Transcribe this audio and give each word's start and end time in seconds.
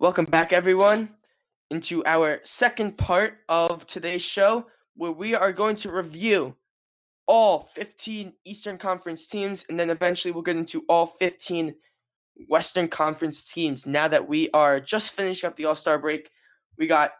Welcome 0.00 0.24
back, 0.24 0.50
everyone, 0.54 1.10
into 1.70 2.02
our 2.06 2.40
second 2.44 2.96
part 2.96 3.34
of 3.50 3.86
today's 3.86 4.22
show, 4.22 4.64
where 4.96 5.12
we 5.12 5.34
are 5.34 5.52
going 5.52 5.76
to 5.76 5.92
review 5.92 6.56
all 7.26 7.60
15 7.60 8.32
Eastern 8.46 8.78
Conference 8.78 9.26
teams, 9.26 9.66
and 9.68 9.78
then 9.78 9.90
eventually 9.90 10.32
we'll 10.32 10.42
get 10.42 10.56
into 10.56 10.84
all 10.88 11.04
15 11.04 11.74
Western 12.48 12.88
Conference 12.88 13.44
teams. 13.44 13.84
Now 13.84 14.08
that 14.08 14.26
we 14.26 14.48
are 14.54 14.80
just 14.80 15.12
finishing 15.12 15.48
up 15.48 15.58
the 15.58 15.66
All 15.66 15.74
Star 15.74 15.98
break, 15.98 16.30
we 16.78 16.86
got 16.86 17.10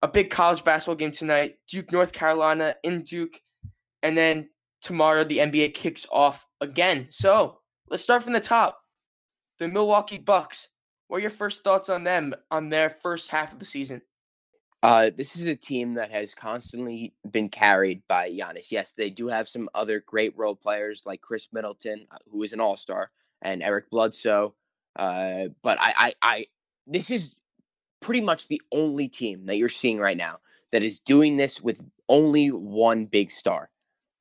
a 0.00 0.06
big 0.06 0.30
college 0.30 0.62
basketball 0.62 0.94
game 0.94 1.10
tonight 1.10 1.56
Duke, 1.66 1.90
North 1.90 2.12
Carolina 2.12 2.76
in 2.84 3.02
Duke, 3.02 3.40
and 4.04 4.16
then 4.16 4.50
tomorrow 4.82 5.24
the 5.24 5.38
NBA 5.38 5.74
kicks 5.74 6.06
off 6.12 6.46
again. 6.60 7.08
So 7.10 7.58
let's 7.88 8.04
start 8.04 8.22
from 8.22 8.34
the 8.34 8.40
top. 8.40 8.78
The 9.58 9.66
Milwaukee 9.66 10.18
Bucks 10.18 10.68
what 11.10 11.16
are 11.16 11.22
your 11.22 11.30
first 11.30 11.64
thoughts 11.64 11.88
on 11.88 12.04
them 12.04 12.32
on 12.52 12.68
their 12.68 12.88
first 12.88 13.30
half 13.30 13.52
of 13.52 13.58
the 13.58 13.64
season? 13.64 14.00
Uh, 14.80 15.10
this 15.14 15.34
is 15.34 15.44
a 15.44 15.56
team 15.56 15.94
that 15.94 16.12
has 16.12 16.36
constantly 16.36 17.12
been 17.28 17.48
carried 17.48 18.00
by 18.08 18.30
Giannis. 18.30 18.70
Yes, 18.70 18.92
they 18.92 19.10
do 19.10 19.26
have 19.26 19.48
some 19.48 19.68
other 19.74 19.98
great 20.06 20.38
role 20.38 20.54
players 20.54 21.02
like 21.04 21.20
Khris 21.20 21.48
Middleton, 21.52 22.06
uh, 22.12 22.18
who 22.30 22.44
is 22.44 22.52
an 22.52 22.60
All 22.60 22.76
Star, 22.76 23.08
and 23.42 23.60
Eric 23.60 23.90
Bledsoe. 23.90 24.54
Uh, 24.94 25.48
but 25.62 25.78
I, 25.80 25.94
I, 25.96 26.14
I, 26.22 26.46
this 26.86 27.10
is 27.10 27.34
pretty 28.00 28.20
much 28.20 28.46
the 28.46 28.62
only 28.70 29.08
team 29.08 29.46
that 29.46 29.56
you're 29.56 29.68
seeing 29.68 29.98
right 29.98 30.16
now 30.16 30.38
that 30.70 30.84
is 30.84 31.00
doing 31.00 31.36
this 31.36 31.60
with 31.60 31.82
only 32.08 32.52
one 32.52 33.06
big 33.06 33.32
star. 33.32 33.70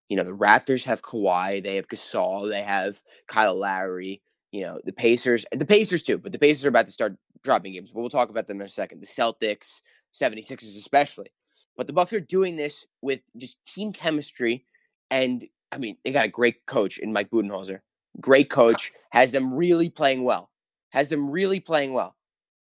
You 0.10 0.18
know, 0.18 0.24
the 0.24 0.36
Raptors 0.36 0.86
have 0.86 1.04
Kawhi, 1.04 1.64
they 1.64 1.76
have 1.76 1.88
Gasol, 1.88 2.50
they 2.50 2.64
have 2.64 3.00
Kyle 3.28 3.56
Lowry, 3.56 4.24
you 4.52 4.62
know, 4.62 4.80
the 4.84 4.94
Pacers, 4.94 5.46
the 5.52 5.66
Pacers 5.66 6.04
too, 6.04 6.18
but 6.18 6.32
the 6.32 6.40
Pacers 6.40 6.66
are 6.66 6.70
about 6.70 6.88
to 6.88 6.94
start 6.94 7.16
dropping 7.44 7.74
games. 7.74 7.92
But 7.92 8.02
we'll 8.02 8.10
talk 8.10 8.30
about 8.30 8.48
them 8.48 8.62
in 8.62 8.66
a 8.66 8.70
second. 8.70 9.02
The 9.02 9.08
Celtics, 9.08 9.82
76ers 10.14 10.78
especially. 10.78 11.32
But 11.78 11.88
the 11.88 11.94
Bucks 11.94 12.14
are 12.14 12.20
doing 12.20 12.58
this 12.58 12.86
with 13.02 13.24
just 13.38 13.64
team 13.66 13.94
chemistry 13.94 14.66
and 15.12 15.46
I 15.72 15.78
mean, 15.78 15.98
they 16.04 16.12
got 16.12 16.26
a 16.26 16.30
great 16.30 16.66
coach 16.66 16.98
in 16.98 17.14
Mike 17.14 17.30
Budenholzer. 17.30 17.82
Great 18.20 18.50
coach, 18.50 18.92
has 19.12 19.32
them 19.32 19.54
really 19.54 19.90
playing 19.90 20.24
well. 20.24 20.50
Has 20.90 21.10
them 21.10 21.30
really 21.30 21.60
playing 21.60 21.94
well. 21.94 22.16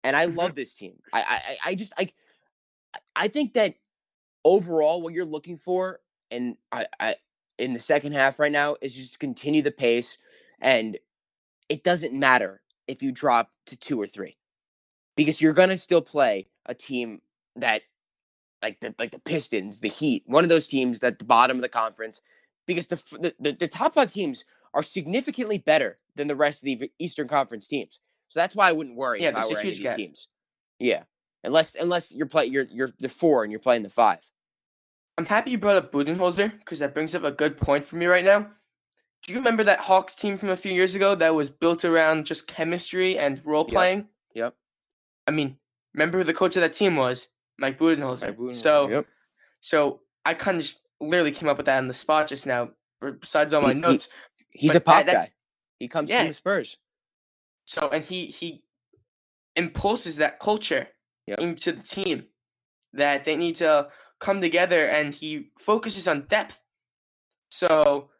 And 0.03 0.17
I 0.17 0.27
mm-hmm. 0.27 0.39
love 0.39 0.55
this 0.55 0.75
team. 0.75 0.95
I 1.13 1.59
I 1.65 1.71
I 1.71 1.75
just 1.75 1.93
I 1.99 2.11
I 3.15 3.29
think 3.29 3.55
that 3.55 3.75
overall 4.45 5.03
what 5.03 5.15
you're 5.15 5.25
looking 5.25 5.57
for 5.57 6.01
and 6.31 6.57
I, 6.73 6.87
I 6.99 7.17
in 7.59 7.73
the 7.73 7.81
second 7.81 8.13
half 8.13 8.39
right 8.39 8.53
now 8.53 8.77
is 8.81 8.95
just 8.95 9.21
continue 9.21 9.63
the 9.63 9.71
pace 9.71 10.19
and 10.61 10.99
it 11.69 11.85
doesn't 11.85 12.13
matter 12.13 12.61
if 12.87 13.03
you 13.03 13.13
drop 13.13 13.51
to 13.67 13.77
two 13.77 14.01
or 14.01 14.07
three 14.07 14.37
because 15.17 15.41
you're 15.41 15.53
going 15.53 15.69
to 15.71 15.79
still 15.79 16.03
play 16.03 16.49
a 16.67 16.75
team 16.75 17.21
that 17.57 17.83
like 18.63 18.81
the 18.81 18.95
like 18.99 19.13
the 19.13 19.19
Pistons, 19.19 19.81
the 19.81 19.89
Heat, 19.89 20.25
one 20.27 20.43
of 20.43 20.49
those 20.49 20.67
teams 20.67 21.03
at 21.03 21.19
the 21.19 21.25
bottom 21.25 21.57
of 21.57 21.63
the 21.63 21.69
conference 21.69 22.21
because 22.67 22.87
the 22.87 23.35
the, 23.39 23.53
the 23.53 23.69
top 23.69 23.95
5 23.95 24.13
teams 24.13 24.45
are 24.73 24.83
significantly 24.83 25.59
better 25.59 25.99
than 26.17 26.29
the 26.29 26.35
rest 26.35 26.63
of 26.63 26.67
the 26.67 26.91
Eastern 26.99 27.29
Conference 27.29 27.69
teams. 27.69 28.01
So 28.29 28.41
that's 28.41 28.57
why 28.57 28.69
I 28.69 28.73
wouldn't 28.73 28.97
worry 28.97 29.23
yeah, 29.23 29.29
if 29.29 29.37
I 29.37 29.47
were 29.47 29.59
any 29.59 29.71
of 29.71 29.77
these 29.77 29.93
teams. 29.93 30.29
Yeah. 30.79 31.05
Unless 31.45 31.75
unless 31.77 32.11
you're 32.11 32.27
play 32.27 32.47
you're 32.47 32.67
you're 32.71 32.91
the 32.99 33.09
4 33.09 33.45
and 33.45 33.53
you're 33.53 33.61
playing 33.61 33.83
the 33.83 33.91
5. 33.91 34.31
I'm 35.17 35.27
happy 35.27 35.53
you 35.53 35.59
brought 35.59 35.77
up 35.77 35.93
Budenholzer 35.93 36.59
because 36.59 36.81
that 36.81 36.93
brings 36.93 37.15
up 37.15 37.23
a 37.23 37.31
good 37.31 37.57
point 37.57 37.85
for 37.85 37.97
me 37.97 38.07
right 38.07 38.25
now 38.25 38.49
do 39.27 39.33
you 39.33 39.39
remember 39.39 39.65
that 39.65 39.81
Hawks 39.81 40.15
team 40.15 40.37
from 40.37 40.51
a 40.51 40.57
few 40.57 40.73
years 40.73 40.95
ago 40.95 41.15
that 41.15 41.35
was 41.35 41.51
built 41.51 41.85
around 41.85 42.27
just 42.27 42.47
chemistry 42.47 43.19
and 43.19 43.41
role 43.45 43.65
playing? 43.65 44.09
Yep. 44.35 44.45
yep. 44.45 44.55
I 45.27 45.31
mean, 45.31 45.57
remember 45.95 46.19
who 46.19 46.25
the 46.25 46.35
coach 46.35 46.57
of 46.57 46.61
that 46.61 46.75
team 46.75 46.97
was? 46.97 47.29
Mike 47.59 47.79
Budenholzer. 47.79 48.23
Mike 48.23 48.39
Budenholzer. 48.39 48.55
So, 48.57 48.89
yep. 48.89 49.07
so 49.61 50.01
I 50.27 50.35
kind 50.35 50.59
of 50.59 50.63
just 50.63 50.83
literally 51.01 51.33
came 51.33 51.49
up 51.49 51.57
with 51.57 51.67
that 51.67 51.79
on 51.79 51.89
the 51.89 51.95
spot 51.95 52.29
just 52.29 52.47
now. 52.47 52.71
Besides 53.21 53.55
all 53.55 53.63
my 53.63 53.73
he, 53.73 53.81
notes, 53.81 54.09
he, 54.51 54.61
he's 54.61 54.73
but 54.73 54.77
a 54.77 54.81
pop 54.81 55.07
that, 55.07 55.13
guy. 55.13 55.33
He 55.79 55.89
comes 55.89 56.11
yeah. 56.11 56.21
from 56.21 56.29
the 56.29 56.35
Spurs. 56.35 56.77
So, 57.67 57.89
and 57.89 58.05
he 58.05 58.27
he 58.27 58.63
impulses 59.57 60.17
that 60.17 60.39
culture 60.39 60.89
yep. 61.27 61.39
into 61.39 61.73
the 61.73 61.83
team 61.83 62.25
that 62.93 63.25
they 63.25 63.37
need 63.37 63.57
to 63.57 63.89
come 64.21 64.41
together, 64.41 64.87
and 64.87 65.15
he 65.15 65.51
focuses 65.59 66.09
on 66.09 66.23
depth. 66.23 66.63
So 67.51 68.11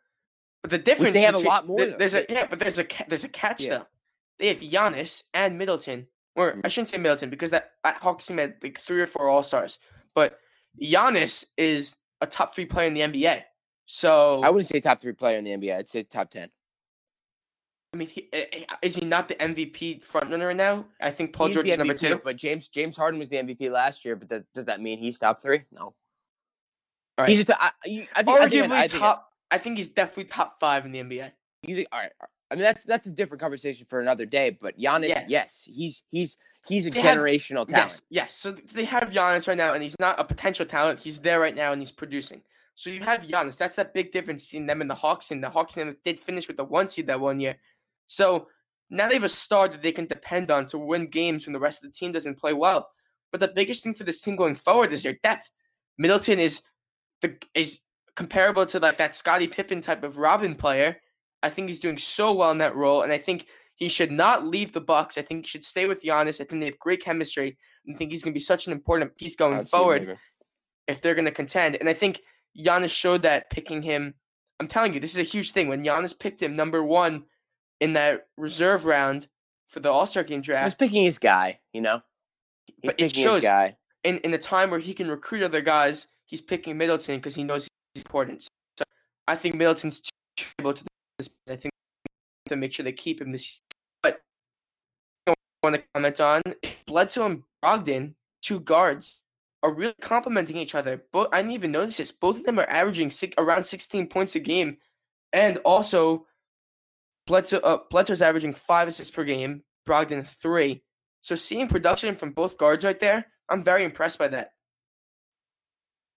but 0.65 0.71
the 0.71 0.79
difference 0.79 1.13
Which 1.13 1.13
they 1.13 1.21
have 1.21 1.35
between, 1.35 1.47
a 1.47 1.51
lot 1.51 1.67
more. 1.67 1.85
there's 1.85 2.15
a 2.15 2.25
yeah, 2.27 2.47
but 2.49 2.59
there's 2.59 2.79
a 2.79 2.87
there's 3.07 3.23
a 3.23 3.29
catch 3.29 3.61
yeah. 3.61 3.69
though. 3.69 3.87
They 4.39 4.49
have 4.49 4.61
Giannis 4.61 5.23
and 5.35 5.59
Middleton, 5.59 6.07
or 6.35 6.53
mm-hmm. 6.53 6.61
I 6.65 6.69
shouldn't 6.69 6.89
say 6.89 6.97
Middleton 6.97 7.29
because 7.29 7.51
that, 7.51 7.73
that 7.85 7.99
Hawks 7.99 8.25
team 8.25 8.39
had 8.39 8.55
like 8.63 8.81
three 8.81 9.03
or 9.03 9.07
four 9.07 9.29
All 9.29 9.43
Stars. 9.43 9.79
But 10.15 10.39
Giannis 10.83 11.45
is 11.59 11.97
a 12.23 12.27
top 12.27 12.55
three 12.55 12.65
player 12.65 12.87
in 12.87 12.95
the 12.95 13.03
NBA. 13.03 13.43
So 13.85 14.41
I 14.43 14.49
wouldn't 14.49 14.69
say 14.69 14.81
top 14.81 15.03
three 15.03 15.13
player 15.13 15.37
in 15.37 15.45
the 15.45 15.51
NBA. 15.51 15.77
I'd 15.77 15.87
say 15.87 16.03
top 16.03 16.31
ten. 16.31 16.49
I 17.93 17.99
mean, 17.99 18.09
he, 18.09 18.31
eh, 18.33 18.47
eh, 18.51 18.65
is 18.81 18.97
he 18.97 19.05
not 19.05 19.29
the 19.29 19.35
MVP 19.35 20.03
frontrunner 20.03 20.47
right 20.47 20.57
now? 20.57 20.87
I 20.99 21.11
think 21.11 21.35
Paul 21.35 21.49
he's 21.49 21.57
George 21.57 21.69
is 21.69 21.77
number 21.77 21.93
two. 21.93 22.23
But 22.25 22.37
James 22.37 22.69
James 22.69 22.97
Harden 22.97 23.21
was 23.21 23.29
the 23.29 23.37
MVP 23.37 23.71
last 23.71 24.07
year. 24.07 24.17
But 24.17 24.31
that, 24.31 24.45
does 24.55 24.65
that 24.65 24.81
mean 24.81 24.99
he's 24.99 25.19
top 25.19 25.43
three? 25.43 25.65
No. 25.71 25.83
All 25.83 25.95
right. 27.19 27.29
He's 27.29 27.45
just, 27.45 27.51
I, 27.51 27.71
I 27.85 28.23
think, 28.23 28.41
arguably 28.41 28.73
I 28.73 28.87
think, 28.87 29.03
top 29.03 29.34
I 29.51 29.59
think 29.59 29.79
he's 29.79 29.91
definitely 29.91 30.25
top 30.25 30.59
five 30.59 30.85
in 30.85 30.93
the 30.93 31.01
NBA. 31.01 31.33
You 31.63 31.77
think? 31.77 31.89
All 31.93 32.01
right. 32.01 32.13
I 32.51 32.55
mean, 32.57 32.65
that's 32.65 32.85
that's 32.85 33.07
a 33.07 33.11
different 33.11 33.41
conversation 33.41 33.87
for 33.89 34.01
another 34.01 34.27
day. 34.27 34.57
But 34.61 34.79
Giannis, 34.79 35.09
yeah. 35.09 35.25
yes, 35.29 35.63
he's 35.67 36.03
he's 36.11 36.37
he's 36.67 36.87
a 36.87 36.91
they 36.91 37.03
generational 37.03 37.61
have, 37.61 37.69
talent. 37.69 37.91
Yes, 37.91 38.03
yes. 38.11 38.35
So 38.35 38.53
they 38.53 38.85
have 38.85 39.11
Giannis 39.11 39.49
right 39.49 39.57
now, 39.57 39.75
and 39.75 39.83
he's 39.83 39.97
not 39.99 40.21
a 40.21 40.25
potential 40.25 40.67
talent. 40.67 41.01
He's 41.01 41.21
there 41.21 41.41
right 41.41 41.55
now, 41.55 41.73
and 41.73 41.81
he's 41.81 41.93
producing. 41.93 42.43
So 42.75 42.91
you 42.91 43.01
have 43.01 43.23
Giannis. 43.23 43.57
That's 43.57 43.77
that 43.77 43.95
big 43.95 44.13
difference 44.13 44.47
between 44.47 44.67
them 44.67 44.81
and 44.81 44.91
the 44.91 44.95
Hawks. 44.95 45.31
And 45.31 45.43
the 45.43 45.51
Hawks 45.51 45.79
did 46.05 46.21
finish 46.21 46.49
with 46.49 46.57
the 46.57 46.65
one 46.65 46.89
seed 46.89 47.07
that 47.07 47.21
one 47.21 47.41
year. 47.41 47.57
So 48.09 48.49
now 48.91 49.09
they 49.09 49.15
have 49.15 49.25
a 49.25 49.29
star 49.29 49.69
that 49.69 49.83
they 49.83 49.93
can 49.93 50.07
depend 50.07 50.51
on 50.51 50.67
to 50.69 50.79
win 50.79 51.07
games 51.07 51.47
when 51.47 51.53
the 51.53 51.61
rest 51.61 51.85
of 51.85 51.91
the 51.91 51.97
team 51.97 52.13
doesn't 52.13 52.39
play 52.39 52.53
well. 52.53 52.91
But 53.31 53.41
the 53.41 53.49
biggest 53.49 53.83
thing 53.83 53.95
for 53.95 54.05
this 54.05 54.21
team 54.21 54.37
going 54.37 54.57
forward 54.57 54.93
is 54.93 55.03
their 55.03 55.19
depth. 55.23 55.51
Middleton 55.99 56.39
is 56.39 56.63
the 57.21 57.37
is 57.55 57.81
comparable 58.17 58.67
to 58.67 58.79
like 58.79 58.99
that 58.99 59.15
Scottie 59.15 59.49
Pippen 59.49 59.81
type 59.81 60.05
of 60.05 60.19
Robin 60.19 60.55
player. 60.55 60.99
I 61.43 61.51
think 61.51 61.69
he's 61.69 61.81
doing 61.81 61.99
so 61.99 62.33
well 62.33 62.51
in 62.51 62.59
that 62.59 62.75
role, 62.75 63.03
and 63.03 63.13
I 63.13 63.19
think 63.19 63.47
he 63.75 63.89
should 63.89 64.11
not 64.11 64.47
leave 64.47 64.73
the 64.73 64.81
Bucks. 64.81 65.19
I 65.19 65.23
think 65.23 65.45
he 65.45 65.49
should 65.49 65.65
stay 65.65 65.87
with 65.87 66.03
Giannis. 66.03 66.41
I 66.41 66.45
think 66.45 66.61
they 66.61 66.67
have 66.67 66.79
great 66.79 67.03
chemistry, 67.03 67.59
and 67.85 67.95
I 67.95 67.99
think 67.99 68.13
he's 68.13 68.23
going 68.23 68.33
to 68.33 68.39
be 68.39 68.45
such 68.45 68.67
an 68.67 68.73
important 68.73 69.17
piece 69.17 69.37
going 69.37 69.59
I'd 69.59 69.69
forward 69.69 70.17
if 70.87 71.01
they're 71.01 71.15
going 71.15 71.25
to 71.27 71.31
contend. 71.31 71.77
And 71.77 71.89
I 71.89 71.93
think 71.93 72.21
Giannis 72.59 72.91
showed 72.91 73.23
that 73.23 73.51
picking 73.51 73.83
him. 73.83 74.15
I'm 74.61 74.69
telling 74.69 74.95
you, 74.95 75.01
this 75.01 75.13
is 75.13 75.19
a 75.19 75.23
huge 75.23 75.53
thing. 75.53 75.69
When 75.69 75.85
Giannis 75.85 76.19
picked 76.19 76.43
him 76.43 76.57
number 76.57 76.83
one 76.83 77.25
in 77.81 77.95
that 77.95 78.29
reserve 78.37 78.85
round 78.85 79.29
for 79.67 79.81
the 79.81 79.91
All 79.91 80.07
Star 80.07 80.23
Game 80.23 80.41
draft, 80.41 80.63
he 80.63 80.67
was 80.67 80.75
picking 80.77 81.05
his 81.05 81.19
guy. 81.19 81.59
You 81.73 81.81
know, 81.81 82.01
he's 82.81 82.93
but 82.93 83.01
it 83.01 83.15
shows 83.15 83.43
guy. 83.43 83.77
in 84.05 84.19
in 84.19 84.33
a 84.33 84.39
time 84.39 84.71
where 84.71 84.81
he 84.81 84.95
can 84.95 85.11
recruit 85.11 85.43
other 85.43 85.61
guys. 85.61 86.07
He's 86.25 86.41
picking 86.41 86.79
Middleton 86.79 87.17
because 87.17 87.35
he 87.35 87.45
knows 87.45 87.69
important. 87.97 88.43
So 88.77 88.85
I 89.27 89.37
think 89.37 89.55
Middleton's 89.55 90.01
too 90.37 90.47
able 90.59 90.75
to 90.75 90.85
this. 91.19 91.31
I 91.49 91.57
think 91.57 91.73
to 92.49 92.57
make 92.57 92.73
sure 92.73 92.85
they 92.85 92.93
keep 92.93 93.21
him 93.21 93.33
this. 93.33 93.61
But 94.03 94.21
I 95.27 95.35
want 95.63 95.77
to 95.77 95.83
comment 95.95 96.21
on 96.21 96.43
Bledsoe 96.87 97.27
and 97.27 97.43
Brogdon, 97.65 98.15
two 98.43 98.61
guards, 98.61 99.23
are 99.63 99.73
really 99.73 99.95
complementing 100.01 100.57
each 100.57 100.75
other. 100.75 101.03
But 101.13 101.31
I 101.33 101.39
didn't 101.39 101.53
even 101.53 101.73
notice 101.73 101.97
this. 101.97 102.13
Both 102.13 102.39
of 102.39 102.45
them 102.45 102.59
are 102.59 102.69
averaging 102.69 103.11
six, 103.11 103.35
around 103.39 103.65
16 103.65 104.09
points 104.09 104.35
a 104.35 104.41
game, 104.41 104.77
and 105.33 105.57
also 105.59 106.27
Bledsoe 107.27 107.61
uh, 107.61 107.79
Bledsoe's 107.91 108.23
averaging 108.23 108.53
five 108.53 108.89
assists 108.89 109.15
per 109.15 109.25
game. 109.25 109.63
Brogdon 109.89 110.27
three. 110.27 110.83
So 111.21 111.35
seeing 111.35 111.69
production 111.69 112.15
from 112.15 112.33
both 112.33 112.59
guards 112.59 112.85
right 112.85 112.99
there, 112.99 113.27
I'm 113.49 113.63
very 113.63 113.85
impressed 113.85 114.19
by 114.19 114.29
that. 114.29 114.53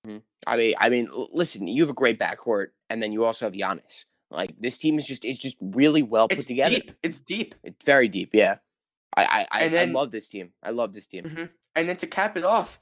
Mm-hmm. 0.08 0.18
I 0.46 0.58
mean, 0.58 0.74
I 0.80 0.90
mean, 0.90 1.10
listen, 1.32 1.68
you 1.68 1.82
have 1.84 1.90
a 1.90 1.94
great 1.94 2.20
backcourt, 2.20 2.68
and 2.90 3.02
then 3.04 3.12
you 3.12 3.26
also 3.26 3.46
have 3.46 3.54
Giannis. 3.54 4.06
Like 4.30 4.58
this 4.58 4.78
team 4.78 4.98
is 4.98 5.06
just 5.06 5.26
is 5.26 5.38
just 5.38 5.58
really 5.62 6.04
well 6.04 6.28
put 6.28 6.40
it's 6.40 6.48
together. 6.48 6.76
Deep. 6.76 6.92
It's 7.04 7.22
deep. 7.22 7.56
It's 7.64 7.86
very 7.86 8.08
deep. 8.08 8.32
Yeah, 8.34 8.58
I 9.16 9.46
I 9.52 9.68
then, 9.70 9.90
I 9.90 9.92
love 9.92 10.12
this 10.12 10.28
team. 10.28 10.52
I 10.62 10.72
love 10.72 10.94
this 10.94 11.08
team. 11.08 11.24
Mm-hmm. 11.24 11.46
And 11.76 11.90
then 11.90 11.98
to 11.98 12.08
cap 12.08 12.36
it 12.36 12.44
off, 12.44 12.80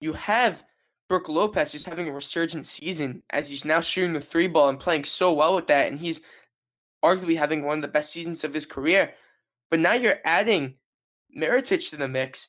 you 0.00 0.14
have 0.14 0.64
Brook 1.08 1.28
Lopez 1.28 1.72
just 1.72 1.86
having 1.86 2.08
a 2.08 2.12
resurgent 2.12 2.66
season 2.66 3.22
as 3.30 3.50
he's 3.50 3.64
now 3.64 3.80
shooting 3.80 4.14
the 4.14 4.20
three 4.20 4.48
ball 4.48 4.68
and 4.68 4.80
playing 4.80 5.04
so 5.04 5.32
well 5.32 5.54
with 5.54 5.66
that, 5.66 5.88
and 5.88 5.98
he's 5.98 6.22
arguably 7.04 7.36
having 7.36 7.64
one 7.64 7.78
of 7.78 7.82
the 7.82 7.88
best 7.88 8.10
seasons 8.12 8.44
of 8.44 8.54
his 8.54 8.64
career. 8.66 9.12
But 9.70 9.80
now 9.80 9.92
you're 9.92 10.20
adding 10.24 10.74
Mirotic 11.36 11.90
to 11.90 11.96
the 11.96 12.08
mix. 12.08 12.48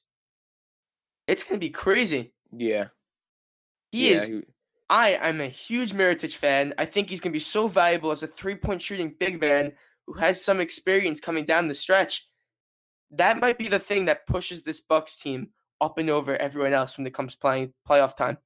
It's 1.27 1.43
gonna 1.43 1.59
be 1.59 1.69
crazy. 1.69 2.33
Yeah. 2.51 2.87
He 3.93 4.09
yeah, 4.09 4.17
is. 4.17 4.25
He... 4.25 4.41
I 4.89 5.09
am 5.11 5.39
a 5.39 5.47
huge 5.47 5.93
Mirotic 5.93 6.35
fan. 6.35 6.73
I 6.79 6.85
think 6.85 7.09
he's 7.09 7.21
going 7.21 7.31
to 7.31 7.37
be 7.37 7.39
so 7.39 7.67
valuable 7.67 8.09
as 8.09 8.23
a 8.23 8.27
three 8.27 8.55
point 8.55 8.81
shooting 8.81 9.13
big 9.17 9.39
man 9.39 9.73
who 10.07 10.13
has 10.13 10.43
some 10.43 10.59
experience 10.59 11.21
coming 11.21 11.45
down 11.45 11.67
the 11.67 11.75
stretch. 11.75 12.27
that 13.11 13.39
might 13.39 13.59
be 13.59 13.67
the 13.67 13.77
thing 13.77 14.05
that 14.05 14.25
pushes 14.25 14.63
this 14.63 14.81
Bucks 14.81 15.15
team 15.17 15.49
up 15.79 15.99
and 15.99 16.09
over 16.09 16.35
everyone 16.35 16.73
else 16.73 16.97
when 16.97 17.05
it 17.05 17.13
comes 17.13 17.35
playing 17.35 17.73
playoff 17.87 18.17
time. 18.17 18.39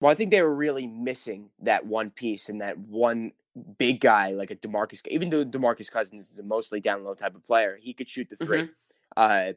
Well, 0.00 0.12
I 0.12 0.14
think 0.14 0.30
they 0.30 0.42
were 0.42 0.54
really 0.54 0.86
missing 0.86 1.48
that 1.62 1.86
one 1.86 2.10
piece 2.10 2.50
and 2.50 2.60
that 2.60 2.78
one 2.78 3.32
big 3.78 4.00
guy 4.00 4.32
like 4.32 4.50
a 4.50 4.56
Demarcus. 4.56 5.00
Even 5.08 5.30
though 5.30 5.46
Demarcus 5.46 5.90
Cousins 5.90 6.30
is 6.30 6.38
a 6.38 6.42
mostly 6.42 6.80
down 6.80 7.04
low 7.04 7.14
type 7.14 7.34
of 7.34 7.44
player, 7.46 7.78
he 7.80 7.94
could 7.94 8.08
shoot 8.08 8.28
the 8.28 8.36
3 8.36 8.58
mm-hmm. 8.58 8.72
Uh, 9.16 9.52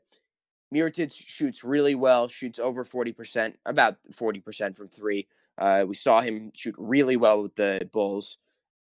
Mirotic 0.73 1.13
shoots 1.13 1.63
really 1.63 1.95
well, 1.95 2.27
shoots 2.27 2.59
over 2.59 2.83
forty 2.83 3.12
percent, 3.12 3.57
about 3.65 3.97
forty 4.12 4.39
percent 4.39 4.77
from 4.77 4.88
three. 4.88 5.27
Uh, 5.57 5.85
we 5.88 5.94
saw 5.94 6.21
him 6.21 6.51
shoot 6.56 6.75
really 6.77 7.18
well 7.18 7.44
with 7.44 7.56
the 7.56 7.89
Bulls, 7.91 8.38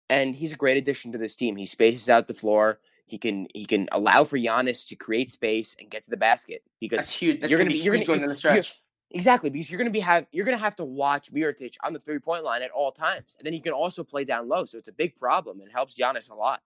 and 0.09 0.35
he's 0.35 0.53
a 0.53 0.57
great 0.57 0.77
addition 0.77 1.11
to 1.11 1.17
this 1.17 1.35
team. 1.35 1.55
He 1.57 1.65
spaces 1.65 2.09
out 2.09 2.27
the 2.27 2.33
floor. 2.33 2.79
He 3.05 3.17
can 3.17 3.47
he 3.53 3.65
can 3.65 3.89
allow 3.91 4.23
for 4.23 4.37
Giannis 4.37 4.87
to 4.87 4.95
create 4.95 5.29
space 5.29 5.75
and 5.79 5.89
get 5.89 6.05
to 6.05 6.09
the 6.09 6.17
basket 6.17 6.63
because 6.79 6.99
That's 6.99 7.11
huge. 7.11 7.41
That's 7.41 7.51
you're 7.51 7.59
gonna, 7.59 7.71
be 7.71 7.79
you're 7.79 7.93
gonna 7.93 8.05
going 8.05 8.21
the 8.27 8.37
stretch. 8.37 8.81
Exactly, 9.13 9.49
because 9.49 9.69
you're 9.69 9.77
gonna 9.77 9.89
be 9.89 9.99
have 9.99 10.25
you're 10.31 10.45
gonna 10.45 10.57
have 10.57 10.77
to 10.77 10.85
watch 10.85 11.33
Mirotic 11.33 11.75
on 11.83 11.91
the 11.91 11.99
three 11.99 12.19
point 12.19 12.45
line 12.45 12.61
at 12.61 12.71
all 12.71 12.93
times, 12.93 13.35
and 13.37 13.45
then 13.45 13.51
he 13.51 13.59
can 13.59 13.73
also 13.73 14.05
play 14.05 14.23
down 14.23 14.47
low. 14.47 14.63
So 14.63 14.77
it's 14.77 14.87
a 14.87 14.93
big 14.93 15.17
problem 15.17 15.59
and 15.59 15.69
helps 15.69 15.95
Giannis 15.95 16.31
a 16.31 16.35
lot. 16.35 16.61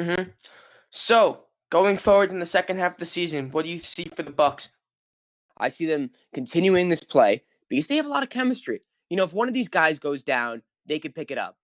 Hmm. 0.00 0.30
So 0.88 1.44
going 1.72 1.96
forward 1.96 2.30
in 2.30 2.38
the 2.38 2.44
second 2.44 2.76
half 2.76 2.92
of 2.92 2.98
the 2.98 3.06
season, 3.06 3.48
what 3.48 3.64
do 3.64 3.70
you 3.70 3.78
see 3.78 4.04
for 4.04 4.22
the 4.22 4.30
Bucks? 4.30 4.68
I 5.56 5.70
see 5.70 5.86
them 5.86 6.10
continuing 6.34 6.90
this 6.90 7.02
play 7.02 7.44
because 7.70 7.86
they 7.86 7.96
have 7.96 8.04
a 8.04 8.10
lot 8.10 8.22
of 8.22 8.28
chemistry. 8.28 8.82
You 9.08 9.16
know, 9.16 9.24
if 9.24 9.32
one 9.32 9.48
of 9.48 9.54
these 9.54 9.70
guys 9.70 9.98
goes 9.98 10.22
down, 10.22 10.62
they 10.84 10.98
could 10.98 11.14
pick 11.14 11.30
it 11.30 11.38
up 11.38 11.56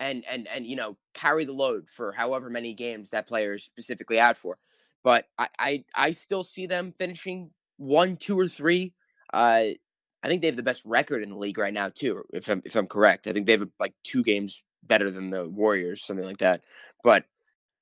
and 0.00 0.24
and 0.28 0.48
and 0.48 0.66
you 0.66 0.74
know 0.74 0.96
carry 1.14 1.44
the 1.44 1.52
load 1.52 1.88
for 1.88 2.10
however 2.12 2.50
many 2.50 2.74
games 2.74 3.10
that 3.10 3.28
player 3.28 3.54
is 3.54 3.62
specifically 3.62 4.18
out 4.18 4.36
for. 4.36 4.58
But 5.04 5.26
I 5.38 5.48
I, 5.58 5.84
I 5.94 6.10
still 6.10 6.42
see 6.42 6.66
them 6.66 6.92
finishing 6.92 7.50
one, 7.76 8.16
two, 8.16 8.38
or 8.38 8.48
three. 8.48 8.94
Uh, 9.32 9.78
I 10.24 10.28
think 10.28 10.42
they 10.42 10.48
have 10.48 10.56
the 10.56 10.62
best 10.64 10.82
record 10.84 11.22
in 11.22 11.30
the 11.30 11.36
league 11.36 11.58
right 11.58 11.72
now 11.72 11.88
too. 11.88 12.24
If 12.32 12.48
I'm 12.48 12.62
if 12.64 12.74
I'm 12.74 12.88
correct, 12.88 13.28
I 13.28 13.32
think 13.32 13.46
they 13.46 13.52
have 13.52 13.68
like 13.78 13.94
two 14.02 14.24
games 14.24 14.64
better 14.82 15.08
than 15.08 15.30
the 15.30 15.48
Warriors, 15.48 16.02
something 16.02 16.26
like 16.26 16.38
that. 16.38 16.62
But 17.04 17.26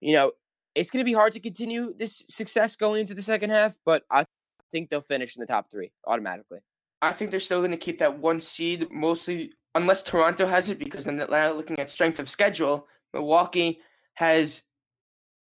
you 0.00 0.12
know, 0.12 0.32
it's 0.74 0.90
going 0.90 1.04
to 1.04 1.08
be 1.08 1.14
hard 1.14 1.32
to 1.32 1.40
continue 1.40 1.94
this 1.96 2.22
success 2.28 2.76
going 2.76 3.00
into 3.00 3.14
the 3.14 3.22
second 3.22 3.50
half. 3.50 3.76
But 3.84 4.04
I 4.10 4.24
think 4.72 4.90
they'll 4.90 5.00
finish 5.00 5.36
in 5.36 5.40
the 5.40 5.46
top 5.46 5.70
three 5.70 5.92
automatically. 6.06 6.60
I 7.02 7.12
think 7.12 7.30
they're 7.30 7.40
still 7.40 7.60
going 7.60 7.70
to 7.70 7.76
keep 7.76 7.98
that 7.98 8.18
one 8.18 8.40
seed, 8.40 8.88
mostly 8.90 9.52
unless 9.74 10.02
Toronto 10.02 10.46
has 10.46 10.68
it, 10.68 10.78
because 10.78 11.04
then 11.04 11.16
now 11.16 11.52
looking 11.52 11.78
at 11.78 11.90
strength 11.90 12.20
of 12.20 12.28
schedule, 12.28 12.86
Milwaukee 13.14 13.80
has 14.14 14.62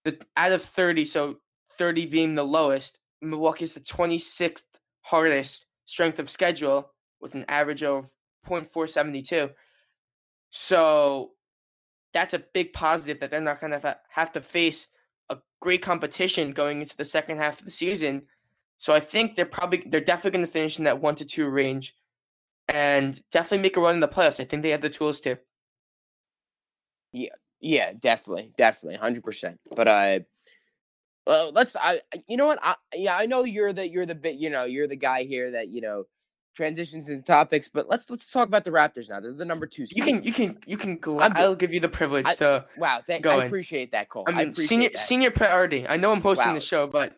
the 0.05 0.19
out 0.37 0.53
of 0.53 0.63
thirty, 0.63 1.05
so 1.05 1.37
thirty 1.73 2.07
being 2.07 2.35
the 2.35 2.45
lowest. 2.45 2.99
Milwaukee 3.23 3.65
is 3.65 3.75
the 3.75 3.81
twenty 3.81 4.19
sixth 4.19 4.67
hardest 5.03 5.67
strength 5.87 6.19
of 6.19 6.29
schedule 6.29 6.91
with 7.21 7.35
an 7.35 7.45
average 7.49 7.83
of 7.83 8.11
0.472. 8.49 9.51
So 10.51 11.31
that's 12.13 12.35
a 12.35 12.43
big 12.55 12.73
positive 12.73 13.21
that 13.21 13.31
they're 13.31 13.41
not 13.41 13.61
going 13.61 13.79
to 13.79 13.97
have 14.11 14.33
to 14.33 14.41
face 14.41 14.89
a 15.31 15.37
great 15.61 15.83
competition 15.83 16.53
going 16.53 16.81
into 16.81 16.97
the 16.97 17.05
second 17.05 17.39
half 17.39 17.59
of 17.59 17.65
the 17.65 17.71
season 17.71 18.23
so 18.79 18.93
I 18.93 19.01
think 19.01 19.35
they're 19.35 19.47
probably 19.47 19.85
they're 19.87 20.01
definitely 20.01 20.39
going 20.39 20.47
to 20.47 20.53
finish 20.53 20.79
in 20.79 20.85
that 20.85 21.01
one 21.01 21.15
to 21.17 21.25
two 21.25 21.49
range, 21.49 21.95
and 22.69 23.21
definitely 23.31 23.63
make 23.63 23.77
a 23.77 23.81
run 23.81 23.95
in 23.95 24.01
the 24.01 24.09
playoffs. 24.09 24.41
I 24.41 24.45
think 24.45 24.63
they 24.63 24.71
have 24.71 24.83
the 24.83 24.91
tools 24.91 25.21
to. 25.21 25.39
Yeah, 27.13 27.31
yeah, 27.61 27.93
definitely, 27.99 28.53
definitely, 28.57 28.99
hundred 28.99 29.25
percent. 29.25 29.61
But 29.75 29.89
I, 29.89 30.17
uh, 30.17 30.21
well, 31.27 31.53
let's. 31.53 31.75
I, 31.77 32.03
you 32.29 32.37
know 32.37 32.47
what? 32.47 32.59
I, 32.63 32.75
yeah, 32.95 33.17
I 33.17 33.27
know 33.27 33.45
you're 33.45 33.73
the 33.73 33.89
you're 33.89 34.07
the 34.07 34.15
bit. 34.15 34.37
You 34.37 34.51
know, 34.51 34.65
you're 34.65 34.89
the 34.89 34.97
guy 34.97 35.25
here 35.25 35.53
that 35.53 35.69
you 35.69 35.81
know 35.81 36.05
transitions 36.57 37.09
and 37.09 37.25
topics. 37.25 37.69
But 37.69 37.89
let's 37.89 38.09
let's 38.11 38.31
talk 38.31 38.49
about 38.49 38.65
the 38.65 38.71
Raptors 38.71 39.09
now. 39.09 39.21
They're 39.21 39.33
the 39.33 39.45
number 39.45 39.67
two. 39.67 39.87
Seed. 39.87 39.99
You 39.99 40.05
can 40.05 40.23
you 40.23 40.33
can 40.33 40.59
you 40.67 40.77
can. 40.77 40.99
I'll 41.37 41.55
give 41.55 41.73
you 41.73 41.81
the 41.81 41.89
privilege 41.89 42.27
I, 42.27 42.35
to. 42.37 42.65
Wow, 42.77 43.03
thank. 43.07 43.27
I 43.27 43.45
appreciate 43.45 43.93
that, 43.93 44.09
Cole. 44.09 44.25
I 44.27 44.33
mean, 44.33 44.49
I 44.49 44.53
senior 44.53 44.91
that. 44.91 44.99
senior 44.99 45.31
priority. 45.31 45.87
I 45.87 45.97
know 45.97 46.13
I'm 46.13 46.21
hosting 46.21 46.49
wow. 46.49 46.55
the 46.55 46.61
show, 46.61 46.87
but. 46.87 47.17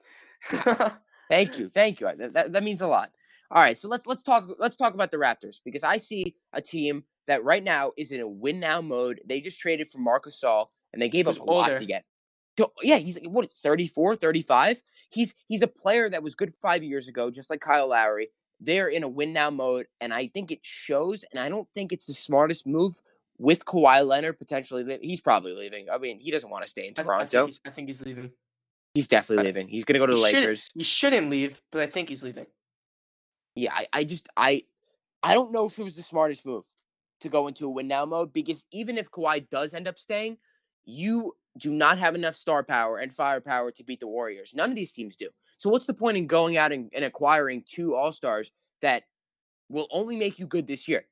Thank 1.28 1.58
you, 1.58 1.68
thank 1.68 2.00
you. 2.00 2.08
That, 2.32 2.52
that 2.52 2.62
means 2.62 2.80
a 2.80 2.86
lot. 2.86 3.10
All 3.50 3.62
right, 3.62 3.78
so 3.78 3.88
let's 3.88 4.06
let's 4.06 4.22
talk 4.22 4.48
let's 4.58 4.76
talk 4.76 4.94
about 4.94 5.10
the 5.10 5.16
Raptors 5.16 5.60
because 5.64 5.82
I 5.82 5.96
see 5.96 6.36
a 6.52 6.60
team 6.60 7.04
that 7.26 7.44
right 7.44 7.62
now 7.62 7.92
is 7.96 8.10
in 8.10 8.20
a 8.20 8.28
win 8.28 8.60
now 8.60 8.80
mode. 8.80 9.20
They 9.26 9.40
just 9.40 9.58
traded 9.60 9.88
for 9.88 9.98
Marcus 9.98 10.42
Gasol 10.42 10.66
and 10.92 11.00
they 11.00 11.08
gave 11.08 11.28
up 11.28 11.36
a 11.36 11.40
older. 11.40 11.52
lot 11.52 11.78
to 11.78 11.86
get. 11.86 12.04
To, 12.58 12.68
yeah, 12.82 12.96
he's 12.96 13.18
what 13.24 13.50
34, 13.50 14.16
35. 14.16 14.82
He's 15.10 15.34
he's 15.46 15.62
a 15.62 15.66
player 15.66 16.10
that 16.10 16.22
was 16.22 16.34
good 16.34 16.52
5 16.60 16.82
years 16.82 17.08
ago 17.08 17.30
just 17.30 17.48
like 17.48 17.60
Kyle 17.60 17.88
Lowry. 17.88 18.28
They're 18.60 18.88
in 18.88 19.02
a 19.02 19.08
win 19.08 19.32
now 19.32 19.50
mode 19.50 19.86
and 20.00 20.12
I 20.12 20.28
think 20.28 20.50
it 20.50 20.60
shows 20.62 21.24
and 21.30 21.40
I 21.40 21.48
don't 21.48 21.68
think 21.74 21.92
it's 21.92 22.06
the 22.06 22.14
smartest 22.14 22.66
move 22.66 23.00
with 23.38 23.64
Kawhi 23.64 24.04
Leonard 24.06 24.38
potentially 24.38 24.98
he's 25.00 25.20
probably 25.20 25.54
leaving. 25.54 25.88
I 25.90 25.98
mean, 25.98 26.18
he 26.18 26.30
doesn't 26.30 26.50
want 26.50 26.64
to 26.64 26.70
stay 26.70 26.86
in 26.88 26.94
Toronto. 26.94 27.20
I, 27.20 27.22
I, 27.22 27.26
think, 27.26 27.46
he's, 27.46 27.60
I 27.66 27.70
think 27.70 27.88
he's 27.88 28.02
leaving. 28.04 28.30
He's 28.94 29.08
definitely 29.08 29.44
leaving. 29.44 29.68
He's 29.68 29.84
gonna 29.84 30.00
go 30.00 30.06
to 30.06 30.14
the 30.14 30.20
Lakers. 30.20 30.68
He 30.74 30.82
shouldn't 30.82 31.30
leave, 31.30 31.60
but 31.70 31.82
I 31.82 31.86
think 31.86 32.08
he's 32.08 32.22
leaving. 32.22 32.46
Yeah, 33.54 33.72
I, 33.74 33.86
I 33.92 34.04
just 34.04 34.28
I 34.36 34.64
I 35.22 35.34
don't 35.34 35.52
know 35.52 35.66
if 35.66 35.78
it 35.78 35.84
was 35.84 35.96
the 35.96 36.02
smartest 36.02 36.44
move 36.44 36.64
to 37.20 37.28
go 37.28 37.48
into 37.48 37.66
a 37.66 37.70
win 37.70 37.88
now 37.88 38.04
mode 38.04 38.32
because 38.32 38.64
even 38.72 38.98
if 38.98 39.10
Kawhi 39.10 39.48
does 39.50 39.74
end 39.74 39.88
up 39.88 39.98
staying, 39.98 40.38
you 40.84 41.34
do 41.58 41.70
not 41.70 41.98
have 41.98 42.14
enough 42.14 42.36
star 42.36 42.62
power 42.62 42.98
and 42.98 43.12
firepower 43.12 43.70
to 43.72 43.84
beat 43.84 44.00
the 44.00 44.06
Warriors. 44.06 44.52
None 44.54 44.70
of 44.70 44.76
these 44.76 44.92
teams 44.92 45.16
do. 45.16 45.28
So 45.58 45.70
what's 45.70 45.86
the 45.86 45.94
point 45.94 46.16
in 46.16 46.26
going 46.26 46.56
out 46.56 46.72
and, 46.72 46.90
and 46.94 47.04
acquiring 47.04 47.64
two 47.66 47.94
All 47.94 48.12
Stars 48.12 48.52
that 48.80 49.04
will 49.68 49.88
only 49.90 50.16
make 50.16 50.38
you 50.38 50.46
good 50.46 50.66
this 50.66 50.88
year? 50.88 51.04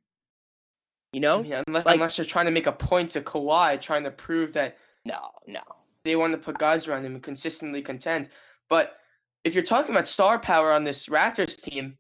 You 1.13 1.21
know, 1.21 1.43
yeah, 1.43 1.63
unless, 1.67 1.87
like, 1.87 1.95
unless 1.95 2.19
you're 2.19 2.25
trying 2.25 2.47
to 2.47 2.51
make 2.51 2.67
a 2.67 2.73
point 2.73 3.13
to 3.13 3.21
Kawhi, 3.21 3.81
trying 3.81 4.05
to 4.05 4.11
prove 4.11 4.53
that. 4.55 4.77
No, 5.05 5.31
no, 5.47 5.61
they 6.05 6.17
want 6.17 6.33
to 6.33 6.39
put 6.39 6.59
guys 6.59 6.87
around 6.87 7.05
him 7.05 7.15
and 7.15 7.23
consistently 7.23 7.83
contend. 7.83 8.29
But 8.69 8.97
if 9.45 9.55
you're 9.55 9.65
talking 9.65 9.93
about 9.93 10.09
star 10.09 10.39
power 10.39 10.73
on 10.73 10.85
this 10.85 11.07
Raptors 11.07 11.61
team, 11.61 11.99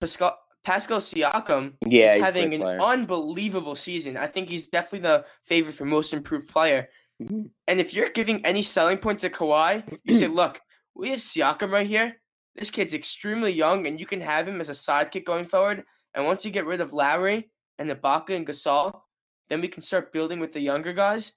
Pascal, 0.00 0.38
Pascal 0.64 0.98
Siakam 0.98 1.74
yeah, 1.86 2.14
is 2.14 2.24
having 2.24 2.54
an 2.54 2.62
unbelievable 2.62 3.76
season. 3.76 4.16
I 4.16 4.26
think 4.26 4.48
he's 4.48 4.66
definitely 4.66 5.08
the 5.08 5.24
favorite 5.44 5.74
for 5.74 5.84
most 5.84 6.12
improved 6.12 6.48
player. 6.48 6.88
Mm-hmm. 7.22 7.42
And 7.68 7.80
if 7.80 7.94
you're 7.94 8.10
giving 8.10 8.44
any 8.44 8.62
selling 8.62 8.98
point 8.98 9.20
to 9.20 9.30
Kawhi, 9.30 9.98
you 10.04 10.14
say, 10.14 10.26
look, 10.28 10.60
we 11.00 11.10
have 11.10 11.18
Siakam 11.18 11.72
right 11.72 11.86
here. 11.86 12.16
This 12.54 12.70
kid's 12.70 12.94
extremely 12.94 13.52
young, 13.52 13.86
and 13.86 13.98
you 13.98 14.06
can 14.06 14.20
have 14.20 14.46
him 14.46 14.60
as 14.60 14.70
a 14.70 14.74
sidekick 14.74 15.24
going 15.24 15.46
forward. 15.46 15.84
And 16.14 16.26
once 16.26 16.44
you 16.44 16.50
get 16.50 16.66
rid 16.66 16.80
of 16.80 16.92
Lowry 16.92 17.50
and 17.78 17.90
Ibaka 17.90 18.36
and 18.36 18.46
Gasol, 18.46 19.00
then 19.48 19.60
we 19.60 19.68
can 19.68 19.82
start 19.82 20.12
building 20.12 20.38
with 20.40 20.52
the 20.52 20.60
younger 20.60 20.92
guys 20.92 21.32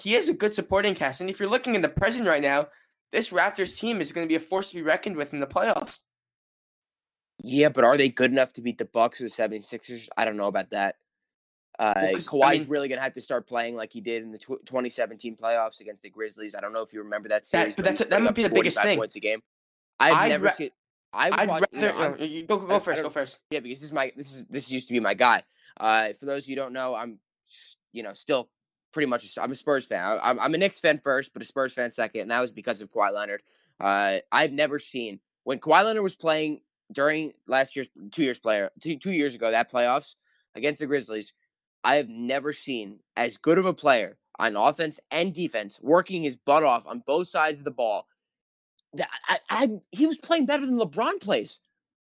he 0.00 0.12
has 0.12 0.28
a 0.28 0.34
good 0.34 0.54
supporting 0.54 0.94
cast. 0.94 1.20
And 1.20 1.30
if 1.30 1.38
you're 1.38 1.48
looking 1.48 1.74
in 1.74 1.82
the 1.82 1.88
present 1.88 2.26
right 2.26 2.42
now, 2.42 2.68
this 3.12 3.30
Raptors 3.30 3.78
team 3.78 4.00
is 4.00 4.12
going 4.12 4.26
to 4.26 4.28
be 4.28 4.36
a 4.36 4.40
force 4.40 4.70
to 4.70 4.76
be 4.76 4.82
reckoned 4.82 5.16
with 5.16 5.34
in 5.34 5.40
the 5.40 5.46
playoffs. 5.46 5.98
Yeah, 7.42 7.70
but 7.70 7.84
are 7.84 7.96
they 7.96 8.08
good 8.08 8.30
enough 8.30 8.52
to 8.54 8.62
beat 8.62 8.78
the 8.78 8.84
Bucks 8.84 9.20
or 9.20 9.24
the 9.24 9.30
76ers? 9.30 10.08
I 10.16 10.24
don't 10.24 10.36
know 10.36 10.46
about 10.46 10.70
that. 10.70 10.96
Uh, 11.80 11.94
well, 11.96 12.14
Kawhi's 12.16 12.44
I 12.44 12.58
mean, 12.58 12.68
really 12.68 12.88
going 12.88 12.98
to 12.98 13.02
have 13.02 13.14
to 13.14 13.22
start 13.22 13.48
playing 13.48 13.74
like 13.74 13.90
he 13.90 14.02
did 14.02 14.22
in 14.22 14.32
the 14.32 14.36
tw- 14.36 14.60
2017 14.66 15.34
playoffs 15.34 15.80
against 15.80 16.02
the 16.02 16.10
Grizzlies. 16.10 16.54
I 16.54 16.60
don't 16.60 16.74
know 16.74 16.82
if 16.82 16.92
you 16.92 17.02
remember 17.02 17.30
that 17.30 17.46
series. 17.46 17.74
That, 17.74 17.76
but 17.76 17.84
that's, 17.86 18.10
that 18.10 18.20
might 18.20 18.34
be 18.34 18.42
the 18.42 18.50
biggest 18.50 18.82
thing. 18.82 18.98
Points 18.98 19.16
a 19.16 19.20
game. 19.20 19.40
I've 19.98 20.12
I'd 20.12 20.28
never 20.28 20.44
ra- 20.44 20.52
seen. 20.52 20.70
I've 21.10 21.32
I'd 21.32 21.48
watched, 21.48 21.66
rather, 21.72 22.24
you 22.24 22.42
know, 22.42 22.46
go 22.46 22.58
go 22.58 22.78
first. 22.78 23.02
Go 23.02 23.08
first. 23.08 23.38
Yeah, 23.50 23.60
because 23.60 23.80
this 23.80 23.86
is 23.86 23.92
my 23.92 24.12
this 24.14 24.34
is 24.34 24.44
this 24.50 24.70
used 24.70 24.88
to 24.88 24.92
be 24.92 25.00
my 25.00 25.14
guy. 25.14 25.42
Uh, 25.78 26.12
for 26.12 26.26
those 26.26 26.44
of 26.44 26.50
you 26.50 26.56
don't 26.56 26.74
know, 26.74 26.94
I'm 26.94 27.18
you 27.92 28.02
know 28.02 28.12
still 28.12 28.50
pretty 28.92 29.06
much. 29.06 29.38
i 29.38 29.42
I'm 29.42 29.50
a 29.50 29.54
Spurs 29.54 29.86
fan. 29.86 30.18
I'm, 30.22 30.38
I'm 30.38 30.54
a 30.54 30.58
Knicks 30.58 30.80
fan 30.80 31.00
first, 31.02 31.32
but 31.32 31.40
a 31.40 31.46
Spurs 31.46 31.72
fan 31.72 31.92
second, 31.92 32.20
and 32.20 32.30
that 32.30 32.40
was 32.40 32.50
because 32.50 32.82
of 32.82 32.92
Kawhi 32.92 33.12
Leonard. 33.12 33.42
Uh, 33.80 34.18
I've 34.30 34.52
never 34.52 34.78
seen 34.78 35.20
when 35.44 35.58
Kawhi 35.60 35.82
Leonard 35.82 36.02
was 36.02 36.14
playing 36.16 36.60
during 36.92 37.32
last 37.46 37.74
year's 37.74 37.88
two 38.10 38.22
years 38.22 38.38
player 38.38 38.70
two, 38.80 38.98
two 38.98 39.12
years 39.12 39.34
ago 39.34 39.50
that 39.50 39.72
playoffs 39.72 40.14
against 40.54 40.80
the 40.80 40.86
Grizzlies. 40.86 41.32
I 41.84 41.96
have 41.96 42.08
never 42.08 42.52
seen 42.52 43.00
as 43.16 43.38
good 43.38 43.58
of 43.58 43.66
a 43.66 43.74
player 43.74 44.18
on 44.38 44.56
offense 44.56 45.00
and 45.10 45.34
defense, 45.34 45.78
working 45.82 46.22
his 46.22 46.36
butt 46.36 46.62
off 46.62 46.86
on 46.86 47.02
both 47.06 47.28
sides 47.28 47.60
of 47.60 47.64
the 47.64 47.70
ball. 47.70 48.06
That 48.94 49.08
I, 49.28 49.38
I, 49.48 49.70
he 49.92 50.06
was 50.06 50.16
playing 50.16 50.46
better 50.46 50.66
than 50.66 50.78
LeBron 50.78 51.20
plays. 51.20 51.60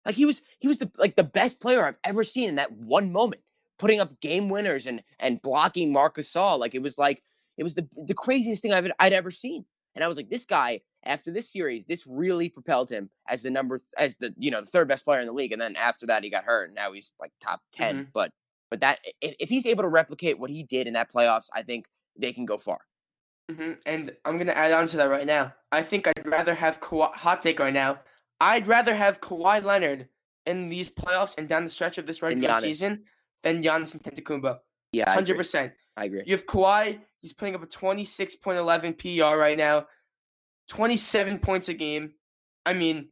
Like 0.06 0.16
he 0.16 0.26
was, 0.26 0.42
he 0.60 0.68
was 0.68 0.80
the 0.80 0.92
like 0.98 1.16
the 1.16 1.24
best 1.24 1.62
player 1.62 1.86
I've 1.86 2.00
ever 2.04 2.24
seen 2.24 2.50
in 2.50 2.56
that 2.56 2.74
one 2.74 3.12
moment 3.12 3.42
putting 3.80 4.00
up 4.00 4.20
game 4.22 4.50
winners 4.50 4.88
and 4.88 5.04
and 5.20 5.42
blocking 5.42 5.92
Marcus 5.92 6.32
Gasol. 6.32 6.60
Like 6.60 6.76
it 6.76 6.82
was 6.82 6.98
like 6.98 7.24
it 7.58 7.64
was 7.64 7.76
the 7.76 7.88
the 7.96 8.14
craziest 8.14 8.62
thing 8.62 8.74
I've 8.74 8.92
I'd 9.00 9.14
ever 9.14 9.32
seen. 9.32 9.66
And 9.96 10.04
I 10.04 10.08
was 10.08 10.18
like, 10.18 10.30
this 10.30 10.46
guy 10.46 10.82
after 11.04 11.32
this 11.32 11.52
series, 11.52 11.86
this 11.86 12.08
really 12.08 12.50
propelled 12.50 12.90
him 12.90 13.10
as 13.28 13.44
the 13.44 13.52
number 13.52 13.80
as 13.98 14.18
the 14.18 14.34
you 14.38 14.52
know 14.52 14.62
the 14.62 14.68
third 14.68 14.88
best 14.88 15.06
player 15.06 15.20
in 15.20 15.28
the 15.28 15.34
league. 15.34 15.52
And 15.52 15.62
then 15.62 15.76
after 15.76 16.06
that, 16.08 16.24
he 16.24 16.30
got 16.30 16.46
hurt, 16.46 16.66
and 16.66 16.76
now 16.76 16.94
he's 16.94 17.12
like 17.20 17.32
top 17.42 17.62
10 17.74 17.96
mm-hmm. 17.96 18.04
But 18.14 18.32
but 18.74 18.80
that 18.80 18.98
if, 19.22 19.36
if 19.38 19.50
he's 19.50 19.68
able 19.68 19.84
to 19.84 19.88
replicate 19.88 20.40
what 20.40 20.50
he 20.50 20.64
did 20.64 20.88
in 20.88 20.94
that 20.94 21.12
playoffs, 21.14 21.46
I 21.54 21.62
think 21.62 21.86
they 22.18 22.34
can 22.34 22.44
go 22.44 22.58
far. 22.58 22.80
hmm 23.48 23.74
And 23.86 24.12
I'm 24.26 24.40
gonna 24.40 24.54
add 24.54 24.72
on 24.72 24.88
to 24.88 24.98
that 24.98 25.12
right 25.12 25.28
now. 25.28 25.54
I 25.72 25.84
think 25.84 26.08
I'd 26.08 26.26
rather 26.26 26.56
have 26.56 26.82
Kawhi, 26.82 27.14
hot 27.14 27.44
take 27.44 27.60
right 27.60 27.72
now. 27.72 28.00
I'd 28.42 28.68
rather 28.68 28.96
have 28.96 29.22
Kawhi 29.22 29.64
Leonard 29.64 30.08
in 30.48 30.70
these 30.70 30.90
playoffs 30.90 31.38
and 31.38 31.48
down 31.48 31.66
the 31.66 31.70
stretch 31.70 32.00
of 32.00 32.08
this 32.08 32.24
regular 32.24 32.60
season 32.62 33.04
than 33.44 33.62
Giannis 33.62 33.96
Antetokounmpo. 33.96 34.58
Yeah, 34.92 35.14
hundred 35.14 35.38
percent. 35.38 35.74
I 35.96 36.06
agree. 36.06 36.24
You 36.26 36.34
have 36.36 36.48
Kawhi. 36.48 37.00
He's 37.22 37.34
putting 37.34 37.54
up 37.54 37.62
a 37.62 37.68
26.11 37.68 38.98
PR 38.98 39.38
right 39.38 39.58
now, 39.58 39.86
27 40.70 41.38
points 41.38 41.70
a 41.70 41.76
game. 41.76 42.14
I 42.66 42.74
mean, 42.74 43.10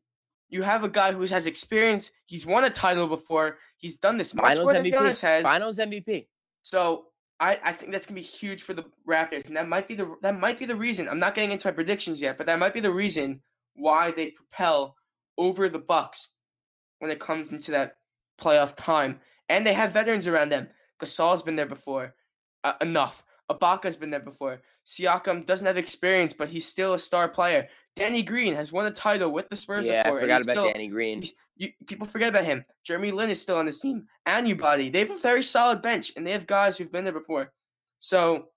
you 0.49 0.63
have 0.63 0.83
a 0.83 0.89
guy 0.89 1.11
who 1.13 1.21
has 1.21 1.45
experience. 1.45 2.11
He's 2.25 2.47
won 2.47 2.63
a 2.63 2.71
title 2.71 3.05
before. 3.07 3.59
He's 3.81 3.97
done 3.97 4.17
this 4.17 4.33
much 4.33 4.45
Finals 4.45 4.65
more 4.65 4.73
than 4.73 4.85
MVP. 4.85 4.93
Giannis 4.93 5.21
has. 5.21 5.43
Finals 5.43 5.77
MVP. 5.77 6.27
So 6.61 7.05
I, 7.39 7.59
I 7.63 7.73
think 7.73 7.91
that's 7.91 8.05
gonna 8.05 8.19
be 8.19 8.25
huge 8.25 8.61
for 8.61 8.73
the 8.73 8.85
Raptors, 9.09 9.47
and 9.47 9.57
that 9.57 9.67
might 9.67 9.87
be 9.87 9.95
the 9.95 10.15
that 10.21 10.39
might 10.39 10.59
be 10.59 10.65
the 10.65 10.75
reason. 10.75 11.09
I'm 11.09 11.19
not 11.19 11.33
getting 11.35 11.51
into 11.51 11.67
my 11.67 11.71
predictions 11.71 12.21
yet, 12.21 12.37
but 12.37 12.45
that 12.45 12.59
might 12.59 12.73
be 12.73 12.79
the 12.79 12.91
reason 12.91 13.41
why 13.75 14.11
they 14.11 14.31
propel 14.31 14.95
over 15.37 15.67
the 15.67 15.79
Bucks 15.79 16.29
when 16.99 17.09
it 17.09 17.19
comes 17.19 17.51
into 17.51 17.71
that 17.71 17.97
playoff 18.39 18.75
time. 18.75 19.19
And 19.49 19.65
they 19.65 19.73
have 19.73 19.91
veterans 19.91 20.27
around 20.27 20.49
them. 20.49 20.69
Gasol's 21.01 21.41
been 21.41 21.55
there 21.55 21.65
before, 21.65 22.13
uh, 22.63 22.73
enough. 22.79 23.23
Ibaka's 23.49 23.95
been 23.97 24.11
there 24.11 24.19
before. 24.19 24.61
Siakam 24.85 25.45
doesn't 25.45 25.65
have 25.67 25.77
experience, 25.77 26.33
but 26.33 26.49
he's 26.49 26.67
still 26.67 26.93
a 26.93 26.99
star 26.99 27.27
player. 27.27 27.67
Danny 27.95 28.23
Green 28.23 28.53
has 28.53 28.71
won 28.71 28.85
a 28.85 28.91
title 28.91 29.31
with 29.31 29.49
the 29.49 29.55
Spurs 29.55 29.85
Yeah, 29.85 30.03
before. 30.03 30.19
I 30.19 30.21
forgot 30.21 30.41
about 30.43 30.53
still- 30.53 30.71
Danny 30.71 30.87
Green. 30.87 31.21
He's- 31.21 31.33
You, 31.61 31.69
people 31.85 32.07
forget 32.07 32.29
about 32.29 32.45
him. 32.45 32.63
Jeremy 32.83 33.11
Lin 33.11 33.29
is 33.29 33.39
still 33.39 33.57
on 33.57 33.67
this 33.67 33.79
team. 33.79 34.07
Anybody. 34.25 34.89
They 34.89 34.97
have 34.97 35.11
a 35.11 35.19
very 35.19 35.43
solid 35.43 35.83
bench, 35.83 36.11
and 36.17 36.25
they 36.25 36.31
have 36.31 36.47
guys 36.47 36.75
who've 36.75 36.91
been 36.91 37.03
there 37.03 37.13
before. 37.13 37.53
So 37.99 38.47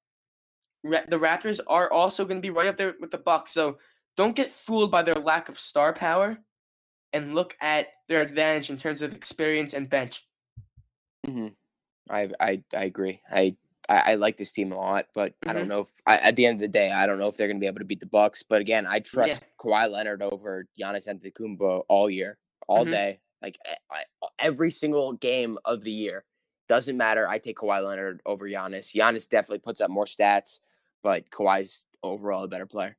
the 0.82 1.18
Raptors 1.18 1.60
are 1.66 1.92
also 1.92 2.24
going 2.24 2.38
to 2.38 2.42
be 2.42 2.48
right 2.48 2.66
up 2.66 2.78
there 2.78 2.94
with 2.98 3.10
the 3.10 3.18
Bucks. 3.18 3.52
So 3.52 3.76
don't 4.16 4.34
get 4.34 4.50
fooled 4.50 4.90
by 4.90 5.02
their 5.02 5.16
lack 5.16 5.50
of 5.50 5.58
star 5.58 5.92
power, 5.92 6.38
and 7.12 7.34
look 7.34 7.54
at 7.60 7.88
their 8.08 8.22
advantage 8.22 8.70
in 8.70 8.78
terms 8.78 9.02
of 9.02 9.14
experience 9.14 9.74
and 9.74 9.86
bench. 9.90 10.26
hmm 11.26 11.48
I, 12.08 12.30
I 12.40 12.62
I 12.74 12.84
agree. 12.84 13.20
I, 13.30 13.56
I 13.86 14.12
I 14.12 14.14
like 14.14 14.38
this 14.38 14.52
team 14.52 14.72
a 14.72 14.76
lot, 14.76 15.08
but 15.14 15.34
I 15.46 15.50
Mhm. 15.50 15.54
don't 15.56 15.68
know 15.68 15.80
if 15.80 15.88
I, 16.06 16.16
at 16.16 16.36
the 16.36 16.46
end 16.46 16.56
of 16.56 16.60
the 16.60 16.68
day, 16.68 16.90
I 16.90 17.06
don't 17.06 17.18
know 17.18 17.28
if 17.28 17.36
they're 17.36 17.48
going 17.48 17.58
to 17.58 17.60
be 17.60 17.66
able 17.66 17.80
to 17.80 17.84
beat 17.84 18.00
the 18.00 18.06
Bucks. 18.06 18.42
But 18.42 18.62
again, 18.62 18.86
I 18.86 19.00
trust 19.00 19.42
Kawhi 19.60 19.90
Leonard 19.90 20.22
over 20.22 20.66
Giannis 20.78 21.06
Antetokounmpo 21.06 21.84
all 21.88 22.08
year, 22.08 22.38
all 22.68 22.84
Mhm. 22.84 22.90
day, 22.90 23.20
like 23.42 23.56
e- 23.68 23.74
I, 23.90 24.04
uh, 24.22 24.28
every 24.38 24.70
single 24.70 25.12
game 25.12 25.58
of 25.64 25.82
the 25.82 25.90
year. 25.90 26.24
Doesn't 26.68 26.96
matter. 26.96 27.28
I 27.28 27.38
take 27.38 27.58
Kawhi 27.58 27.84
Leonard 27.84 28.22
over 28.24 28.48
Giannis. 28.48 28.94
Giannis 28.94 29.28
definitely 29.28 29.58
puts 29.58 29.80
up 29.80 29.90
more 29.90 30.06
stats, 30.06 30.60
but 31.02 31.30
Kawhi's 31.30 31.84
overall 32.02 32.44
a 32.44 32.48
better 32.48 32.66
player. 32.66 32.96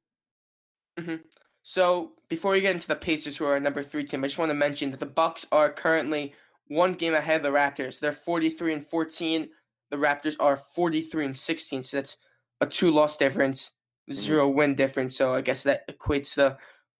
Mm-hmm. 0.99 1.15
So 1.63 2.13
before 2.29 2.51
we 2.51 2.61
get 2.61 2.75
into 2.75 2.87
the 2.87 2.95
Pacers, 2.95 3.37
who 3.37 3.45
are 3.45 3.53
our 3.53 3.59
number 3.59 3.81
three 3.81 4.03
team, 4.03 4.23
I 4.23 4.27
just 4.27 4.37
want 4.37 4.51
to 4.51 4.55
mention 4.55 4.91
that 4.91 4.99
the 4.99 5.05
Bucks 5.07 5.47
are 5.51 5.71
currently 5.71 6.35
one 6.67 6.93
game 6.93 7.13
ahead 7.15 7.37
of 7.37 7.43
the 7.43 7.49
Raptors. 7.57 7.99
They're 7.99 8.11
43 8.11 8.73
and 8.73 8.85
14. 8.85 9.49
The 9.89 9.97
Raptors 9.97 10.35
are 10.39 10.55
43 10.55 11.25
and 11.25 11.37
16. 11.37 11.83
So 11.83 11.97
that's 11.97 12.17
a 12.61 12.67
two 12.67 12.91
loss 12.91 13.17
difference, 13.17 13.71
mm-hmm. 14.09 14.19
0 14.19 14.49
win 14.49 14.75
difference. 14.75 15.17
So 15.17 15.33
I 15.33 15.41
guess 15.41 15.63
that 15.63 15.87
equates 15.89 16.35
to 16.35 16.57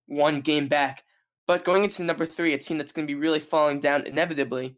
one 0.08 0.42
game 0.42 0.68
back. 0.68 1.04
But 1.48 1.64
going 1.64 1.84
into 1.84 2.04
number 2.04 2.26
three, 2.26 2.54
a 2.54 2.58
team 2.58 2.78
that's 2.78 2.92
going 2.92 3.08
to 3.08 3.12
be 3.12 3.20
really 3.20 3.40
falling 3.40 3.80
down 3.80 4.06
inevitably, 4.06 4.78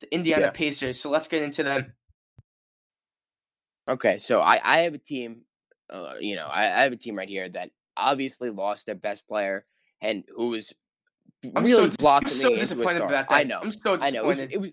the 0.00 0.12
Indiana 0.14 0.46
Yeah. 0.46 0.50
Pacers. 0.50 1.00
So 1.00 1.10
let's 1.10 1.28
get 1.28 1.42
into 1.42 1.62
them. 1.62 1.92
Okay, 3.88 4.18
so 4.18 4.40
I 4.40 4.60
I 4.62 4.78
have 4.80 4.94
a 4.94 4.98
team, 4.98 5.42
uh, 5.88 6.14
you 6.20 6.36
know, 6.36 6.46
I, 6.46 6.80
I 6.80 6.82
have 6.82 6.92
a 6.92 6.96
team 6.96 7.16
right 7.16 7.28
here 7.28 7.48
that 7.48 7.70
obviously 7.96 8.50
lost 8.50 8.86
their 8.86 8.94
best 8.94 9.26
player 9.26 9.64
and 10.00 10.24
who 10.36 10.48
was 10.48 10.74
I'm 11.56 11.64
really 11.64 11.90
so, 11.90 11.96
blossoming 11.98 12.30
so 12.30 12.56
disappointed 12.56 13.02
about 13.02 13.28
that. 13.28 13.34
I 13.34 13.44
know, 13.44 13.60
I'm 13.60 13.70
so 13.70 13.98
I 14.00 14.10
know. 14.10 14.24
It 14.24 14.26
was, 14.26 14.36
disappointed. 14.36 14.54
it 14.54 14.60
was 14.60 14.70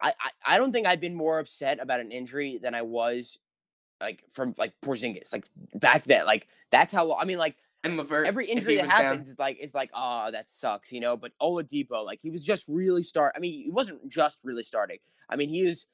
I, 0.00 0.08
I 0.08 0.54
I 0.54 0.58
don't 0.58 0.72
think 0.72 0.86
I've 0.86 1.00
been 1.00 1.14
more 1.14 1.38
upset 1.38 1.78
about 1.82 2.00
an 2.00 2.10
injury 2.10 2.58
than 2.62 2.74
I 2.74 2.82
was 2.82 3.38
like 4.00 4.22
from 4.30 4.54
like 4.56 4.72
Porzingis, 4.84 5.32
like 5.32 5.44
back 5.74 6.04
then. 6.04 6.26
Like 6.26 6.48
that's 6.70 6.92
how 6.92 7.14
I 7.14 7.24
mean, 7.24 7.38
like 7.38 7.56
and 7.86 7.96
LeVert, 7.96 8.26
every 8.26 8.46
injury 8.46 8.76
that 8.76 8.82
was 8.82 8.90
down. 8.90 9.02
happens 9.02 9.28
is 9.28 9.38
like 9.38 9.58
is 9.58 9.74
like 9.74 9.90
oh 9.94 10.30
that 10.30 10.50
sucks, 10.50 10.92
you 10.92 11.00
know. 11.00 11.16
But 11.16 11.32
Oladipo, 11.40 12.04
like 12.04 12.20
he 12.22 12.30
was 12.30 12.44
just 12.44 12.66
really 12.68 13.02
start. 13.02 13.32
I 13.36 13.38
mean, 13.40 13.64
he 13.64 13.70
wasn't 13.70 14.08
just 14.10 14.40
really 14.44 14.62
starting. 14.62 14.98
I 15.28 15.36
mean, 15.36 15.48
he 15.48 15.64
was, 15.66 15.86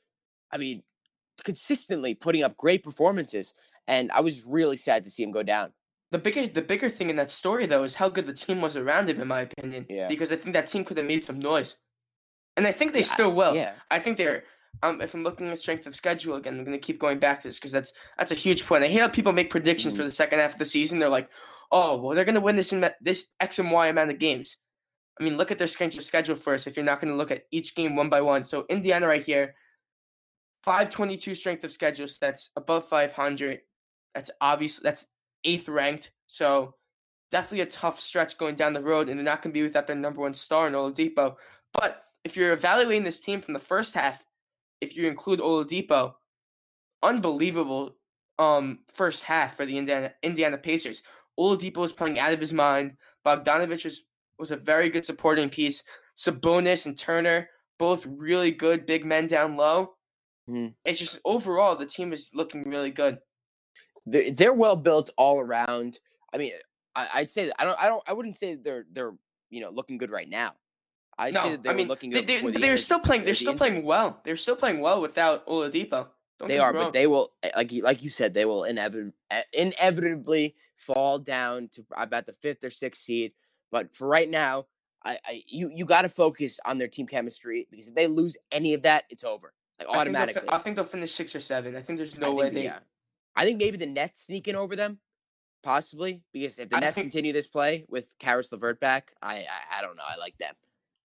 I 0.51 0.59
mean, 0.59 0.83
consistently 1.45 2.15
putting 2.15 2.43
up 2.43 2.57
great 2.57 2.83
performances, 2.83 3.55
and 3.87 4.11
I 4.13 4.21
was 4.21 4.45
really 4.45 4.77
sad 4.77 5.05
to 5.05 5.11
see 5.11 5.23
him 5.23 5.33
go 5.33 5.43
down. 5.43 5.73
The 6.11 6.19
bigger 6.19 6.47
the 6.47 6.63
bigger 6.63 6.91
thing 6.91 7.11
in 7.11 7.17
that 7.17 7.31
story 7.31 7.67
though 7.67 7.85
is 7.85 7.95
how 7.95 8.09
good 8.09 8.27
the 8.27 8.35
team 8.35 8.61
was 8.61 8.77
around 8.77 9.09
him, 9.09 9.21
in 9.21 9.29
my 9.29 9.41
opinion. 9.41 9.87
Yeah. 9.89 10.09
Because 10.09 10.31
I 10.31 10.37
think 10.37 10.53
that 10.55 10.67
team 10.69 10.85
could 10.85 10.99
have 10.99 11.07
made 11.07 11.25
some 11.25 11.39
noise, 11.39 11.77
and 12.57 12.67
I 12.67 12.73
think 12.73 12.93
they 12.93 13.01
Yeah, 13.01 13.07
I- 13.11 13.15
still 13.15 13.33
will. 13.33 13.55
Yeah, 13.55 13.73
I 13.91 13.99
think 13.99 14.17
they're. 14.19 14.45
Um, 14.83 15.03
if 15.03 15.13
I'm 15.13 15.23
looking 15.23 15.49
at 15.49 15.61
strength 15.61 15.87
of 15.87 15.95
schedule 15.95 16.35
again, 16.37 16.59
I'm 16.59 16.65
gonna 16.65 16.79
keep 16.79 16.99
going 16.99 17.19
back 17.19 17.43
to 17.43 17.49
this 17.49 17.59
because 17.59 17.73
that's 17.73 17.93
that's 18.19 18.33
a 18.33 18.35
huge 18.35 18.65
point. 18.67 18.83
I 18.85 18.89
hear 18.89 19.03
how 19.03 19.09
people 19.09 19.33
make 19.33 19.51
predictions 19.51 19.93
Mm-hmm. 19.95 20.01
for 20.03 20.07
the 20.07 20.13
second 20.13 20.39
half 20.39 20.55
of 20.55 20.59
the 20.59 20.65
season. 20.65 20.99
They're 20.99 21.09
like, 21.11 21.29
"Oh, 21.73 21.97
well, 21.97 22.15
they're 22.15 22.25
gonna 22.25 22.41
win 22.41 22.57
this 22.57 22.73
in 22.73 22.89
this 23.01 23.27
X 23.41 23.59
and 23.59 23.71
Y 23.71 23.89
amount 23.89 24.11
of 24.11 24.19
games." 24.19 24.59
I 25.21 25.25
mean, 25.25 25.37
look 25.37 25.51
at 25.51 25.59
their 25.59 25.67
strength 25.67 25.99
of 25.99 26.05
schedule 26.05 26.37
first. 26.37 26.67
If 26.67 26.77
you're 26.77 26.85
not 26.87 27.01
gonna 27.01 27.17
look 27.17 27.31
at 27.31 27.47
each 27.51 27.75
game 27.75 27.97
one 27.97 28.09
by 28.11 28.21
one, 28.21 28.45
so 28.45 28.67
Indiana 28.69 29.09
right 29.09 29.25
here, 29.25 29.55
522 30.65 31.35
strength 31.35 31.65
of 31.65 31.73
schedule, 31.73 32.07
so 32.07 32.19
that's 32.21 32.51
above 32.57 32.87
500. 32.89 33.61
That's 34.15 34.31
obvious. 34.41 34.79
That's 34.79 35.07
eighth 35.45 35.69
ranked. 35.69 36.13
So 36.27 36.75
definitely 37.31 37.63
a 37.63 37.67
tough 37.67 37.99
stretch 37.99 38.39
going 38.39 38.55
down 38.55 38.73
the 38.75 38.83
road, 38.83 39.09
and 39.09 39.19
they're 39.19 39.25
not 39.25 39.43
going 39.43 39.53
to 39.53 39.59
be 39.59 39.63
without 39.63 39.87
their 39.87 39.97
number 39.97 40.21
one 40.21 40.35
star 40.35 40.67
in 40.69 40.75
Oladipo. 40.75 41.37
But 41.73 42.05
if 42.25 42.37
you're 42.37 42.53
evaluating 42.53 43.05
this 43.05 43.21
team 43.21 43.41
from 43.41 43.55
the 43.55 43.61
first 43.61 43.95
half, 43.95 44.25
if 44.81 44.97
you 44.97 45.09
include 45.09 45.41
Oladipo, 45.41 46.15
unbelievable 47.03 47.97
um 48.39 48.79
first 48.91 49.25
half 49.25 49.57
for 49.57 49.67
the 49.67 49.77
Indiana 49.77 50.13
Indiana 50.23 50.57
Pacers. 50.57 51.03
Oladipo 51.39 51.79
was 51.79 51.93
playing 51.93 52.19
out 52.19 52.33
of 52.33 52.41
his 52.41 52.53
mind. 52.53 52.97
Bogdanovic 53.27 53.85
was, 53.85 54.05
was 54.39 54.51
a 54.51 54.57
very 54.57 54.91
good 54.91 55.05
supporting 55.05 55.49
piece. 55.49 55.83
Sabonis 56.17 56.87
and 56.87 56.97
Turner, 56.99 57.49
both 57.79 58.05
really 58.07 58.51
good 58.51 58.85
big 58.87 59.05
men 59.05 59.27
down 59.27 59.57
low. 59.57 59.95
Mhm. 60.49 60.75
It's 60.85 60.99
just 60.99 61.19
overall 61.25 61.77
the 61.77 61.87
team 61.87 62.13
is 62.13 62.31
looking 62.35 62.65
really 62.69 62.91
good. 62.91 63.19
they're, 64.07 64.31
they're 64.33 64.53
well 64.55 64.77
built 64.77 65.11
all 65.17 65.39
around. 65.41 66.01
I 66.35 66.39
mean, 66.39 66.53
I, 66.97 67.09
I'd 67.15 67.31
say 67.31 67.47
that 67.47 67.55
I 67.61 67.65
don't, 67.65 67.79
I 67.81 67.89
don't, 67.89 68.03
I 68.07 68.13
wouldn't 68.13 68.37
say 68.37 68.57
they're 68.57 68.85
they're 68.93 69.15
you 69.51 69.61
know 69.61 69.71
looking 69.71 69.99
good 69.99 70.11
right 70.11 70.29
now. 70.29 70.55
I'd 71.17 71.35
say 71.35 71.43
no, 71.45 71.51
that 71.53 71.63
they 71.63 71.71
I 71.71 71.75
mean 71.75 71.89
looking 71.89 72.11
good 72.11 72.27
they, 72.27 72.37
before 72.37 72.51
the 72.51 72.59
they're 72.59 72.71
injury- 72.73 72.79
still 72.83 72.99
playing. 73.01 73.23
They're 73.23 73.33
the 73.33 73.37
still 73.37 73.53
injury. 73.53 73.69
playing 73.71 73.85
well. 73.85 74.21
They're 74.25 74.37
still 74.37 74.57
playing 74.57 74.81
well 74.81 75.01
without 75.01 75.47
Oladipo. 75.47 76.09
Don't 76.41 76.49
They 76.49 76.59
are, 76.59 76.73
wrong. 76.75 76.85
but 76.87 76.93
they 76.93 77.07
will, 77.07 77.33
like 77.55 77.71
you, 77.71 77.83
like 77.83 78.03
you 78.03 78.09
said, 78.11 78.35
they 78.35 78.45
will 78.45 78.63
inevit- 78.63 79.13
eh, 79.31 79.43
inevitably 79.53 80.57
fall 80.83 81.19
down 81.19 81.69
to 81.73 81.85
about 81.97 82.27
the 82.27 82.33
fifth 82.33 82.65
or 82.65 82.71
sixth 82.71 83.03
seed. 83.03 83.33
But 83.71 83.95
for 83.95 84.07
right 84.09 84.29
now, 84.29 84.67
I, 85.05 85.19
I 85.25 85.43
you 85.47 85.71
you 85.75 85.85
got 85.85 86.03
to 86.03 86.09
focus 86.09 86.61
on 86.65 86.79
their 86.79 86.89
team 86.89 87.07
chemistry 87.07 87.67
because 87.71 87.89
if 87.89 87.95
they 87.95 88.07
lose 88.07 88.37
any 88.51 88.75
of 88.75 88.83
that, 88.83 89.05
it's 89.11 89.25
over, 89.25 89.53
like 89.79 89.89
I 89.89 89.91
think 89.91 89.95
fi- 89.95 90.01
automatically. 90.01 90.49
I 90.49 90.59
think 90.59 90.77
they'll 90.77 90.85
finish 90.85 91.15
six 91.15 91.35
or 91.35 91.41
seven. 91.41 91.77
I 91.77 91.81
think 91.83 91.99
there's 91.99 92.19
no 92.19 92.27
think 92.29 92.39
way 92.39 92.45
that- 92.47 92.55
they. 92.55 92.65
yeah. 92.65 92.79
I 93.35 93.45
think 93.45 93.59
maybe 93.59 93.79
the 93.79 93.87
Nets 93.87 94.25
sneak 94.27 94.47
in 94.47 94.57
over 94.57 94.77
them, 94.77 94.99
possibly 95.63 96.23
because 96.35 96.59
if 96.59 96.69
the 96.69 96.77
I 96.77 96.81
Nets 96.81 96.97
think- 96.97 97.07
continue 97.07 97.33
this 97.33 97.47
play 97.47 97.85
with 97.89 98.15
Caris 98.19 98.53
LeVert 98.53 98.79
back, 98.79 99.13
I, 99.23 99.37
I 99.39 99.79
I 99.79 99.83
don't 99.83 99.97
know. 99.97 100.03
I 100.07 100.17
like 100.19 100.37
them. 100.39 100.55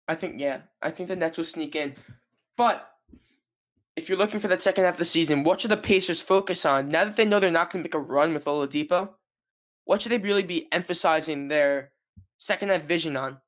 I 0.07 0.15
think 0.17 0.39
yeah. 0.41 0.63
I 0.83 0.91
think 0.91 1.09
the 1.09 1.17
Nets 1.17 1.39
will 1.39 1.45
sneak 1.47 1.75
in. 1.75 1.95
But 2.57 2.87
if 3.97 4.09
you're 4.09 4.19
looking 4.19 4.39
for 4.41 4.49
that 4.49 4.61
second 4.63 4.85
half 4.85 4.95
of 4.95 4.99
the 4.99 5.05
season, 5.07 5.45
what 5.45 5.61
should 5.63 5.71
the 5.71 5.77
Pacers 5.77 6.21
focus 6.21 6.67
on 6.67 6.89
now 6.91 7.05
that 7.07 7.17
they 7.17 7.25
know 7.25 7.41
they're 7.41 7.51
not 7.51 7.73
going 7.73 7.83
to 7.83 7.89
make 7.89 7.95
a 7.95 7.99
run 7.99 8.35
with 8.35 8.45
Oladipo? 8.45 9.11
What 9.85 10.03
should 10.03 10.13
they 10.13 10.19
really 10.19 10.43
be 10.43 10.69
emphasizing 10.73 11.49
their 11.49 11.91
second 12.39 12.71
half 12.71 12.83
vision 12.83 13.17
on? 13.17 13.39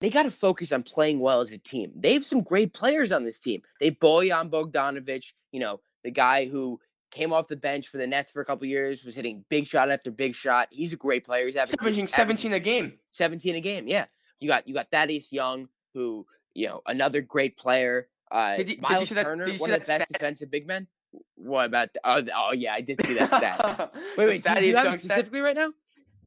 They 0.00 0.10
got 0.10 0.24
to 0.24 0.30
focus 0.30 0.72
on 0.72 0.82
playing 0.82 1.20
well 1.20 1.40
as 1.40 1.52
a 1.52 1.58
team. 1.58 1.92
They 1.96 2.12
have 2.12 2.26
some 2.26 2.42
great 2.42 2.74
players 2.74 3.10
on 3.12 3.24
this 3.24 3.40
team. 3.40 3.62
They 3.80 3.90
bully 3.90 4.30
on 4.30 4.50
Bogdanovic, 4.50 5.32
you 5.52 5.60
know, 5.60 5.80
the 6.02 6.10
guy 6.10 6.46
who 6.46 6.80
came 7.10 7.32
off 7.32 7.48
the 7.48 7.56
bench 7.56 7.88
for 7.88 7.96
the 7.96 8.06
Nets 8.06 8.30
for 8.32 8.42
a 8.42 8.44
couple 8.44 8.66
years, 8.66 9.04
was 9.04 9.14
hitting 9.14 9.44
big 9.48 9.66
shot 9.66 9.90
after 9.90 10.10
big 10.10 10.34
shot. 10.34 10.68
He's 10.70 10.92
a 10.92 10.96
great 10.96 11.24
player. 11.24 11.46
He's 11.46 11.56
averaging, 11.56 11.78
Averaging 11.80 12.06
17 12.08 12.52
a 12.52 12.60
game. 12.60 12.98
17 13.12 13.54
a 13.54 13.60
game. 13.60 13.86
Yeah. 13.88 14.06
You 14.40 14.48
got 14.48 14.66
you 14.68 14.74
got 14.74 14.90
Thaddeus 14.90 15.32
Young, 15.32 15.68
who, 15.94 16.26
you 16.54 16.66
know, 16.66 16.82
another 16.86 17.20
great 17.22 17.56
player. 17.56 18.08
Uh 18.30 18.56
Did 18.56 18.68
you- 18.68 18.76
did 18.76 18.76
you 18.76 18.82
Miles 18.82 19.08
see 19.08 19.14
that- 19.14 19.24
Turner, 19.24 19.46
did 19.46 19.54
you 19.54 19.60
one 19.60 19.70
of 19.70 19.74
the 19.74 19.78
best 19.80 19.90
stat? 19.92 20.08
defensive 20.12 20.50
big 20.50 20.66
men. 20.66 20.88
What 21.36 21.66
about 21.66 21.94
th- 21.94 22.00
oh, 22.04 22.22
oh 22.48 22.52
yeah, 22.52 22.74
I 22.74 22.80
did 22.80 23.04
see 23.04 23.14
that 23.14 23.28
stat. 23.32 23.92
Wait, 24.18 24.26
wait, 24.26 24.42
do, 24.42 24.50
you- 24.50 24.60
do 24.60 24.66
you 24.66 24.76
have 24.76 24.86
it 24.94 25.00
stat? 25.00 25.00
specifically 25.02 25.40
right 25.40 25.56
now? 25.56 25.72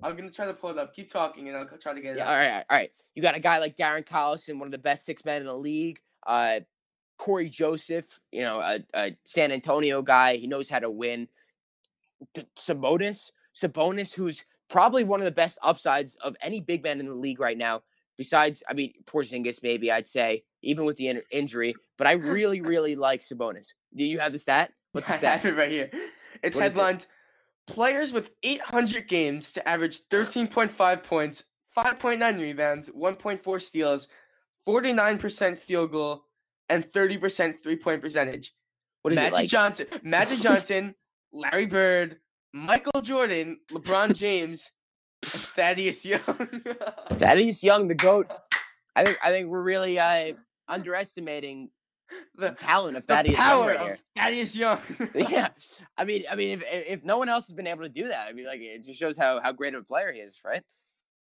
I'm 0.03 0.15
gonna 0.15 0.29
try 0.29 0.45
to 0.45 0.53
pull 0.53 0.69
it 0.69 0.77
up. 0.77 0.93
Keep 0.95 1.11
talking, 1.11 1.47
and 1.47 1.57
I'll 1.57 1.65
try 1.79 1.93
to 1.93 2.01
get 2.01 2.13
it 2.13 2.17
Yeah, 2.17 2.23
up. 2.25 2.29
all 2.29 2.35
right, 2.35 2.63
all 2.69 2.77
right. 2.77 2.91
You 3.15 3.21
got 3.23 3.35
a 3.35 3.39
guy 3.39 3.57
like 3.57 3.75
Darren 3.75 4.05
Collison, 4.05 4.59
one 4.59 4.67
of 4.67 4.71
the 4.71 4.77
best 4.77 5.05
six 5.05 5.25
men 5.25 5.41
in 5.41 5.47
the 5.47 5.55
league. 5.57 5.99
Uh, 6.25 6.59
Cory 7.17 7.49
Joseph, 7.49 8.19
you 8.31 8.41
know, 8.41 8.59
a, 8.59 8.79
a 8.93 9.17
San 9.25 9.51
Antonio 9.51 10.03
guy. 10.03 10.35
He 10.35 10.45
knows 10.45 10.69
how 10.69 10.77
to 10.79 10.91
win. 10.91 11.27
Sabonis, 12.55 13.31
Sabonis, 13.55 14.13
who's 14.15 14.45
probably 14.69 15.03
one 15.03 15.19
of 15.19 15.25
the 15.25 15.31
best 15.31 15.57
upsides 15.63 16.15
of 16.15 16.35
any 16.41 16.61
big 16.61 16.83
man 16.83 16.99
in 16.99 17.07
the 17.07 17.13
league 17.15 17.39
right 17.39 17.57
now. 17.57 17.81
Besides, 18.17 18.63
I 18.69 18.73
mean, 18.73 18.93
Porzingis, 19.05 19.61
maybe 19.61 19.91
I'd 19.91 20.07
say, 20.07 20.43
even 20.63 20.85
with 20.85 20.97
the 20.97 21.07
in- 21.09 21.21
injury. 21.31 21.75
But 21.97 22.07
I 22.07 22.11
really, 22.35 22.61
really 22.61 22.95
like 22.95 23.21
Sabonis. 23.21 23.67
Do 23.95 24.03
you 24.03 24.19
have 24.19 24.33
the 24.33 24.39
stat? 24.39 24.71
What's 24.91 25.07
the 25.07 25.13
I 25.13 25.17
stat? 25.17 25.41
have 25.41 25.53
it 25.53 25.57
right 25.57 25.69
here. 25.71 25.91
It's 26.43 26.57
What 26.57 26.65
is 26.67 26.75
it? 26.75 26.79
headlined 26.79 27.07
Players 27.67 28.13
with 28.13 28.31
800 28.43 29.07
games 29.09 29.51
to 29.53 29.67
average 29.67 29.99
13.5 30.09 31.03
points, 31.03 31.43
5.9 31.77 32.39
rebounds, 32.39 32.89
1.4 32.89 33.61
steals, 33.61 34.07
49% 34.65 35.57
field 35.57 35.91
goal, 35.91 36.23
and 36.69 36.85
30% 36.85 37.61
three 37.61 37.75
point 37.75 38.01
percentage. 38.01 38.53
What 39.01 39.13
is 39.13 39.17
Magic 39.17 39.33
it 39.33 39.35
like? 39.35 39.49
Johnson, 39.49 39.87
Magic 40.03 40.39
Johnson, 40.41 40.95
Larry 41.33 41.65
Bird, 41.65 42.17
Michael 42.53 43.01
Jordan, 43.01 43.59
LeBron 43.71 44.15
James, 44.15 44.71
Thaddeus 45.25 46.05
Young. 46.05 46.19
Thaddeus 47.11 47.63
Young, 47.63 47.87
the 47.87 47.95
goat. 47.95 48.31
I 48.95 49.03
think 49.03 49.17
I 49.23 49.29
think 49.29 49.47
we're 49.49 49.61
really 49.63 49.99
uh, 49.99 50.33
underestimating 50.67 51.69
the, 52.35 52.49
the 52.49 52.55
talent 52.55 52.97
of 52.97 53.05
the 53.05 53.13
Thaddeus 53.13 53.37
Young 53.37 53.45
power 53.45 53.67
right 53.67 53.91
of. 53.91 54.03
Thaddeus 54.15 54.55
Young. 54.55 54.79
yeah, 55.15 55.49
I 55.97 56.03
mean, 56.03 56.23
I 56.29 56.35
mean, 56.35 56.61
if 56.61 56.63
if 56.67 57.03
no 57.03 57.17
one 57.17 57.29
else 57.29 57.47
has 57.47 57.55
been 57.55 57.67
able 57.67 57.83
to 57.83 57.89
do 57.89 58.07
that, 58.07 58.27
I 58.27 58.33
mean, 58.33 58.45
like 58.45 58.59
it 58.61 58.85
just 58.85 58.99
shows 58.99 59.17
how 59.17 59.41
how 59.41 59.51
great 59.51 59.73
of 59.73 59.81
a 59.81 59.85
player 59.85 60.11
he 60.13 60.19
is, 60.19 60.41
right? 60.45 60.63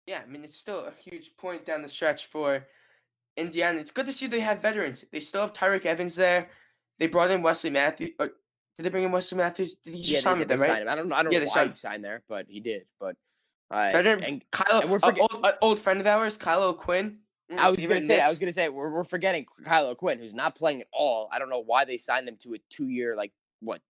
Yeah, 0.07 0.21
I 0.23 0.27
mean 0.31 0.45
it's 0.45 0.57
still 0.57 0.81
a 0.87 0.93
huge 1.03 1.37
point 1.37 1.67
down 1.67 1.83
the 1.83 1.89
stretch 1.89 2.27
for 2.27 2.67
Indiana. 3.37 3.79
It's 3.79 3.91
good 3.91 4.07
to 4.07 4.13
see 4.13 4.27
they 4.27 4.41
have 4.41 4.63
veterans. 4.63 5.05
They 5.13 5.21
still 5.21 5.43
have 5.43 5.53
Tyreke 5.53 5.85
Evans 5.87 6.15
there. 6.15 6.49
They 6.99 7.07
brought 7.07 7.31
in 7.31 7.43
Wesley 7.43 7.71
Matthews. 7.71 8.11
Or 8.19 8.29
did 8.77 8.85
they 8.85 8.89
bring 8.89 9.05
in 9.05 9.13
Wesley 9.13 9.37
Matthews? 9.39 9.75
Did 9.75 9.95
he 9.95 10.01
just 10.01 10.13
yeah, 10.13 10.21
sign 10.21 10.39
with 10.39 10.49
them, 10.49 10.61
right? 10.61 10.81
him. 10.83 10.89
I 10.89 10.95
don't 10.95 11.09
know. 11.09 11.15
I 11.15 11.23
don't 11.23 11.33
Yeah, 11.33 11.41
know 11.41 11.45
they 11.45 11.51
why 11.51 11.65
he 11.67 11.71
signed- 11.73 11.75
signed 11.75 12.05
there, 12.05 12.23
but 12.29 12.47
he 12.49 12.61
did. 12.61 12.85
But 12.99 13.17
uh, 13.71 13.91
Veteran 13.93 14.25
and 14.25 14.51
Kyle, 14.51 14.81
and 14.81 14.91
we're 14.91 14.99
forget- 14.99 15.21
old, 15.33 15.47
old 15.63 15.81
friend 15.81 16.01
of 16.01 16.07
ours, 16.07 16.37
Kyle 16.37 16.63
O'Quinn. 16.63 17.19
Mm, 17.51 17.59
I 17.59 17.71
was 17.71 17.85
gonna 17.87 18.01
say, 18.01 18.21
I 18.21 18.29
was 18.29 18.39
gonna 18.39 18.53
say, 18.53 18.69
we're, 18.69 18.91
we're 18.91 19.05
forgetting 19.05 19.47
Kyle 19.65 19.87
O'Quinn, 19.89 20.19
who's 20.19 20.35
not 20.35 20.55
playing 20.55 20.81
at 20.83 20.87
all. 20.93 21.29
I 21.33 21.39
don't 21.39 21.49
know 21.51 21.63
why 21.65 21.85
they 21.85 21.97
signed 21.97 22.29
him 22.29 22.37
to 22.41 22.55
a 22.55 22.59
two-year, 22.71 23.17
like 23.17 23.33
what, 23.61 23.81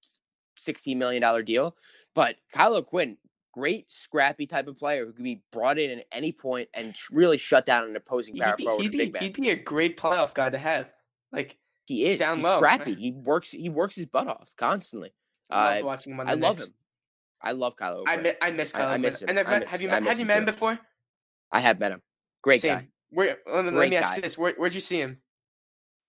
sixteen 0.57 0.99
million 0.99 1.23
dollar 1.23 1.43
deal. 1.43 1.77
But 2.15 2.37
Kyle 2.53 2.75
O'Quinn, 2.77 3.17
great 3.53 3.91
scrappy 3.91 4.47
type 4.47 4.69
of 4.69 4.77
player 4.77 5.05
who 5.07 5.13
could 5.13 5.25
be 5.25 5.43
brought 5.53 5.79
in 5.79 5.99
at 5.99 6.07
any 6.13 6.33
point 6.33 6.69
and 6.75 6.95
really 7.11 7.37
shut 7.37 7.67
down 7.67 7.85
an 7.85 7.97
opposing 7.97 8.35
He'd 8.35 8.43
power 8.43 8.57
be, 8.57 8.65
forward, 8.65 8.83
he'd, 8.83 8.91
be, 9.13 9.13
he'd 9.19 9.33
be 9.35 9.51
a 9.51 9.57
great 9.57 9.97
playoff 9.97 10.35
guy 10.35 10.51
to 10.51 10.59
have. 10.59 10.93
Like, 11.33 11.57
He 11.85 12.07
is. 12.07 12.19
down 12.21 12.37
He's 12.37 12.45
low. 12.45 12.59
scrappy. 12.59 12.95
He 12.95 13.13
works. 13.13 13.51
He 13.51 13.69
works 13.69 13.97
his 13.97 14.07
butt 14.07 14.29
off 14.29 14.55
constantly. 14.57 15.13
I 15.51 15.75
loved 15.75 15.83
Uh, 15.83 15.87
watching 15.87 16.13
him 16.13 16.21
on 16.21 16.27
the 16.27 16.33
I 16.33 16.35
love 16.37 16.61
him. 16.61 16.75
I 17.41 17.53
love 17.53 17.77
Kylo. 17.77 18.03
I, 18.07 18.17
mi- 18.17 18.33
I 18.43 18.51
miss 18.51 18.75
I- 18.75 18.79
Kylo 18.81 18.85
I 18.85 18.89
Quinn. 18.91 19.01
miss 19.03 19.23
him. 19.23 19.29
And 19.29 19.39
I've 19.39 19.47
met, 19.49 19.61
miss- 19.63 19.71
have 19.71 19.83
you 19.83 19.89
met, 19.89 20.03
have 20.05 20.19
you 20.19 20.27
met 20.27 20.39
him 20.39 20.47
too. 20.47 20.53
before? 20.53 20.79
I 21.53 21.61
have 21.61 21.79
met 21.79 21.93
him. 21.93 22.03
Great 22.43 22.61
Same. 22.61 22.77
guy. 22.79 22.89
Where, 23.11 23.39
let 23.51 23.65
me, 23.65 23.71
let 23.71 23.89
me 23.91 23.97
ask 23.97 24.17
you 24.17 24.23
this. 24.23 24.37
Where, 24.37 24.53
where'd 24.57 24.75
you 24.75 24.81
see 24.81 25.01
him? 25.01 25.19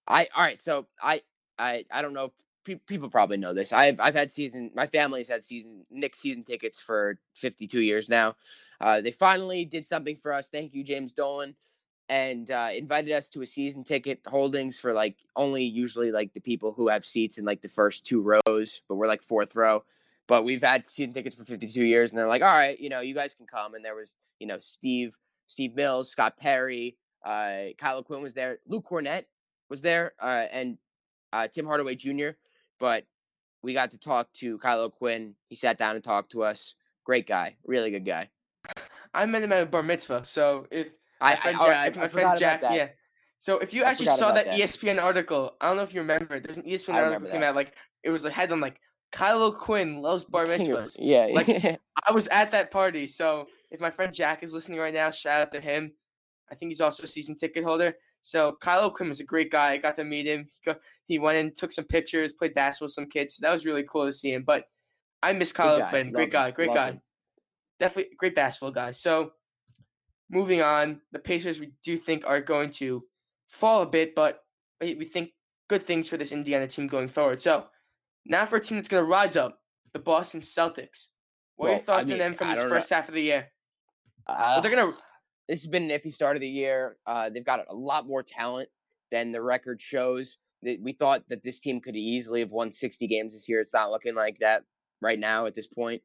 I 0.08 0.28
all 0.36 0.44
right. 0.44 0.60
So 0.60 0.88
I 1.02 1.22
I 1.58 1.86
I 1.92 2.02
don't 2.02 2.14
know. 2.14 2.26
if 2.26 2.32
pe- 2.66 2.76
People 2.88 3.10
probably 3.10 3.38
know 3.38 3.54
this. 3.54 3.72
I've 3.72 4.00
I've 4.00 4.16
had 4.16 4.32
season. 4.32 4.72
My 4.76 4.88
family's 4.88 5.30
had 5.30 5.44
season 5.44 5.86
Knicks 5.90 6.20
season 6.20 6.44
tickets 6.44 6.80
for 6.80 7.20
52 7.36 7.80
years 7.82 8.10
now. 8.10 8.36
Uh, 8.82 9.02
they 9.02 9.12
finally 9.12 9.66
did 9.66 9.86
something 9.86 10.16
for 10.16 10.34
us. 10.34 10.48
Thank 10.50 10.74
you, 10.74 10.84
James 10.84 11.12
Dolan, 11.12 11.56
and 12.10 12.50
uh, 12.50 12.70
invited 12.76 13.12
us 13.14 13.30
to 13.30 13.42
a 13.42 13.46
season 13.46 13.84
ticket 13.84 14.20
holdings 14.26 14.80
for 14.80 14.94
like 14.94 15.18
only 15.36 15.64
usually 15.64 16.12
like 16.12 16.34
the 16.34 16.40
people 16.42 16.74
who 16.74 16.88
have 16.90 17.06
seats 17.06 17.38
in 17.38 17.46
like 17.46 17.62
the 17.62 17.68
first 17.68 18.06
two 18.06 18.22
rows, 18.22 18.82
but 18.90 18.96
we're 18.96 19.08
like 19.08 19.22
fourth 19.22 19.56
row. 19.56 19.84
But 20.30 20.44
we've 20.46 20.62
had 20.62 20.84
season 20.88 21.12
tickets 21.12 21.36
for 21.36 21.44
52 21.44 21.84
years, 21.84 22.12
and 22.12 22.20
they're 22.20 22.28
like, 22.28 22.44
all 22.44 22.56
right, 22.56 22.80
you 22.80 22.88
know, 22.88 23.02
you 23.02 23.16
guys 23.16 23.34
can 23.34 23.48
come. 23.48 23.74
And 23.74 23.84
there 23.84 23.96
was 23.96 24.16
you 24.40 24.46
know 24.46 24.60
Steve 24.60 25.18
Steve 25.48 25.76
Mills, 25.76 26.12
Scott 26.12 26.38
Perry, 26.38 26.98
uh, 27.26 27.74
Kyle 27.80 28.04
Quinn 28.04 28.22
was 28.22 28.36
there, 28.36 28.60
Luke 28.68 28.86
Kornet 28.90 29.26
was 29.72 29.82
there, 29.82 30.14
uh, 30.22 30.46
and 30.52 30.78
uh, 31.34 31.48
Tim 31.48 31.66
Hardaway 31.66 31.96
Jr. 31.96 32.30
But 32.80 33.06
we 33.64 33.74
got 33.74 33.92
to 33.92 33.98
talk 33.98 34.32
to 34.34 34.60
Kyle 34.60 34.82
O'Quinn. 34.82 35.34
He 35.50 35.56
sat 35.56 35.80
down 35.80 35.96
and 35.96 36.04
talked 36.04 36.32
to 36.34 36.44
us. 36.44 36.76
Great 37.04 37.28
guy, 37.28 37.58
really 37.66 37.90
good 37.90 38.06
guy. 38.06 38.30
I 39.14 39.26
met 39.26 39.42
him 39.42 39.52
at 39.52 39.64
a 39.64 39.66
bar 39.66 39.82
mitzvah. 39.82 40.26
So 40.26 40.68
if 40.70 40.90
I, 41.20 41.34
my 41.34 41.34
I, 41.34 41.36
friend 41.42 41.58
Jack, 41.60 41.68
right, 41.68 41.98
I, 41.98 42.04
I 42.04 42.08
friend 42.08 42.40
Jack, 42.40 42.62
yeah. 42.70 42.90
So 43.40 43.58
if 43.58 43.74
you 43.74 43.84
actually 43.84 44.08
saw 44.08 44.34
that, 44.34 44.46
that. 44.46 44.60
ESPN 44.60 45.02
article, 45.02 45.54
I 45.60 45.68
don't 45.68 45.78
know 45.78 45.84
if 45.84 45.94
you 45.94 46.02
remember. 46.02 46.40
There's 46.40 46.60
an 46.60 46.66
ESPN 46.66 46.94
I 46.94 47.02
article 47.02 47.32
came 47.32 47.42
out 47.42 47.56
like 47.56 47.74
it 48.04 48.12
was 48.12 48.26
a 48.26 48.30
headline 48.30 48.62
like 48.62 48.80
Kyle 49.12 49.42
O'Quinn 49.44 50.02
loves 50.02 50.24
bar 50.26 50.46
mitzvahs. 50.46 50.96
yeah, 51.00 51.28
Like- 51.32 51.80
I 52.08 52.12
was 52.12 52.28
at 52.28 52.52
that 52.52 52.72
party, 52.72 53.08
so 53.08 53.48
if 53.72 53.80
my 53.80 53.90
friend 53.90 54.14
Jack 54.14 54.44
is 54.44 54.54
listening 54.54 54.80
right 54.80 54.94
now, 54.94 55.12
shout 55.12 55.42
out 55.42 55.52
to 55.54 55.62
him. 55.62 55.94
I 56.52 56.56
think 56.56 56.70
he's 56.72 56.82
also 56.82 57.04
a 57.04 57.08
season 57.08 57.36
ticket 57.36 57.64
holder. 57.64 57.96
So 58.22 58.58
Kyle 58.60 58.84
O'Quinn 58.86 59.10
was 59.10 59.20
a 59.20 59.24
great 59.24 59.52
guy. 59.52 59.72
I 59.74 59.78
got 59.78 59.96
to 59.96 60.04
meet 60.04 60.26
him. 60.26 60.48
He, 61.08 61.20
went 61.20 61.38
and 61.38 61.56
took 61.56 61.72
some 61.72 61.86
pictures, 61.86 62.34
played 62.34 62.54
basketball 62.54 62.88
with 62.88 62.94
some 62.94 63.06
kids. 63.10 63.36
So 63.36 63.42
that 63.42 63.52
was 63.52 63.66
really 63.66 63.84
cool 63.84 64.06
to 64.06 64.12
see 64.14 64.32
him. 64.34 64.44
But 64.44 64.66
I 65.24 65.34
miss 65.34 65.54
Kylo 65.54 65.80
guy. 65.80 65.90
Quinn. 65.90 66.08
Love 66.08 66.14
Great 66.16 66.24
him. 66.26 66.30
guy. 66.32 66.52
Great 66.52 66.68
Love 66.70 66.76
guy. 66.76 66.90
him. 66.92 67.02
Definitely 67.80 68.16
great 68.18 68.36
basketball 68.36 68.72
guy. 68.72 68.92
So 68.92 69.32
moving 70.30 70.62
on, 70.62 71.02
the 71.12 71.20
Pacers 71.20 71.60
we 71.60 71.72
do 71.84 71.98
think 71.98 72.24
are 72.26 72.42
going 72.42 72.72
to 72.72 73.04
fall 73.48 73.82
a 73.82 73.86
bit, 73.86 74.16
but 74.16 74.40
we 74.82 75.06
think 75.06 75.32
good 75.70 75.82
things 75.84 76.10
for 76.10 76.18
this 76.18 76.32
Indiana 76.32 76.68
team 76.68 76.88
going 76.88 77.08
forward. 77.08 77.40
So 77.42 77.66
now 78.30 78.46
for 78.46 78.58
a 78.58 78.62
team 78.62 78.78
that's 78.78 78.88
going 78.88 79.02
to 79.04 79.08
rise 79.10 79.36
up, 79.36 79.60
the 79.94 80.00
Boston 80.00 80.40
Celtics. 80.42 81.08
What 81.56 81.68
are 81.68 81.70
your 81.72 81.74
Well, 81.74 81.76
I 81.76 81.80
thoughts 81.80 82.10
mean, 82.10 82.14
on 82.14 82.20
them 82.20 82.34
from 82.36 82.50
this 82.50 82.58
don't 82.60 82.70
know. 82.70 82.76
first 82.76 82.90
half 82.90 83.10
of 83.10 83.16
the 83.16 83.22
year? 83.24 83.52
Well, 84.28 84.38
Uh, 84.40 84.62
they're 84.62 84.74
gonna 84.74 84.94
this 85.50 85.62
has 85.64 85.68
been 85.68 85.90
an 85.90 86.00
iffy 86.00 86.14
start 86.14 86.38
of 86.38 86.42
the 86.42 86.48
year. 86.48 86.98
Uh, 87.08 87.30
they've 87.30 87.44
got 87.44 87.66
a 87.68 87.76
lot 87.76 88.06
more 88.06 88.22
talent 88.22 88.70
than 89.12 89.32
the 89.32 89.42
record 89.42 89.82
shows. 89.82 90.38
We 90.62 90.94
thought 90.94 91.28
that 91.30 91.42
this 91.42 91.60
team 91.60 91.82
could 91.82 91.96
easily 91.96 92.42
have 92.42 92.52
won 92.52 92.72
60 92.72 93.08
games 93.08 93.34
this 93.34 93.50
year. 93.50 93.60
It's 93.60 93.74
not 93.74 93.90
looking 93.90 94.14
like 94.14 94.38
that 94.40 94.64
right 95.02 95.18
now 95.18 95.48
at 95.48 95.56
this 95.56 95.66
point. 95.66 96.04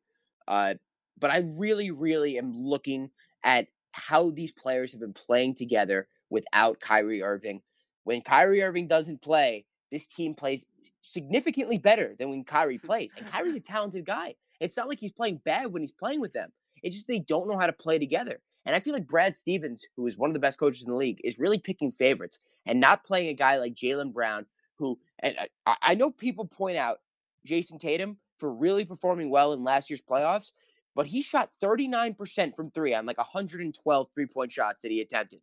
Uh, 0.49 0.75
but 1.19 1.31
I 1.31 1.39
really, 1.45 1.91
really 1.91 2.39
am 2.39 2.57
looking 2.57 3.11
at 3.43 3.69
how 3.93 4.31
these 4.31 4.51
players 4.53 4.93
have 4.93 5.01
been 5.01 5.13
playing 5.13 5.57
together 5.57 6.09
without 6.31 6.81
Kyrie 6.81 7.23
Irving. 7.23 7.61
When 8.05 8.23
Kyrie 8.23 8.63
Irving 8.63 8.89
doesn't 8.89 9.21
play, 9.21 9.67
this 9.93 10.07
team 10.07 10.35
plays 10.35 10.65
significantly 11.05 11.79
better 11.79 12.15
than 12.19 12.31
when 12.31 12.45
Kyrie 12.45 12.79
plays. 12.85 13.15
And 13.17 13.27
Kyrie's 13.27 13.57
a 13.57 13.61
talented 13.61 14.05
guy. 14.05 14.35
It's 14.61 14.77
not 14.77 14.89
like 14.89 15.01
he's 15.01 15.13
playing 15.13 15.41
bad 15.45 15.73
when 15.73 15.83
he's 15.83 15.93
playing 15.93 16.21
with 16.21 16.33
them. 16.33 16.51
It's 16.83 16.95
just 16.95 17.07
they 17.09 17.19
don't 17.19 17.49
know 17.49 17.59
how 17.59 17.67
to 17.67 17.73
play 17.73 17.99
together. 17.99 18.41
And 18.67 18.75
I 18.75 18.81
feel 18.81 18.95
like 18.95 19.07
Brad 19.07 19.35
Stevens, 19.35 19.85
who 19.97 20.07
is 20.07 20.17
one 20.17 20.31
of 20.31 20.35
the 20.35 20.41
best 20.41 20.59
coaches 20.59 20.85
in 20.85 20.91
the 20.91 20.97
league, 20.97 21.21
is 21.23 21.39
really 21.39 21.59
picking 21.59 21.93
favorites 21.93 22.39
and 22.65 22.81
not 22.81 23.05
playing 23.05 23.29
a 23.29 23.35
guy 23.35 23.59
like 23.59 23.75
Jaylen 23.75 24.13
Brown, 24.13 24.47
who 24.77 24.99
and 25.19 25.37
I- 25.67 25.77
I, 25.83 25.95
know 25.95 26.11
people 26.11 26.47
point 26.47 26.79
out 26.79 26.99
Jayson 27.47 27.79
Tatum 27.79 28.19
for 28.39 28.53
really 28.53 28.85
performing 28.85 29.29
well 29.29 29.53
in 29.53 29.63
last 29.63 29.91
year's 29.91 30.03
playoffs, 30.03 30.53
but 30.95 31.07
he 31.07 31.21
shot 31.21 31.51
39% 31.63 32.57
from 32.57 32.71
three 32.71 32.95
on 32.95 33.05
like 33.05 33.19
112 33.19 34.09
three 34.15 34.27
point 34.27 34.51
shots 34.51 34.81
that 34.81 34.91
he 34.91 35.01
attempted. 35.01 35.41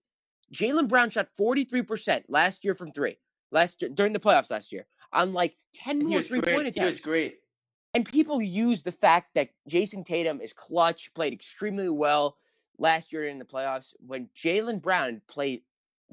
Jaylen 0.52 0.88
Brown 0.88 1.12
shot 1.12 1.30
43% 1.40 2.24
last 2.28 2.64
year 2.64 2.74
from 2.76 2.92
three, 2.92 3.20
last 3.52 3.84
during 3.94 4.14
the 4.14 4.20
playoffs 4.20 4.50
last 4.52 4.72
year, 4.72 4.88
on 5.14 5.34
like 5.34 5.56
10 5.74 6.00
more 6.08 6.22
three 6.22 6.42
point 6.42 6.68
attempts. 6.68 6.76
He 6.78 6.86
was 6.86 7.00
great. 7.02 7.36
And 7.94 8.06
people 8.06 8.42
use 8.42 8.84
the 8.84 8.92
fact 8.92 9.32
that 9.36 9.50
Jayson 9.68 10.06
Tatum 10.06 10.40
is 10.40 10.54
clutch, 10.54 11.14
played 11.14 11.34
extremely 11.34 11.90
well 11.90 12.38
last 12.78 13.12
year 13.12 13.28
in 13.28 13.38
the 13.38 13.46
playoffs, 13.46 13.94
when 14.00 14.30
Jaylen 14.36 14.82
Brown 14.82 15.22
played 15.28 15.64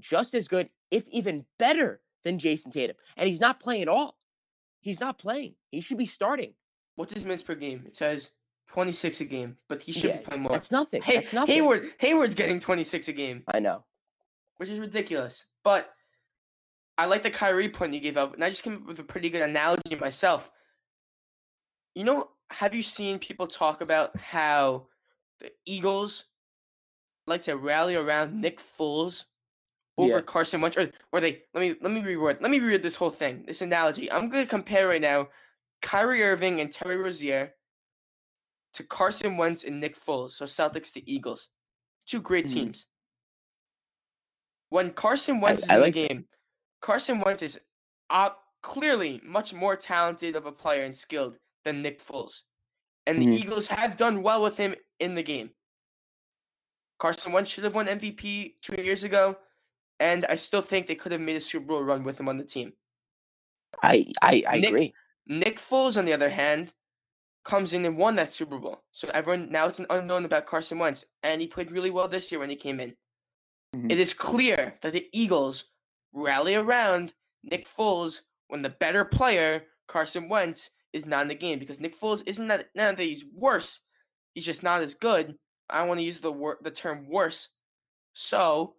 just 0.00 0.34
as 0.34 0.48
good, 0.48 0.70
if 0.90 1.08
even 1.10 1.44
better, 1.58 2.00
than 2.24 2.38
Jayson 2.40 2.72
Tatum. 2.72 2.96
And 3.16 3.28
he's 3.28 3.40
not 3.40 3.60
playing 3.60 3.82
at 3.82 3.88
all. 3.88 4.16
He's 4.80 4.98
not 5.00 5.18
playing. 5.18 5.54
He 5.70 5.80
should 5.80 5.98
be 5.98 6.06
starting. 6.06 6.54
What's 6.96 7.14
his 7.14 7.24
minutes 7.24 7.44
per 7.44 7.54
game? 7.54 7.84
It 7.86 7.94
says 7.94 8.30
26 8.68 9.20
a 9.20 9.24
game, 9.24 9.56
but 9.68 9.82
he 9.82 9.92
should 9.92 10.10
Yeah, 10.10 10.16
be 10.18 10.24
playing 10.24 10.42
more. 10.42 10.52
That's 10.52 10.72
nothing. 10.72 11.02
Hey, 11.02 11.14
That's 11.14 11.32
nothing. 11.32 11.54
Hayward, 11.54 11.86
Hayward's 12.00 12.34
getting 12.34 12.58
26 12.58 13.06
a 13.08 13.12
game, 13.12 13.44
I 13.52 13.60
know. 13.60 13.84
which 14.56 14.68
is 14.68 14.80
ridiculous. 14.80 15.44
But 15.62 15.90
I 16.98 17.06
like 17.06 17.22
the 17.22 17.30
Kyrie 17.30 17.68
point 17.68 17.94
you 17.94 18.00
gave 18.00 18.16
up, 18.16 18.34
and 18.34 18.42
I 18.44 18.50
just 18.50 18.64
came 18.64 18.74
up 18.74 18.86
with 18.86 18.98
a 18.98 19.04
pretty 19.04 19.30
good 19.30 19.40
analogy 19.42 19.94
myself. 19.94 20.50
You 21.94 22.02
know, 22.04 22.30
have 22.50 22.74
you 22.74 22.82
seen 22.82 23.18
people 23.20 23.46
talk 23.46 23.80
about 23.80 24.16
how 24.18 24.88
the 25.40 25.50
Eagles 25.64 26.24
like 27.26 27.42
to 27.42 27.56
rally 27.56 27.94
around 27.94 28.40
Nick 28.40 28.58
Foles 28.58 29.26
over 29.96 30.16
Yeah. 30.16 30.20
Carson 30.22 30.60
Wentz, 30.60 30.76
or, 30.76 30.90
or 31.12 31.20
they 31.20 31.42
let 31.54 31.60
me 31.60 31.76
let 31.80 31.92
me 31.92 32.00
reword 32.00 32.40
let 32.40 32.50
me 32.50 32.58
reread 32.58 32.82
this 32.82 32.96
whole 32.96 33.10
thing, 33.10 33.44
this 33.46 33.62
analogy. 33.62 34.10
I'm 34.10 34.28
gonna 34.28 34.46
compare 34.46 34.88
right 34.88 35.00
now 35.00 35.28
Kyrie 35.82 36.22
Irving 36.22 36.60
and 36.60 36.72
Terry 36.72 36.96
Rozier 36.96 37.54
to 38.74 38.82
Carson 38.82 39.36
Wentz 39.36 39.62
and 39.62 39.80
Nick 39.80 39.96
Foles, 39.96 40.30
so 40.30 40.46
Celtics 40.46 40.92
to 40.94 41.08
Eagles. 41.10 41.48
Two 42.06 42.20
great 42.20 42.46
Mhm. 42.46 42.52
teams. 42.52 42.86
When 44.70 44.92
Carson 44.92 45.40
Wentz 45.40 45.62
is 45.64 45.70
I 45.70 45.76
in 45.76 45.80
like 45.80 45.94
the 45.94 46.08
game, 46.08 46.28
Carson 46.80 47.20
Wentz 47.20 47.42
is 47.42 47.58
uh, 48.10 48.30
clearly 48.62 49.20
much 49.24 49.52
more 49.52 49.76
talented 49.76 50.34
of 50.36 50.46
a 50.46 50.52
player 50.52 50.82
and 50.84 50.96
skilled 50.96 51.36
than 51.64 51.82
Nick 51.82 52.00
Foles. 52.00 52.42
And 53.06 53.20
the 53.20 53.26
Mhm. 53.26 53.40
Eagles 53.40 53.68
have 53.68 53.96
done 53.96 54.22
well 54.22 54.42
with 54.42 54.56
him 54.58 54.74
in 54.98 55.14
the 55.14 55.22
game. 55.22 55.50
Carson 56.98 57.32
Wentz 57.32 57.50
should 57.50 57.64
have 57.64 57.74
won 57.74 57.86
MVP 57.88 58.56
two 58.60 58.80
years 58.82 59.04
ago, 59.04 59.38
and 60.00 60.24
I 60.26 60.36
still 60.36 60.62
think 60.62 60.86
they 60.86 60.94
could 60.96 61.12
have 61.12 61.20
made 61.20 61.36
a 61.36 61.40
Super 61.40 61.66
Bowl 61.66 61.82
run 61.82 62.02
with 62.04 62.18
him 62.18 62.28
on 62.28 62.38
the 62.38 62.44
team. 62.44 62.72
I 63.82 64.12
I, 64.22 64.42
I 64.48 64.58
Nick- 64.58 64.68
agree. 64.70 64.94
Nick 65.26 65.56
Foles, 65.58 65.96
on 65.98 66.06
the 66.06 66.12
other 66.12 66.30
hand, 66.30 66.72
comes 67.44 67.72
in 67.72 67.84
and 67.84 67.96
won 67.96 68.16
that 68.16 68.32
Super 68.32 68.58
Bowl. 68.58 68.82
So 68.92 69.08
everyone 69.14 69.50
now 69.50 69.66
it's 69.68 69.78
an 69.78 69.86
unknown 69.90 70.24
about 70.24 70.46
Carson 70.46 70.78
Wentz, 70.78 71.04
and 71.22 71.40
he 71.40 71.46
played 71.46 71.70
really 71.70 71.90
well 71.90 72.08
this 72.08 72.32
year 72.32 72.40
when 72.40 72.50
he 72.50 72.56
came 72.56 72.80
in. 72.80 72.96
Mhm. 73.74 73.92
It 73.92 74.00
is 74.00 74.12
clear 74.14 74.78
that 74.82 74.92
the 74.92 75.08
Eagles 75.12 75.64
rally 76.12 76.54
around 76.54 77.14
Nick 77.42 77.66
Foles 77.66 78.20
when 78.48 78.62
the 78.62 78.68
better 78.68 79.04
player, 79.04 79.64
Carson 79.86 80.28
Wentz, 80.28 80.70
is 80.92 81.06
not 81.06 81.22
in 81.22 81.28
the 81.28 81.34
game 81.34 81.58
because 81.58 81.80
Nick 81.80 81.98
Foles 81.98 82.22
isn't 82.26 82.48
that 82.48 82.66
not 82.74 82.96
that 82.96 83.02
he's 83.02 83.24
worse, 83.34 83.80
he's 84.34 84.46
just 84.46 84.62
not 84.62 84.82
as 84.82 84.94
good. 84.94 85.34
I 85.68 85.78
don't 85.80 85.88
want 85.88 86.00
to 86.00 86.04
use 86.04 86.20
the 86.20 86.32
wor- 86.32 86.58
the 86.62 86.70
term 86.70 87.08
worse. 87.08 87.50
So 88.14 88.74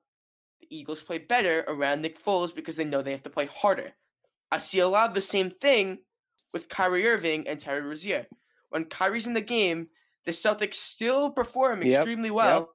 the 0.59 0.75
Eagles 0.75 1.03
play 1.03 1.19
better 1.19 1.63
around 1.67 2.01
Nick 2.01 2.17
Foles 2.19 2.53
because 2.53 2.75
they 2.75 2.83
know 2.83 3.01
they 3.01 3.11
have 3.11 3.23
to 3.23 3.29
play 3.29 3.45
harder. 3.45 3.91
I 4.51 4.57
see 4.59 4.79
a 4.79 4.87
lot 4.87 5.09
of 5.09 5.15
the 5.15 5.21
same 5.21 5.51
thing 5.51 5.99
with 6.51 6.67
Kyrie 6.69 7.07
Irving 7.07 7.47
and 7.47 7.59
Terry 7.59 7.81
Rozier. 7.81 8.25
When 8.69 8.85
Kyrie's 8.85 9.27
in 9.27 9.33
the 9.33 9.41
game, 9.41 9.87
the 10.25 10.31
Celtics 10.31 10.75
still 10.75 11.29
perform 11.29 11.83
Yep, 11.83 11.91
extremely 12.01 12.31
well, 12.31 12.69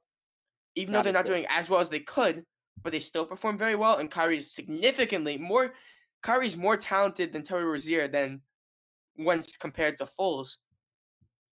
even 0.77 0.93
though 0.93 1.03
they're 1.03 1.13
not 1.13 1.25
good. 1.25 1.31
doing 1.31 1.47
as 1.51 1.69
well 1.69 1.81
as 1.81 1.91
they 1.91 2.01
could, 2.01 2.45
but 2.83 2.93
they 2.93 3.01
still 3.01 3.25
perform 3.25 3.57
very 3.57 3.75
well. 3.77 3.97
And 3.99 4.11
Kyrie's 4.11 4.51
significantly 4.51 5.39
more. 5.39 5.75
Kyrie's 6.23 6.57
more 6.57 6.77
talented 6.77 7.33
than 7.33 7.43
Terry 7.43 7.65
Rozier 7.65 8.09
than 8.09 8.41
once 9.17 9.57
compared 9.57 9.99
to 9.99 10.05
Foles. 10.07 10.57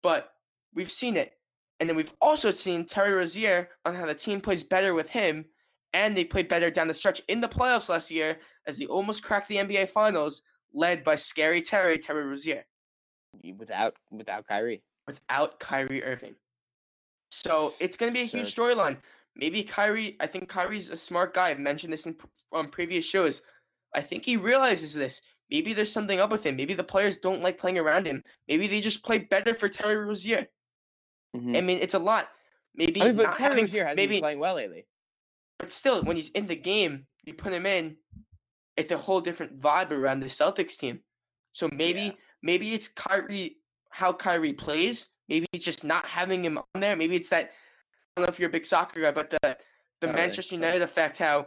But 0.02 0.32
we've 0.74 0.90
seen 0.90 1.16
it, 1.16 1.32
and 1.80 1.88
then 1.88 1.96
we've 1.96 2.12
also 2.20 2.50
seen 2.50 2.84
Terry 2.84 3.12
Rozier 3.12 3.70
on 3.84 3.94
how 3.94 4.06
the 4.06 4.14
team 4.14 4.40
plays 4.40 4.62
better 4.62 4.94
with 4.94 5.10
him, 5.10 5.46
and 5.92 6.16
they 6.16 6.24
played 6.24 6.48
better 6.48 6.70
down 6.70 6.88
the 6.88 6.94
stretch 6.94 7.20
in 7.28 7.40
the 7.40 7.48
playoffs 7.48 7.88
last 7.88 8.10
year 8.10 8.38
as 8.66 8.78
they 8.78 8.86
almost 8.86 9.24
cracked 9.24 9.48
the 9.48 9.56
NBA 9.56 9.88
Finals, 9.88 10.42
led 10.72 11.02
by 11.02 11.16
scary 11.16 11.62
Terry 11.62 11.98
Terry 11.98 12.24
Rozier 12.24 12.64
Without 13.56 13.94
without 14.10 14.46
Kyrie. 14.46 14.82
without 15.06 15.58
Kyrie 15.60 16.02
Irving. 16.04 16.34
So 17.30 17.72
it's 17.80 17.96
going 17.96 18.10
to 18.10 18.14
be 18.14 18.22
a 18.22 18.26
huge 18.26 18.54
storyline. 18.54 18.98
Maybe 19.38 19.62
Kyrie, 19.62 20.16
I 20.20 20.26
think 20.26 20.48
Kyrie's 20.48 20.90
a 20.90 20.96
smart 20.96 21.32
guy. 21.32 21.48
I've 21.50 21.60
mentioned 21.60 21.92
this 21.92 22.06
in 22.06 22.16
previous 22.70 23.04
shows. 23.04 23.40
I 23.94 24.02
think 24.02 24.24
he 24.24 24.36
realizes 24.36 24.92
this. 24.94 25.22
Maybe 25.50 25.72
there's 25.72 25.92
something 25.92 26.20
up 26.20 26.30
with 26.30 26.44
him. 26.44 26.56
Maybe 26.56 26.74
the 26.74 26.84
players 26.84 27.18
don't 27.18 27.40
like 27.42 27.56
playing 27.58 27.78
around 27.78 28.06
him. 28.06 28.22
Maybe 28.48 28.66
they 28.66 28.80
just 28.80 29.04
play 29.04 29.18
better 29.18 29.54
for 29.54 29.68
Terry 29.68 29.96
Rozier. 29.96 30.48
Mhm. 31.36 31.56
I 31.56 31.60
mean, 31.60 31.78
it's 31.80 31.94
a 31.94 31.98
lot. 31.98 32.28
Maybe 32.74 33.00
I 33.00 33.06
mean, 33.06 33.16
but 33.16 33.36
Terry 33.36 33.48
having, 33.50 33.64
Rozier 33.64 33.84
hasn't 33.84 33.96
maybe, 33.96 34.16
been 34.16 34.22
playing 34.22 34.38
well 34.40 34.56
lately. 34.56 34.86
but 35.58 35.70
still, 35.70 36.02
when 36.02 36.16
he's 36.16 36.30
in 36.30 36.46
the 36.48 36.56
game, 36.56 37.06
you 37.24 37.32
put 37.34 37.52
him 37.52 37.64
in. 37.66 37.96
It's 38.76 38.92
a 38.92 38.98
whole 38.98 39.20
different 39.20 39.56
vibe 39.58 39.90
around 39.90 40.20
the 40.20 40.26
Celtics 40.26 40.76
team. 40.76 41.00
So 41.52 41.68
maybe, 41.68 42.00
Yeah. 42.02 42.12
maybe 42.42 42.74
it's 42.74 42.88
Kyrie, 42.88 43.56
how 43.90 44.12
Kyrie 44.12 44.52
plays. 44.52 45.06
Maybe 45.28 45.46
it's 45.52 45.64
just 45.64 45.82
not 45.84 46.06
having 46.06 46.44
him 46.44 46.58
on 46.58 46.80
there. 46.80 46.96
Maybe 46.96 47.16
it's 47.16 47.30
that. 47.30 47.52
I 48.18 48.20
don't 48.22 48.26
know 48.30 48.32
if 48.32 48.40
you're 48.40 48.48
a 48.48 48.52
big 48.52 48.66
soccer 48.66 49.00
guy, 49.00 49.12
but 49.12 49.30
the 49.30 49.56
the 50.00 50.06
Not 50.08 50.16
Manchester 50.16 50.56
but- 50.56 50.64
United 50.64 50.82
effect, 50.82 51.18
how 51.18 51.46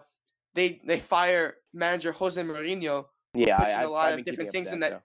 they 0.56 0.82
they 0.86 1.00
fire 1.00 1.56
manager 1.74 2.12
Jose 2.14 2.42
Mourinho. 2.42 3.06
Yeah, 3.34 3.58
puts 3.58 3.72
I, 3.72 3.82
in 3.82 3.88
a 3.88 3.92
lot 3.92 4.12
I've 4.14 4.20
of 4.20 4.26
different 4.26 4.52
things 4.52 4.72
in 4.72 4.80
that- 4.80 4.92
so. 4.92 5.02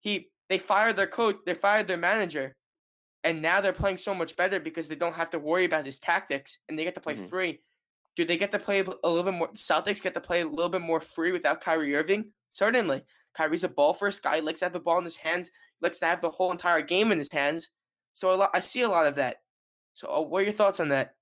He 0.00 0.30
they 0.48 0.58
fired 0.58 0.94
their 0.96 1.06
coach, 1.08 1.36
they 1.44 1.54
fired 1.54 1.88
their 1.88 1.96
manager, 1.96 2.54
and 3.24 3.42
now 3.42 3.60
they're 3.60 3.72
playing 3.72 3.98
so 3.98 4.14
much 4.14 4.36
better 4.36 4.60
because 4.60 4.86
they 4.88 4.94
don't 4.94 5.14
have 5.16 5.30
to 5.30 5.38
worry 5.40 5.64
about 5.64 5.84
his 5.84 5.98
tactics 5.98 6.58
and 6.68 6.78
they 6.78 6.84
get 6.84 6.94
to 6.94 7.00
play 7.00 7.14
Mhm. 7.14 7.28
free. 7.28 7.60
Do 8.16 8.24
they 8.24 8.36
get 8.36 8.50
to 8.52 8.58
play 8.60 8.80
a 8.80 9.08
little 9.08 9.24
bit 9.24 9.34
more? 9.34 9.48
Celtics 9.54 10.00
get 10.02 10.14
to 10.14 10.20
play 10.20 10.40
a 10.42 10.46
little 10.48 10.68
bit 10.70 10.80
more 10.82 11.00
free 11.00 11.32
without 11.32 11.60
Kyrie 11.60 11.94
Irving. 11.96 12.32
Certainly, 12.52 13.04
Kyrie's 13.36 13.62
a 13.64 13.68
ball 13.68 13.92
first 13.92 14.22
guy. 14.22 14.36
He 14.36 14.42
likes 14.42 14.60
to 14.60 14.64
have 14.66 14.72
the 14.72 14.80
ball 14.80 14.98
in 14.98 15.04
his 15.04 15.18
hands. 15.18 15.50
Likes 15.80 15.98
to 16.00 16.06
have 16.06 16.20
the 16.20 16.30
whole 16.30 16.50
entire 16.50 16.80
game 16.82 17.12
in 17.12 17.18
his 17.18 17.30
hands. 17.32 17.70
So 18.14 18.32
a 18.32 18.36
lot, 18.36 18.50
I 18.54 18.58
see 18.60 18.82
a 18.82 18.88
lot 18.88 19.06
of 19.06 19.14
that. 19.16 19.42
So, 19.98 20.06
uh, 20.08 20.20
what 20.20 20.42
are 20.42 20.44
your 20.44 20.52
thoughts 20.52 20.78
on 20.78 20.90
that? 20.90 21.16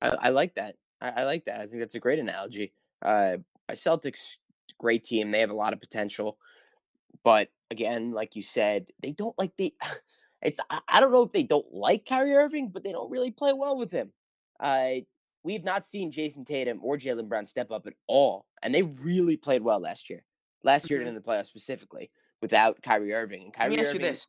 I, 0.00 0.10
I 0.10 0.28
like 0.28 0.54
that. 0.54 0.76
I, 1.00 1.08
I 1.08 1.24
like 1.24 1.46
that. 1.46 1.60
I 1.60 1.66
think 1.66 1.80
that's 1.80 1.96
a 1.96 2.00
great 2.00 2.20
analogy. 2.20 2.72
Uh, 3.02 3.38
Celtics, 3.72 4.36
great 4.78 5.02
team. 5.02 5.32
They 5.32 5.40
have 5.40 5.50
a 5.50 5.54
lot 5.56 5.72
of 5.72 5.80
potential, 5.80 6.38
but 7.24 7.48
again, 7.68 8.12
like 8.12 8.36
you 8.36 8.42
said, 8.42 8.86
they 9.02 9.10
don't 9.10 9.36
like 9.36 9.56
they. 9.56 9.74
It's 10.42 10.60
I, 10.70 10.80
I 10.86 11.00
don't 11.00 11.12
know 11.12 11.22
if 11.22 11.32
they 11.32 11.42
don't 11.42 11.72
like 11.72 12.04
Kyrie 12.06 12.34
Irving, 12.34 12.68
but 12.68 12.84
they 12.84 12.92
don't 12.92 13.10
really 13.10 13.30
play 13.30 13.54
well 13.54 13.76
with 13.78 13.90
him. 13.90 14.12
Uh, 14.60 14.96
we've 15.42 15.64
not 15.64 15.86
seen 15.86 16.12
Jayson 16.12 16.44
Tatum 16.44 16.78
or 16.82 16.98
Jaylen 16.98 17.26
Brown 17.26 17.46
step 17.46 17.72
up 17.72 17.86
at 17.86 17.94
all, 18.06 18.44
and 18.62 18.72
they 18.72 18.82
really 18.82 19.38
played 19.38 19.62
well 19.62 19.80
last 19.80 20.10
year. 20.10 20.22
Last 20.62 20.90
year 20.90 21.00
Mhm. 21.00 21.06
in 21.06 21.14
the 21.14 21.22
playoffs 21.22 21.46
specifically, 21.46 22.10
without 22.42 22.82
Kyrie 22.82 23.14
Irving. 23.14 23.50
And 23.58 23.70
Let 23.72 23.80
me 23.80 23.84
ask 23.84 23.94
you 23.94 23.98
this: 23.98 24.28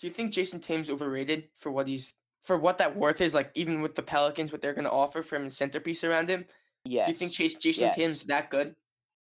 Do 0.00 0.06
you 0.06 0.12
think 0.12 0.32
Jayson 0.32 0.60
Tatum's 0.60 0.88
overrated 0.88 1.50
for 1.56 1.70
what 1.70 1.86
he's 1.86 2.12
for 2.44 2.56
what 2.58 2.78
that 2.78 2.94
worth 2.96 3.20
is? 3.20 3.34
Like 3.34 3.50
even 3.54 3.80
with 3.80 3.96
the 3.96 4.02
Pelicans, 4.02 4.52
what 4.52 4.62
they're 4.62 4.74
going 4.74 4.84
to 4.84 4.90
offer 4.90 5.22
for 5.22 5.36
him 5.36 5.42
and 5.42 5.52
centerpiece 5.52 6.04
around 6.04 6.28
him. 6.28 6.44
yes. 6.84 7.06
Do 7.06 7.12
you 7.12 7.16
think 7.18 7.32
Chase 7.32 7.56
Jayson 7.56 7.90
Tatum's 7.90 8.20
Yes. 8.20 8.22
that 8.24 8.50
good? 8.50 8.76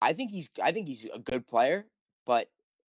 I 0.02 0.12
think 0.14 0.30
he's 0.32 0.48
I 0.62 0.72
think 0.72 0.88
he's 0.88 1.06
a 1.14 1.18
good 1.18 1.46
player, 1.46 1.86
but 2.26 2.48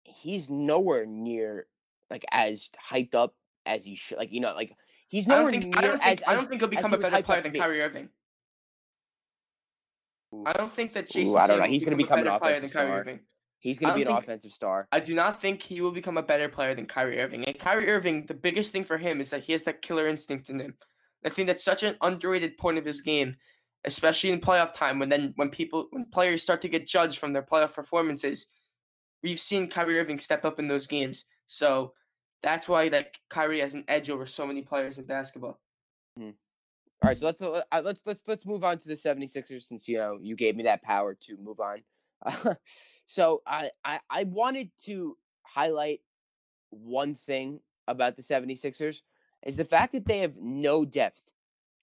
he's 0.04 0.50
nowhere 0.50 1.06
near 1.06 1.68
like 2.10 2.26
as 2.32 2.70
hyped 2.90 3.16
up 3.16 3.36
as 3.66 3.86
he 3.86 3.96
should. 3.96 4.18
Like 4.18 4.32
you 4.32 4.42
know, 4.42 4.54
like 4.54 4.76
he's 5.08 5.28
nowhere 5.28 5.52
think 5.52 5.66
near 5.66 5.78
I 5.78 5.82
don't 5.82 6.02
as, 6.04 6.20
think 6.20 6.24
I 6.28 6.34
don't 6.36 6.50
think 6.50 6.62
he'll 6.62 6.70
become 6.70 6.92
he 6.92 6.98
a 6.98 7.00
better 7.00 7.24
player 7.24 7.42
than. 7.42 7.54
Kyrie 7.54 7.82
Irving. 7.82 8.10
I 10.46 10.54
don't 10.54 10.72
think 10.72 10.94
that 10.94 11.10
Jayson 11.10 11.34
Ooh, 11.34 11.38
I 11.38 11.48
don't 11.48 11.60
know. 11.60 11.66
He's 11.66 11.84
gonna 11.86 11.98
become 11.98 12.20
a 12.20 12.24
become 12.24 12.34
an 12.34 12.40
better 12.40 12.40
player 12.40 12.56
than 12.56 12.66
offensive 12.66 12.74
Kyrie 12.78 12.88
star. 12.88 13.00
Irving. 13.00 13.20
He's 13.60 13.78
going 13.80 13.92
to 13.92 13.96
be 13.96 14.02
an 14.04 14.08
think- 14.08 14.20
offensive 14.20 14.52
star. 14.52 14.88
I 14.92 15.00
do 15.00 15.14
not 15.14 15.42
think 15.42 15.62
he 15.62 15.82
will 15.82 15.92
become 15.92 16.18
a 16.18 16.24
better 16.24 16.48
player 16.48 16.74
than 16.74 16.86
Kyrie 16.86 17.20
Irving. 17.20 17.44
And 17.46 17.60
Kyrie 17.60 17.90
Irving, 17.90 18.26
the 18.26 18.34
biggest 18.34 18.72
thing 18.72 18.84
for 18.84 18.98
him 18.98 19.20
is 19.20 19.30
that 19.32 19.44
he 19.44 19.52
has 19.52 19.66
that 19.66 19.82
killer 19.82 20.08
instinct 20.08 20.50
in 20.50 20.60
him. 20.60 20.76
I 21.26 21.30
think 21.30 21.48
that's 21.48 21.64
such 21.64 21.84
an 21.84 21.98
underrated 22.02 22.58
point 22.58 22.78
of 22.78 22.86
his 22.86 23.02
game, 23.02 23.36
especially 23.84 24.32
in 24.32 24.40
playoff 24.40 24.74
time 24.74 25.00
when 25.00 25.10
then 25.10 25.34
when 25.36 25.50
people 25.50 25.88
when 25.92 26.06
players 26.06 26.42
start 26.42 26.62
to 26.62 26.70
get 26.70 26.88
judged 26.88 27.20
from 27.20 27.34
their 27.34 27.44
playoff 27.44 27.76
performances. 27.76 28.48
We've 29.22 29.40
seen 29.40 29.70
Kyrie 29.70 30.00
Irving 30.00 30.20
step 30.20 30.46
up 30.46 30.60
in 30.60 30.70
those 30.70 30.88
games. 30.88 31.26
So 31.46 31.92
that's 32.42 32.70
why 32.70 32.88
that 32.90 33.16
Kyrie 33.30 33.60
has 33.60 33.74
an 33.74 33.84
edge 33.90 34.10
over 34.10 34.26
so 34.26 34.48
many 34.48 34.62
players 34.62 34.98
in 34.98 35.04
basketball. 35.04 35.60
All 37.02 37.08
right, 37.10 37.18
so 37.18 37.26
let's 37.26 37.42
uh, 37.42 37.62
let's 37.84 38.02
let's 38.06 38.24
let's 38.28 38.46
move 38.46 38.64
on 38.64 38.78
to 38.78 38.88
the 38.88 38.94
76ers 38.94 39.64
since 39.64 39.88
you 39.88 39.98
know 39.98 40.18
you 40.22 40.36
gave 40.36 40.56
me 40.56 40.64
that 40.64 40.84
power 40.84 41.14
to 41.22 41.38
move 41.38 41.60
on. 41.60 41.80
so 43.06 43.42
I, 43.46 43.72
I 43.84 44.00
I 44.10 44.24
wanted 44.26 44.72
to 44.86 45.18
highlight 45.44 46.02
one 46.70 47.16
thing 47.16 47.60
about 47.88 48.16
the 48.16 48.22
76ers 48.22 49.02
is 49.46 49.58
the 49.58 49.66
fact 49.66 49.94
that 49.94 50.06
they 50.06 50.20
have 50.20 50.38
no 50.38 50.86
depth. 50.86 51.24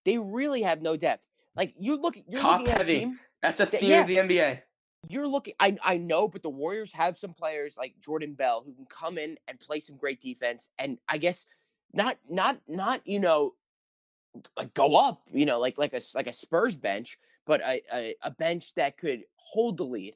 They 0.05 0.19
really 0.19 0.63
have 0.63 0.83
no 0.83 0.97
depth. 0.97 1.27
Like 1.57 1.75
you 1.79 1.97
look 2.01 2.17
you're 2.29 2.41
Top 2.41 2.61
looking 2.61 2.75
at 2.75 2.81
a 2.81 2.85
heavy. 2.85 2.99
team, 3.01 3.19
That's 3.43 3.61
a 3.61 3.67
Th- 3.67 3.81
theme 3.81 3.91
yeah. 3.91 4.01
of 4.03 4.07
the 4.07 4.17
NBA. 4.17 4.63
you're 5.09 5.27
looking 5.27 5.55
I 5.59 5.77
I 5.83 5.97
know, 5.97 6.29
but 6.29 6.43
the 6.43 6.51
Warriors 6.51 6.93
have 6.93 7.19
some 7.19 7.33
players 7.35 7.77
like 7.77 7.95
Jordan 8.05 8.35
Bell 8.35 8.63
who 8.65 8.73
can 8.75 8.87
come 8.87 9.19
in 9.19 9.37
and 9.49 9.59
play 9.59 9.81
some 9.81 9.97
great 9.97 10.21
defense 10.21 10.69
and 10.79 10.99
I 11.09 11.19
guess 11.19 11.47
not 11.93 12.19
not 12.29 12.59
not 12.69 13.01
you 13.07 13.21
know 13.21 13.55
like 14.57 14.75
go 14.75 14.97
up, 14.97 15.23
you 15.33 15.47
know, 15.47 15.59
like 15.59 15.79
like 15.79 15.95
a 15.95 16.01
like 16.15 16.27
a 16.27 16.33
Spurs 16.33 16.77
bench, 16.77 17.19
but 17.47 17.61
a 17.63 17.81
a, 17.93 18.15
a 18.23 18.31
bench 18.31 18.75
that 18.75 18.99
could 18.99 19.25
hold 19.37 19.79
the 19.79 19.85
lead 19.85 20.15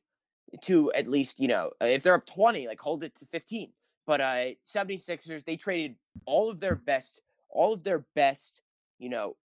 to 0.63 0.93
at 0.93 1.09
least, 1.09 1.39
you 1.39 1.49
know, 1.49 1.71
uh, 1.81 1.87
if 1.87 2.03
they're 2.03 2.15
up 2.15 2.27
20, 2.27 2.67
like 2.67 2.81
hold 2.81 3.05
it 3.05 3.15
to 3.17 3.27
15. 3.27 3.73
But 4.07 4.21
uh 4.21 4.45
76ers 4.67 5.45
they 5.45 5.57
traded 5.57 5.95
all 6.27 6.51
of 6.51 6.59
their 6.59 6.75
best 6.75 7.21
all 7.49 7.75
of 7.75 7.85
their 7.85 8.05
best, 8.15 8.61
you 8.99 9.09
know, 9.09 9.37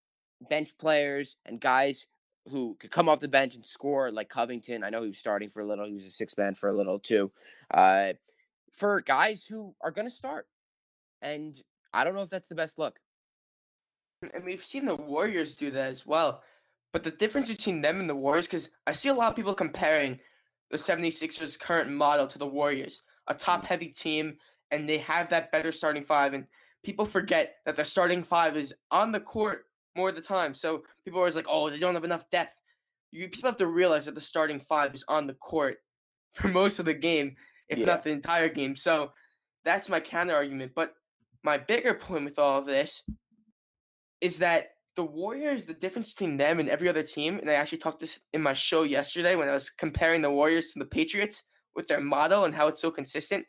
bench 0.50 0.78
players 0.78 1.38
and 1.46 1.60
guys 1.60 2.08
who 2.50 2.76
could 2.80 2.92
come 2.92 3.10
off 3.10 3.20
the 3.20 3.28
bench 3.28 3.56
and 3.56 3.66
score 3.66 4.12
like 4.12 4.30
Covington. 4.30 4.84
I 4.84 4.90
know 4.90 5.02
he 5.02 5.08
was 5.10 5.18
starting 5.18 5.50
for 5.50 5.62
a 5.62 5.66
little. 5.66 5.86
He 5.86 5.94
was 5.94 6.06
a 6.06 6.12
six 6.12 6.38
man 6.38 6.54
for 6.54 6.70
a 6.70 6.74
little 6.74 7.00
too. 7.00 7.32
Uh, 7.72 8.14
for 8.72 9.02
guys 9.02 9.46
who 9.46 9.74
are 9.82 9.92
to 9.92 10.10
start, 10.10 10.48
and 11.22 11.60
I 11.94 12.04
don't 12.04 12.16
know 12.16 12.22
if 12.22 12.30
that's 12.30 12.50
the 12.50 12.56
best 12.56 12.78
look. 12.78 13.00
And 14.34 14.44
we've 14.46 14.64
seen 14.64 14.86
the 14.86 14.96
Warriors 14.96 15.56
do 15.56 15.72
that 15.72 15.90
as 15.90 16.06
well. 16.06 16.42
But 16.92 17.04
the 17.04 17.12
difference 17.12 17.50
between 17.50 17.82
them 17.82 18.00
and 18.00 18.10
the 18.10 18.16
Warriors, 18.16 18.48
because 18.48 18.70
I 18.88 18.92
see 18.94 19.10
a 19.10 19.14
lot 19.14 19.30
of 19.30 19.36
people 19.36 19.54
comparing 19.54 20.20
the 20.72 20.78
76ers 20.78 21.60
current 21.60 21.92
model 21.92 22.28
to 22.28 22.38
the 22.38 22.48
Warriors, 22.48 23.02
a 23.28 23.34
top 23.34 23.64
mm. 23.64 23.68
heavy 23.68 23.88
team, 23.88 24.38
and 24.72 24.90
they 24.90 24.98
have 25.00 25.30
that 25.30 25.52
better 25.52 25.72
starting 25.72 26.04
five. 26.04 26.34
And 26.34 26.46
people 26.84 27.06
forget 27.06 27.56
that 27.66 27.76
their 27.76 27.86
starting 27.86 28.24
five 28.24 28.58
is 28.58 28.74
on 28.92 29.12
the 29.12 29.20
court 29.20 29.66
more 29.96 30.10
of 30.10 30.16
the 30.16 30.22
time. 30.22 30.54
So 30.54 30.84
people 31.04 31.20
are 31.20 31.24
always 31.24 31.36
like, 31.36 31.48
oh, 31.50 31.70
they 31.70 31.80
don't 31.80 31.94
have 31.94 32.04
enough 32.04 32.30
depth. 32.30 32.56
You 33.12 33.30
people 33.30 33.50
have 33.50 33.58
to 33.58 33.68
realize 33.68 34.06
that 34.06 34.16
the 34.16 34.22
starting 34.22 34.60
five 34.60 34.94
is 34.94 35.06
on 35.08 35.28
the 35.28 35.34
court 35.34 35.78
for 36.34 36.48
most 36.48 36.80
of 36.80 36.86
the 36.86 36.94
game, 36.94 37.36
if 37.70 37.80
Yeah. 37.80 37.86
not 37.86 38.04
the 38.04 38.10
entire 38.12 38.50
game. 38.50 38.76
So 38.76 39.12
that's 39.64 39.90
my 39.90 40.00
counter 40.00 40.36
argument. 40.36 40.74
But 40.76 40.94
my 41.44 41.58
bigger 41.58 41.94
point 41.94 42.26
with 42.26 42.40
all 42.40 42.60
of 42.60 42.66
this 42.66 43.04
is 44.22 44.40
that 44.40 44.75
the 44.96 45.04
Warriors, 45.04 45.66
the 45.66 45.74
difference 45.74 46.14
between 46.14 46.38
them 46.38 46.60
and 46.60 46.70
every 46.70 46.88
other 46.88 47.04
team, 47.04 47.38
and 47.40 47.50
I 47.50 47.54
actually 47.54 47.80
talked 47.80 48.00
this 48.00 48.20
in 48.34 48.42
my 48.42 48.54
show 48.54 48.84
yesterday 48.84 49.36
when 49.36 49.50
I 49.50 49.54
was 49.54 49.70
comparing 49.70 50.22
the 50.22 50.32
Warriors 50.32 50.72
to 50.72 50.80
the 50.80 50.86
Patriots 50.86 51.44
with 51.76 51.88
their 51.88 52.00
model 52.02 52.46
and 52.46 52.56
how 52.56 52.68
it's 52.68 52.80
so 52.82 52.92
consistent. 52.92 53.46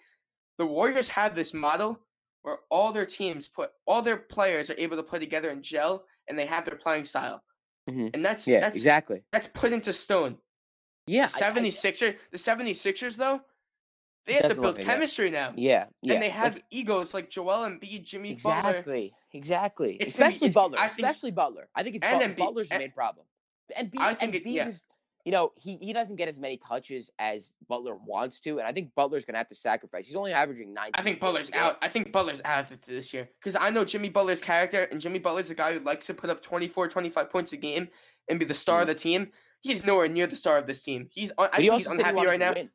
The 0.58 0.66
Warriors 0.66 1.10
have 1.10 1.34
this 1.34 1.54
model 1.54 2.00
where 2.42 2.58
all 2.70 2.92
their 2.92 3.06
teams 3.06 3.48
put 3.48 3.70
all 3.86 4.02
their 4.02 4.16
players 4.16 4.70
are 4.70 4.78
able 4.78 4.96
to 4.96 5.02
play 5.02 5.18
together 5.18 5.50
and 5.50 5.62
gel 5.62 6.04
and 6.28 6.38
they 6.38 6.46
have 6.46 6.64
their 6.64 6.76
playing 6.76 7.04
style. 7.04 7.42
Mhm. 7.88 8.10
And 8.14 8.24
that's 8.24 8.46
Yeah, 8.48 8.60
that's 8.60 8.76
exactly. 8.76 9.22
that's 9.32 9.48
put 9.48 9.72
into 9.72 9.92
stone. 9.92 10.38
Yeah, 11.06 11.26
The 11.28 11.44
I- 11.44 11.48
I- 11.48 11.52
76er, 11.52 12.16
the 12.32 12.38
76ers 12.38 13.16
though, 13.16 13.42
they 14.24 14.34
have 14.34 14.48
to 14.54 14.60
build 14.60 14.76
like 14.78 14.86
chemistry 14.86 15.30
now. 15.30 15.54
yeah, 15.56 15.86
yeah. 16.02 16.14
And 16.14 16.22
they 16.22 16.28
like- 16.28 16.36
have 16.36 16.62
egos 16.70 17.14
like 17.14 17.30
Joel 17.30 17.68
Embiid, 17.68 18.04
Jimmy 18.04 18.34
Butler. 18.42 18.82
Exactly. 19.36 19.96
It's 20.00 20.16
be- 20.16 20.22
Especially 20.22 20.50
Butler. 20.50 20.78
Think- 20.78 20.90
especially 20.90 21.30
Butler. 21.30 21.68
I 21.74 21.82
think 21.82 21.96
it's 21.96 22.04
and 22.04 22.20
Butler. 22.20 22.34
Butler's 22.34 22.68
the 22.68 22.74
and- 22.74 22.82
main 22.82 22.92
problem. 22.92 23.26
And 23.74 23.90
I 23.98 24.14
think 24.14 24.34
it- 24.34 24.46
yeah. 24.46 24.68
is, 24.68 24.84
you 25.24 25.32
know, 25.32 25.52
he, 25.56 25.76
he 25.78 25.92
doesn't 25.92 26.14
get 26.14 26.28
as 26.28 26.38
many 26.38 26.56
touches 26.56 27.10
as 27.18 27.50
Butler 27.68 27.96
wants 27.96 28.38
to, 28.42 28.58
and 28.58 28.66
I 28.66 28.70
think 28.70 28.94
Butler's 28.94 29.24
gonna 29.24 29.38
have 29.38 29.48
to 29.48 29.56
sacrifice. 29.56 30.06
He's 30.06 30.14
only 30.14 30.32
averaging 30.32 30.72
nine. 30.72 30.92
I 30.94 31.02
think 31.02 31.18
Butler's 31.18 31.50
out. 31.52 31.78
I 31.82 31.88
think 31.88 32.12
Butler's 32.12 32.40
out 32.44 32.70
of 32.70 32.80
this 32.86 33.12
year 33.12 33.28
because 33.40 33.56
I 33.60 33.70
know 33.70 33.84
Jimmy 33.84 34.08
Butler's 34.08 34.40
character, 34.40 34.84
and 34.84 35.00
Jimmy 35.00 35.18
Butler's 35.18 35.50
a 35.50 35.54
guy 35.56 35.72
who 35.72 35.80
likes 35.80 36.06
to 36.06 36.14
put 36.14 36.30
up 36.30 36.42
24, 36.42 36.88
25 36.88 37.28
points 37.28 37.52
a 37.52 37.56
game 37.56 37.88
and 38.28 38.38
be 38.38 38.44
the 38.44 38.54
star 38.54 38.82
of 38.82 38.82
mm-hmm. 38.82 38.90
the 38.90 38.94
team. 38.94 39.28
He's 39.62 39.84
nowhere 39.84 40.06
near 40.06 40.28
the 40.28 40.36
star 40.36 40.58
of 40.58 40.68
this 40.68 40.84
team. 40.84 41.08
He's 41.10 41.32
un- 41.38 41.48
I 41.52 41.56
he 41.56 41.62
think 41.62 41.78
he's 41.78 41.86
said 41.88 41.94
he 41.94 41.98
unhappy 42.02 42.26
right 42.26 42.38
now. 42.38 42.52
win. 42.52 42.70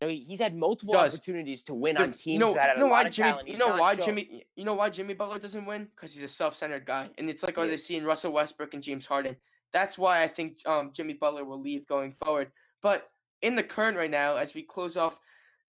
You 0.00 0.06
know, 0.06 0.12
he's 0.12 0.38
had 0.40 0.54
multiple 0.54 0.92
Does. 0.92 1.12
opportunities 1.14 1.62
to 1.64 1.74
win 1.74 1.96
on 1.96 2.12
teams 2.12 2.34
you 2.34 2.38
know, 2.38 2.54
that 2.54 2.68
had 2.68 2.76
a 2.76 2.80
you 2.80 2.84
know 2.84 2.90
lot 2.90 2.90
why 2.90 3.02
of 3.08 3.12
Jimmy? 3.12 3.30
talent. 3.30 3.48
You 3.48 3.58
know 3.58 3.76
why 3.76 3.96
shown. 3.96 4.04
Jimmy? 4.06 4.44
You 4.54 4.64
know 4.64 4.74
why 4.74 4.90
Jimmy 4.90 5.14
Butler 5.14 5.38
doesn't 5.40 5.66
win? 5.66 5.88
Because 5.94 6.14
he's 6.14 6.22
a 6.22 6.28
self-centered 6.28 6.86
guy, 6.86 7.10
and 7.18 7.28
it's 7.28 7.42
like 7.42 7.56
what 7.56 7.64
He 7.64 7.70
they 7.70 7.74
is. 7.74 7.84
see 7.84 7.96
in 7.96 8.04
Russell 8.04 8.32
Westbrook 8.32 8.74
and 8.74 8.82
James 8.82 9.06
Harden. 9.06 9.36
That's 9.72 9.98
why 9.98 10.22
I 10.22 10.28
think 10.28 10.58
um, 10.66 10.92
Jimmy 10.94 11.14
Butler 11.14 11.44
will 11.44 11.60
leave 11.60 11.86
going 11.88 12.12
forward. 12.12 12.52
But 12.80 13.10
in 13.42 13.56
the 13.56 13.62
current 13.64 13.96
right 13.96 14.10
now, 14.10 14.36
as 14.36 14.54
we 14.54 14.62
close 14.62 14.96
off 14.96 15.18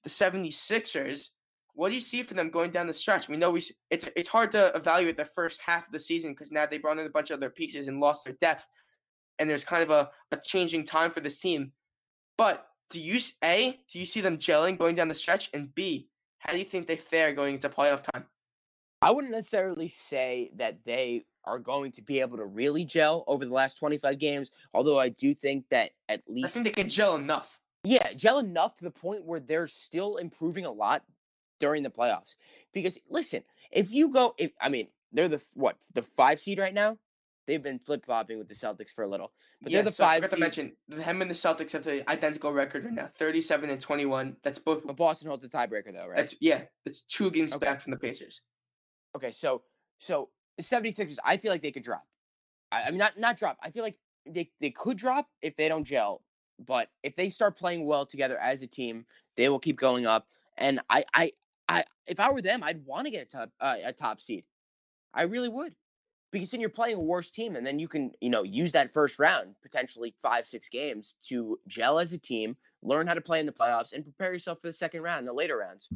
the 0.04 0.10
76ers, 0.10 1.30
what 1.74 1.90
do 1.90 1.96
you 1.96 2.02
see 2.02 2.22
for 2.22 2.36
them 2.36 2.52
going 2.52 2.72
down 2.72 2.88
the 2.88 2.94
stretch? 2.94 3.28
We 3.30 3.36
know 3.38 3.50
we 3.50 3.64
it's 3.90 4.08
it's 4.16 4.30
hard 4.30 4.52
to 4.52 4.68
evaluate 4.76 5.18
the 5.18 5.26
first 5.26 5.62
half 5.66 5.88
of 5.88 5.92
the 5.92 6.00
season 6.00 6.34
because 6.34 6.52
now 6.52 6.68
they 6.68 6.78
brought 6.78 7.00
in 7.00 7.06
a 7.08 7.10
bunch 7.10 7.32
of 7.32 7.38
other 7.38 7.50
pieces 7.50 7.88
and 7.88 8.00
lost 8.00 8.26
their 8.26 8.36
depth, 8.40 8.68
and 9.40 9.50
there's 9.50 9.64
kind 9.64 9.82
of 9.82 9.90
a, 9.90 10.10
a 10.32 10.38
changing 10.44 10.86
time 10.86 11.10
for 11.10 11.20
this 11.20 11.40
team. 11.40 11.72
But 12.38 12.69
do 12.90 13.00
you 13.00 13.20
a 13.44 13.80
do 13.92 14.00
you 14.00 14.06
see 14.06 14.22
them 14.22 14.38
gelling 14.38 14.78
going 14.78 14.96
down 14.96 15.08
the 15.08 15.14
stretch, 15.14 15.50
and 15.54 15.74
b 15.74 16.08
how 16.40 16.54
do 16.54 16.60
you 16.60 16.66
think 16.66 16.88
they 16.88 16.96
fare 16.96 17.34
going 17.34 17.56
into 17.56 17.70
playoff 17.70 18.04
time? 18.12 18.26
I 19.02 19.12
wouldn't 19.12 19.34
necessarily 19.34 19.88
say 19.88 20.52
that 20.56 20.80
they 20.86 21.26
are 21.46 21.60
going 21.60 21.92
to 21.94 22.02
be 22.02 22.20
able 22.20 22.38
to 22.38 22.46
really 22.46 22.86
gel 22.86 23.24
over 23.28 23.46
the 23.46 23.54
last 23.54 23.78
25 23.78 24.20
games, 24.20 24.52
although 24.74 25.00
I 25.00 25.10
do 25.10 25.34
think 25.34 25.66
that 25.70 25.92
at 26.10 26.22
least 26.28 26.46
I 26.46 26.50
think 26.50 26.66
they 26.66 26.82
can 26.82 26.90
gel 26.90 27.16
enough. 27.16 27.60
yeah, 27.84 28.14
gel 28.14 28.40
enough 28.40 28.76
to 28.78 28.84
the 28.84 28.92
point 28.92 29.26
where 29.26 29.40
they're 29.40 29.68
still 29.68 30.18
improving 30.18 30.66
a 30.66 30.72
lot 30.72 31.04
during 31.60 31.84
the 31.84 31.90
playoffs. 31.90 32.36
Because 32.74 32.98
listen, 33.10 33.44
if 33.72 33.92
you 33.92 34.12
go 34.12 34.36
if 34.38 34.52
I 34.60 34.70
mean, 34.70 34.88
they're 35.12 35.30
the 35.30 35.42
what, 35.54 35.78
the 35.94 36.04
5 36.04 36.40
seed 36.40 36.60
right 36.60 36.74
now? 36.74 36.98
They've 37.50 37.64
been 37.64 37.80
flip-flopping 37.80 38.38
with 38.38 38.48
the 38.48 38.54
Celtics 38.54 38.92
for 38.92 39.04
a 39.04 39.08
little. 39.08 39.32
But 39.60 39.72
yeah, 39.72 39.80
they're 39.80 39.86
the 39.86 39.92
so 39.92 40.04
I 40.04 40.22
5 40.22 40.30
forgot 40.30 40.36
to 40.36 40.40
mention 40.40 40.72
them 40.88 41.22
and 41.24 41.32
the 41.32 41.36
Celtics 41.36 41.72
have 41.72 41.84
the 41.84 42.08
identical 42.08 42.54
record 42.54 42.86
right 42.86 42.94
now, 42.94 43.08
thirty-seven 43.18 43.72
and 43.72 43.82
twenty-one. 43.82 44.38
That's 44.44 44.60
both. 44.60 44.86
But 44.86 44.98
Boston 44.98 45.30
holds 45.30 45.42
the 45.42 45.50
tiebreaker 45.50 45.92
though, 45.92 46.08
right? 46.08 46.18
That's 46.18 46.36
yeah. 46.40 46.66
It's 46.86 47.02
two 47.02 47.32
games 47.32 47.56
Okay. 47.56 47.66
back 47.66 47.82
from 47.82 47.90
the 47.90 47.98
Pacers. 47.98 48.42
Okay, 49.18 49.32
so 49.32 49.64
so 49.98 50.30
the 50.58 50.64
76ers, 50.64 51.18
I 51.26 51.38
feel 51.38 51.52
like 51.52 51.64
they 51.64 51.72
could 51.72 51.82
drop. 51.82 52.04
I, 52.72 52.84
I 52.84 52.90
mean 52.92 53.00
not 53.00 53.18
not 53.18 53.36
drop. 53.36 53.58
I 53.64 53.72
feel 53.72 53.82
like 53.82 53.98
they, 54.28 54.52
they 54.62 54.70
could 54.70 54.98
drop 54.98 55.28
if 55.42 55.56
they 55.56 55.68
don't 55.68 55.86
gel. 55.86 56.22
But 56.60 56.90
if 57.02 57.16
they 57.16 57.32
start 57.32 57.58
playing 57.58 57.88
well 57.88 58.06
together 58.06 58.38
as 58.38 58.62
a 58.62 58.68
team, 58.68 59.08
they 59.38 59.50
will 59.50 59.58
keep 59.58 59.80
going 59.80 60.06
up. 60.06 60.28
And 60.56 60.82
I 60.88 61.04
I, 61.16 61.32
I 61.68 61.86
if 62.06 62.20
I 62.20 62.32
were 62.32 62.44
them, 62.44 62.62
I'd 62.62 62.86
want 62.86 63.06
to 63.06 63.12
get 63.12 63.24
a 63.24 63.26
top 63.26 63.50
uh, 63.60 63.78
a 63.84 63.92
top 63.92 64.22
seed. 64.22 64.44
I 65.16 65.24
really 65.24 65.50
would. 65.50 65.74
Because 66.32 66.52
then 66.52 66.62
you're 66.62 66.70
playing 66.70 66.98
a 66.98 67.02
worse 67.02 67.32
team, 67.32 67.56
and 67.56 67.66
then 67.66 67.80
you 67.80 67.88
can, 67.88 68.12
you 68.22 68.30
know, 68.30 68.44
use 68.44 68.72
that 68.74 68.94
first 68.94 69.18
round, 69.18 69.56
potentially 69.62 70.14
five, 70.22 70.46
six 70.46 70.70
games, 70.70 71.16
to 71.24 71.60
gel 71.68 72.00
as 72.00 72.14
a 72.14 72.18
team, 72.18 72.56
learn 72.84 73.08
how 73.08 73.16
to 73.16 73.22
play 73.22 73.40
in 73.40 73.46
the 73.46 73.52
playoffs, 73.52 73.94
and 73.94 74.04
prepare 74.04 74.34
yourself 74.34 74.62
for 74.62 74.68
the 74.68 74.74
second 74.74 75.02
round, 75.02 75.28
the 75.28 75.34
later 75.34 75.58
rounds. 75.58 75.90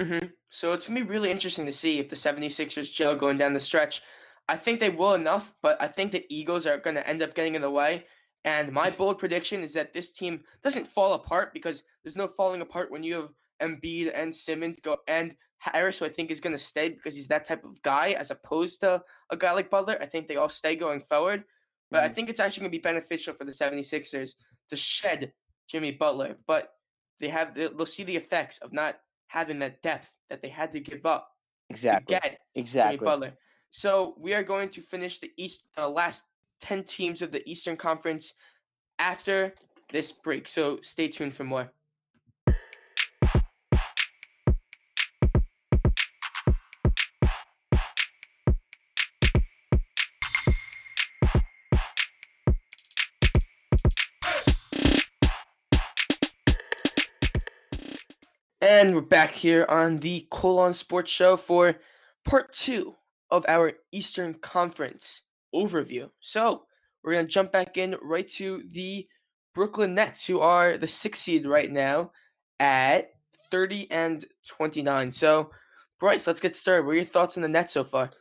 hmm 0.00 0.18
So 0.48 0.72
it's 0.72 0.88
gonna 0.88 1.00
be 1.00 1.06
really 1.06 1.30
interesting 1.30 1.66
to 1.66 1.72
see 1.72 1.98
if 1.98 2.08
the 2.08 2.16
76ers 2.16 2.92
gel 2.92 3.16
going 3.16 3.36
down 3.36 3.52
the 3.52 3.60
stretch. 3.60 4.02
I 4.48 4.56
think 4.56 4.80
they 4.80 4.90
will 4.90 5.14
enough, 5.14 5.52
but 5.62 5.80
I 5.80 5.88
think 5.88 6.12
the 6.12 6.26
egos 6.28 6.66
are 6.66 6.78
gonna 6.78 7.00
end 7.00 7.22
up 7.22 7.34
getting 7.34 7.54
in 7.54 7.62
the 7.62 7.70
way. 7.70 8.06
And 8.44 8.72
my 8.72 8.90
bold 8.90 9.18
prediction 9.18 9.62
is 9.62 9.74
that 9.74 9.92
this 9.92 10.12
team 10.12 10.44
doesn't 10.62 10.86
fall 10.86 11.12
apart 11.12 11.52
because 11.52 11.82
there's 12.02 12.16
no 12.16 12.26
falling 12.26 12.62
apart 12.62 12.90
when 12.90 13.02
you 13.02 13.14
have 13.14 13.28
Embiid 13.60 14.10
and 14.14 14.34
Simmons 14.34 14.80
go 14.80 14.96
and 15.06 15.36
Harris, 15.60 15.98
who 15.98 16.06
I 16.06 16.08
think 16.08 16.30
is 16.30 16.40
gonna 16.40 16.58
stay 16.58 16.88
because 16.88 17.14
he's 17.14 17.28
that 17.28 17.44
type 17.44 17.64
of 17.64 17.80
guy, 17.82 18.12
as 18.12 18.30
opposed 18.30 18.80
to 18.80 19.02
a 19.30 19.36
guy 19.36 19.52
like 19.52 19.70
Butler. 19.70 19.98
I 20.00 20.06
think 20.06 20.26
they 20.26 20.36
all 20.36 20.48
stay 20.48 20.74
going 20.74 21.02
forward. 21.02 21.44
But 21.90 22.02
I 22.04 22.08
Mhm. 22.08 22.14
think 22.14 22.28
it's 22.30 22.40
actually 22.40 22.62
gonna 22.62 22.70
be 22.70 22.78
beneficial 22.78 23.34
for 23.34 23.44
the 23.44 23.52
76ers 23.52 24.36
to 24.70 24.76
shed 24.76 25.32
Jimmy 25.68 25.92
Butler. 25.92 26.38
But 26.46 26.72
they 27.20 27.28
have 27.28 27.54
they'll 27.54 27.86
see 27.86 28.04
the 28.04 28.16
effects 28.16 28.58
of 28.58 28.72
not 28.72 29.00
having 29.28 29.58
that 29.60 29.82
depth 29.82 30.16
that 30.30 30.40
they 30.42 30.48
had 30.48 30.72
to 30.72 30.80
give 30.80 31.04
up 31.06 31.36
Exactly. 31.68 32.14
to 32.16 32.20
get 32.20 32.30
Jimmy 32.30 32.38
exactly. 32.54 33.04
Butler. 33.04 33.38
So 33.70 34.14
we 34.18 34.34
are 34.34 34.42
going 34.42 34.70
to 34.70 34.82
finish 34.82 35.18
the 35.18 35.32
East, 35.36 35.64
the 35.76 35.88
last 35.88 36.24
ten 36.60 36.82
teams 36.84 37.22
of 37.22 37.30
the 37.32 37.48
Eastern 37.48 37.76
Conference 37.76 38.34
after 38.98 39.54
this 39.90 40.10
break. 40.12 40.48
So 40.48 40.80
stay 40.82 41.08
tuned 41.08 41.34
for 41.34 41.44
more. 41.44 41.72
And 58.70 58.94
we're 58.94 59.00
back 59.00 59.32
here 59.32 59.66
on 59.68 59.96
the 59.96 60.28
Colon 60.30 60.74
Sports 60.74 61.10
Show 61.10 61.36
for 61.36 61.80
part 62.24 62.52
two 62.52 62.94
of 63.28 63.44
our 63.48 63.72
Eastern 63.90 64.34
Conference 64.34 65.22
overview. 65.52 66.08
So 66.20 66.62
we're 67.02 67.14
gonna 67.14 67.26
jump 67.26 67.50
back 67.50 67.76
in 67.76 67.96
right 68.00 68.28
to 68.34 68.62
the 68.72 69.08
Brooklyn 69.56 69.96
Nets, 69.96 70.24
who 70.24 70.38
are 70.38 70.78
the 70.78 70.86
sixth 70.86 71.22
seed 71.22 71.48
right 71.48 71.68
now 71.68 72.12
at 72.60 73.10
30 73.50 73.90
and 73.90 74.24
29. 74.46 75.10
So 75.10 75.50
Bryce, 75.98 76.28
let's 76.28 76.38
get 76.38 76.54
started. 76.54 76.86
What 76.86 76.92
are 76.92 76.94
your 76.94 77.04
thoughts 77.04 77.36
on 77.36 77.42
the 77.42 77.48
Nets 77.48 77.72
so 77.72 77.82
far? 77.82 78.12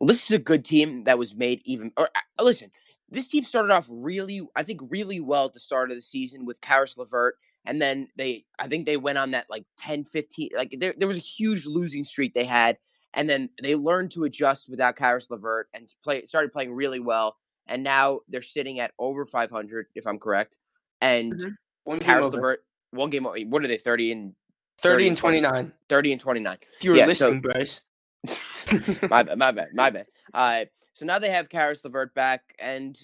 Well, 0.00 0.08
this 0.08 0.24
is 0.24 0.30
a 0.30 0.38
good 0.38 0.64
team 0.64 1.04
that 1.04 1.18
was 1.18 1.34
made 1.34 1.60
even. 1.66 1.92
Or 1.98 2.08
uh, 2.16 2.42
listen, 2.42 2.70
this 3.10 3.28
team 3.28 3.44
started 3.44 3.74
off 3.74 3.86
really, 3.90 4.40
I 4.56 4.62
think, 4.62 4.80
really 4.88 5.20
well 5.20 5.44
at 5.44 5.52
the 5.52 5.60
start 5.60 5.90
of 5.90 5.98
the 5.98 6.02
season 6.02 6.46
with 6.46 6.62
Caris 6.62 6.96
LeVert, 6.96 7.34
and 7.68 7.80
then 7.80 8.08
they, 8.16 8.46
I 8.58 8.66
think, 8.66 8.86
they 8.86 8.96
went 8.96 9.18
on 9.18 9.30
that 9.32 9.46
like 9.48 9.64
10, 9.78 10.04
15, 10.06 10.50
like 10.56 10.74
there, 10.80 10.94
there 10.96 11.06
was 11.06 11.18
a 11.18 11.20
huge 11.20 11.66
losing 11.66 12.02
streak 12.02 12.32
they 12.34 12.44
had, 12.46 12.78
and 13.14 13.28
then 13.28 13.50
they 13.62 13.74
learned 13.76 14.10
to 14.12 14.24
adjust 14.24 14.68
without 14.68 14.96
Caris 14.96 15.28
LeVert 15.30 15.68
and 15.74 15.88
play, 16.02 16.24
started 16.24 16.50
playing 16.50 16.72
really 16.72 16.98
well, 17.00 17.36
and 17.66 17.84
now 17.84 18.20
they're 18.28 18.42
sitting 18.42 18.80
at 18.80 18.92
over 18.98 19.24
five 19.26 19.50
hundred, 19.50 19.86
if 19.94 20.06
I'm 20.06 20.18
correct, 20.18 20.56
and 21.00 21.34
Mhm. 21.34 21.52
One 21.84 22.02
over. 22.10 22.36
LeVert, 22.36 22.64
one 22.90 23.10
game, 23.10 23.24
what 23.24 23.64
are 23.64 23.68
they, 23.68 23.78
thirty 23.78 24.10
and 24.12 24.34
30 24.82 25.08
and 25.08 25.16
20. 25.18 25.40
29. 25.40 25.72
30 25.88 26.12
and 26.12 26.20
twenty 26.20 26.40
nine. 26.40 26.58
If 26.78 26.84
you 26.84 26.90
were 26.92 26.96
Yeah, 26.96 27.04
so- 27.12 27.30
listening, 27.30 27.40
Bryce. 27.42 27.80
my 29.10 29.22
bad, 29.22 29.38
my 29.38 29.52
bad, 29.52 29.68
my 29.74 29.90
bad. 29.96 30.06
Uh, 30.34 30.64
so 30.92 31.06
now 31.06 31.18
they 31.18 31.30
have 31.30 31.48
Caris 31.48 31.84
LeVert 31.84 32.14
back, 32.14 32.54
and 32.58 32.98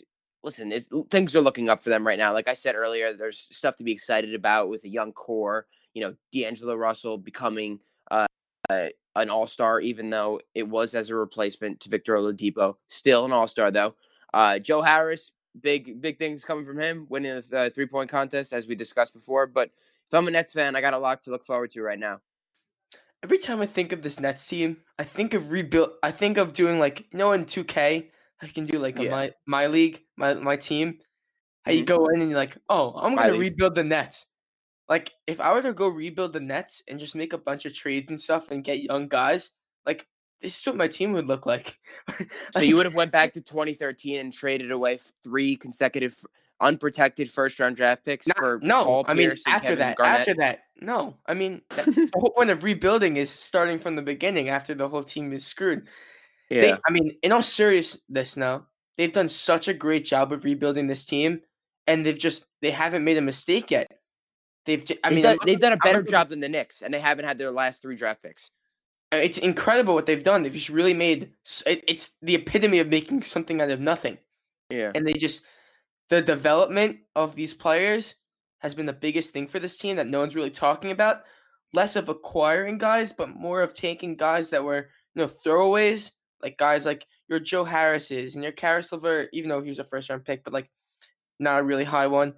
listen, 0.45 0.73
things 1.11 1.35
are 1.35 1.41
looking 1.41 1.69
up 1.69 1.83
for 1.83 1.91
them 1.91 2.07
right 2.07 2.19
now. 2.19 2.33
Like 2.33 2.49
I 2.49 2.55
said 2.55 2.75
earlier, 2.75 3.13
there's 3.15 3.49
stuff 3.51 3.77
to 3.77 3.85
be 3.85 3.93
excited 3.93 4.35
about 4.35 4.69
with 4.69 4.85
a 4.85 4.89
young 4.89 5.13
core. 5.13 5.67
You 5.95 6.03
know, 6.03 6.15
D'Angelo 6.33 6.75
Russell 6.75 7.19
becoming 7.19 7.81
uh, 8.11 8.27
uh, 8.69 8.89
an 9.17 9.31
All 9.31 9.47
Star, 9.47 9.81
even 9.81 10.11
though 10.11 10.41
it 10.55 10.69
was 10.69 10.95
as 10.95 11.11
a 11.11 11.17
replacement 11.17 11.81
to 11.81 11.89
Victor 11.89 12.15
Oladipo. 12.15 12.77
Still 12.89 13.25
an 13.25 13.33
All 13.33 13.49
Star 13.49 13.71
though. 13.71 13.95
Uh, 14.33 14.59
Joe 14.59 14.83
Harris, 14.83 15.33
big 15.61 16.01
big 16.01 16.19
things 16.19 16.45
coming 16.45 16.67
from 16.67 16.81
him, 16.81 17.07
winning 17.09 17.41
the 17.49 17.59
uh, 17.59 17.71
three 17.71 17.87
point 17.87 18.11
contest 18.11 18.53
as 18.53 18.67
we 18.67 18.75
discussed 18.75 19.15
before. 19.15 19.47
But 19.47 19.71
if 20.07 20.15
I'm 20.15 20.29
a 20.29 20.31
Nets 20.31 20.53
fan, 20.53 20.77
I 20.77 20.81
got 20.81 20.95
a 20.95 20.99
lot 20.99 21.23
to 21.23 21.31
look 21.31 21.45
forward 21.45 21.71
to 21.71 21.83
right 21.83 21.99
now. 21.99 22.21
Every 23.23 23.39
time 23.39 23.63
I 23.63 23.67
think 23.67 23.93
of 23.93 24.03
this 24.03 24.21
Nets 24.21 24.47
team, 24.47 24.79
I 24.99 25.05
think 25.05 25.33
of 25.33 25.51
rebuild. 25.51 25.93
I 26.03 26.11
think 26.11 26.37
of 26.37 26.53
doing 26.53 26.79
like 26.79 27.07
you 27.13 27.19
know 27.19 27.33
in 27.33 27.47
two 27.47 27.65
K, 27.65 28.11
I 28.43 28.47
can 28.49 28.67
do 28.67 28.79
like 28.79 28.99
a 28.99 29.05
Yeah. 29.05 29.11
my 29.11 29.33
my 29.47 29.67
league, 29.69 30.03
my 30.17 30.35
my 30.35 30.57
team. 30.57 30.99
How 31.65 31.73
you 31.73 31.83
Mhm. 31.83 31.87
go 31.87 32.09
in 32.09 32.21
and 32.21 32.31
you're 32.31 32.39
like, 32.39 32.59
oh, 32.69 32.93
I'm 32.97 33.15
My 33.15 33.23
gonna 33.23 33.33
league. 33.39 33.53
rebuild 33.53 33.75
the 33.75 33.85
Nets. 33.85 34.27
Like 34.89 35.13
if 35.27 35.41
I 35.41 35.53
were 35.53 35.63
to 35.63 35.73
go 35.73 35.89
rebuild 35.89 36.33
the 36.35 36.41
Nets 36.41 36.83
and 36.89 36.99
just 36.99 37.15
make 37.15 37.33
a 37.33 37.39
bunch 37.39 37.65
of 37.65 37.73
trades 37.75 38.11
and 38.11 38.21
stuff 38.21 38.51
and 38.51 38.63
get 38.63 38.83
young 38.83 39.09
guys, 39.09 39.53
like 39.87 40.07
this 40.43 40.61
is 40.61 40.67
what 40.67 40.77
my 40.77 40.89
team 40.89 41.13
would 41.13 41.27
look 41.27 41.47
like. 41.47 41.79
so 42.53 42.61
you 42.61 42.77
would 42.77 42.85
have 42.85 42.95
went 42.95 43.13
back 43.13 43.33
to 43.35 43.41
2013 43.41 44.19
and 44.21 44.31
traded 44.33 44.71
away 44.71 44.99
three 45.23 45.57
consecutive 45.57 46.15
unprotected 46.61 47.31
first 47.31 47.59
round 47.59 47.77
draft 47.77 48.05
picks 48.05 48.27
Not, 48.27 48.37
for 48.37 48.59
no. 48.63 48.85
Paul 48.85 49.05
I 49.09 49.15
mean, 49.15 49.29
Pierce 49.29 49.43
and 49.47 49.55
after 49.55 49.67
Kevin 49.69 49.79
that, 49.79 49.97
Garnett? 49.97 50.19
after 50.21 50.35
that, 50.35 50.59
no. 50.81 51.17
I 51.27 51.33
mean, 51.35 51.63
that, 51.71 51.85
the 51.87 52.11
whole 52.15 52.31
point 52.31 52.51
of 52.51 52.63
rebuilding 52.63 53.17
is 53.17 53.31
starting 53.31 53.79
from 53.79 53.97
the 53.97 54.03
beginning 54.03 54.51
after 54.51 54.75
the 54.75 54.89
whole 54.89 55.03
team 55.03 55.33
is 55.33 55.47
screwed. 55.47 55.89
Yeah, 56.51 56.61
They, 56.61 56.73
I 56.73 56.91
mean, 56.91 57.17
in 57.23 57.33
all 57.33 57.43
seriousness, 57.43 58.37
now 58.37 58.67
they've 58.97 59.13
done 59.13 59.29
such 59.29 59.69
a 59.69 59.75
great 59.75 60.05
job 60.05 60.33
of 60.33 60.45
rebuilding 60.45 60.87
this 60.87 61.07
team, 61.07 61.41
and 61.87 62.05
they've 62.05 62.19
just 62.19 62.45
they 62.63 62.71
haven't 62.71 63.05
made 63.05 63.17
a 63.17 63.23
mistake 63.23 63.71
yet. 63.71 63.91
They've 64.67 64.85
I 65.03 65.11
they've, 65.11 65.17
mean, 65.17 65.23
done, 65.23 65.39
they've 65.45 65.61
done 65.61 65.73
a 65.73 65.77
better 65.79 66.03
job 66.03 66.31
than 66.31 66.41
the 66.41 66.49
Knicks, 66.49 66.83
and 66.83 66.93
they 66.93 67.01
haven't 67.01 67.27
had 67.27 67.39
their 67.39 67.51
last 67.51 67.83
three 67.83 67.97
draft 67.97 68.23
picks. 68.23 68.51
Uh, 69.13 69.17
It's 69.17 69.39
incredible 69.39 69.95
what 69.95 70.07
they've 70.07 70.23
done. 70.25 70.43
They've 70.43 70.53
just 70.53 70.69
really 70.71 70.95
made 70.95 71.33
it, 71.67 71.85
it's 71.87 72.11
the 72.23 72.35
epitome 72.35 72.79
of 72.79 72.89
making 72.89 73.23
something 73.23 73.61
out 73.61 73.71
of 73.71 73.81
nothing, 73.81 74.19
Yeah, 74.71 74.93
and 74.95 75.07
they 75.07 75.15
just 75.15 75.43
the 76.09 76.23
development 76.23 77.01
of 77.15 77.35
these 77.37 77.55
players 77.55 78.15
has 78.59 78.75
been 78.75 78.87
the 78.87 78.93
biggest 78.93 79.33
thing 79.33 79.47
for 79.47 79.59
this 79.59 79.77
team 79.77 79.97
that 79.97 80.07
no 80.07 80.21
one's 80.21 80.37
really 80.37 80.51
talking 80.51 80.91
about. 80.91 81.23
Less 81.73 81.97
of 81.97 82.09
acquiring 82.09 82.79
guys, 82.79 83.13
but 83.13 83.29
more 83.29 83.61
of 83.63 83.75
taking 83.75 84.17
guys 84.17 84.51
that 84.51 84.65
were 84.65 84.89
you 85.15 85.23
know 85.23 85.27
throwaways, 85.27 86.13
like 86.45 86.57
guys 86.59 86.87
like 86.87 87.05
your 87.29 87.41
Joe 87.41 87.65
Harris's 87.65 88.37
and 88.37 88.45
your 88.45 88.53
Caris 88.53 88.93
LeVert, 88.93 89.31
even 89.33 89.49
though 89.49 89.63
he 89.63 89.71
was 89.71 89.81
a 89.81 89.85
first 89.85 90.11
round 90.11 90.25
pick, 90.25 90.45
but 90.45 90.53
like 90.53 90.71
not 91.41 91.59
a 91.61 91.65
really 91.65 91.85
high 91.85 92.07
one. 92.07 92.35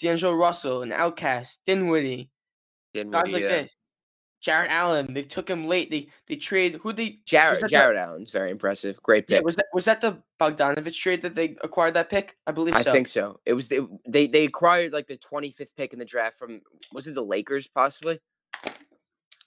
D'Angelo 0.00 0.34
Russell, 0.34 0.82
an 0.82 0.92
outcast, 0.92 1.62
Dinwiddie, 1.66 2.30
guys 2.94 3.32
like 3.32 3.42
yeah. 3.42 3.48
this. 3.48 3.74
Jarrett 4.42 4.70
Allen, 4.70 5.14
they 5.14 5.22
took 5.22 5.48
him 5.48 5.66
late. 5.66 5.90
They 5.90 6.08
they 6.28 6.36
trade 6.36 6.78
who 6.82 6.92
they 6.92 7.18
Jared 7.24 7.56
that 7.56 7.62
the- 7.62 7.68
Jarrett 7.68 7.96
Allen's 7.96 8.30
very 8.30 8.50
impressive. 8.50 9.02
Great 9.02 9.26
pick. 9.26 9.36
yeah, 9.36 9.40
was 9.40 9.56
that 9.56 9.66
was 9.72 9.86
that 9.86 10.02
the 10.02 10.22
Bogdanovic 10.38 10.94
trade 10.94 11.22
that 11.22 11.34
they 11.34 11.56
acquired 11.64 11.94
that 11.94 12.10
pick? 12.10 12.36
I 12.46 12.52
believe 12.52 12.74
I 12.74 12.82
so. 12.82 12.92
think 12.92 13.08
so. 13.08 13.40
It 13.46 13.54
was 13.54 13.72
it, 13.72 13.82
they 14.06 14.26
they 14.28 14.44
acquired 14.44 14.92
like 14.92 15.06
the 15.08 15.16
25th 15.16 15.74
pick 15.76 15.94
in 15.94 15.98
the 15.98 16.04
draft 16.04 16.38
from 16.38 16.60
was 16.92 17.06
it 17.06 17.14
the 17.14 17.24
Lakers 17.24 17.66
possibly? 17.66 18.20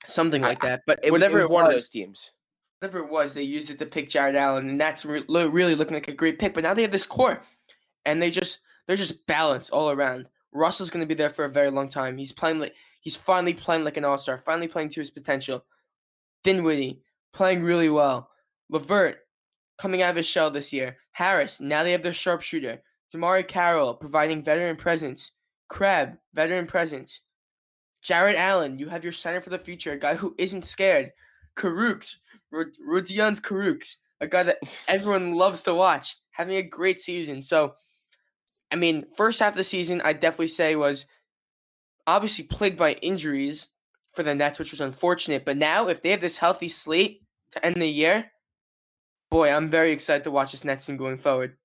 something 0.07 0.43
I- 0.43 0.49
like 0.49 0.61
that. 0.61 0.81
But 0.87 0.99
It 1.03 1.11
was, 1.11 1.21
whatever 1.21 1.39
it 1.39 1.49
was 1.49 1.53
one 1.53 1.65
of 1.65 1.71
those 1.71 1.89
teams. 1.89 2.31
Whatever 2.79 2.99
it 2.99 3.11
was, 3.11 3.33
they 3.33 3.43
used 3.43 3.69
it 3.69 3.79
to 3.79 3.85
pick 3.85 4.09
Jarrett 4.09 4.35
Allen, 4.35 4.69
and 4.69 4.79
that's 4.79 5.03
re- 5.03 5.25
really 5.27 5.75
looking 5.75 5.95
like 5.95 6.07
a 6.07 6.13
great 6.13 6.39
pick. 6.39 6.53
But 6.53 6.63
now 6.63 6.73
they 6.73 6.81
have 6.81 6.91
this 6.91 7.05
core, 7.05 7.41
and 8.05 8.21
they 8.21 8.29
just 8.29 8.59
they're 8.87 8.95
just 8.95 9.25
balanced 9.27 9.71
all 9.71 9.89
around. 9.89 10.27
Russell's 10.51 10.89
going 10.89 11.03
to 11.03 11.07
be 11.07 11.13
there 11.13 11.29
for 11.29 11.45
a 11.45 11.51
very 11.51 11.69
long 11.69 11.89
time. 11.89 12.17
He's 12.17 12.31
playing 12.31 12.59
like 12.59 12.73
he's 13.01 13.17
finally 13.17 13.53
playing 13.53 13.83
like 13.83 13.97
an 13.97 14.05
all 14.05 14.17
star, 14.17 14.37
finally 14.37 14.67
playing 14.67 14.89
to 14.89 15.01
his 15.01 15.11
potential. 15.11 15.65
Dinwiddie 16.43 17.01
playing 17.33 17.63
really 17.63 17.89
well. 17.89 18.29
LeVert 18.69 19.19
coming 19.77 20.01
out 20.01 20.11
of 20.11 20.15
his 20.15 20.25
shell 20.25 20.49
this 20.49 20.71
year. 20.71 20.97
Harris 21.11 21.59
now 21.59 21.83
they 21.83 21.91
have 21.91 22.03
their 22.03 22.13
sharpshooter. 22.13 22.81
DeMarre 23.13 23.47
Carroll 23.47 23.93
providing 23.93 24.41
veteran 24.41 24.75
presence. 24.75 25.31
Crabbe 25.67 26.17
veteran 26.33 26.65
presence. 26.65 27.21
Jarrett 28.01 28.37
Allen, 28.37 28.79
you 28.79 28.89
have 28.89 29.03
your 29.03 29.13
center 29.13 29.41
for 29.41 29.49
the 29.49 29.57
future, 29.57 29.91
a 29.91 29.99
guy 29.99 30.15
who 30.15 30.33
isn't 30.37 30.65
scared. 30.65 31.11
Kurucs, 31.57 32.15
Rodions 32.51 33.39
Kurucs, 33.41 33.97
a 34.21 34.27
guy 34.27 34.43
that 34.43 34.83
everyone 34.87 35.33
loves 35.35 35.63
to 35.63 35.73
watch, 35.73 36.17
having 36.31 36.55
a 36.57 36.63
great 36.63 36.99
season. 36.99 37.41
So, 37.41 37.75
I 38.71 38.75
mean, 38.75 39.05
first 39.15 39.39
half 39.39 39.53
of 39.53 39.57
the 39.57 39.63
season, 39.63 40.01
I 40.03 40.13
definitely 40.13 40.47
say 40.49 40.75
was 40.75 41.05
obviously 42.07 42.45
plagued 42.45 42.77
by 42.77 42.93
injuries 42.93 43.67
for 44.13 44.23
the 44.23 44.35
Nets, 44.35 44.59
which 44.59 44.71
was 44.71 44.81
unfortunate. 44.81 45.45
But 45.45 45.57
now, 45.57 45.87
if 45.87 46.01
they 46.01 46.09
have 46.11 46.21
this 46.21 46.37
healthy 46.37 46.69
slate 46.69 47.21
to 47.51 47.65
end 47.65 47.81
the 47.81 47.87
year, 47.89 48.31
boy, 49.29 49.49
I'm 49.51 49.69
very 49.69 49.91
excited 49.91 50.23
to 50.23 50.31
watch 50.31 50.51
this 50.51 50.63
Nets 50.63 50.85
team 50.85 50.97
going 50.97 51.17
forward. 51.17 51.57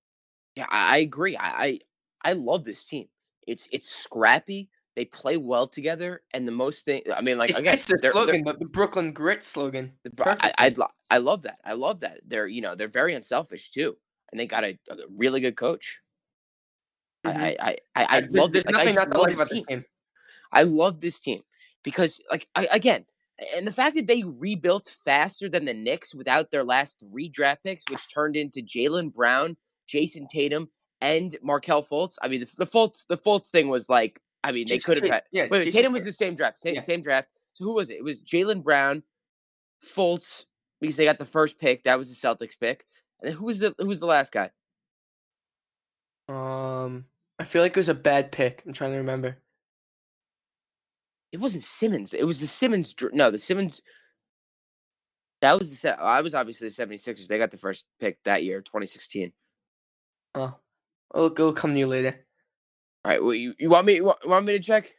Yeah, 0.56 0.66
I, 0.70 0.96
I 0.96 0.98
agree. 0.98 1.36
I, 1.36 1.64
I 1.66 1.80
I 2.24 2.32
love 2.34 2.64
this 2.64 2.84
team. 2.84 3.08
It's 3.46 3.68
it's 3.72 3.88
scrappy. 3.88 4.70
They 4.96 5.04
play 5.04 5.36
well 5.36 5.66
together, 5.66 6.22
and 6.32 6.46
the 6.46 6.52
most 6.52 6.84
thing. 6.84 7.02
I 7.12 7.20
mean, 7.20 7.36
like 7.36 7.50
It 7.50 7.58
again, 7.58 7.76
fits 7.76 8.00
the 8.00 8.08
slogan, 8.10 8.44
the, 8.44 8.52
the 8.52 8.68
Brooklyn 8.68 9.12
Grit 9.12 9.42
slogan. 9.42 9.94
But 10.14 10.38
I, 10.40 10.54
I, 10.56 10.74
I 11.10 11.18
love 11.18 11.42
that. 11.42 11.58
I 11.64 11.72
love 11.72 12.00
that. 12.00 12.20
They're 12.24 12.46
you 12.46 12.60
know 12.60 12.76
they're 12.76 12.86
very 12.86 13.12
unselfish 13.14 13.70
too, 13.70 13.96
and 14.30 14.38
they 14.38 14.46
got 14.46 14.62
a, 14.62 14.78
a 14.88 14.96
really 15.16 15.40
good 15.40 15.56
coach. 15.56 15.98
Mhm. 17.26 17.36
I, 17.36 17.56
I 17.58 17.68
I 17.70 17.76
I, 17.96 18.06
I 18.18 18.20
love 18.30 18.52
this. 18.52 18.64
Like, 18.66 18.74
I 18.74 18.78
nothing 18.78 18.94
just 18.94 19.08
not 19.08 19.16
love 19.16 19.22
like 19.22 19.28
this 19.30 19.36
about 19.36 19.48
this 19.50 19.58
team. 19.58 19.66
team. 19.66 19.84
I 20.52 20.62
love 20.62 21.00
this 21.00 21.18
team 21.18 21.40
because 21.82 22.20
like 22.30 22.46
I, 22.54 22.68
again, 22.70 23.04
and 23.56 23.66
the 23.66 23.72
fact 23.72 23.96
that 23.96 24.06
they 24.06 24.22
rebuilt 24.22 24.94
faster 25.04 25.48
than 25.48 25.64
the 25.64 25.74
Knicks 25.74 26.14
without 26.14 26.52
their 26.52 26.62
last 26.62 27.00
three 27.00 27.28
draft 27.28 27.64
picks, 27.64 27.82
which 27.90 28.12
turned 28.14 28.36
into 28.36 28.60
Jaylen 28.62 29.12
Brown, 29.12 29.56
Jayson 29.88 30.28
Tatum, 30.30 30.68
and 31.00 31.34
Markelle 31.42 31.82
Fultz. 31.82 32.14
I 32.22 32.28
mean, 32.28 32.40
the, 32.40 32.50
the 32.58 32.66
Fultz 32.66 33.04
the 33.08 33.16
Fultz 33.16 33.50
thing 33.50 33.70
was 33.70 33.88
like. 33.88 34.20
I 34.44 34.52
mean, 34.52 34.68
they 34.68 34.78
could 34.78 34.98
have 34.98 35.10
had. 35.10 35.22
yeah, 35.32 35.42
Wait, 35.44 35.50
wait 35.64 35.72
Tatum 35.72 35.92
was 35.92 36.04
the 36.04 36.12
same 36.12 36.34
draft. 36.34 36.60
Same, 36.60 36.74
Yeah. 36.74 36.80
same 36.82 37.00
draft. 37.00 37.28
So 37.54 37.64
who 37.64 37.72
was 37.72 37.88
it? 37.88 37.94
It 37.94 38.04
was 38.04 38.22
Jaylen 38.22 38.62
Brown, 38.62 39.02
Fultz, 39.82 40.44
because 40.80 40.96
they 40.96 41.04
got 41.06 41.18
the 41.18 41.24
first 41.24 41.58
pick. 41.58 41.84
That 41.84 41.98
was 41.98 42.08
the 42.10 42.28
Celtics 42.28 42.58
pick. 42.58 42.84
And 43.20 43.30
then 43.30 43.38
who 43.38 43.46
was 43.46 43.58
the 43.58 43.74
who 43.78 43.86
was 43.86 44.00
the 44.00 44.06
last 44.06 44.32
guy? 44.32 44.50
Um, 46.28 47.06
I 47.38 47.44
feel 47.44 47.62
like 47.62 47.72
it 47.72 47.76
was 47.80 47.88
a 47.88 47.94
bad 47.94 48.32
pick. 48.32 48.62
I'm 48.66 48.72
trying 48.72 48.92
to 48.92 48.98
remember. 48.98 49.38
It 51.32 51.38
wasn't 51.40 51.64
Simmons. 51.64 52.12
It 52.12 52.24
was 52.24 52.40
the 52.40 52.46
Simmons. 52.46 52.94
No, 53.12 53.30
the 53.30 53.38
Simmons. 53.38 53.80
That 55.40 55.58
was 55.58 55.70
the 55.70 55.76
set. 55.76 56.00
I 56.00 56.20
was 56.20 56.34
obviously 56.34 56.68
the 56.68 56.74
76ers. 56.74 57.26
They 57.26 57.38
got 57.38 57.50
the 57.50 57.58
first 57.58 57.86
pick 58.00 58.18
that 58.24 58.44
year, 58.44 58.62
2016. 58.62 59.32
Oh, 60.34 60.54
it'll, 61.14 61.32
it'll 61.32 61.52
come 61.52 61.72
to 61.72 61.78
you 61.78 61.86
later. 61.86 62.23
All 63.04 63.10
right. 63.10 63.22
Well, 63.22 63.34
you, 63.34 63.54
you 63.58 63.68
want 63.68 63.86
me? 63.86 63.96
You 63.96 64.04
want, 64.04 64.26
want 64.26 64.46
me 64.46 64.54
to 64.54 64.60
check? 64.60 64.94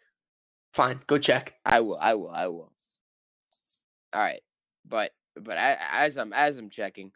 Fine, 0.73 1.01
go 1.07 1.17
check. 1.17 1.55
I 1.65 1.79
will. 1.79 1.97
I 1.97 2.13
will. 2.15 2.29
I 2.29 2.47
will. 2.47 2.71
All 4.13 4.21
right. 4.21 4.41
But 4.87 5.11
but 5.35 5.57
I, 5.57 5.77
as 5.91 6.17
I'm 6.17 6.33
as 6.33 6.57
I'm 6.57 6.69
checking, 6.69 7.11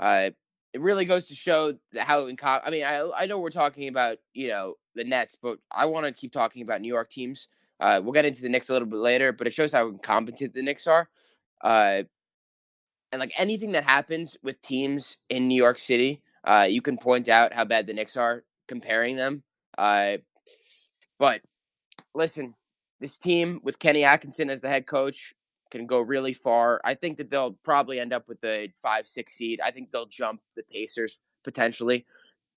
uh, 0.00 0.30
it 0.72 0.80
really 0.80 1.04
goes 1.04 1.28
to 1.28 1.34
show 1.34 1.74
how 1.96 2.22
inco- 2.22 2.62
I 2.64 2.70
mean, 2.70 2.84
I 2.84 3.08
I 3.16 3.26
know 3.26 3.38
we're 3.38 3.50
talking 3.50 3.88
about 3.88 4.18
you 4.32 4.48
know 4.48 4.74
the 4.94 5.04
Nets, 5.04 5.36
but 5.40 5.58
I 5.70 5.86
want 5.86 6.06
to 6.06 6.12
keep 6.12 6.32
talking 6.32 6.62
about 6.62 6.80
New 6.80 6.92
York 6.92 7.10
teams. 7.10 7.48
Uh, 7.78 8.00
we'll 8.02 8.12
get 8.12 8.24
into 8.24 8.42
the 8.42 8.48
Knicks 8.48 8.68
a 8.70 8.72
little 8.72 8.88
bit 8.88 8.98
later, 8.98 9.32
but 9.32 9.46
it 9.46 9.52
shows 9.52 9.72
how 9.72 9.88
incompetent 9.88 10.54
the 10.54 10.62
Knicks 10.62 10.86
are. 10.86 11.08
Uh, 11.62 12.02
and 13.10 13.20
like 13.20 13.32
anything 13.36 13.72
that 13.72 13.84
happens 13.84 14.36
with 14.42 14.60
teams 14.60 15.18
in 15.28 15.48
New 15.48 15.56
York 15.56 15.78
City, 15.78 16.22
uh, 16.44 16.66
you 16.68 16.80
can 16.80 16.96
point 16.96 17.28
out 17.28 17.52
how 17.52 17.64
bad 17.64 17.86
the 17.86 17.92
Knicks 17.92 18.16
are 18.16 18.44
comparing 18.68 19.16
them. 19.16 19.42
Uh, 19.76 20.18
but 21.22 21.40
listen, 22.16 22.56
this 23.00 23.16
team 23.16 23.60
with 23.62 23.78
Kenny 23.78 24.02
Atkinson 24.02 24.50
as 24.50 24.60
the 24.60 24.68
head 24.68 24.88
coach 24.88 25.32
can 25.70 25.86
go 25.86 26.00
really 26.00 26.32
far. 26.32 26.80
I 26.84 26.94
think 26.94 27.16
that 27.18 27.30
they'll 27.30 27.52
probably 27.62 28.00
end 28.00 28.12
up 28.12 28.26
with 28.26 28.40
the 28.40 28.70
five, 28.82 29.06
six 29.06 29.34
seed. 29.34 29.60
I 29.64 29.70
think 29.70 29.92
they'll 29.92 30.06
jump 30.06 30.40
the 30.56 30.64
Pacers 30.64 31.18
potentially, 31.44 32.06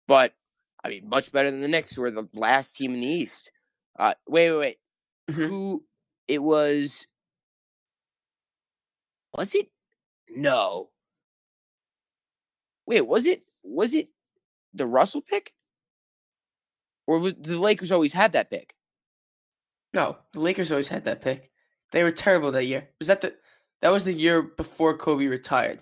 but 0.08 0.34
I 0.84 0.90
mean, 0.90 1.08
much 1.08 1.32
better 1.32 1.52
than 1.52 1.62
the 1.62 1.68
Knicks, 1.68 1.96
who 1.96 2.02
are 2.06 2.10
the 2.10 2.28
last 2.34 2.76
team 2.76 2.96
in 2.96 3.02
the 3.02 3.08
East. 3.08 3.52
Uh, 4.00 4.16
wait, 4.28 4.50
wait, 4.50 4.58
wait. 4.58 4.78
Mhm. 5.30 5.48
Who? 5.48 5.86
It 6.28 6.42
was. 6.42 7.06
Was 9.38 9.54
it? 9.54 9.70
No. 10.28 10.90
Wait, 12.88 13.02
was 13.02 13.28
it? 13.28 13.44
Was 13.64 13.94
it 13.94 14.10
the 14.74 14.88
Russell 14.88 15.22
pick? 15.22 15.55
Or 17.08 17.20
was 17.20 17.36
the 17.40 17.60
Lakers 17.60 17.92
always 17.92 18.14
had 18.14 18.34
that 18.34 18.50
pick? 18.50 18.76
No, 19.94 20.18
the 20.34 20.42
Lakers 20.42 20.72
always 20.72 20.90
had 20.90 21.06
that 21.06 21.22
pick. 21.22 21.52
They 21.92 22.04
were 22.04 22.12
terrible 22.12 22.52
that 22.52 22.66
year. 22.66 22.90
Was 23.00 23.08
that 23.08 23.22
the? 23.22 23.36
That 23.82 23.92
was 23.92 24.04
the 24.04 24.14
year 24.14 24.42
before 24.42 24.98
Kobe 24.98 25.28
retired. 25.28 25.82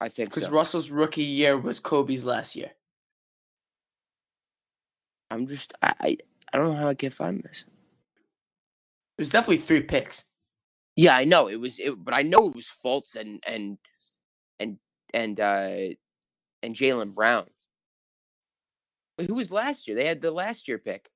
I 0.00 0.08
think 0.08 0.30
Because 0.30 0.44
so. 0.44 0.50
Russell's 0.52 0.90
rookie 0.90 1.22
year 1.24 1.56
was 1.58 1.80
Kobe's 1.80 2.24
last 2.24 2.54
year. 2.54 2.72
I'm 5.30 5.46
just 5.46 5.74
I, 5.82 5.94
I 6.00 6.16
I 6.52 6.58
don't 6.58 6.68
know 6.68 6.74
how 6.74 6.88
I 6.88 6.94
can 6.94 7.10
find 7.10 7.42
this. 7.42 7.64
It 9.16 9.22
was 9.22 9.30
definitely 9.30 9.58
three 9.58 9.82
picks. 9.82 10.24
Yeah, 10.96 11.16
I 11.16 11.24
know 11.24 11.48
it 11.48 11.56
was, 11.60 11.78
it, 11.78 11.92
but 12.04 12.14
I 12.14 12.22
know 12.22 12.48
it 12.48 12.56
was 12.56 12.66
Fultz 12.66 13.16
and 13.16 13.42
and 13.46 13.78
and 14.58 14.78
and 15.14 15.38
uh 15.40 15.94
and 16.62 16.74
Jaylen 16.74 17.14
Brown. 17.14 17.46
Who 19.26 19.34
was 19.34 19.50
last 19.50 19.86
year? 19.88 19.96
They 19.96 20.06
had 20.06 20.20
the 20.20 20.30
last 20.30 20.68
year 20.68 20.78
pick. 20.78 21.10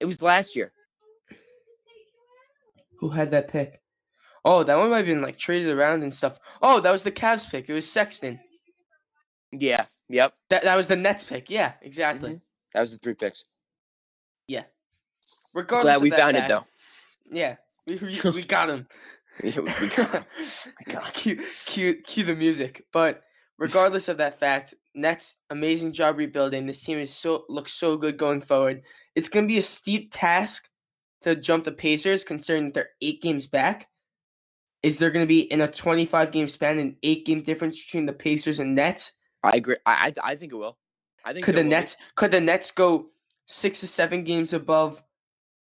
It 0.00 0.06
was 0.06 0.22
last 0.22 0.56
year. 0.56 0.72
Who 3.00 3.10
had 3.10 3.30
that 3.30 3.48
pick? 3.48 3.80
Oh, 4.44 4.62
that 4.64 4.78
one 4.78 4.90
might 4.90 4.98
have 4.98 5.06
been 5.06 5.22
like 5.22 5.38
traded 5.38 5.70
around 5.76 6.02
and 6.02 6.14
stuff. 6.14 6.38
Oh, 6.62 6.80
that 6.80 6.90
was 6.90 7.02
the 7.02 7.12
Cavs 7.12 7.48
pick. 7.50 7.68
It 7.68 7.74
was 7.74 7.90
Sexton. 7.90 8.40
Yeah. 9.52 9.84
Yep. 10.08 10.34
That 10.50 10.62
that 10.64 10.76
was 10.76 10.88
the 10.88 10.96
Nets 10.96 11.24
pick. 11.24 11.50
Yeah, 11.50 11.74
exactly. 11.82 12.30
Mhm. 12.36 12.40
That 12.74 12.80
was 12.80 12.92
the 12.92 12.98
three 12.98 13.14
picks. 13.14 13.44
Yeah. 14.46 14.64
Regardless, 15.54 15.98
Glad 15.98 16.02
we 16.02 16.10
found 16.10 16.36
it 16.36 16.48
though. 16.48 16.64
Yeah, 17.30 17.56
we 17.86 17.96
we, 17.96 18.20
we 18.30 18.44
got 18.44 18.70
him. 18.70 18.86
We- 19.42 19.52
got- 19.52 20.26
got- 20.88 21.12
cue, 21.14 21.44
cue, 21.66 22.02
cue 22.02 22.24
the 22.24 22.34
music. 22.34 22.84
But 22.92 23.22
regardless 23.58 24.08
of 24.08 24.18
that 24.18 24.38
fact, 24.38 24.74
Nets 24.94 25.38
amazing 25.50 25.92
job 25.92 26.16
rebuilding. 26.16 26.66
This 26.66 26.82
team 26.82 26.98
is 26.98 27.12
so 27.12 27.44
looks 27.48 27.72
so 27.72 27.96
good 27.96 28.16
going 28.16 28.40
forward. 28.40 28.82
It's 29.14 29.28
gonna 29.28 29.46
be 29.46 29.58
a 29.58 29.62
steep 29.62 30.10
task 30.12 30.68
to 31.22 31.34
jump 31.34 31.64
the 31.64 31.72
Pacers, 31.72 32.24
considering 32.24 32.66
that 32.66 32.74
they're 32.74 32.90
eight 33.02 33.20
games 33.20 33.46
back. 33.46 33.88
Is 34.82 34.98
there 34.98 35.10
gonna 35.10 35.26
be 35.26 35.40
in 35.40 35.60
a 35.60 35.68
twenty-five 35.68 36.32
game 36.32 36.48
span 36.48 36.78
an 36.78 36.96
eight 37.02 37.26
game 37.26 37.42
difference 37.42 37.82
between 37.84 38.06
the 38.06 38.12
Pacers 38.12 38.60
and 38.60 38.74
Nets? 38.74 39.12
I 39.42 39.56
agree. 39.56 39.76
I, 39.84 40.14
I 40.22 40.32
I 40.32 40.36
think 40.36 40.52
it 40.52 40.56
will. 40.56 40.78
I 41.24 41.32
think 41.32 41.44
Could 41.44 41.54
the 41.56 41.58
will 41.58 41.64
be. 41.64 41.70
Nets 41.70 41.96
could 42.16 42.30
the 42.30 42.40
Nets 42.40 42.70
go 42.70 43.10
six 43.46 43.80
to 43.80 43.86
seven 43.86 44.24
games 44.24 44.52
above 44.52 45.02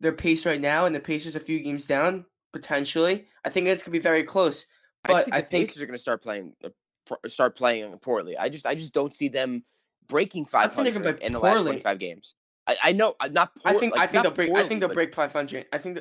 their 0.01 0.13
pace 0.13 0.47
right 0.47 0.61
now, 0.61 0.87
and 0.87 0.95
the 0.95 1.01
Pacers 1.01 1.37
a 1.37 1.41
few 1.41 1.61
games 1.61 1.87
down 1.87 2.27
potentially? 2.53 3.27
I 3.45 3.51
think 3.51 3.67
it's 3.67 3.83
gonna 3.83 3.93
be 3.93 3.99
very 3.99 4.25
close. 4.25 4.67
I 5.05 5.13
But 5.13 5.25
think 5.25 5.35
I 5.37 5.41
the 5.41 5.47
think 5.47 5.69
Pacers 5.69 5.83
are 5.83 5.87
going 5.87 5.97
to 5.97 6.03
start 6.03 6.23
playing 6.23 6.55
start 7.27 7.57
playing 7.57 7.97
poorly. 7.99 8.37
I 8.37 8.49
just 8.49 8.67
I 8.67 8.75
just 8.75 8.95
don't 8.95 9.15
see 9.15 9.29
them 9.29 9.65
breaking 10.09 10.45
I 10.47 10.49
five 10.49 10.75
think 10.75 10.85
they're 10.85 10.93
gonna 10.93 11.05
hundred 11.05 11.19
play 11.19 11.27
in 11.27 11.33
the 11.33 11.39
last 11.39 11.63
twenty 11.63 11.81
five 11.81 11.99
games. 11.99 12.35
I, 12.67 12.77
I 12.85 12.93
know 12.93 13.17
uh, 13.21 13.29
not. 13.29 13.55
Poor, 13.55 13.73
I 13.73 13.79
think 13.79 13.95
like, 13.95 14.03
I 14.03 14.07
think 14.13 14.23
they'll 14.23 14.33
break. 14.33 14.53
I 14.53 14.67
think 14.67 14.81
they'll 14.81 14.93
break 14.93 15.15
five 15.15 15.33
hundred. 15.33 15.67
I 15.73 15.79
think 15.79 16.01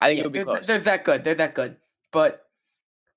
I 0.00 0.08
think 0.08 0.16
yeah, 0.16 0.20
it'll 0.20 0.30
be 0.30 0.38
they're, 0.38 0.44
close. 0.44 0.66
they're 0.66 0.78
that 0.80 1.04
good. 1.04 1.24
They're 1.24 1.34
that 1.34 1.54
good. 1.54 1.76
But 2.12 2.46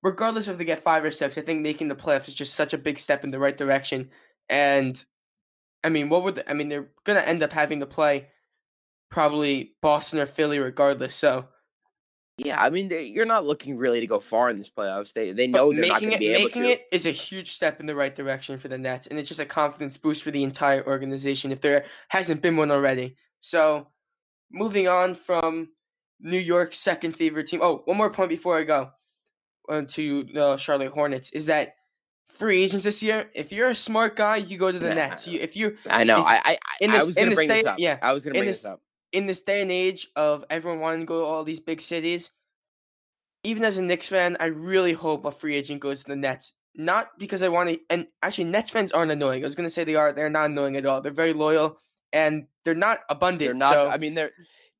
regardless 0.02 0.48
if 0.48 0.58
they 0.58 0.64
get 0.64 0.80
five 0.80 1.04
or 1.04 1.10
six, 1.10 1.38
I 1.38 1.42
think 1.42 1.62
making 1.62 1.88
the 1.88 1.94
playoffs 1.94 2.28
is 2.28 2.34
just 2.34 2.54
such 2.54 2.72
a 2.72 2.78
big 2.78 2.98
step 2.98 3.22
in 3.24 3.30
the 3.30 3.38
right 3.38 3.56
direction. 3.56 4.10
And 4.48 5.02
I 5.84 5.88
mean, 5.88 6.08
what 6.08 6.24
would 6.24 6.34
the, 6.36 6.50
I 6.50 6.54
mean? 6.54 6.68
They're 6.68 6.88
gonna 7.04 7.20
end 7.20 7.42
up 7.42 7.52
having 7.52 7.80
to 7.80 7.86
play 7.86 8.28
probably 9.10 9.74
Boston 9.82 10.18
or 10.18 10.26
Philly, 10.26 10.58
regardless. 10.58 11.14
So 11.14 11.46
yeah, 12.44 12.60
I 12.62 12.70
mean 12.70 12.88
they, 12.88 13.04
you're 13.04 13.26
not 13.26 13.44
looking 13.46 13.76
really 13.76 14.00
to 14.00 14.06
go 14.06 14.18
far 14.20 14.50
in 14.50 14.56
this 14.58 14.70
playoffs. 14.70 15.12
They 15.12 15.32
they 15.32 15.46
but 15.48 15.58
know 15.58 15.72
they're 15.72 15.86
not 15.86 16.00
going 16.00 16.12
to 16.12 16.18
be 16.18 16.28
able 16.28 16.44
making 16.44 16.62
to. 16.64 16.68
it 16.70 16.82
is 16.92 17.06
a 17.06 17.10
huge 17.10 17.50
step 17.50 17.80
in 17.80 17.86
the 17.86 17.94
right 17.94 18.14
direction 18.14 18.56
for 18.58 18.68
the 18.68 18.78
Nets, 18.78 19.06
and 19.06 19.18
it's 19.18 19.28
just 19.28 19.40
a 19.40 19.46
confidence 19.46 19.96
boost 19.98 20.22
for 20.22 20.30
the 20.30 20.42
entire 20.44 20.86
organization 20.86 21.52
if 21.52 21.60
there 21.60 21.84
hasn't 22.08 22.42
been 22.42 22.56
one 22.56 22.70
already. 22.70 23.16
So 23.40 23.88
moving 24.50 24.88
on 24.88 25.14
from 25.14 25.68
New 26.20 26.38
York's 26.38 26.78
second 26.78 27.12
favorite 27.16 27.46
team. 27.46 27.60
Oh, 27.62 27.82
one 27.84 27.96
more 27.96 28.10
point 28.10 28.28
before 28.30 28.58
I 28.58 28.64
go 28.64 28.90
uh, 29.68 29.82
to 29.90 30.24
the 30.24 30.56
Charlotte 30.56 30.92
Hornets 30.92 31.30
is 31.30 31.46
that 31.46 31.74
free 32.28 32.62
agents 32.62 32.84
this 32.84 33.02
year. 33.02 33.28
If 33.34 33.52
you're 33.52 33.70
a 33.70 33.74
smart 33.74 34.16
guy, 34.16 34.36
you 34.36 34.56
go 34.58 34.70
to 34.70 34.78
the 34.78 34.88
Nah. 34.90 34.94
Nets. 34.94 35.26
You, 35.26 35.40
if 35.40 35.56
you 35.56 35.76
I 35.88 36.04
know. 36.04 36.20
if- 36.20 36.26
I 36.26 36.40
I, 36.44 36.58
in 36.80 36.90
I 36.90 37.02
was 37.02 37.14
going 37.16 37.30
to 37.30 37.34
bring 37.34 37.48
this 37.48 37.64
up. 37.66 37.78
yeah, 37.78 37.98
I 38.02 38.12
was 38.12 38.24
going 38.24 38.34
to 38.34 38.40
bring 38.40 38.46
this- 38.46 38.62
this 38.62 38.70
up. 38.70 38.80
In 39.12 39.26
this 39.26 39.42
day 39.42 39.62
and 39.62 39.72
age 39.72 40.08
of 40.16 40.44
everyone 40.50 40.80
wanting 40.80 41.00
to 41.00 41.06
go 41.06 41.20
to 41.20 41.24
all 41.26 41.44
these 41.44 41.60
big 41.60 41.80
cities, 41.80 42.30
even 43.42 43.64
as 43.64 43.76
a 43.78 43.82
Knicks 43.82 44.08
fan, 44.08 44.36
I 44.38 44.46
really 44.46 44.92
hope 44.92 45.24
a 45.24 45.30
free 45.32 45.56
agent 45.56 45.80
goes 45.80 46.02
to 46.02 46.08
the 46.10 46.16
Nets. 46.16 46.52
Not 46.74 47.18
because 47.18 47.42
I 47.42 47.48
want 47.48 47.68
to, 47.70 47.80
and 47.90 48.06
actually, 48.22 48.44
Nets 48.44 48.70
fans 48.70 48.92
aren't 48.92 49.10
annoying. 49.10 49.42
I 49.42 49.46
was 49.46 49.56
gonna 49.56 49.70
say 49.70 49.82
they 49.84 49.96
are. 49.96 50.12
They're 50.12 50.30
not 50.30 50.46
annoying 50.50 50.76
at 50.76 50.86
all. 50.86 51.00
They're 51.00 51.10
very 51.10 51.32
loyal, 51.32 51.78
and 52.12 52.46
they're 52.64 52.74
not 52.74 53.00
abundant. 53.08 53.40
They're 53.40 53.54
not. 53.54 53.72
so- 53.72 53.88
I 53.88 53.96
mean, 53.98 54.14
they're 54.14 54.30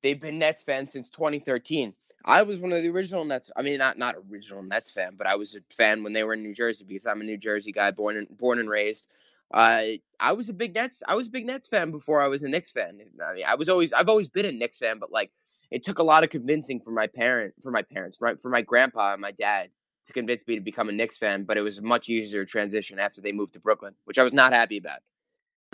they've 0.03 0.20
been 0.20 0.39
Nets 0.39 0.62
fans 0.62 0.93
since 0.93 1.11
2013. 1.11 1.95
I 2.24 2.43
was 2.43 2.61
one 2.61 2.72
of 2.72 2.83
the 2.83 2.89
original 2.91 3.24
Nets. 3.24 3.51
I 3.57 3.62
mean, 3.62 3.78
not 3.78 3.99
not 3.99 4.14
original 4.31 4.62
Nets 4.62 4.91
fan, 4.91 5.14
but 5.16 5.26
I 5.26 5.35
was 5.35 5.57
a 5.57 5.61
fan 5.74 6.05
when 6.05 6.12
they 6.12 6.22
were 6.22 6.35
in 6.35 6.43
New 6.43 6.55
Jersey 6.55 6.85
because 6.87 7.07
I'm 7.07 7.20
a 7.22 7.24
New 7.24 7.39
Jersey 7.39 7.72
guy, 7.72 7.91
born 7.91 8.16
and 8.16 8.28
born 8.37 8.61
and 8.61 8.70
raised. 8.70 9.07
Uh, 9.53 9.82
I 10.20 10.32
was 10.32 10.48
a 10.48 10.53
big 10.53 10.74
Nets. 10.74 11.03
I 11.09 11.14
was 11.14 11.26
a 11.26 11.30
big 11.30 11.46
Nets 11.46 11.66
fan 11.66 11.90
before 11.90 12.20
I 12.20 12.28
was 12.28 12.42
a 12.42 12.48
Knicks 12.48 12.70
fan. 12.70 13.01
I 13.01 13.34
mean, 13.34 13.44
I 13.46 13.55
was 13.57 13.68
always 13.68 13.92
I've 13.92 14.09
always 14.09 14.28
been 14.28 14.46
a 14.46 14.53
Knicks 14.53 14.78
fan, 14.78 14.98
but 14.98 15.11
like 15.11 15.30
it 15.70 15.82
took 15.84 15.98
a 15.98 16.03
lot 16.05 16.22
of 16.24 16.30
convincing 16.30 16.80
for 16.80 16.90
my 16.92 17.07
parent, 17.09 17.55
for 17.62 17.72
my 17.72 17.82
parents, 17.82 18.18
right, 18.20 18.40
for 18.40 18.48
my 18.51 18.62
grandpa 18.62 19.12
and 19.12 19.20
my 19.20 19.32
dad 19.32 19.70
to 20.07 20.12
convince 20.12 20.42
me 20.46 20.55
to 20.55 20.61
become 20.61 20.88
a 20.88 20.92
Knicks 20.92 21.18
fan. 21.18 21.44
But 21.44 21.57
it 21.57 21.62
was 21.62 21.78
a 21.78 21.82
much 21.82 22.09
easier 22.09 22.44
transition 22.44 22.98
after 22.98 23.20
they 23.20 23.32
moved 23.32 23.55
to 23.55 23.61
Brooklyn, 23.61 23.94
which 24.05 24.18
I 24.18 24.22
was 24.22 24.32
not 24.32 24.53
happy 24.53 24.78
about 24.78 25.01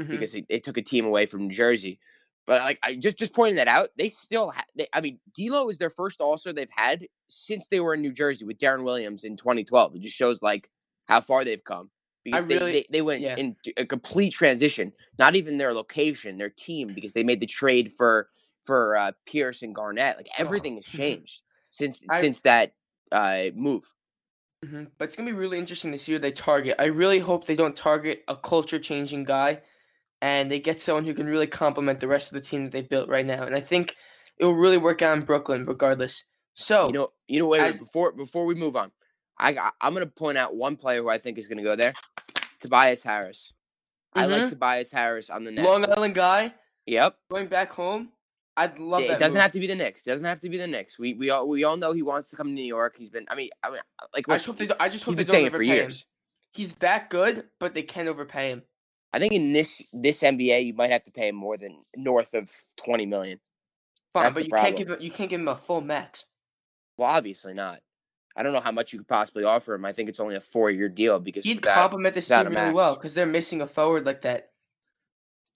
Mhm. 0.00 0.08
because 0.08 0.34
it, 0.34 0.46
it 0.48 0.64
took 0.64 0.76
a 0.78 0.82
team 0.82 1.04
away 1.04 1.26
from 1.26 1.46
New 1.48 1.54
Jersey. 1.54 1.98
But 2.46 2.62
like 2.62 2.78
I 2.82 2.94
just 2.94 3.18
just 3.18 3.34
pointing 3.34 3.56
that 3.56 3.68
out, 3.68 3.90
they 3.98 4.08
still 4.08 4.52
ha- 4.52 4.64
they, 4.76 4.86
I 4.94 5.00
mean, 5.02 5.18
D'Lo 5.34 5.68
is 5.68 5.78
their 5.78 5.90
first 5.90 6.20
also 6.20 6.52
they've 6.52 6.68
had 6.70 7.06
since 7.28 7.68
they 7.68 7.80
were 7.80 7.92
in 7.92 8.00
New 8.00 8.12
Jersey 8.12 8.44
with 8.46 8.56
Deron 8.58 8.84
Williams 8.84 9.24
in 9.24 9.36
2012. 9.36 9.96
It 9.96 10.02
just 10.02 10.16
shows 10.16 10.40
like 10.40 10.70
how 11.08 11.20
far 11.20 11.44
they've 11.44 11.62
come 11.64 11.90
because 12.26 12.46
really- 12.46 12.72
they, 12.72 12.72
they 12.72 12.86
they 12.90 13.02
went 13.02 13.22
yeah. 13.22 13.36
in 13.36 13.56
a 13.76 13.86
complete 13.86 14.32
transition. 14.32 14.92
Not 15.18 15.34
even 15.36 15.58
their 15.58 15.72
location, 15.72 16.38
their 16.38 16.50
team, 16.50 16.92
because 16.94 17.12
they 17.12 17.22
made 17.22 17.40
the 17.40 17.46
trade 17.46 17.92
for 17.92 18.28
for 18.64 18.96
uh, 18.96 19.12
Pierce 19.26 19.62
and 19.62 19.74
Garnett. 19.74 20.16
Like 20.16 20.28
everything 20.36 20.74
has 20.74 20.86
mhm. 20.86 20.96
changed 20.96 21.40
since 21.70 22.02
I- 22.10 22.20
since 22.20 22.40
that 22.42 22.74
uh, 23.12 23.44
move. 23.54 23.84
Mhm. 24.64 24.90
But 24.98 25.04
it's 25.06 25.16
gonna 25.16 25.30
be 25.30 25.36
really 25.36 25.58
interesting 25.58 25.92
to 25.92 25.98
see 25.98 26.12
who 26.12 26.18
they 26.18 26.32
target. 26.32 26.74
I 26.78 26.86
really 26.86 27.20
hope 27.20 27.46
they 27.46 27.56
don't 27.56 27.76
target 27.76 28.24
a 28.26 28.36
culture 28.36 28.78
changing 28.78 29.24
guy, 29.24 29.62
and 30.20 30.50
they 30.50 30.58
get 30.58 30.80
someone 30.80 31.04
who 31.04 31.14
can 31.14 31.26
really 31.26 31.46
complement 31.46 32.00
the 32.00 32.08
rest 32.08 32.32
of 32.32 32.34
the 32.34 32.40
team 32.48 32.64
that 32.64 32.72
they've 32.72 32.88
built 32.88 33.08
right 33.08 33.26
now. 33.26 33.44
And 33.44 33.54
I 33.54 33.60
think 33.60 33.94
it 34.38 34.44
will 34.44 34.54
really 34.54 34.78
work 34.78 35.02
out 35.02 35.16
in 35.16 35.24
Brooklyn, 35.24 35.64
regardless. 35.66 36.24
So 36.54 36.86
You 36.88 36.92
know, 36.92 37.12
you 37.28 37.38
know. 37.38 37.48
Wait, 37.48 37.60
wait, 37.60 37.68
as- 37.68 37.78
before 37.78 38.12
before 38.12 38.46
we 38.46 38.54
move 38.54 38.76
on, 38.76 38.90
I 39.38 39.70
I'm 39.80 39.92
gonna 39.92 40.06
point 40.06 40.38
out 40.38 40.54
one 40.56 40.76
player 40.76 41.02
who 41.02 41.08
I 41.08 41.18
think 41.18 41.38
is 41.38 41.48
gonna 41.48 41.62
go 41.62 41.76
there. 41.76 41.92
Tobias 42.60 43.02
Harris. 43.02 43.52
I 44.14 44.26
like 44.26 44.42
Mhm. 44.44 44.48
Tobias 44.50 44.90
Harris 44.92 45.28
on 45.30 45.44
the 45.44 45.50
Nets. 45.50 45.66
Long 45.68 45.84
Island 45.90 46.14
guy 46.14 46.54
Yep. 46.86 47.18
going 47.30 47.48
back 47.48 47.72
home. 47.72 48.12
I'd 48.56 48.78
love 48.78 49.02
Yeah, 49.02 49.08
that. 49.08 49.14
it 49.16 49.20
doesn't 49.20 49.36
move. 49.38 49.42
have 49.42 49.52
to 49.52 49.60
be 49.60 49.66
the 49.66 49.74
Knicks. 49.74 50.00
It 50.06 50.08
doesn't 50.10 50.24
have 50.26 50.40
to 50.40 50.48
be 50.48 50.56
the 50.56 50.66
Knicks. 50.66 50.98
We 50.98 51.12
we 51.12 51.28
all 51.28 51.46
we 51.46 51.64
all 51.64 51.76
know 51.76 51.92
he 51.92 52.02
wants 52.02 52.30
to 52.30 52.36
come 52.36 52.46
to 52.46 52.52
New 52.52 52.64
York. 52.64 52.96
He's 52.96 53.10
been. 53.10 53.26
I 53.28 53.34
mean, 53.34 53.50
I 53.62 53.70
mean, 53.70 53.80
like 54.14 54.26
I 54.28 54.34
just 54.36 54.46
hope 54.46 54.56
they. 54.56 54.64
I 54.80 54.88
just 54.88 54.92
he's 54.92 55.02
hope 55.04 55.16
they 55.16 55.24
don't 55.24 55.44
overpay 55.46 55.66
him. 55.82 55.90
He's 56.54 56.74
that 56.76 57.10
good, 57.10 57.50
but 57.60 57.74
they 57.74 57.82
can't 57.82 58.08
overpay 58.08 58.48
him. 58.50 58.62
I 59.12 59.18
think 59.18 59.34
in 59.34 59.52
this 59.52 59.82
this 59.92 60.22
NBA, 60.22 60.60
you 60.64 60.72
might 60.72 60.90
have 60.90 61.04
to 61.04 61.12
pay 61.12 61.28
him 61.28 61.36
more 61.36 61.58
than 61.58 61.82
north 61.94 62.32
of 62.32 62.50
twenty 62.76 63.04
million. 63.04 63.40
Fine, 64.14 64.22
That's 64.24 64.34
but 64.34 64.44
you 64.46 64.50
can't 64.52 64.76
give 64.76 64.88
him, 64.88 64.96
you 65.00 65.10
can't 65.10 65.28
give 65.28 65.40
him 65.40 65.48
a 65.48 65.56
full 65.56 65.82
max. 65.82 66.24
Well, 66.96 67.10
obviously 67.10 67.52
not. 67.52 67.80
I 68.36 68.42
don't 68.42 68.52
know 68.52 68.60
how 68.60 68.70
much 68.72 68.92
you 68.92 68.98
could 68.98 69.08
possibly 69.08 69.44
offer 69.44 69.74
him. 69.74 69.84
I 69.86 69.92
think 69.92 70.08
it's 70.10 70.20
only 70.20 70.36
a 70.36 70.40
four 70.40 70.70
year 70.70 70.88
deal 70.88 71.18
because 71.18 71.44
He'd 71.44 71.58
without- 71.58 71.74
complement 71.74 72.14
this 72.14 72.26
without 72.28 72.44
team 72.44 72.54
really 72.54 72.72
well 72.74 72.94
because 72.94 73.14
they're 73.14 73.24
missing 73.26 73.60
a 73.62 73.66
forward 73.66 74.04
like 74.04 74.22
that. 74.22 74.50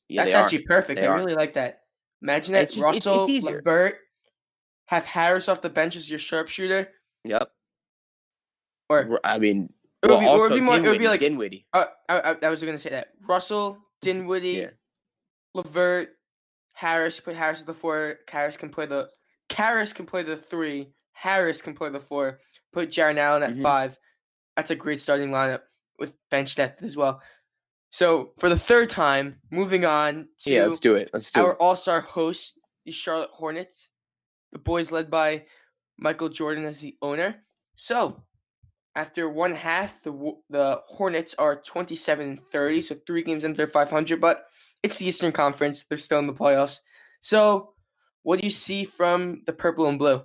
yeah, 0.09 0.25
That's 0.25 0.35
actually 0.35 0.63
perfect. 0.65 0.99
They 1.01 1.07
I 1.07 1.15
really 1.15 1.35
like 1.35 1.55
that. 1.55 1.83
Imagine 2.23 2.55
that 2.55 2.63
it's 2.65 2.75
just- 2.75 2.81
it's- 2.85 2.97
it's 2.97 3.07
Russell, 3.07 3.31
easier. 3.31 3.57
LeVert, 3.57 3.99
have 4.87 5.05
Harris 5.07 5.49
off 5.49 5.61
the 5.61 5.69
bench 5.71 5.95
as 5.95 6.09
your 6.11 6.19
sharpshooter, 6.19 6.91
Yep. 7.25 7.53
or 8.89 9.21
I 9.25 9.39
mean, 9.39 9.73
it 10.03 10.07
would 10.07 10.11
well, 10.19 10.21
be, 10.21 10.27
it 10.27 10.39
would 10.51 10.55
be 10.55 10.61
more. 10.61 10.77
It 10.77 10.83
would 10.83 10.99
be 10.99 11.07
like 11.09 11.21
Dinwiddie. 11.21 11.67
uh, 11.73 11.85
I, 12.09 12.19
I, 12.33 12.37
I 12.45 12.49
was 12.49 12.63
gonna 12.63 12.79
say 12.79 12.91
that 12.91 13.13
Russell, 13.21 13.79
Dinwiddie, 14.01 14.49
Yeah. 14.53 14.71
LeVert, 15.55 16.09
Harris. 16.73 17.19
you 17.19 17.23
Put 17.23 17.37
Harris 17.37 17.61
at 17.61 17.67
the 17.67 17.75
four. 17.75 18.17
Harris 18.29 18.57
can 18.57 18.71
play 18.71 18.87
the. 18.87 19.07
Harris 19.53 19.93
can 19.93 20.07
play 20.07 20.23
the 20.23 20.37
three. 20.37 20.93
Harris 21.21 21.61
can 21.61 21.75
play 21.75 21.91
the 21.91 22.01
four. 22.01 22.39
Put 22.73 22.91
Jarrett 22.91 23.19
Allen 23.19 23.43
at 23.43 23.51
Mhm. 23.51 23.63
five. 23.63 23.99
That's 24.57 24.71
a 24.71 24.75
great 24.77 25.01
starting 25.03 25.31
lineup 25.31 25.63
with 25.99 26.15
bench 26.31 26.55
depth 26.55 26.83
as 26.83 26.97
well. 26.97 27.23
So 27.91 28.33
for 28.39 28.49
the 28.49 28.59
third 28.59 28.89
time, 28.89 29.41
moving 29.51 29.85
on 29.85 30.29
to 30.45 30.51
Yeah, 30.53 30.65
let's 30.67 30.81
do 30.81 30.95
it. 30.95 31.11
Let's 31.13 31.31
do 31.31 31.41
our 31.45 31.57
all 31.57 31.77
star 31.77 32.01
host, 32.01 32.59
the 32.87 32.93
Charlotte 32.93 33.31
Hornets, 33.35 33.91
the 34.53 34.59
boys 34.59 34.91
led 34.91 35.11
by 35.11 35.47
Michael 35.99 36.31
Jordan 36.31 36.65
as 36.65 36.81
the 36.81 36.97
owner. 37.03 37.45
So, 37.77 38.23
after 38.95 39.29
one 39.29 39.53
half, 39.53 40.03
the 40.03 40.13
the 40.49 40.83
Hornets 40.87 41.35
are 41.39 41.57
27 41.61 42.29
and 42.29 42.41
30, 42.47 42.81
so 42.81 42.95
three 43.07 43.23
games 43.23 43.45
under 43.45 43.67
500, 43.67 44.21
but 44.21 44.47
it's 44.83 44.97
the 44.99 45.07
Eastern 45.07 45.33
Conference. 45.33 45.85
They're 45.85 45.99
still 45.99 46.19
in 46.21 46.27
the 46.29 46.33
playoffs. 46.33 46.81
So, 47.21 47.75
what 48.23 48.39
do 48.41 48.47
you 48.47 48.51
see 48.51 48.85
from 48.85 49.43
the 49.45 49.53
purple 49.53 49.87
and 49.87 49.99
blue? 49.99 50.25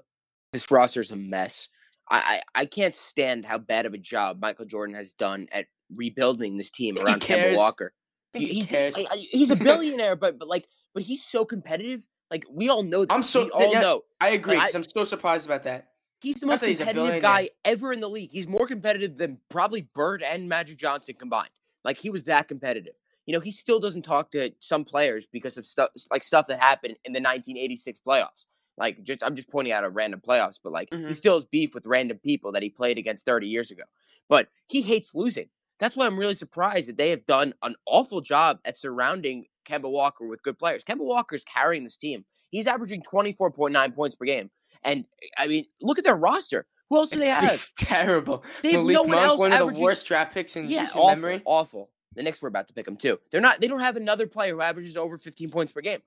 This 0.55 0.71
roster's 0.71 1.11
a 1.11 1.17
mess. 1.17 1.67
I, 2.09 2.41
I 2.55 2.61
I 2.61 2.65
can't 2.65 2.95
stand 2.95 3.43
how 3.43 3.57
bad 3.57 3.85
of 3.85 3.93
a 3.93 3.97
job 3.97 4.39
Michael 4.39 4.63
Jordan 4.63 4.95
has 4.95 5.11
done 5.11 5.49
at 5.51 5.65
rebuilding 5.93 6.55
this 6.55 6.71
team 6.71 6.97
around 6.97 7.19
Kemba? 7.19 7.57
Walker. 7.57 7.93
He- 8.31 8.45
he 8.45 8.65
cares. 8.65 8.95
I- 8.97 9.05
I- 9.11 9.17
he's 9.17 9.51
a 9.51 9.55
billionaire, 9.69 10.15
but 10.15 10.39
but 10.39 10.47
like, 10.47 10.65
but 10.93 11.03
he's 11.03 11.25
so 11.25 11.43
competitive. 11.43 12.03
Like 12.31 12.45
we 12.49 12.69
all 12.69 12.83
know. 12.83 13.01
This. 13.01 13.13
I'm 13.13 13.21
so- 13.21 13.43
we 13.43 13.51
all 13.51 13.73
yeah, 13.73 13.81
know 13.81 14.01
I 14.21 14.29
agree. 14.29 14.55
I, 14.55 14.69
I'm 14.73 14.83
so 14.85 15.03
surprised 15.03 15.45
about 15.45 15.63
that. 15.63 15.89
he's 16.21 16.39
the 16.39 16.47
most 16.47 16.61
that 16.61 16.77
competitive 16.77 17.21
guy 17.21 17.49
ever 17.65 17.91
in 17.91 17.99
the 17.99 18.09
league. 18.09 18.29
He's 18.31 18.47
more 18.47 18.65
competitive 18.65 19.17
than 19.17 19.39
probably 19.49 19.89
Bird 19.93 20.23
and 20.23 20.47
Magic 20.47 20.77
Johnson 20.77 21.15
combined. 21.19 21.49
Like 21.83 21.97
he 21.97 22.09
was 22.09 22.23
that 22.23 22.47
competitive. 22.47 22.95
You 23.25 23.33
know, 23.33 23.41
he 23.41 23.51
still 23.51 23.81
doesn't 23.81 24.03
talk 24.03 24.31
to 24.31 24.51
some 24.61 24.85
players 24.85 25.27
because 25.29 25.57
of 25.57 25.67
stuff 25.67 25.89
like 26.09 26.23
stuff 26.23 26.47
that 26.47 26.61
happened 26.61 26.95
in 27.03 27.11
the 27.11 27.19
1986 27.19 27.99
playoffs. 28.07 28.45
Like 28.77 29.03
just 29.03 29.23
I'm 29.23 29.35
just 29.35 29.49
pointing 29.49 29.71
out 29.73 29.83
a 29.83 29.89
random 29.89 30.21
playoffs, 30.27 30.59
but 30.63 30.71
like 30.73 30.89
he 30.91 30.97
Mhm. 30.97 31.15
still 31.15 31.35
has 31.35 31.45
beef 31.45 31.73
with 31.73 31.85
random 31.85 32.17
people 32.19 32.51
that 32.51 32.63
he 32.63 32.69
played 32.69 32.97
against 32.97 33.25
30 33.25 33.47
years 33.47 33.71
ago. 33.71 33.83
But 34.27 34.49
he 34.67 34.81
hates 34.81 35.15
losing. 35.15 35.49
That's 35.79 35.95
why 35.95 36.05
I'm 36.05 36.17
really 36.19 36.33
surprised 36.35 36.87
that 36.89 36.97
they 36.97 37.09
have 37.09 37.25
done 37.25 37.53
an 37.61 37.75
awful 37.85 38.21
job 38.21 38.59
at 38.65 38.77
surrounding 38.77 39.45
Kemba 39.65 39.89
Walker 39.89 40.25
with 40.27 40.43
good 40.43 40.57
players. 40.59 40.83
Kemba 40.83 40.99
Walker's 41.05 41.43
carrying 41.43 41.83
this 41.83 41.97
team. 41.97 42.25
He's 42.49 42.67
averaging 42.67 43.01
24.9 43.01 43.91
points 43.93 44.15
per 44.15 44.25
game. 44.25 44.51
And 44.83 45.05
I 45.37 45.47
mean, 45.47 45.65
look 45.81 45.97
at 45.97 46.03
their 46.05 46.15
roster. 46.15 46.65
Who 46.89 46.97
else 46.97 47.09
do 47.09 47.17
they 47.17 47.23
It's, 47.23 47.39
have? 47.39 47.51
it's 47.51 47.71
terrible. 47.77 48.43
They 48.61 48.73
have 48.73 48.81
Malik 48.81 48.93
no 48.93 49.01
one 49.01 49.11
Monk, 49.11 49.27
else 49.27 49.39
one 49.39 49.53
of 49.53 49.73
the 49.73 49.81
worst 49.81 50.05
draft 50.05 50.33
picks 50.33 50.55
in 50.55 50.69
Yeah, 50.69 50.81
recent 50.81 50.97
awful, 51.03 51.15
memory. 51.15 51.41
awful. 51.45 51.91
The 52.13 52.23
Knicks 52.23 52.41
were 52.41 52.47
about 52.47 52.67
to 52.67 52.73
pick 52.73 52.85
them 52.85 52.95
too. 52.95 53.19
They're 53.31 53.41
not. 53.41 53.59
They 53.59 53.67
don't 53.67 53.79
have 53.79 53.97
another 53.97 54.27
player 54.27 54.53
who 54.53 54.61
averages 54.61 54.95
over 54.95 55.17
15 55.17 55.49
points 55.49 55.73
per 55.73 55.81
game. 55.81 56.01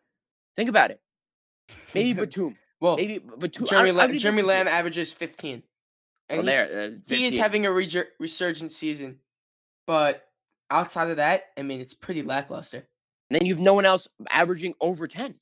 Think 0.55 0.71
about 0.71 0.91
it. 0.93 1.01
Maybe 1.95 2.13
Batum. 2.21 2.57
well, 2.81 2.97
Maybe 2.97 3.19
Batum. 3.19 3.67
Jeremy, 3.67 3.89
don't- 3.91 3.97
I 3.97 3.99
Lam- 3.99 4.07
don't 4.09 4.11
even 4.11 4.19
Jeremy 4.19 4.43
Lamb 4.43 4.65
Batum. 4.67 4.79
averages 4.79 5.13
15. 5.13 5.63
And 6.31 6.41
Oh, 6.41 6.43
there, 6.43 6.85
uh, 6.85 6.91
he 7.15 7.25
is 7.25 7.37
having 7.39 7.65
a 7.65 7.73
reju- 7.73 8.05
resurgent 8.21 8.71
season. 8.73 9.21
But 9.87 10.29
outside 10.71 11.09
of 11.09 11.17
that, 11.17 11.45
I 11.57 11.63
mean, 11.63 11.81
it's 11.81 11.95
pretty 11.95 12.23
lackluster. 12.23 12.87
And 13.31 13.39
then 13.41 13.47
you've 13.47 13.61
no 13.61 13.73
one 13.75 13.87
else 13.87 14.09
averaging 14.31 14.75
over 14.81 15.07
10, 15.09 15.37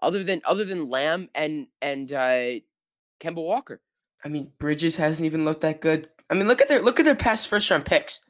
other 0.00 0.22
than 0.22 0.40
other 0.44 0.64
than 0.64 0.88
Lamb 0.88 1.28
and 1.34 1.66
and 1.82 2.12
uh, 2.12 2.60
Kemba 3.20 3.36
Walker. 3.44 3.80
I 4.24 4.28
mean, 4.28 4.52
Bridges 4.58 4.96
hasn't 4.96 5.26
even 5.26 5.44
looked 5.44 5.60
that 5.62 5.80
good. 5.80 6.08
I 6.30 6.34
mean, 6.34 6.46
look 6.46 6.60
at 6.60 6.68
their 6.68 6.82
look 6.82 7.00
at 7.00 7.04
their 7.04 7.14
past 7.16 7.48
first 7.48 7.68
round 7.70 7.84
picks. 7.84 8.20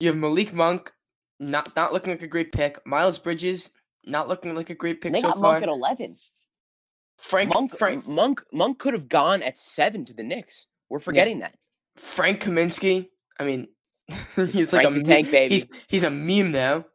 You 0.00 0.08
have 0.08 0.16
Malik 0.16 0.54
Monk, 0.54 0.92
not 1.40 1.74
not 1.76 1.92
looking 1.92 2.12
like 2.12 2.22
a 2.22 2.26
great 2.28 2.52
pick. 2.52 2.84
Miles 2.86 3.18
Bridges, 3.18 3.70
not 4.08 4.28
looking 4.28 4.54
like 4.54 4.70
a 4.70 4.74
great 4.74 5.00
pick 5.00 5.12
they 5.12 5.20
so 5.20 5.28
got 5.28 5.38
far. 5.38 5.52
Monk 5.52 5.62
at 5.62 5.68
11. 5.68 6.16
Frank 7.18 7.50
Monk, 7.50 7.76
Frank 7.76 8.06
Monk, 8.06 8.42
Monk 8.52 8.78
could 8.78 8.94
have 8.94 9.08
gone 9.08 9.42
at 9.42 9.58
seven 9.58 10.04
to 10.04 10.14
the 10.14 10.22
Knicks. 10.22 10.66
We're 10.88 11.00
forgetting 11.00 11.40
that. 11.40 11.56
Frank 11.96 12.42
Kaminsky. 12.42 13.08
I 13.38 13.44
mean, 13.44 13.68
he's 14.36 14.72
like 14.72 14.86
a 14.86 14.90
the 14.90 15.02
Tank 15.02 15.30
baby. 15.30 15.54
He's 15.54 15.66
he's 15.88 16.02
a 16.04 16.10
meme 16.10 16.52
now. 16.52 16.86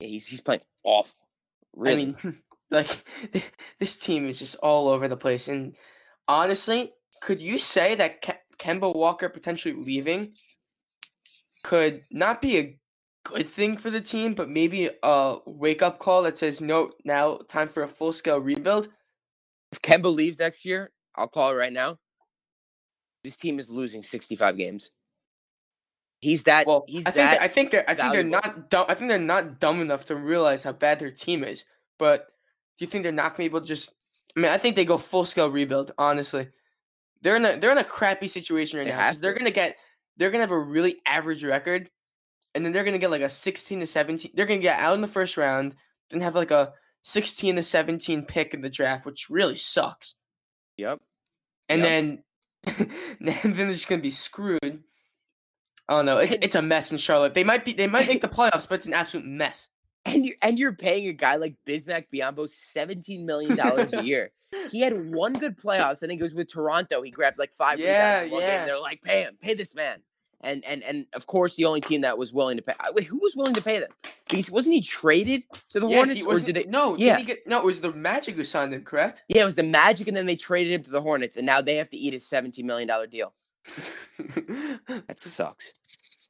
Yeah, 0.00 0.08
he's 0.08 0.26
he's 0.26 0.40
playing 0.40 0.60
awful. 0.84 1.18
Really. 1.74 2.02
I 2.02 2.26
mean, 2.26 2.42
like 2.70 3.04
this 3.78 3.96
team 3.96 4.26
is 4.26 4.38
just 4.38 4.56
all 4.56 4.88
over 4.88 5.08
the 5.08 5.16
place. 5.16 5.48
And 5.48 5.74
honestly, 6.26 6.92
could 7.22 7.40
you 7.40 7.58
say 7.58 7.94
that 7.94 8.22
Ke- 8.22 8.58
Kemba 8.58 8.94
Walker 8.94 9.28
potentially 9.28 9.74
leaving 9.74 10.34
could 11.64 12.02
not 12.10 12.40
be 12.40 12.58
a 12.58 12.78
good 13.28 13.48
thing 13.48 13.76
for 13.76 13.90
the 13.90 14.00
team, 14.00 14.34
but 14.34 14.48
maybe 14.48 14.90
a 15.02 15.36
wake 15.46 15.82
up 15.82 15.98
call 15.98 16.22
that 16.22 16.38
says, 16.38 16.60
"No, 16.60 16.92
now 17.04 17.38
time 17.48 17.68
for 17.68 17.82
a 17.82 17.88
full 17.88 18.12
scale 18.12 18.38
rebuild." 18.38 18.88
if 19.72 19.82
Kemba 19.82 20.12
leaves 20.14 20.38
next 20.38 20.64
year, 20.64 20.90
I'll 21.14 21.28
call 21.28 21.50
it 21.50 21.54
right 21.54 21.72
now. 21.72 21.98
This 23.24 23.36
team 23.36 23.58
is 23.58 23.68
losing 23.68 24.02
65 24.02 24.56
games. 24.56 24.90
He's 26.20 26.44
that. 26.44 26.66
Well, 26.66 26.84
he's 26.88 27.06
I 27.06 27.10
think 27.10 27.30
that. 27.30 27.42
I 27.42 27.48
think 27.48 27.70
they're 27.70 27.88
I 27.88 27.94
think 27.94 28.12
they're 28.12 28.24
not 28.24 28.70
dumb. 28.70 28.86
I 28.88 28.94
think 28.94 29.08
they're 29.08 29.18
not 29.18 29.60
dumb 29.60 29.80
enough 29.80 30.06
to 30.06 30.16
realize 30.16 30.62
how 30.62 30.72
bad 30.72 30.98
their 30.98 31.10
team 31.10 31.44
is. 31.44 31.64
But 31.98 32.26
do 32.78 32.84
you 32.84 32.90
think 32.90 33.04
they're 33.04 33.12
not 33.12 33.32
gonna 33.32 33.38
be 33.38 33.44
able 33.44 33.60
to 33.60 33.66
just? 33.66 33.92
I 34.36 34.40
mean, 34.40 34.50
I 34.50 34.58
think 34.58 34.74
they 34.74 34.84
go 34.84 34.96
full 34.98 35.24
scale 35.24 35.48
rebuild. 35.48 35.92
Honestly, 35.96 36.48
they're 37.22 37.36
in 37.36 37.44
a 37.44 37.56
they're 37.56 37.70
in 37.70 37.78
a 37.78 37.84
crappy 37.84 38.26
situation 38.26 38.78
right 38.78 38.84
They 38.84 38.92
now. 38.92 39.12
They're 39.12 39.32
to. 39.32 39.38
gonna 39.38 39.50
get 39.52 39.76
they're 40.16 40.30
gonna 40.30 40.42
have 40.42 40.50
a 40.50 40.58
really 40.58 40.96
average 41.06 41.44
record, 41.44 41.88
and 42.58 42.64
then 42.66 42.72
they're 42.72 42.82
gonna 42.84 42.98
get 42.98 43.10
like 43.12 43.22
a 43.22 43.28
sixteen 43.28 43.78
to 43.80 43.86
seventeen. 43.86 44.32
They're 44.34 44.44
gonna 44.46 44.58
get 44.58 44.80
out 44.80 44.94
in 44.96 45.00
the 45.00 45.06
first 45.06 45.36
round, 45.36 45.76
then 46.10 46.20
have 46.20 46.34
like 46.34 46.50
a 46.50 46.72
sixteen 47.04 47.54
to 47.56 47.62
seventeen 47.62 48.24
pick 48.24 48.52
in 48.52 48.60
the 48.62 48.68
draft, 48.68 49.06
which 49.06 49.30
really 49.30 49.56
sucks. 49.56 50.16
Yep. 50.76 51.00
And 51.68 51.80
Yep. 51.82 51.88
then 51.88 52.22
then 53.20 53.52
they're 53.52 53.68
just 53.68 53.88
gonna 53.88 54.02
be 54.02 54.10
screwed. 54.10 54.82
I 55.88 55.94
don't 55.94 56.04
know. 56.06 56.18
It's 56.18 56.34
it's 56.42 56.56
a 56.56 56.62
mess 56.62 56.90
in 56.90 56.98
Charlotte. 56.98 57.34
They 57.34 57.44
might 57.44 57.64
be 57.64 57.72
they 57.72 57.86
might 57.86 58.08
make 58.08 58.20
the 58.22 58.28
playoffs, 58.38 58.68
but 58.68 58.74
it's 58.76 58.86
an 58.86 58.94
absolute 58.94 59.24
mess. 59.26 59.68
And 60.04 60.26
you're 60.26 60.36
and 60.42 60.58
you're 60.58 60.72
paying 60.74 61.06
a 61.06 61.12
guy 61.12 61.36
like 61.36 61.54
Bismack 61.66 62.06
Biyombo 62.12 62.48
seventeen 62.48 63.24
million 63.24 63.56
dollars 63.56 63.92
a 63.94 64.04
year. 64.04 64.30
He 64.70 64.80
had 64.80 65.12
one 65.12 65.34
good 65.34 65.58
playoffs. 65.58 66.02
I 66.02 66.06
think 66.06 66.22
it 66.22 66.24
was 66.24 66.32
with 66.32 66.50
Toronto. 66.50 67.02
He 67.02 67.10
grabbed 67.10 67.38
like 67.38 67.52
five. 67.52 67.78
Yeah, 67.78 68.22
rebounds 68.22 68.32
in 68.32 68.38
game. 68.40 68.48
yeah. 68.48 68.64
They're 68.64 68.80
like, 68.80 69.02
pay 69.02 69.20
him, 69.24 69.36
pay 69.38 69.52
this 69.52 69.74
man. 69.74 70.00
And 70.40 70.64
and 70.64 70.82
and 70.84 71.06
of 71.14 71.26
course, 71.26 71.56
the 71.56 71.64
only 71.64 71.80
team 71.80 72.02
that 72.02 72.16
was 72.16 72.32
willing 72.32 72.58
to 72.58 72.62
pay. 72.62 72.74
Wait, 72.92 73.04
who 73.06 73.18
was 73.18 73.34
willing 73.34 73.54
to 73.54 73.62
pay 73.62 73.80
them? 73.80 73.90
Because 74.30 74.50
wasn't 74.50 74.76
he 74.76 74.80
traded 74.80 75.42
to 75.70 75.80
the 75.80 75.88
Yeah, 75.88 75.96
Hornets, 75.96 76.24
or 76.24 76.38
did 76.38 76.54
they? 76.54 76.64
No, 76.64 76.96
Yeah. 76.96 77.18
he 77.18 77.24
get 77.24 77.44
no? 77.46 77.58
It 77.58 77.64
was 77.64 77.80
the 77.80 77.92
Magic 77.92 78.36
who 78.36 78.44
signed 78.44 78.72
him, 78.72 78.84
correct? 78.84 79.22
Yeah, 79.28 79.42
it 79.42 79.44
was 79.46 79.56
the 79.56 79.64
Magic, 79.64 80.06
and 80.06 80.16
then 80.16 80.26
they 80.26 80.36
traded 80.36 80.72
him 80.74 80.82
to 80.84 80.90
the 80.92 81.00
Hornets, 81.00 81.36
and 81.36 81.44
now 81.44 81.60
they 81.60 81.74
have 81.76 81.90
to 81.90 81.96
eat 81.96 82.14
a 82.14 82.20
seventeen 82.20 82.66
million 82.66 82.86
dollar 82.86 83.06
deal. 83.08 83.32
That 84.88 85.20
sucks. 85.20 85.72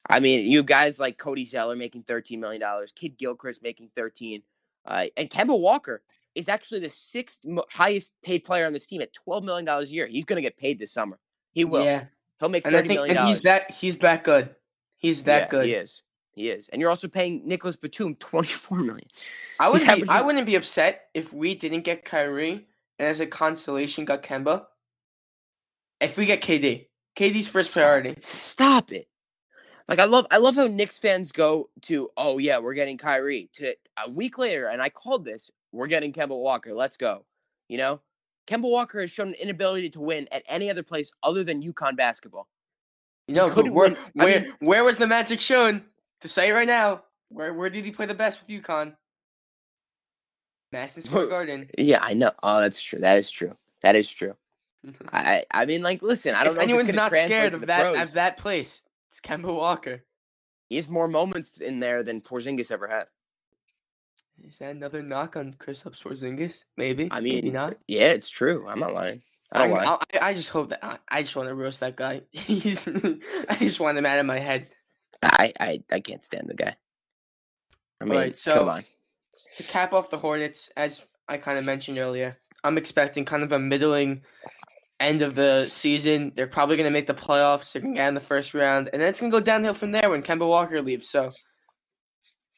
I 0.08 0.20
mean, 0.20 0.46
you 0.46 0.62
guys 0.62 0.98
like 0.98 1.18
Cody 1.18 1.44
Zeller 1.44 1.76
making 1.76 2.04
thirteen 2.04 2.40
million 2.40 2.60
dollars, 2.60 2.92
Kidd-Gilchrist 2.92 3.62
making 3.62 3.88
thirteen, 3.88 4.42
uh, 4.86 5.06
and 5.16 5.28
Kemba 5.28 5.58
Walker 5.58 6.02
is 6.34 6.48
actually 6.48 6.80
the 6.80 6.90
sixth 6.90 7.40
highest 7.70 8.12
paid 8.22 8.40
player 8.44 8.66
on 8.66 8.72
this 8.72 8.86
team 8.86 9.02
at 9.02 9.12
twelve 9.12 9.44
million 9.44 9.64
dollars 9.64 9.90
a 9.90 9.92
year. 9.92 10.06
He's 10.06 10.24
going 10.24 10.36
to 10.38 10.42
get 10.42 10.56
paid 10.56 10.78
this 10.78 10.92
summer. 10.92 11.18
He 11.52 11.64
will. 11.64 11.84
yeah, 11.84 12.04
He'll 12.40 12.48
make 12.48 12.66
and 12.66 12.74
I 12.74 12.78
thirty 12.78 12.88
think 12.88 12.98
million 12.98 13.16
and 13.16 13.28
he's 13.28 13.40
that 13.42 13.70
he's 13.70 13.98
that 13.98 14.24
good. 14.24 14.54
He's 14.96 15.24
that 15.24 15.42
Yeah, 15.42 15.48
good. 15.48 15.66
He 15.66 15.72
is. 15.72 16.02
He 16.32 16.48
is. 16.48 16.68
And 16.68 16.80
you're 16.80 16.90
also 16.90 17.08
paying 17.08 17.42
Nicholas 17.46 17.76
Batum 17.76 18.14
twenty 18.16 18.48
four 18.48 18.78
million. 18.78 19.08
I 19.58 19.68
wouldn't 19.68 20.04
be, 20.04 20.08
I 20.08 20.20
wouldn't 20.20 20.46
be 20.46 20.54
upset 20.54 21.06
if 21.14 21.32
we 21.32 21.54
didn't 21.54 21.82
get 21.82 22.04
Kyrie 22.04 22.66
and 22.98 23.08
as 23.08 23.20
a 23.20 23.26
consolation 23.26 24.04
got 24.04 24.22
Kemba. 24.22 24.66
If 26.00 26.16
we 26.16 26.26
get 26.26 26.42
KD, 26.42 26.86
KD's 27.16 27.48
first 27.48 27.70
Stop 27.70 27.82
priority. 27.82 28.10
it. 28.10 28.22
Stop 28.22 28.92
it. 28.92 29.08
Like 29.88 29.98
I 29.98 30.04
love 30.04 30.26
I 30.30 30.36
love 30.36 30.54
how 30.54 30.66
Knicks 30.66 30.98
fans 30.98 31.32
go 31.32 31.70
to, 31.82 32.10
oh 32.16 32.38
yeah, 32.38 32.58
we're 32.58 32.74
getting 32.74 32.98
Kyrie. 32.98 33.48
To 33.54 33.74
a 34.04 34.10
week 34.10 34.38
later, 34.38 34.68
and 34.68 34.82
I 34.82 34.90
called 34.90 35.24
this, 35.24 35.50
we're 35.72 35.86
getting 35.86 36.12
Kemba 36.12 36.38
Walker. 36.38 36.74
Let's 36.74 36.98
go. 36.98 37.24
You 37.68 37.78
know? 37.78 38.00
Kemba 38.48 38.62
Walker 38.70 39.00
has 39.00 39.10
shown 39.10 39.28
an 39.28 39.34
inability 39.34 39.90
to 39.90 40.00
win 40.00 40.26
at 40.32 40.42
any 40.48 40.70
other 40.70 40.82
place 40.82 41.12
other 41.22 41.44
than 41.44 41.62
UConn 41.62 41.96
basketball. 41.96 42.48
You 43.26 43.34
know, 43.34 43.50
couldn't 43.50 43.74
where 43.74 43.90
I 43.90 43.96
where 44.14 44.40
mean- 44.40 44.54
where 44.60 44.84
was 44.84 44.96
the 44.96 45.06
magic 45.06 45.40
shown? 45.40 45.82
To 46.22 46.28
say 46.28 46.48
it 46.48 46.52
right 46.52 46.66
now, 46.66 47.02
where 47.28 47.52
where 47.52 47.68
did 47.70 47.84
he 47.84 47.90
play 47.90 48.06
the 48.06 48.14
best 48.14 48.40
with 48.40 48.48
UConn? 48.48 48.96
Madison 50.72 51.02
Square 51.02 51.26
Garden. 51.28 51.68
Yeah, 51.78 51.98
I 52.02 52.14
know. 52.14 52.32
Oh, 52.42 52.60
that's 52.60 52.80
true. 52.82 52.98
That 52.98 53.18
is 53.18 53.30
true. 53.30 53.52
That 53.82 53.96
is 53.96 54.10
true. 54.10 54.34
I 55.12 55.44
I 55.50 55.66
mean, 55.66 55.82
like, 55.82 56.02
listen, 56.02 56.34
I 56.34 56.44
don't 56.44 56.52
if 56.54 56.56
know. 56.56 56.62
anyone's 56.62 56.94
not 56.94 57.14
scared 57.14 57.54
of 57.54 57.66
that 57.66 57.80
pros. 57.80 58.08
of 58.08 58.12
that 58.14 58.38
place, 58.38 58.82
it's 59.08 59.20
Kemba 59.20 59.54
Walker. 59.54 60.02
He 60.68 60.76
has 60.76 60.88
more 60.88 61.08
moments 61.08 61.60
in 61.60 61.80
there 61.80 62.02
than 62.02 62.20
Porzingis 62.20 62.70
ever 62.70 62.88
had. 62.88 63.06
Is 64.46 64.58
that 64.58 64.70
another 64.70 65.02
knock 65.02 65.36
on 65.36 65.54
Chris 65.58 65.82
Porzingis? 65.82 66.64
Maybe. 66.76 67.08
I 67.10 67.20
mean, 67.20 67.34
maybe 67.34 67.50
not. 67.50 67.76
Yeah, 67.86 68.10
it's 68.10 68.28
true. 68.30 68.66
I'm 68.68 68.80
not 68.80 68.94
lying. 68.94 69.22
I 69.52 69.58
I, 69.58 69.62
don't 69.66 69.76
mean, 69.76 69.84
lie. 69.84 69.98
I, 70.14 70.18
I 70.28 70.34
just 70.34 70.50
hope 70.50 70.70
that 70.70 70.84
I, 70.84 70.98
I 71.08 71.22
just 71.22 71.34
want 71.36 71.48
to 71.48 71.54
roast 71.54 71.80
that 71.80 71.96
guy. 71.96 72.22
He's 72.32 72.86
I 72.88 73.56
just 73.58 73.80
want 73.80 73.98
him 73.98 74.06
out 74.06 74.18
of 74.18 74.26
my 74.26 74.38
head. 74.38 74.68
I, 75.22 75.52
I 75.58 75.82
I 75.90 76.00
can't 76.00 76.22
stand 76.22 76.48
the 76.48 76.54
guy. 76.54 76.76
I 78.00 78.04
mean, 78.04 78.14
Alright, 78.14 78.36
so- 78.36 78.58
come 78.58 78.68
on. 78.68 78.82
To 79.56 79.62
cap 79.62 79.92
off 79.92 80.10
the 80.10 80.18
Hornets, 80.18 80.68
as 80.76 81.04
I 81.28 81.36
kind 81.36 81.58
of 81.58 81.64
mentioned 81.64 81.98
earlier, 81.98 82.30
I'm 82.64 82.76
expecting 82.76 83.24
kind 83.24 83.44
of 83.44 83.52
a 83.52 83.58
middling 83.58 84.22
end 84.98 85.22
of 85.22 85.36
the 85.36 85.64
season. 85.64 86.32
They're 86.34 86.48
probably 86.48 86.76
going 86.76 86.88
to 86.88 86.92
make 86.92 87.06
the 87.06 87.14
playoffs. 87.14 87.72
They're 87.72 87.82
going 87.82 87.94
to 87.94 87.98
get 88.00 88.08
in 88.08 88.14
the 88.14 88.20
first 88.20 88.52
round, 88.52 88.90
and 88.92 89.00
then 89.00 89.08
it's 89.08 89.20
going 89.20 89.30
to 89.30 89.38
go 89.38 89.44
downhill 89.44 89.74
from 89.74 89.92
there 89.92 90.10
when 90.10 90.24
Kemba 90.24 90.46
Walker 90.46 90.82
leaves. 90.82 91.08
So 91.08 91.30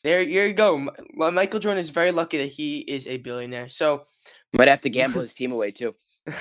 there, 0.04 0.22
here 0.24 0.46
you 0.46 0.54
go. 0.54 0.88
Michael 1.14 1.60
Jordan 1.60 1.80
is 1.80 1.90
very 1.90 2.12
lucky 2.12 2.38
that 2.38 2.48
he 2.52 2.80
is 2.80 3.06
a 3.06 3.18
billionaire. 3.18 3.68
So 3.68 4.06
Might 4.52 4.68
have 4.68 4.80
to 4.82 4.90
gamble 4.90 5.20
his 5.22 5.34
team 5.34 5.52
away 5.52 5.70
too. 5.72 5.94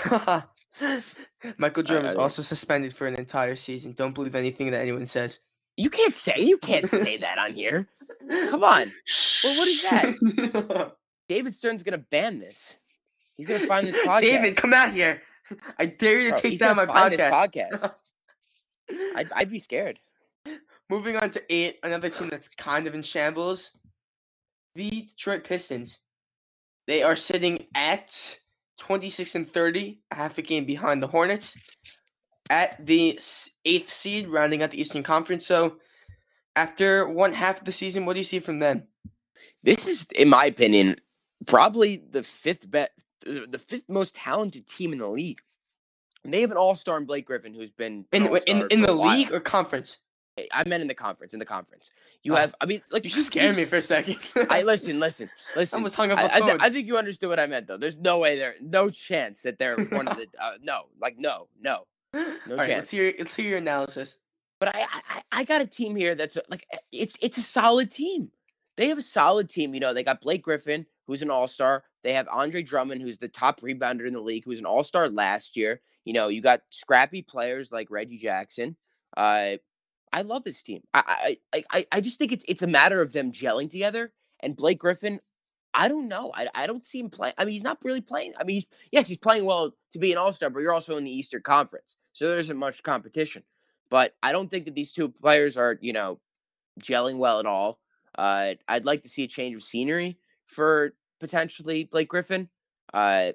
Michael 1.58 1.84
Jordan 1.84 2.06
was 2.06 2.16
also 2.16 2.42
suspended 2.42 2.94
for 2.94 3.08
an 3.08 3.16
entire 3.16 3.56
season. 3.56 3.94
Don't 3.94 4.16
believe 4.16 4.36
anything 4.36 4.72
that 4.72 4.82
anyone 4.82 5.06
says. 5.06 5.42
You 5.78 5.90
can't 5.90 6.16
say 6.16 6.36
you 6.40 6.58
can't 6.58 6.88
say 6.90 7.18
that 7.18 7.38
on 7.38 7.54
here. 7.54 7.88
Come 8.30 8.64
on. 8.64 8.92
Well, 9.44 9.58
what 9.58 9.68
is 9.68 9.82
that? 9.84 10.94
David 11.30 11.54
Stern's 11.56 11.84
gonna 11.84 12.00
ban 12.00 12.40
this. 12.40 12.78
He's 13.38 13.48
gonna 13.48 13.60
find 13.66 13.88
this 13.88 13.98
podcast. 14.06 14.22
David, 14.22 14.58
come 14.58 14.74
out 14.74 14.94
here. 14.94 15.22
I 15.80 15.86
dare 15.86 16.20
you 16.20 16.30
to 16.30 16.32
Bro, 16.34 16.42
take 16.42 16.60
down 16.60 16.76
my 16.76 16.86
podcast. 16.86 17.32
Podcast. 17.32 17.94
I'd, 19.16 19.32
I'd 19.36 19.52
be 19.52 19.60
scared. 19.60 20.00
Moving 20.90 21.18
on 21.18 21.30
to 21.32 21.54
eight, 21.54 21.78
another 21.84 22.10
team 22.10 22.30
that's 22.30 22.56
kind 22.56 22.88
of 22.88 22.96
in 22.96 23.04
shambles. 23.04 23.72
The 24.76 25.08
Detroit 25.10 25.44
Pistons. 25.44 26.00
They 26.88 27.04
are 27.04 27.16
sitting 27.16 27.68
at 27.76 28.40
26 28.80 29.36
and 29.36 29.48
30, 29.48 30.00
a 30.10 30.16
half 30.16 30.40
a 30.40 30.42
game 30.42 30.66
behind 30.66 31.04
the 31.04 31.08
Hornets, 31.08 31.56
at 32.50 32.84
the 32.84 33.20
eighth 33.66 33.90
seed, 33.90 34.28
rounding 34.28 34.64
out 34.64 34.72
the 34.72 34.82
Eastern 34.82 35.04
Conference. 35.04 35.46
So, 35.46 35.78
after 36.56 37.08
one 37.08 37.34
half 37.34 37.60
of 37.60 37.66
the 37.66 37.72
season, 37.72 38.06
what 38.06 38.14
do 38.14 38.20
you 38.20 38.24
see 38.24 38.40
from 38.40 38.58
them? 38.58 38.88
This 39.64 39.88
is, 39.88 40.08
in 40.16 40.30
my 40.30 40.46
opinion, 40.46 40.96
probably 41.46 41.98
the 41.98 42.24
fifth 42.24 42.70
bet, 42.70 42.92
the 43.22 43.60
fifth 43.60 43.88
most 43.88 44.16
talented 44.16 44.68
team 44.68 44.92
in 44.92 45.00
the 45.00 45.08
league. 45.08 45.42
And 46.24 46.34
they 46.34 46.42
have 46.42 46.52
an 46.52 46.58
all-star 46.58 46.98
in 46.98 47.06
Blake 47.06 47.28
Griffin, 47.28 47.54
who's 47.54 47.72
been 47.72 48.06
In 48.12 48.26
in, 48.48 48.68
in 48.72 48.82
the 48.82 48.92
league 48.92 49.32
or 49.32 49.40
conference? 49.40 50.00
I 50.52 50.68
meant 50.68 50.82
in 50.82 50.88
the 50.88 50.94
conference. 50.94 51.34
In 51.34 51.40
the 51.40 51.46
conference, 51.46 51.92
you 52.24 52.34
Oh, 52.34 52.36
have. 52.38 52.56
I 52.62 52.66
mean, 52.66 52.82
like 52.92 53.04
You 53.04 53.10
you- 53.10 53.22
scared 53.22 53.56
me 53.58 53.66
for 53.66 53.78
a 53.78 53.82
second. 53.82 54.16
I 54.50 54.62
listen, 54.74 55.00
listen, 55.00 55.30
I 55.56 55.60
listen. 55.60 55.78
almost 55.78 55.96
hung 55.96 56.12
up 56.12 56.20
I, 56.20 56.26
I, 56.26 56.40
thi- 56.40 56.58
I 56.60 56.70
think 56.70 56.88
you 56.88 56.98
understood 56.98 57.30
what 57.30 57.40
I 57.40 57.46
meant, 57.46 57.68
though. 57.68 57.78
There's 57.78 57.98
no 57.98 58.20
way 58.20 58.38
there, 58.38 58.56
no 58.62 58.90
chance 58.90 59.42
that 59.44 59.58
they're 59.60 59.76
one 59.78 60.08
of 60.08 60.18
the. 60.18 60.28
Uh, 60.42 60.54
no, 60.62 60.84
like 61.02 61.18
no, 61.18 61.48
no. 61.62 61.86
All 62.16 62.22
right, 62.22 62.48
chance. 62.48 62.70
let's 62.70 62.92
hear 62.92 63.14
let's 63.20 63.36
hear 63.36 63.48
your 63.50 63.58
analysis. 63.58 64.18
But 64.60 64.76
I, 64.76 64.82
I 64.82 65.22
I 65.32 65.44
got 65.44 65.62
a 65.62 65.66
team 65.66 65.96
here 65.96 66.16
that's 66.16 66.36
a, 66.38 66.42
like 66.50 66.66
it's 66.92 67.18
it's 67.22 67.38
a 67.38 67.42
solid 67.42 67.92
team. 67.92 68.32
They 68.78 68.88
have 68.90 68.98
a 68.98 69.02
solid 69.02 69.50
team. 69.50 69.74
You 69.74 69.80
know, 69.80 69.94
they 69.94 70.04
got 70.04 70.22
Blake 70.22 70.42
Griffin, 70.44 70.86
who's 71.08 71.22
an 71.22 71.30
all 71.30 71.48
star. 71.48 71.84
They 72.04 72.14
have 72.14 72.28
Andre 72.32 72.62
Drummond, 72.64 73.02
who's 73.02 73.18
the 73.18 73.28
top 73.28 73.60
rebounder 73.62 74.08
in 74.08 74.14
the 74.14 74.22
league, 74.22 74.44
who's 74.46 74.60
an 74.60 74.66
all 74.66 74.84
star 74.84 75.10
last 75.10 75.56
year. 75.58 75.82
You 76.06 76.14
know, 76.14 76.30
you 76.30 76.42
got 76.42 76.62
scrappy 76.70 77.22
players 77.22 77.72
like 77.72 77.92
Reggie 77.92 78.18
Jackson. 78.18 78.76
Uh, 79.18 79.58
I 80.12 80.22
love 80.22 80.44
this 80.44 80.64
team. 80.64 80.82
I 80.94 81.38
I 81.54 81.64
I 81.72 81.88
I 81.92 82.02
just 82.02 82.18
think 82.18 82.32
it's 82.32 82.46
it's 82.48 82.64
a 82.64 82.68
matter 82.68 83.02
of 83.02 83.14
them 83.14 83.32
gelling 83.32 83.70
together. 83.70 84.12
And 84.42 84.56
Blake 84.56 84.80
Griffin, 84.80 85.20
I 85.74 85.88
don't 85.88 86.08
know. 86.08 86.32
I, 86.34 86.48
I 86.56 86.66
don't 86.68 86.86
see 86.86 87.00
him 87.00 87.10
playing. 87.10 87.34
I 87.38 87.46
mean, 87.46 87.52
he's 87.52 87.64
not 87.64 87.80
really 87.84 88.02
playing. 88.02 88.34
I 88.40 88.44
mean, 88.44 88.56
he's 88.56 88.68
yes, 88.92 89.08
he's 89.08 89.18
playing 89.18 89.46
well 89.46 89.74
to 89.92 90.00
be 90.00 90.12
an 90.12 90.18
all 90.18 90.32
star, 90.32 90.50
but 90.50 90.60
you're 90.62 90.74
also 90.74 90.98
in 90.98 91.04
the 91.04 91.12
Eastern 91.12 91.42
Conference, 91.42 91.96
so 92.14 92.28
there 92.28 92.40
isn't 92.40 92.58
much 92.58 92.84
competition. 92.84 93.44
But 93.90 94.16
I 94.24 94.32
don't 94.32 94.50
think 94.50 94.66
that 94.66 94.76
these 94.76 94.92
two 94.92 95.10
players 95.10 95.58
are 95.58 95.78
you 95.82 95.94
know 95.94 96.20
gelling 96.82 97.18
well 97.18 97.40
at 97.40 97.46
all. 97.46 97.80
Uh, 98.18 98.56
I'd 98.68 98.86
like 98.86 99.04
to 99.04 99.10
see 99.10 99.24
a 99.24 99.28
change 99.28 99.56
of 99.56 99.64
scenery 99.64 100.18
for 100.48 100.94
potentially 101.20 101.84
Blake 101.84 102.10
Griffin. 102.10 102.50
Uh, 102.94 103.34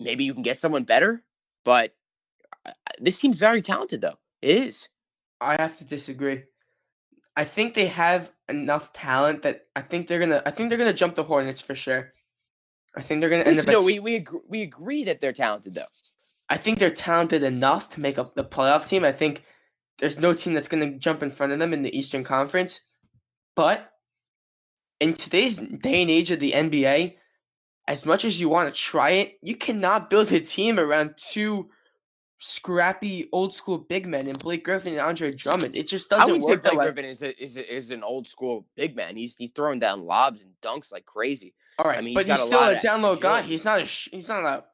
maybe 0.00 0.24
you 0.24 0.34
can 0.34 0.42
get 0.42 0.58
someone 0.58 0.84
better, 0.84 1.22
but 1.64 1.94
uh, 2.66 2.72
this 2.98 3.20
team's 3.20 3.38
very 3.38 3.62
talented, 3.62 4.00
though. 4.00 4.18
It 4.42 4.56
is. 4.56 4.88
I 5.40 5.60
have 5.60 5.78
to 5.78 5.84
disagree. 5.84 6.44
I 7.36 7.44
think 7.44 7.74
they 7.74 7.88
have 7.88 8.30
enough 8.48 8.92
talent 8.92 9.42
that 9.42 9.62
I 9.74 9.80
think 9.80 10.06
they're 10.06 10.20
gonna. 10.20 10.42
I 10.46 10.50
think 10.50 10.68
they're 10.68 10.78
gonna 10.78 10.92
jump 10.92 11.16
the 11.16 11.24
Hornets 11.24 11.60
for 11.60 11.74
sure. 11.74 12.12
I 12.96 13.02
think 13.02 13.20
they're 13.20 13.30
gonna 13.30 13.44
end 13.44 13.58
up. 13.58 13.66
no, 13.66 13.80
at 13.80 13.84
we 13.84 13.98
we 13.98 14.14
agree, 14.16 14.40
we 14.48 14.62
agree 14.62 15.04
that 15.04 15.20
they're 15.20 15.32
talented, 15.32 15.74
though. 15.74 15.86
I 16.48 16.56
think 16.56 16.78
they're 16.78 16.90
talented 16.90 17.42
enough 17.42 17.88
to 17.90 18.00
make 18.00 18.18
up 18.18 18.34
the 18.34 18.44
playoff 18.44 18.88
team. 18.88 19.04
I 19.04 19.12
think 19.12 19.44
there's 19.98 20.18
no 20.18 20.32
team 20.32 20.54
that's 20.54 20.68
gonna 20.68 20.96
jump 20.98 21.22
in 21.22 21.30
front 21.30 21.52
of 21.52 21.58
them 21.58 21.72
in 21.72 21.82
the 21.82 21.96
Eastern 21.96 22.22
Conference. 22.22 22.80
But 23.56 23.90
in 25.00 25.14
today's 25.14 25.56
day 25.56 26.02
and 26.02 26.10
age 26.10 26.30
of 26.30 26.40
the 26.40 26.52
NBA, 26.52 27.16
as 27.86 28.06
much 28.06 28.24
as 28.24 28.40
you 28.40 28.48
want 28.48 28.72
to 28.72 28.80
try 28.80 29.10
it, 29.10 29.34
you 29.42 29.56
cannot 29.56 30.10
build 30.10 30.32
a 30.32 30.40
team 30.40 30.78
around 30.78 31.14
two 31.16 31.68
scrappy 32.44 33.28
old 33.32 33.54
school 33.54 33.78
big 33.78 34.06
men 34.06 34.28
in 34.28 34.34
Blake 34.34 34.64
Griffin 34.64 34.92
and 34.92 35.00
Andre 35.00 35.30
Drummond. 35.32 35.78
It 35.78 35.88
just 35.88 36.10
doesn't 36.10 36.30
would 36.30 36.42
work 36.42 36.62
that 36.64 36.74
Blake. 36.74 36.94
Griffin 36.94 37.04
is 37.06 37.22
a, 37.22 37.42
is 37.42 37.56
a, 37.56 37.74
is 37.76 37.90
an 37.90 38.04
old 38.04 38.28
school 38.28 38.66
big 38.76 38.94
man. 38.94 39.16
He's 39.16 39.34
he's 39.36 39.52
throwing 39.52 39.78
down 39.80 40.04
lobs 40.04 40.40
and 40.42 40.50
dunks 40.62 40.92
like 40.92 41.06
crazy. 41.06 41.54
All 41.78 41.86
right, 41.86 41.98
I 41.98 42.02
mean, 42.02 42.14
but 42.14 42.26
he's 42.26 42.38
a 42.38 42.42
still 42.42 42.58
a 42.60 42.74
of 42.74 42.82
down 42.82 43.00
low 43.02 43.16
guy. 43.16 43.42
He's 43.42 43.64
not 43.64 43.80
a 43.80 43.86
sh- 43.86 44.08
he's 44.12 44.28
not 44.28 44.44
a 44.44 44.64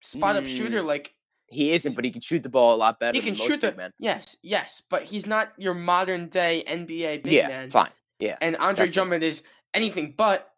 spot 0.00 0.36
up 0.36 0.46
shooter 0.46 0.82
Mm, 0.82 0.86
like 0.86 1.14
He 1.46 1.72
isn't, 1.72 1.94
but 1.94 2.04
he 2.04 2.10
can 2.10 2.20
shoot 2.20 2.42
the 2.42 2.48
ball 2.48 2.74
a 2.74 2.76
lot 2.78 2.98
better. 2.98 3.12
he 3.16 3.20
than 3.20 3.34
can 3.34 3.38
most 3.38 3.46
shoot 3.48 3.60
the 3.60 3.68
big 3.68 3.76
men. 3.76 3.92
yes 4.00 4.36
yes, 4.42 4.82
but 4.90 5.04
he's 5.04 5.26
not 5.26 5.52
your 5.56 5.74
modern 5.74 6.28
day 6.28 6.64
NBA 6.68 7.22
big 7.22 7.32
Yeah, 7.32 7.48
man. 7.48 7.70
fine. 7.70 7.90
Yeah, 8.18 8.36
And 8.40 8.56
Andre 8.56 8.86
that's. 8.86 8.94
Drummond 8.94 9.22
is 9.22 9.42
anything 9.72 10.14
but. 10.16 10.50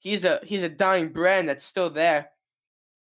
He's 0.00 0.24
a 0.24 0.40
he's 0.42 0.62
a 0.64 0.68
dying 0.68 1.08
brand 1.10 1.48
that's 1.48 1.64
still 1.64 1.88
there, 1.88 2.30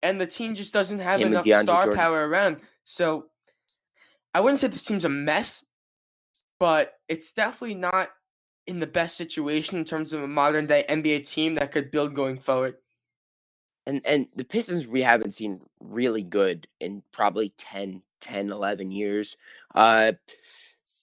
and 0.02 0.18
the 0.20 0.26
team 0.26 0.54
just 0.54 0.72
doesn't 0.72 1.00
have 1.00 1.20
Him 1.20 1.28
enough 1.28 1.44
star 1.44 1.64
Jordan. 1.82 1.94
power 1.94 2.26
around. 2.26 2.60
So, 2.86 3.26
I 4.34 4.40
wouldn't 4.40 4.60
say 4.60 4.68
this 4.68 4.84
team's 4.84 5.04
a 5.04 5.10
mess, 5.10 5.64
but 6.58 6.94
it's 7.08 7.32
definitely 7.32 7.74
not 7.76 8.10
in 8.66 8.80
the 8.80 8.86
best 8.86 9.16
situation 9.16 9.78
in 9.78 9.84
terms 9.84 10.12
of 10.12 10.22
a 10.22 10.28
modern 10.28 10.66
day 10.66 10.84
NBA 10.88 11.28
team 11.30 11.54
that 11.54 11.72
could 11.72 11.90
build 11.90 12.14
going 12.14 12.38
forward. 12.40 12.76
and 13.86 14.02
and 14.06 14.26
the 14.36 14.44
Pistons 14.44 14.86
we 14.86 15.02
haven't 15.02 15.32
seen 15.34 15.60
really 15.80 16.22
good 16.22 16.66
in 16.80 17.02
probably 17.12 17.50
10, 17.58 18.02
10 18.20 18.50
11 18.50 18.90
years. 18.90 19.36
Uh 19.74 20.12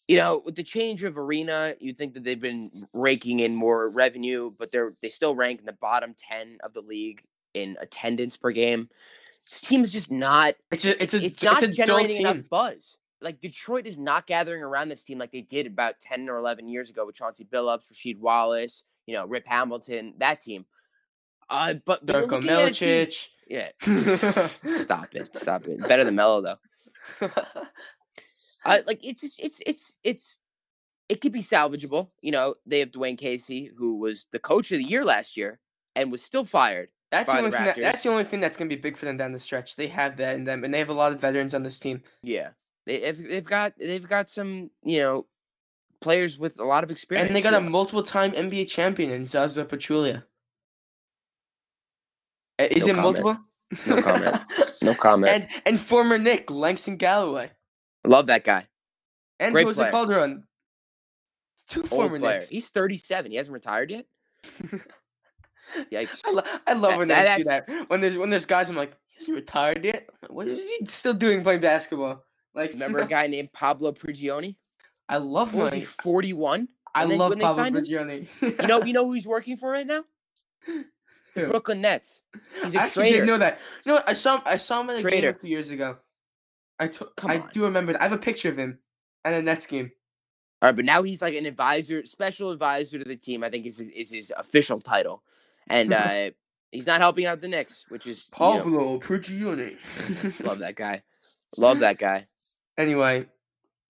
you 0.07 0.17
know, 0.17 0.41
with 0.45 0.55
the 0.55 0.63
change 0.63 1.03
of 1.03 1.17
arena, 1.17 1.75
you'd 1.79 1.97
think 1.97 2.13
that 2.13 2.23
they've 2.25 2.39
been 2.41 2.71
raking 2.93 3.39
in 3.39 3.55
more 3.55 3.89
revenue, 3.89 4.51
but 4.59 4.71
they're 4.71 4.93
they 5.01 5.09
still 5.09 5.35
rank 5.35 5.59
in 5.61 5.65
the 5.65 5.73
bottom 5.73 6.13
10 6.17 6.57
of 6.63 6.73
the 6.73 6.81
league 6.81 7.23
in 7.53 7.77
attendance 7.79 8.37
per 8.37 8.51
game. 8.51 8.89
This 9.43 9.61
team 9.61 9.83
is 9.83 9.91
just 9.91 10.11
not 10.11 10.55
It's 10.71 10.85
a 10.85 11.01
it's 11.01 11.13
a 11.13 11.23
it's 11.23 11.43
not 11.43 11.63
a 11.63 11.67
dull 11.67 11.85
generating 11.85 12.21
enough 12.21 12.33
team. 12.35 12.45
buzz. 12.49 12.97
Like 13.21 13.39
Detroit 13.39 13.85
is 13.87 13.97
not 13.97 14.27
gathering 14.27 14.63
around 14.63 14.89
this 14.89 15.03
team 15.03 15.17
like 15.17 15.31
they 15.31 15.41
did 15.41 15.65
about 15.67 15.99
10 15.99 16.29
or 16.29 16.37
11 16.37 16.67
years 16.67 16.89
ago 16.89 17.05
with 17.05 17.15
Chauncey 17.15 17.45
Billups, 17.45 17.91
Rasheed 17.91 18.19
Wallace, 18.19 18.83
you 19.05 19.13
know, 19.13 19.25
Rip 19.25 19.45
Hamilton, 19.47 20.13
that 20.17 20.41
team. 20.41 20.65
Uh, 21.49 21.75
but 21.85 22.05
Darko 22.05 22.41
Milicic. 22.43 23.27
yeah, 23.47 23.69
stop 24.81 25.13
it, 25.13 25.35
stop 25.35 25.65
it. 25.67 25.79
Better 25.87 26.03
than 26.03 26.15
Melo 26.15 26.41
though. 26.41 27.29
I 28.65 28.81
like 28.87 29.03
it's 29.03 29.23
it's 29.23 29.37
it's 29.39 29.61
it's 29.65 29.97
it's 30.03 30.37
it 31.09 31.21
could 31.21 31.33
be 31.33 31.41
salvageable. 31.41 32.09
You 32.21 32.31
know, 32.31 32.55
they 32.65 32.79
have 32.79 32.91
Dwane 32.91 33.17
Casey, 33.17 33.69
who 33.77 33.97
was 33.97 34.27
the 34.31 34.39
coach 34.39 34.71
of 34.71 34.77
the 34.79 34.85
year 34.85 35.03
last 35.03 35.35
year 35.35 35.59
and 35.95 36.11
was 36.11 36.23
still 36.23 36.45
fired. 36.45 36.89
That's 37.13 37.29
the 37.29 37.33
the 37.33 37.37
only 37.45 37.51
thing 37.51 37.65
that, 37.65 37.77
that's 37.77 38.03
the 38.03 38.09
only 38.09 38.23
thing 38.23 38.39
that's 38.39 38.57
gonna 38.57 38.69
be 38.69 38.75
big 38.75 38.97
for 38.97 39.05
them 39.05 39.17
down 39.17 39.31
the 39.31 39.39
stretch. 39.39 39.75
They 39.75 39.87
have 39.87 40.17
that 40.17 40.35
in 40.35 40.45
them, 40.45 40.63
and 40.63 40.73
they 40.73 40.79
have 40.79 40.89
a 40.89 40.93
lot 40.93 41.11
of 41.11 41.21
veterans 41.21 41.53
on 41.53 41.61
this 41.63 41.77
team. 41.79 42.01
Yeah, 42.23 42.49
they, 42.85 42.99
they've 42.99 43.27
they've 43.29 43.45
got 43.45 43.73
they've 43.77 44.07
got 44.07 44.29
some 44.29 44.71
you 44.81 44.99
know 44.99 45.25
players 46.01 46.39
with 46.39 46.59
a 46.59 46.63
lot 46.65 46.83
of 46.83 46.91
experience. 46.91 47.27
And 47.27 47.35
they 47.35 47.41
got 47.41 47.51
you 47.53 47.59
a 47.65 47.69
multiple 47.69 48.03
time 48.03 48.31
NBA 48.31 48.67
champion 48.67 49.11
in 49.11 49.25
Zaza 49.27 49.63
Pachulia. 49.65 50.23
Is 52.59 52.87
No 52.87 52.93
it 52.93 52.95
comment. 52.95 53.03
multiple? 53.03 53.37
No 53.87 54.01
comment. 54.01 54.35
No 54.83 54.93
comment. 54.99 55.31
and 55.31 55.47
and 55.65 55.79
former 55.79 56.17
Knick 56.17 56.49
Langston 56.51 56.97
Galloway 56.97 57.51
Love 58.05 58.25
that 58.27 58.43
guy. 58.43 58.67
and 59.39 59.53
Great 59.53 59.65
Jose 59.65 59.79
player. 59.81 59.91
Calderon. 59.91 60.43
It's 61.55 61.63
two 61.63 61.81
Old 61.81 61.89
former 61.89 62.19
player. 62.19 62.33
Knicks. 62.35 62.49
He's 62.49 62.69
37. 62.69 63.31
He 63.31 63.37
hasn't 63.37 63.53
retired 63.53 63.91
yet. 63.91 64.05
Yikes. 65.91 66.21
I, 66.25 66.31
lo- 66.31 66.43
I 66.67 66.73
love 66.73 66.91
That- 66.91 66.99
when 66.99 67.11
I 67.11 67.35
see 67.37 67.43
that 67.43 67.69
when 67.89 68.01
there's 68.01 68.17
when 68.17 68.29
there's 68.29 68.45
guys 68.45 68.69
I'm 68.69 68.75
like 68.75 68.95
he 69.07 69.15
hasn't 69.17 69.35
retired 69.35 69.83
yet. 69.85 70.09
What 70.29 70.47
is 70.47 70.67
he 70.79 70.85
still 70.85 71.13
doing 71.13 71.43
playing 71.43 71.61
basketball? 71.61 72.23
Like 72.55 72.71
Remember 72.73 72.99
a 72.99 73.05
guy 73.07 73.27
named 73.27 73.51
Pablo 73.53 73.91
Prigioni? 73.91 74.55
I 75.09 75.17
love 75.17 75.53
What 75.53 75.65
was 75.65 75.73
he, 75.73 75.81
41? 75.83 76.67
I 76.95 77.05
when 77.05 77.17
love 77.17 77.29
when 77.31 77.39
Pablo? 77.39 77.63
Prigioni. 77.81 78.27
You 78.61 78.67
know, 78.67 78.83
you 78.83 78.93
know 78.97 79.05
who 79.05 79.13
he's 79.13 79.27
working 79.27 79.57
for 79.57 79.69
right 79.71 79.85
now? 79.87 80.03
Who? 80.65 81.47
Brooklyn 81.47 81.81
Nets. 81.81 82.21
He's 82.61 82.75
a 82.75 82.79
I 82.79 82.83
actually 82.83 83.03
trader. 83.05 83.17
didn't 83.17 83.27
know 83.27 83.37
that. 83.39 83.59
You 83.85 83.93
know? 83.93 84.01
I 84.05 84.13
saw 84.13 84.41
I 84.45 84.57
saw 84.57 84.81
him 84.81 84.91
at 84.91 85.03
a 85.03 85.09
game 85.09 85.25
a 85.25 85.33
few 85.33 85.49
years 85.49 85.71
ago. 85.71 85.97
I 86.79 86.87
took. 86.87 87.11
I 87.23 87.39
on. 87.39 87.49
do 87.53 87.63
remember. 87.65 87.93
That. 87.93 88.01
I 88.01 88.03
have 88.05 88.11
a 88.13 88.17
picture 88.19 88.49
of 88.49 88.57
him 88.57 88.77
at 89.25 89.33
a 89.33 89.41
Nets 89.41 89.65
game. 89.65 89.91
All 90.61 90.69
right, 90.69 90.75
but 90.75 90.85
now 90.85 91.01
he's 91.03 91.21
like 91.21 91.33
an 91.35 91.45
advisor, 91.45 92.05
special 92.05 92.51
advisor 92.51 92.99
to 92.99 93.03
the 93.03 93.15
team. 93.15 93.43
I 93.43 93.49
think 93.49 93.65
is 93.65 93.79
is 93.79 94.11
his 94.11 94.31
official 94.37 94.79
title, 94.79 95.23
and 95.67 95.93
uh, 95.93 96.31
he's 96.71 96.87
not 96.87 97.01
helping 97.01 97.25
out 97.25 97.41
the 97.41 97.47
Knicks, 97.47 97.85
which 97.89 98.07
is 98.07 98.27
you 98.39 98.45
know, 98.45 98.57
Pablo 98.57 98.99
Prigioni. 98.99 99.75
love 100.45 100.59
that 100.59 100.75
guy. 100.75 101.03
Love 101.57 101.79
that 101.79 101.97
guy. 101.97 102.25
Anyway, 102.77 103.27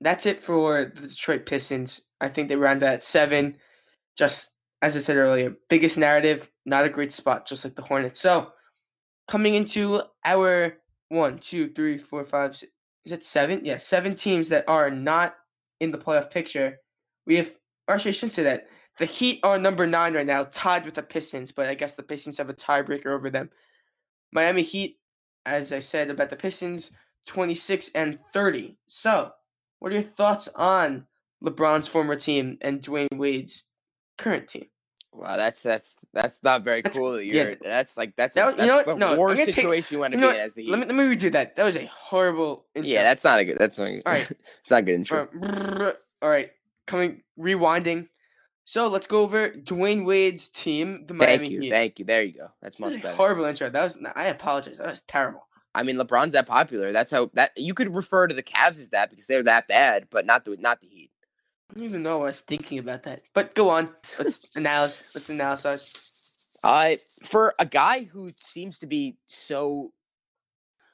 that's 0.02 0.26
it 0.26 0.40
for 0.40 0.92
the 0.94 1.08
Detroit 1.08 1.46
Pistons. 1.46 2.02
I 2.20 2.28
think 2.30 2.50
they 2.50 2.56
round 2.56 2.84
at 2.84 3.04
seven. 3.04 3.58
Just 4.18 4.50
as 4.82 4.98
I 4.98 5.00
said 5.00 5.16
earlier, 5.16 5.56
biggest 5.70 5.98
narrative, 5.98 6.50
not 6.66 6.86
a 6.86 6.90
great 6.90 7.14
spot, 7.14 7.48
just 7.48 7.64
like 7.64 7.76
the 7.76 7.82
Hornets. 7.82 8.20
So, 8.20 8.50
coming 9.30 9.56
into 9.56 10.02
our 10.26 10.78
one, 11.08 11.40
two, 11.40 11.70
three, 11.70 11.98
four, 11.98 12.24
five, 12.26 12.56
six, 12.56 12.72
is 13.06 13.12
it 13.12 13.24
seven? 13.24 13.62
Yeah, 13.64 13.78
seven 13.78 14.16
teams 14.16 14.50
that 14.50 14.66
are 14.68 14.92
not 14.92 15.36
in 15.80 15.92
the 15.92 15.98
playoff 15.98 16.30
picture. 16.30 16.80
We 17.26 17.38
have, 17.38 17.56
or 17.88 17.96
actually, 17.96 18.10
I 18.10 18.14
shouldn't 18.14 18.34
say 18.34 18.44
that. 18.44 18.68
The 19.00 19.06
Heat 19.06 19.40
are 19.44 19.58
number 19.58 19.88
nine 19.88 20.14
right 20.14 20.26
now, 20.26 20.44
tied 20.44 20.86
with 20.86 20.94
the 20.96 21.02
Pistons, 21.04 21.52
but 21.52 21.68
I 21.68 21.74
guess 21.74 21.96
the 21.96 22.04
Pistons 22.04 22.38
have 22.38 22.50
a 22.50 22.54
tiebreaker 22.54 23.08
over 23.08 23.30
them. 23.30 23.50
Miami 24.32 24.62
Heat, 24.64 25.00
as 25.46 25.74
I 25.74 25.80
said 25.80 26.10
about 26.10 26.30
the 26.30 26.36
Pistons, 26.36 26.92
26 27.26 27.90
and 27.96 28.20
30. 28.34 28.78
So, 28.88 29.32
what 29.80 29.92
are 29.92 29.96
your 29.96 30.04
thoughts 30.04 30.48
on 30.56 31.08
LeBron's 31.44 31.88
former 31.88 32.16
team 32.16 32.58
and 32.62 32.82
Dwyane 32.82 33.18
Wade's 33.18 33.66
current 34.18 34.48
team? 34.48 34.66
Wow, 35.12 35.38
that's 35.38 35.62
that's 35.62 35.96
that's 36.12 36.40
not 36.42 36.64
very 36.64 36.82
That's- 36.82 36.98
cool. 36.98 37.14
That 37.14 37.26
you're 37.26 37.56
that's 37.56 37.98
like 37.98 38.16
that's, 38.16 38.34
That 38.34 38.54
a, 38.54 38.58
that's 38.58 38.62
you 38.62 38.68
know 38.68 38.78
what? 38.78 38.86
the 38.88 38.96
No, 38.96 39.16
worst 39.16 39.38
gonna 39.38 39.46
take- 39.46 39.56
situation 39.56 39.94
you 39.96 40.00
want 40.00 40.14
to 40.14 40.18
You 40.18 40.22
be 40.22 40.26
know 40.26 40.30
in 40.32 40.36
what? 40.38 40.44
as 40.44 40.54
the 40.56 40.64
Heat. 40.64 40.72
Let 40.72 40.80
me, 40.80 40.86
let 40.88 40.96
me 40.96 41.16
redo 41.16 41.32
that. 41.34 41.56
That 41.56 41.64
was 41.66 41.78
a 41.78 41.86
horrible 41.86 42.66
intro. 42.74 42.92
yeah, 42.92 43.04
that's 43.04 43.24
not 43.24 43.40
a 43.40 43.46
good. 43.46 43.58
That's 43.60 43.78
not. 43.78 43.90
All 43.90 44.02
right. 44.08 44.32
it's 44.60 44.72
not 44.72 44.80
a 44.80 44.82
good 44.82 44.96
intro. 44.96 45.28
All 46.24 46.30
right, 46.30 46.50
coming 46.88 47.22
rewinding. 47.40 48.08
So 48.66 48.88
let's 48.88 49.08
go 49.08 49.22
over 49.22 49.50
Dwyane 49.50 50.06
Wade's 50.06 50.48
team, 50.48 51.06
the 51.06 51.14
Miami 51.14 51.38
Thank 51.38 51.52
you, 51.52 51.62
Heat. 51.62 51.70
thank 51.70 52.00
you. 52.00 52.06
There 52.06 52.24
you 52.24 52.40
go. 52.40 52.48
That's 52.62 52.80
much 52.80 53.02
better. 53.02 53.16
horrible 53.16 53.46
intro. 53.46 53.70
That 53.70 53.84
was. 53.84 53.98
I 54.16 54.26
apologize. 54.26 54.78
That 54.78 54.88
was 54.88 55.02
terrible. 55.02 55.46
I 55.76 55.84
mean, 55.84 55.98
LeBron's 55.98 56.34
that 56.34 56.48
popular. 56.48 56.92
That's 56.92 57.12
how 57.12 57.30
that 57.34 57.52
you 57.58 57.74
could 57.74 57.94
refer 57.94 58.28
to 58.28 58.36
the 58.36 58.44
Cavs 58.44 58.80
as 58.80 58.90
that 58.90 59.10
because 59.10 59.28
they're 59.28 59.44
that 59.44 59.68
bad, 59.68 60.08
but 60.10 60.26
not 60.26 60.46
the 60.46 60.56
not 60.58 60.80
the 60.82 60.88
Heat. 60.88 61.12
I 61.70 61.74
don't 61.76 61.84
even 61.84 62.04
know 62.04 62.22
I 62.22 62.28
was 62.28 62.42
thinking 62.42 62.78
about 62.78 63.04
that. 63.04 63.22
But 63.34 63.56
go 63.56 63.70
on. 63.70 63.90
Let's 64.18 64.56
analyze. 64.56 65.02
Let's 65.14 65.30
analyze. 65.30 65.94
Uh, 66.64 66.96
for 67.24 67.54
a 67.60 67.66
guy 67.66 68.04
who 68.04 68.32
seems 68.40 68.78
to 68.78 68.88
be 68.88 69.18
so 69.28 69.92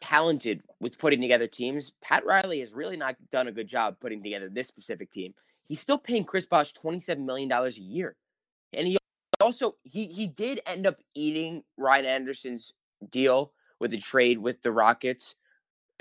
talented 0.01 0.61
with 0.80 0.97
putting 0.97 1.22
together 1.22 1.47
teams. 1.47 1.91
Pat 2.01 2.26
Riley 2.26 2.59
has 2.61 2.74
really 2.74 2.97
not 2.97 3.15
done 3.32 3.47
a 3.47 3.51
good 3.51 3.67
job 3.67 3.97
putting 3.99 4.24
together 4.24 4.49
this 4.49 4.67
specific 4.67 5.11
team. 5.11 5.34
He's 5.70 5.80
still 5.80 5.97
paying 5.97 6.26
Chris 6.26 6.45
Bosh 6.45 6.74
$27 6.74 7.20
million 7.26 7.49
a 7.49 7.70
year. 7.70 8.17
And 8.74 8.88
he 8.88 8.97
also 9.39 9.76
he 9.84 10.07
he 10.07 10.28
did 10.28 10.59
end 10.65 10.86
up 10.86 10.97
eating 11.15 11.63
Ryan 11.78 12.05
Anderson's 12.05 12.74
deal 13.09 13.53
with 13.80 13.91
the 13.91 13.97
trade 13.97 14.39
with 14.39 14.61
the 14.61 14.72
Rockets 14.72 15.36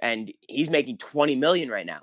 and 0.00 0.32
he's 0.48 0.70
making 0.70 0.98
20 0.98 1.36
million 1.36 1.68
right 1.68 1.86
now. 1.86 2.02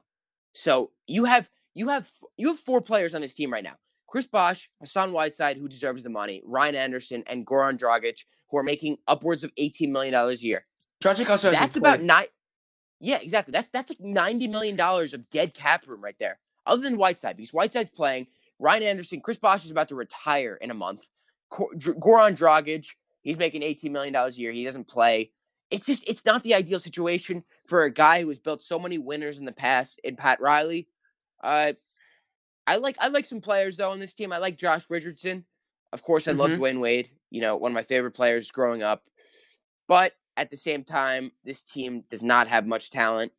So 0.54 0.92
you 1.08 1.26
have 1.26 1.50
you 1.74 1.90
have 1.90 2.10
you 2.38 2.48
have 2.48 2.60
four 2.60 2.82
players 2.82 3.14
on 3.14 3.22
this 3.22 3.36
team 3.36 3.52
right 3.52 3.64
now. 3.64 3.76
Chris 4.08 4.28
Bosh, 4.28 4.70
Hassan 4.80 5.12
Whiteside, 5.12 5.58
who 5.58 5.68
deserves 5.68 6.04
the 6.04 6.10
money, 6.10 6.42
Ryan 6.46 6.76
Anderson, 6.76 7.24
and 7.28 7.46
Goran 7.46 7.78
Dragic, 7.78 8.20
who 8.50 8.58
are 8.58 8.64
making 8.64 8.98
upwards 9.08 9.44
of 9.44 9.54
$18 9.56 9.92
million 9.92 10.14
a 10.14 10.32
year. 10.34 10.66
Dragic 11.04 11.30
also 11.30 11.52
That's 11.52 11.76
about 11.76 12.02
nine. 12.02 12.28
Yeah, 13.02 13.18
exactly. 13.18 13.52
That's 13.52 13.68
that's 13.70 13.90
like 13.90 14.00
$90 14.00 14.50
million 14.50 14.80
of 14.80 15.30
dead 15.30 15.54
cap 15.54 15.86
room 15.88 16.02
right 16.02 16.16
there. 16.20 16.40
Other 16.66 16.82
than 16.82 16.98
Whiteside, 16.98 17.38
because 17.38 17.54
Whiteside's 17.54 17.92
playing. 17.92 18.28
Ryan 18.60 18.84
Anderson, 18.84 19.22
Chris 19.22 19.38
Bosh 19.38 19.66
is 19.66 19.72
about 19.72 19.90
to 19.90 19.96
retire 19.96 20.58
in 20.62 20.72
a 20.72 20.76
month. 20.76 21.08
Goran 21.52 22.38
Dragic, 22.38 22.88
he's 23.22 23.38
making 23.38 23.62
$18 23.62 23.92
million 23.92 24.16
a 24.16 24.30
year. 24.30 24.52
He 24.52 24.64
doesn't 24.64 24.88
play. 24.88 25.32
It's 25.70 25.86
just, 25.86 26.04
it's 26.08 26.26
not 26.26 26.44
the 26.44 26.54
ideal 26.54 26.80
situation 26.80 27.44
for 27.68 27.84
a 27.84 27.92
guy 27.92 28.22
who 28.22 28.30
has 28.30 28.40
built 28.40 28.62
so 28.62 28.80
many 28.80 28.98
winners 28.98 29.38
in 29.38 29.46
the 29.46 29.52
past 29.52 30.00
in 30.04 30.16
Pat 30.16 30.40
Riley. 30.40 30.88
Uh, 31.44 31.74
I 32.68 32.78
like 32.78 32.96
I 33.00 33.10
like 33.10 33.26
some 33.26 33.42
players 33.42 33.78
though 33.78 33.92
on 33.92 34.00
this 34.00 34.14
team. 34.14 34.34
I 34.34 34.38
like 34.38 34.58
Josh 34.58 34.86
Richardson. 34.90 35.46
Of 35.94 36.04
course, 36.04 36.28
I 36.28 36.32
mm-hmm. 36.32 36.40
love 36.40 36.52
Dwyane 36.52 36.82
Wade. 36.82 37.10
You 37.30 37.42
know, 37.42 37.56
one 37.58 37.72
of 37.72 37.76
my 37.76 37.84
favorite 37.84 38.12
players 38.12 38.52
growing 38.52 38.84
up. 38.84 39.04
But 39.88 40.14
at 40.36 40.50
the 40.50 40.58
same 40.58 40.84
time, 40.84 41.32
this 41.44 41.62
team 41.62 42.04
does 42.10 42.24
not 42.24 42.48
have 42.48 42.66
much 42.66 42.90
talent. 42.90 43.32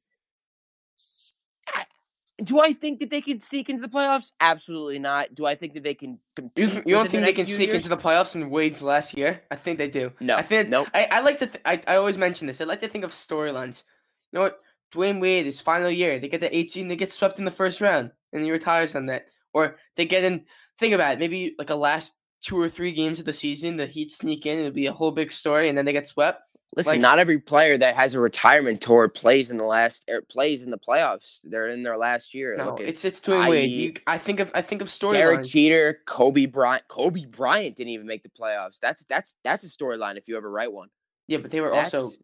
Do 2.45 2.61
I 2.61 2.73
think 2.73 3.01
that 3.01 3.11
they 3.11 3.21
can 3.21 3.41
sneak 3.41 3.69
into 3.71 3.83
the 3.83 3.89
playoffs? 3.89 4.33
Absolutely 4.41 4.99
not. 4.99 5.35
Do 5.35 5.47
I 5.47 5.55
think 5.55 5.75
that 5.75 5.83
they 5.83 5.95
can? 5.95 6.19
You, 6.57 6.67
you 6.85 6.95
don't 6.95 7.09
think 7.09 7.23
the 7.23 7.27
they 7.27 7.33
can 7.33 7.47
sneak 7.47 7.69
years? 7.69 7.77
into 7.77 7.89
the 7.89 7.97
playoffs 7.97 8.35
in 8.35 8.51
Wade's 8.51 8.83
last 8.83 9.17
year? 9.17 9.43
I 9.51 9.57
think 9.57 9.79
they 9.79 9.89
do. 9.89 10.13
No, 10.21 10.37
I 10.37 10.43
think. 10.43 10.69
Nope. 10.69 10.89
I, 10.93 11.09
I 11.11 11.21
like 11.21 11.39
to. 11.39 11.47
Th- 11.47 11.63
I, 11.65 11.83
I 11.87 11.97
always 11.97 12.19
mention 12.19 12.47
this. 12.47 12.61
I 12.61 12.65
like 12.65 12.81
to 12.81 12.89
think 12.89 13.05
of 13.05 13.13
storylines. 13.13 13.85
You 14.33 14.39
know 14.39 14.43
what? 14.43 14.61
Dwyane 14.95 15.21
Wade, 15.21 15.47
his 15.47 15.61
final 15.61 15.91
year, 15.91 16.19
they 16.19 16.29
get 16.29 16.41
the 16.41 16.57
18, 16.57 16.89
they 16.89 16.97
get 16.97 17.13
swept 17.13 17.39
in 17.39 17.45
the 17.45 17.51
first 17.51 17.81
round, 17.81 18.13
and 18.33 18.43
he 18.43 18.51
retires 18.51 18.95
on 18.95 19.07
that. 19.07 19.27
Or 19.53 19.77
they 19.97 20.05
get 20.05 20.25
in, 20.25 20.45
think 20.79 20.95
about 20.95 21.15
it, 21.15 21.19
maybe 21.19 21.55
like 21.59 21.71
a 21.71 21.75
last 21.75 22.15
two 22.41 22.61
or 22.61 22.69
three 22.69 22.93
games 22.93 23.19
of 23.19 23.27
the 23.27 23.33
season, 23.33 23.77
the 23.77 23.87
Heat 23.87 24.13
sneak 24.13 24.47
in, 24.47 24.59
it'll 24.59 24.71
be 24.71 24.87
a 24.87 24.93
whole 24.93 25.11
big 25.11 25.33
story, 25.33 25.69
and 25.69 25.77
then 25.77 25.85
they 25.85 25.93
get 25.93 26.07
swept. 26.07 26.43
Listen, 26.77 26.93
like, 26.93 27.01
not 27.01 27.19
every 27.19 27.39
player 27.39 27.79
that 27.79 27.97
has 27.97 28.15
a 28.15 28.21
retirement 28.21 28.83
tour 28.83 29.09
plays 29.09 29.51
in 29.51 29.57
the 29.57 29.65
last 29.65 30.05
er, 30.11 30.21
plays 30.21 30.63
in 30.63 30.71
the 30.71 30.79
playoffs. 30.79 31.39
They're 31.43 31.69
in 31.69 31.83
their 31.83 31.97
last 31.97 32.35
year. 32.35 32.55
No, 32.55 32.77
it's 32.77 33.03
it's 33.03 33.19
Dwyane 33.19 33.49
Wade. 33.49 33.71
You, 33.71 33.95
I 34.07 34.19
think 34.19 34.41
of 34.41 34.51
I 34.55 34.61
think 34.61 34.83
of 34.83 34.89
storyline. 34.89 35.13
Derek 35.13 35.45
Jeter, 35.45 36.01
Kobe 36.05 36.45
Bryant. 36.45 36.87
Kobe 36.89 37.25
Bryant 37.25 37.77
didn't 37.77 37.93
even 37.93 38.07
make 38.07 38.23
the 38.23 38.29
playoffs. 38.29 38.79
That's 38.79 39.05
that's 39.05 39.35
that's 39.43 39.65
a 39.65 39.69
storyline 39.69 40.19
if 40.19 40.29
you 40.29 40.37
ever 40.37 40.51
write 40.51 40.71
one. 40.71 40.89
Yeah, 41.29 41.39
but 41.39 41.51
they 41.51 41.63
were 41.63 41.71
that's, 41.71 41.95
also 41.95 42.15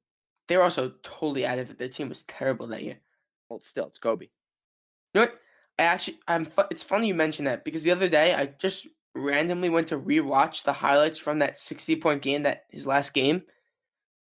they 0.48 0.58
were 0.58 0.64
also 0.64 0.92
totally 1.02 1.46
out 1.46 1.58
of 1.58 1.70
it. 1.70 1.78
Their 1.78 1.88
team 1.88 2.10
was 2.10 2.24
terrible 2.24 2.66
that 2.68 2.82
year. 2.82 2.98
Well, 3.48 3.60
still, 3.60 3.86
it's 3.86 3.98
Kobe. 3.98 4.26
You 4.26 4.30
know 5.14 5.20
what? 5.22 5.40
I 5.78 5.84
actually, 5.84 6.18
I'm. 6.28 6.44
Fu- 6.44 6.62
it's 6.70 6.84
funny 6.84 7.08
you 7.08 7.14
mentioned 7.14 7.48
that 7.48 7.64
because 7.64 7.84
the 7.84 7.90
other 7.90 8.08
day 8.08 8.34
I 8.34 8.46
just 8.58 8.86
randomly 9.14 9.70
went 9.70 9.88
to 9.88 9.98
rewatch 9.98 10.64
the 10.64 10.74
highlights 10.74 11.18
from 11.18 11.38
that 11.38 11.58
60 11.58 11.96
point 11.96 12.20
game, 12.20 12.42
that 12.42 12.66
his 12.68 12.86
last 12.86 13.14
game. 13.14 13.44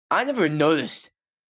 I 0.10 0.24
never 0.24 0.48
noticed 0.50 1.10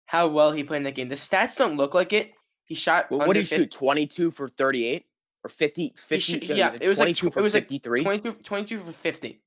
how 0.06 0.28
well 0.28 0.52
he 0.52 0.64
played 0.64 0.78
in 0.78 0.84
that 0.84 0.96
game. 0.96 1.10
The 1.10 1.16
stats 1.16 1.58
don't 1.58 1.78
look 1.78 1.94
like 1.94 2.14
it. 2.14 2.32
He 2.66 2.76
shot. 2.76 3.10
Well, 3.10 3.20
what 3.20 3.34
did 3.34 3.48
he 3.48 3.56
shoot? 3.56 3.72
22 3.72 4.32
for 4.32 4.48
38 4.48 5.06
or 5.44 5.50
50? 5.50 5.94
50 5.96 6.46
yeah, 6.48 6.74
it 6.80 6.88
was 6.88 7.00
like 7.00 7.10
it 7.10 7.36
was 7.36 7.54
53. 7.54 8.04
Like 8.04 8.22
22, 8.22 8.44
22 8.44 8.78
for 8.78 8.92
50. 8.92 9.42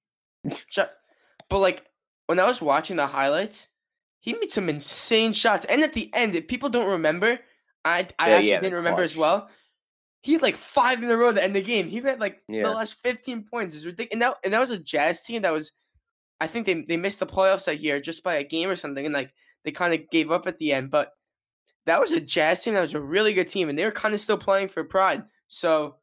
shot. 0.69 0.91
but 1.49 1.59
like 1.59 1.85
when 2.27 2.41
I 2.41 2.47
was 2.47 2.61
watching 2.61 2.97
the 2.97 3.07
highlights, 3.07 3.69
he 4.21 4.33
made 4.35 4.51
some 4.51 4.69
insane 4.69 5.33
shots. 5.33 5.67
And 5.67 5.83
at 5.83 5.93
the 5.93 6.11
end, 6.15 6.35
if 6.35 6.49
people 6.49 6.69
don't 6.69 6.89
remember, 6.89 7.39
I 7.85 8.09
I 8.19 8.29
yeah, 8.29 8.35
actually 8.35 8.51
yeah, 8.51 8.61
didn't 8.61 8.79
remember 8.79 9.03
as 9.03 9.17
well. 9.17 9.49
He 10.23 10.33
had 10.33 10.43
like 10.43 10.57
five 10.57 11.03
in 11.03 11.11
a 11.11 11.17
row 11.17 11.33
to 11.33 11.43
end 11.43 11.55
the 11.55 11.63
game. 11.63 11.89
He 11.89 12.01
had 12.01 12.21
like 12.21 12.41
yeah. 12.49 12.63
the 12.63 12.71
last 12.71 12.95
15 13.03 13.45
points. 13.45 13.75
It's 13.75 13.85
ridiculous. 13.85 14.13
And 14.13 14.23
that, 14.23 14.37
and 14.43 14.55
that 14.55 14.61
was 14.61 14.71
a 14.71 14.79
Jazz 14.79 15.23
team 15.23 15.43
that 15.43 15.53
was, 15.53 15.73
I 16.41 16.47
think 16.47 16.67
they, 16.67 16.83
they 16.83 16.97
missed 16.97 17.21
the 17.21 17.27
playoffs 17.27 17.67
that 17.67 17.81
year 17.81 18.01
just 18.01 18.23
by 18.23 18.35
a 18.35 18.45
game 18.45 18.69
or 18.69 18.77
something. 18.77 19.05
And 19.05 19.15
like 19.15 19.33
they 19.65 19.71
kind 19.71 19.95
of 19.95 20.11
gave 20.11 20.31
up 20.31 20.47
at 20.47 20.59
the 20.59 20.73
end. 20.73 20.91
But 20.91 21.13
that 21.87 22.01
was 22.01 22.13
a 22.13 22.21
Jazz 22.21 22.63
team 22.63 22.75
that 22.75 22.83
was 22.83 22.95
a 22.95 23.01
really 23.01 23.33
good 23.33 23.49
team. 23.49 23.69
And 23.69 23.79
they 23.79 23.85
were 23.85 23.93
kind 23.93 24.15
of 24.15 24.21
still 24.21 24.39
playing 24.39 24.69
for 24.69 24.85
pride. 24.85 25.25
So 25.47 25.97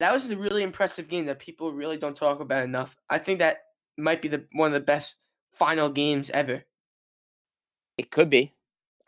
that 0.00 0.12
was 0.12 0.28
a 0.30 0.36
really 0.36 0.62
impressive 0.62 1.08
game 1.08 1.26
that 1.26 1.38
people 1.38 1.72
really 1.72 1.96
don't 1.96 2.16
talk 2.16 2.40
about 2.40 2.64
enough. 2.64 2.96
I 3.08 3.18
think 3.18 3.38
that 3.38 3.58
might 3.96 4.22
be 4.22 4.28
the 4.28 4.46
one 4.52 4.68
of 4.68 4.72
the 4.72 4.80
best 4.80 5.16
final 5.54 5.90
games 5.90 6.30
ever. 6.30 6.64
It 7.98 8.10
could 8.10 8.30
be. 8.30 8.54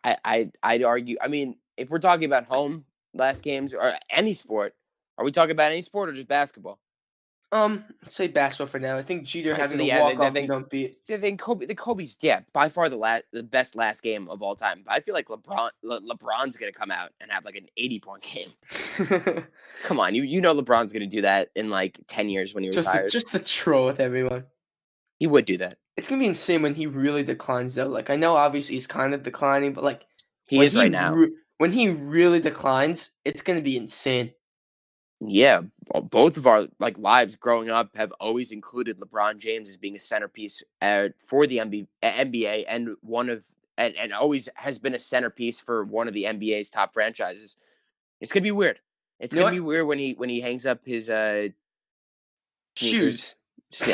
I, 0.05 0.17
I 0.25 0.51
I'd 0.63 0.83
argue. 0.83 1.17
I 1.23 1.29
mean, 1.29 1.57
if 1.77 1.91
we're 1.91 1.99
talking 1.99 2.27
about 2.27 2.47
home 2.47 2.85
last 3.15 3.43
games 3.43 3.73
or 3.73 3.95
any 4.11 4.35
sport, 4.35 4.75
are 5.17 5.25
we 5.25 5.33
talking 5.33 5.53
about 5.53 5.73
any 5.73 5.83
sport 5.83 6.11
or 6.11 6.13
just 6.13 6.29
basketball? 6.29 6.79
Um, 7.53 7.85
let's 8.03 8.17
say 8.17 8.29
basketball 8.29 8.67
for 8.67 8.79
now. 8.79 8.97
I 8.97 9.03
think 9.03 9.25
Jeter 9.25 9.51
right, 9.51 9.61
having 9.61 9.79
so, 9.79 9.85
yeah, 9.85 10.01
walk 10.01 10.19
off 10.19 10.33
think, 10.33 10.49
don't 10.49 10.71
beat. 10.71 10.97
I 11.11 11.19
think 11.19 11.39
Kobe, 11.39 11.67
the 11.67 11.75
Kobe's 11.75 12.17
yeah 12.23 12.41
by 12.55 12.71
far 12.71 12.89
the 12.89 12.97
last 12.97 13.25
the 13.31 13.43
best 13.43 13.77
last 13.77 14.03
game 14.03 14.27
of 14.31 14.41
all 14.43 14.57
time. 14.57 14.83
But 14.87 14.95
I 14.95 15.01
feel 15.01 15.13
like 15.13 15.29
LeBron 15.29 15.69
Le, 15.83 16.01
LeBron's 16.01 16.57
gonna 16.57 16.73
come 16.73 16.91
out 16.91 17.11
and 17.21 17.31
have 17.31 17.45
like 17.45 17.57
an 17.57 17.67
eighty 17.77 18.01
point 18.01 18.23
game. 18.23 19.45
come 19.85 20.01
on, 20.01 20.15
you 20.15 20.23
you 20.23 20.41
know 20.41 20.55
LeBron's 20.55 20.95
gonna 20.95 21.07
do 21.07 21.21
that 21.21 21.51
in 21.55 21.69
like 21.69 22.01
ten 22.07 22.31
years 22.31 22.55
when 22.55 22.65
he 22.65 22.71
just 22.71 22.89
retires. 22.89 23.13
just 23.13 23.29
to 23.29 23.39
troll 23.39 23.85
with 23.85 24.01
everyone. 24.01 24.45
He 25.19 25.27
would 25.27 25.45
do 25.45 25.59
that. 25.59 25.77
It's 25.99 26.09
gonna 26.09 26.21
be 26.21 26.29
insane 26.29 26.63
when 26.63 26.75
he 26.75 26.87
really 26.87 27.23
declines 27.23 27.75
though. 27.75 27.87
Like 27.87 28.09
I 28.09 28.17
know 28.17 28.35
obviously 28.35 28.77
he's 28.77 28.87
kind 28.87 29.13
of 29.13 29.25
declining, 29.25 29.75
but 29.75 29.85
like 29.85 30.07
he 30.49 30.59
is 30.59 30.73
he 30.73 30.79
right 30.79 30.91
now. 30.91 31.15
Re- 31.15 31.33
when 31.59 31.71
he 31.71 31.91
really 31.91 32.41
declines, 32.41 33.11
it's 33.27 33.43
gonna 33.43 33.61
be 33.61 33.77
insane. 33.77 34.33
Yeah, 35.25 35.63
both 36.11 36.37
of 36.37 36.49
our 36.49 36.67
like 36.81 36.99
lives 36.99 37.37
growing 37.37 37.71
up 37.71 37.97
have 37.97 38.13
always 38.19 38.51
included 38.51 38.99
LeBron 38.99 39.39
James 39.39 39.69
as 39.69 39.77
being 39.77 39.95
a 39.95 40.01
centerpiece 40.01 40.63
uh, 40.81 41.11
for 41.17 41.47
the 41.47 41.59
NBA 41.59 42.65
and 42.67 42.97
one 43.03 43.29
of 43.29 43.47
and, 43.79 43.95
and 43.97 44.13
always 44.13 44.49
has 44.57 44.81
been 44.81 44.95
a 44.95 44.99
centerpiece 44.99 45.61
for 45.61 45.85
one 45.85 46.09
of 46.09 46.15
the 46.15 46.25
NBA's 46.25 46.71
top 46.71 46.93
franchises. 46.93 47.57
It's 48.21 48.33
gonna 48.33 48.43
be 48.43 48.51
weird. 48.51 48.81
It's 49.21 49.33
you 49.33 49.41
gonna 49.41 49.53
be 49.53 49.61
weird 49.61 49.87
when 49.87 50.01
he 50.01 50.15
when 50.15 50.29
he 50.29 50.41
hangs 50.41 50.67
up 50.67 50.81
his 50.85 51.09
uh 51.09 51.49
shoes. 52.75 53.37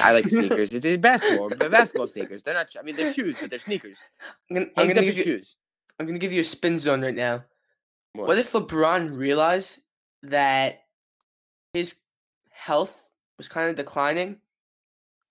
I 0.02 0.12
like 0.12 0.26
sneakers. 0.28 0.72
It's, 0.72 0.86
it's 0.86 1.00
basketball, 1.00 1.50
but 1.50 1.70
basketball 1.70 2.08
sneakers. 2.08 2.42
They're 2.42 2.54
not. 2.54 2.68
I 2.78 2.82
mean, 2.82 2.96
they're 2.96 3.12
shoes, 3.12 3.36
but 3.38 3.50
they're 3.50 3.58
sneakers. 3.58 4.02
I'm 4.50 4.56
gonna, 4.56 4.66
I'm 4.78 4.88
gonna 4.88 5.02
give 5.02 5.18
you, 5.18 5.24
shoes. 5.24 5.56
I'm 6.00 6.06
gonna 6.06 6.18
give 6.18 6.32
you 6.32 6.40
a 6.40 6.44
spin 6.44 6.78
zone 6.78 7.02
right 7.02 7.14
now. 7.14 7.44
What? 8.14 8.28
what 8.28 8.38
if 8.38 8.52
LeBron 8.52 9.14
realized 9.14 9.80
that 10.22 10.84
his 11.72 11.96
health 12.50 13.08
was 13.36 13.48
kind 13.48 13.70
of 13.70 13.76
declining, 13.76 14.38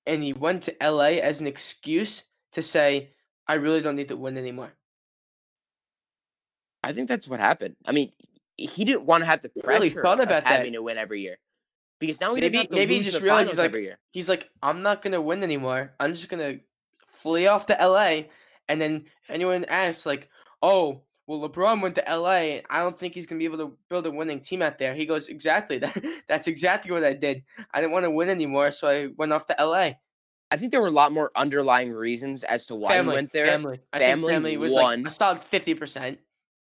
and 0.06 0.24
he 0.24 0.34
went 0.34 0.64
to 0.64 0.76
LA 0.82 1.20
as 1.22 1.42
an 1.42 1.48
excuse 1.48 2.24
to 2.54 2.62
say, 2.62 3.12
"I 3.48 3.56
really 3.56 3.82
don't 3.82 3.96
need 3.96 4.10
to 4.10 4.18
win 4.18 4.38
anymore." 4.38 4.74
I 6.84 6.94
think 6.94 7.08
that's 7.08 7.28
what 7.28 7.40
happened. 7.40 7.76
I 7.86 7.92
mean, 7.92 8.14
he 8.56 8.86
didn't 8.86 9.06
want 9.06 9.22
to 9.22 9.26
have 9.26 9.42
the 9.42 9.50
pressure 9.50 9.80
really 9.80 9.90
thought 9.90 10.22
about 10.22 10.44
of 10.44 10.44
having 10.46 10.72
that. 10.72 10.78
to 10.78 10.84
win 10.84 10.98
every 10.98 11.22
year 11.22 11.38
because 12.00 12.22
now 12.22 12.34
he 12.34 12.42
maybe 12.42 12.68
maybe 12.72 12.96
he 12.96 13.02
just 13.04 13.22
realized 13.22 13.50
he's 13.50 13.60
like 13.60 13.76
he's 14.12 14.30
like 14.30 14.50
I'm 14.62 14.82
not 14.82 15.02
gonna 15.02 15.22
win 15.22 15.44
anymore. 15.44 15.94
I'm 16.00 16.14
just 16.14 16.30
gonna 16.30 16.60
flee 17.06 17.48
off 17.48 17.66
to 17.68 17.74
LA, 17.74 18.26
and 18.68 18.80
then 18.80 19.06
if 19.24 19.30
anyone 19.30 19.66
asks 19.66 20.06
like, 20.06 20.30
oh. 20.62 21.02
Well, 21.28 21.48
LeBron 21.48 21.82
went 21.82 21.96
to 21.96 22.04
LA. 22.08 22.62
I 22.70 22.80
don't 22.80 22.98
think 22.98 23.14
he's 23.14 23.28
gonna 23.28 23.40
be 23.40 23.46
able 23.46 23.58
to 23.58 23.78
build 23.90 24.06
a 24.06 24.12
winning 24.12 24.40
team 24.40 24.62
out 24.62 24.78
there. 24.78 24.96
He 24.96 25.06
goes, 25.06 25.28
exactly. 25.28 25.78
That 25.80 26.02
that's 26.28 26.48
exactly 26.48 26.92
what 26.92 27.04
I 27.04 27.14
did. 27.14 27.44
I 27.74 27.82
didn't 27.82 27.92
want 27.92 28.06
to 28.06 28.12
win 28.12 28.30
anymore, 28.30 28.72
so 28.72 28.88
I 28.88 29.10
went 29.18 29.34
off 29.34 29.46
to 29.48 29.56
LA. 29.60 29.92
I 30.50 30.56
think 30.56 30.72
there 30.72 30.82
were 30.82 30.88
a 30.88 30.92
lot 30.92 31.12
more 31.12 31.32
underlying 31.36 31.92
reasons 31.92 32.44
as 32.44 32.66
to 32.68 32.76
why 32.76 32.90
family, 32.90 33.12
he 33.12 33.18
went 33.18 33.32
there. 33.34 33.48
Family, 33.48 33.80
I 33.92 34.00
family, 34.00 34.34
family 34.34 34.58
was 34.58 34.74
one. 34.74 35.04
like 35.04 35.12
a 35.12 35.14
solid 35.14 35.40
fifty 35.40 35.74
percent. 35.74 36.20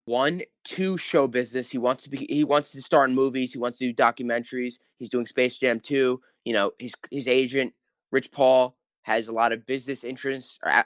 One, 0.06 0.44
two, 0.64 0.98
show 0.98 1.28
business. 1.28 1.72
He 1.72 1.78
wants 1.78 2.04
to 2.04 2.10
be. 2.10 2.26
He 2.30 2.44
wants 2.44 2.72
to 2.72 2.82
star 2.82 3.06
in 3.06 3.16
movies. 3.16 3.54
He 3.54 3.60
wants 3.60 3.80
to 3.80 3.92
do 3.92 3.94
documentaries. 3.94 4.76
He's 5.00 5.10
doing 5.10 5.26
Space 5.26 5.58
Jam 5.58 5.80
2. 5.80 6.22
You 6.46 6.54
know, 6.54 6.72
his 6.80 6.94
his 7.12 7.28
agent 7.28 7.74
Rich 8.12 8.32
Paul 8.32 8.78
has 9.04 9.28
a 9.28 9.34
lot 9.34 9.52
of 9.52 9.66
business 9.66 10.04
interests 10.04 10.60
or 10.64 10.86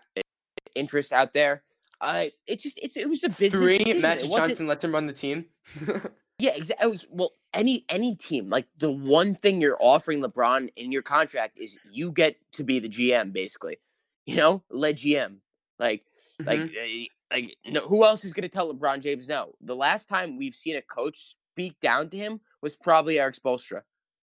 interest 0.74 1.12
out 1.12 1.34
there. 1.34 1.64
Uh, 2.02 2.26
it 2.48 2.60
just 2.60 2.80
it's 2.82 2.98
it 2.98 3.10
was 3.10 3.24
a 3.24 3.30
business. 3.30 3.54
Three, 3.54 3.78
decision. 3.80 4.02
Magic 4.02 4.32
Johnson 4.32 4.68
lets 4.68 4.84
him 4.84 4.94
run 4.94 5.06
the 5.06 5.14
team. 5.14 5.46
yeah, 6.40 6.52
exactly. 6.56 6.88
Oh, 6.88 6.98
well, 7.12 7.32
any 7.54 7.86
any 7.90 8.16
team 8.16 8.50
like 8.50 8.68
the 8.78 8.92
one 8.92 9.36
thing 9.36 9.60
you're 9.60 9.78
offering 9.80 10.22
LeBron 10.22 10.70
in 10.76 10.92
your 10.92 11.02
contract 11.02 11.58
is 11.58 11.78
you 11.92 12.12
get 12.12 12.38
to 12.54 12.64
be 12.64 12.80
the 12.80 12.90
GM, 12.90 13.34
basically. 13.34 13.78
You 14.26 14.38
know, 14.38 14.64
lead 14.70 14.98
GM. 14.98 15.38
Like 15.78 16.04
mm-hmm. 16.42 16.48
like 16.48 17.12
like 17.32 17.58
no, 17.66 17.82
who 17.82 18.06
else 18.06 18.24
is 18.24 18.34
going 18.34 18.44
to 18.44 18.50
tell 18.50 18.74
LeBron 18.74 19.02
James 19.02 19.28
no? 19.28 19.54
The 19.62 19.76
last 19.76 20.08
time 20.08 20.38
we've 20.38 20.56
seen 20.56 20.76
a 20.76 20.82
coach 20.82 21.36
speak 21.52 21.80
down 21.80 22.10
to 22.10 22.18
him 22.18 22.40
was 22.62 22.76
probably 22.76 23.20
Erik 23.20 23.36
Spoelstra. 23.36 23.82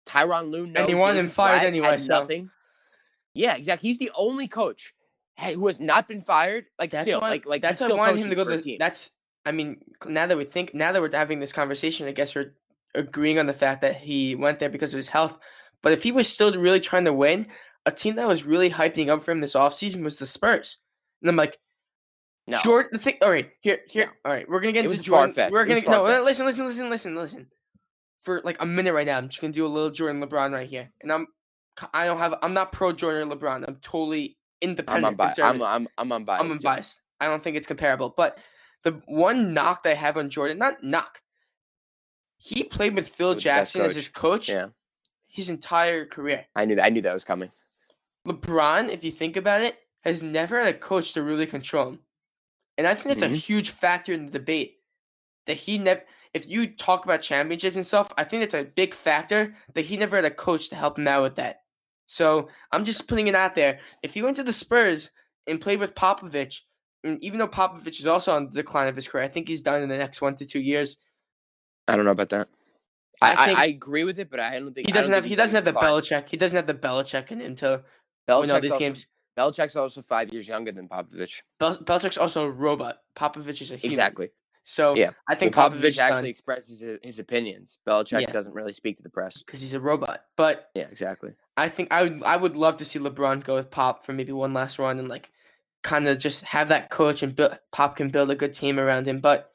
Tyronn 0.06 0.52
Lue, 0.52 0.68
no, 0.68 0.82
And 0.82 0.90
he 0.90 0.96
wanted 0.96 1.18
him 1.18 1.28
fired 1.28 1.64
anyway, 1.64 1.98
so- 1.98 2.20
nothing. 2.20 2.52
Yeah, 3.34 3.56
exactly. 3.56 3.90
He's 3.90 3.98
the 3.98 4.12
only 4.16 4.48
coach 4.48 4.94
who 5.38 5.68
has 5.68 5.80
not 5.80 6.08
been 6.08 6.22
fired. 6.22 6.66
Like 6.80 6.92
That's 6.92 7.04
still, 7.04 7.22
why, 7.22 7.30
like 7.30 7.46
like 7.46 7.62
that's 7.62 7.80
he's 7.80 7.82
why 7.82 7.86
I 7.86 7.90
still 7.90 7.98
wanted 7.98 8.24
him 8.24 8.30
to 8.30 8.36
go 8.36 8.44
to. 8.46 8.62
team. 8.62 8.78
That's 8.80 9.12
I 9.46 9.52
mean, 9.52 9.78
now 10.08 10.26
that 10.26 10.38
we 10.38 10.44
think, 10.46 10.74
now 10.74 10.92
that 10.92 11.02
we're 11.02 11.12
having 11.12 11.40
this 11.40 11.54
conversation, 11.54 12.08
I 12.08 12.12
guess 12.12 12.36
we're 12.36 12.56
agreeing 12.96 13.38
on 13.38 13.46
the 13.46 13.54
fact 13.54 13.82
that 13.82 13.98
he 13.98 14.34
went 14.36 14.60
there 14.60 14.70
because 14.70 14.94
of 14.94 14.98
his 14.98 15.10
health. 15.10 15.38
But 15.84 15.94
if 15.94 16.02
he 16.02 16.12
was 16.12 16.28
still 16.28 16.52
really 16.54 16.80
trying 16.80 17.06
to 17.06 17.14
win, 17.14 17.48
a 17.86 17.92
team 17.92 18.16
that 18.16 18.28
was 18.28 18.44
really 18.44 18.72
hyping 18.72 19.10
up 19.10 19.22
for 19.22 19.32
him 19.32 19.42
this 19.42 19.54
offseason 19.54 20.04
was 20.04 20.18
the 20.18 20.26
Spurs. 20.26 20.80
And 21.22 21.30
I'm 21.30 21.36
like, 21.36 21.60
No, 22.48 22.58
Jordan, 22.64 22.92
the 22.94 23.00
thing. 23.00 23.18
All 23.22 23.30
right, 23.30 23.52
here, 23.62 23.80
here. 23.88 24.06
No. 24.06 24.12
All 24.26 24.32
right, 24.32 24.50
we're 24.50 24.62
gonna 24.62 24.72
get 24.72 24.86
It 24.86 24.92
into 24.92 25.04
Jordan. 25.04 25.30
far-fetched. 25.30 25.52
We're 25.52 25.66
gonna 25.66 25.82
no. 25.82 25.86
far-fetched. 26.00 26.26
Listen, 26.26 26.46
listen, 26.48 26.68
listen, 26.68 26.90
listen, 26.90 27.16
listen. 27.16 27.48
For 28.22 28.42
like 28.44 28.58
a 28.60 28.66
minute 28.66 28.94
right 28.94 29.06
now, 29.06 29.18
I'm 29.18 29.28
just 29.30 29.42
gonna 29.42 29.54
do 29.54 29.66
a 29.66 29.70
little 29.70 29.92
Jordan 29.92 30.24
LeBron 30.24 30.54
right 30.54 30.68
here, 30.68 30.90
and 31.04 31.12
I'm, 31.12 31.28
I 31.94 32.06
don't 32.06 32.18
have. 32.18 32.34
I'm 32.42 32.56
not 32.56 32.72
pro 32.72 32.92
Jordan 32.92 33.32
or 33.32 33.36
LeBron. 33.36 33.64
I'm 33.68 33.76
totally 33.84 34.38
I'm 34.62 34.70
independent. 34.70 35.06
unbiased. 35.08 35.40
I'm. 35.40 35.62
I'm 35.62 35.88
I'm 35.98 36.12
unbiased. 36.12 36.44
I'm 36.44 36.52
unbiased. 36.52 37.02
I 37.20 37.28
don't 37.28 37.44
think 37.44 37.58
it's 37.58 37.68
comparable. 37.68 38.14
But 38.16 38.38
the 38.84 39.02
one 39.06 39.54
knock 39.54 39.84
that 39.84 39.92
I 39.92 39.96
have 39.96 40.18
on 40.18 40.30
Jordan, 40.30 40.58
not 40.58 40.84
knock, 40.84 41.22
he 42.38 42.64
played 42.64 42.96
with 42.96 43.08
Phil 43.10 43.30
With 43.30 43.40
Jackson 43.40 43.82
as 43.82 43.96
his 43.96 44.10
coach 44.10 44.50
Yeah, 44.50 44.68
his 45.28 45.50
entire 45.50 46.06
career. 46.06 46.46
I 46.56 46.66
knew 46.66 46.76
that. 46.76 46.86
I 46.86 46.90
knew 46.90 47.02
that 47.02 47.14
was 47.14 47.26
coming. 47.26 47.50
LeBron, 48.28 48.90
if 48.90 49.04
you 49.04 49.12
think 49.12 49.38
about 49.38 49.62
it, 49.62 49.78
has 50.04 50.24
never 50.24 50.60
had 50.60 50.76
a 50.76 50.78
coach 50.78 51.14
to 51.14 51.22
really 51.22 51.46
control 51.48 51.90
him. 51.90 52.00
And 52.78 52.88
I 52.88 52.96
think 52.96 53.18
that's 53.18 53.32
a 53.32 53.34
Mhm. 53.34 53.38
huge 53.40 53.70
factor 53.70 54.14
in 54.14 54.26
the 54.26 54.32
debate. 54.32 54.82
That 55.46 55.58
he 55.58 55.78
never, 55.78 56.04
if 56.34 56.48
you 56.48 56.68
talk 56.76 57.06
about 57.06 57.22
championships 57.22 57.76
and 57.76 57.86
stuff, 57.86 58.12
I 58.18 58.24
think 58.24 58.44
it's 58.44 58.56
a 58.56 58.64
big 58.64 58.94
factor 58.96 59.56
that 59.74 59.86
he 59.86 59.96
never 59.96 60.16
had 60.16 60.26
a 60.26 60.32
coach 60.32 60.70
to 60.70 60.76
help 60.76 60.98
him 60.98 61.08
out 61.08 61.22
with 61.22 61.36
that. 61.36 61.62
So 62.08 62.50
I'm 62.72 62.86
just 62.86 63.08
putting 63.08 63.28
it 63.28 63.36
out 63.36 63.56
there. 63.56 63.80
If 64.04 64.14
he 64.14 64.22
went 64.22 64.36
to 64.38 64.44
the 64.44 64.54
Spurs 64.54 65.10
and 65.48 65.60
played 65.60 65.80
with 65.80 65.96
Popovich, 65.96 66.62
and 67.04 67.22
even 67.24 67.40
though 67.40 67.48
Popovich 67.48 68.00
is 68.00 68.08
also 68.08 68.34
on 68.34 68.46
the 68.46 68.62
decline 68.62 68.88
of 68.88 68.96
his 68.96 69.08
career, 69.08 69.24
I 69.24 69.28
think 69.28 69.48
he's 69.48 69.62
done 69.62 69.82
in 69.82 69.90
the 69.90 69.98
next 69.98 70.22
one 70.22 70.36
to 70.36 70.46
two 70.46 70.60
years. 70.60 70.98
I 71.88 71.96
don't 71.96 72.06
know 72.06 72.12
about 72.12 72.30
that. 72.30 72.48
I 73.22 73.34
I, 73.34 73.62
I, 73.62 73.66
agree 73.68 74.04
with 74.04 74.20
it, 74.20 74.30
but 74.30 74.40
I 74.40 74.60
don't 74.60 74.74
think 74.74 74.88
He 74.88 74.94
doesn't 74.94 75.14
have 75.14 75.24
he 75.24 75.36
doesn't 75.36 75.56
have 75.56 75.66
the 75.66 75.72
decline. 75.72 75.92
Belichick. 75.92 76.30
He 76.30 76.38
doesn't 76.38 76.56
have 76.56 76.68
the 76.68 76.74
Belichick 76.74 77.32
in 77.32 77.40
him 77.40 77.56
to 77.58 77.84
win 78.28 78.52
all 78.52 78.60
these 78.60 78.72
also, 78.72 78.80
games. 78.80 79.08
Belichick's 79.38 79.76
also 79.76 80.02
five 80.02 80.34
years 80.34 80.48
younger 80.48 80.72
than 80.72 80.88
Popovich. 80.88 81.42
Bel- 81.60 81.78
Belichick's 81.78 82.18
also 82.18 82.44
a 82.44 82.50
robot. 82.50 82.98
Popovich 83.18 83.62
is 83.62 83.72
a 83.72 83.76
human. 83.76 83.92
Exactly. 83.92 84.30
So 84.68 84.96
Yeah. 84.96 85.12
I 85.30 85.36
think 85.36 85.56
Well, 85.56 85.70
Popovich 85.70 85.80
Popovich 85.80 85.98
actually 86.00 86.30
expresses 86.32 86.80
his, 86.80 86.98
his 87.04 87.20
opinions. 87.20 87.78
Belichick 87.88 88.22
Yeah. 88.22 88.32
doesn't 88.32 88.54
really 88.54 88.74
speak 88.74 88.98
to 88.98 89.04
the 89.04 89.10
press. 89.12 89.42
because 89.44 89.62
he's 89.62 89.76
a 89.76 89.80
robot. 89.80 90.26
But 90.36 90.72
Yeah, 90.74 90.88
exactly. 90.90 91.34
I 91.56 91.70
think 91.70 91.92
I 91.92 92.02
would 92.04 92.24
I 92.24 92.36
would 92.36 92.58
love 92.58 92.78
to 92.78 92.86
see 92.86 92.98
LeBron 93.00 93.44
go 93.44 93.54
with 93.56 93.70
Pop 93.70 94.04
for 94.04 94.12
maybe 94.12 94.32
one 94.32 94.54
last 94.54 94.80
run 94.80 94.98
and 95.00 95.08
like 95.08 95.30
kind 95.84 96.08
of 96.08 96.18
just 96.18 96.44
have 96.46 96.70
that 96.70 96.90
coach 96.90 97.22
and 97.22 97.36
build, 97.36 97.58
Pop 97.72 97.96
can 97.96 98.10
build 98.10 98.32
a 98.32 98.36
good 98.36 98.54
team 98.54 98.80
around 98.80 99.08
him. 99.08 99.20
But 99.20 99.54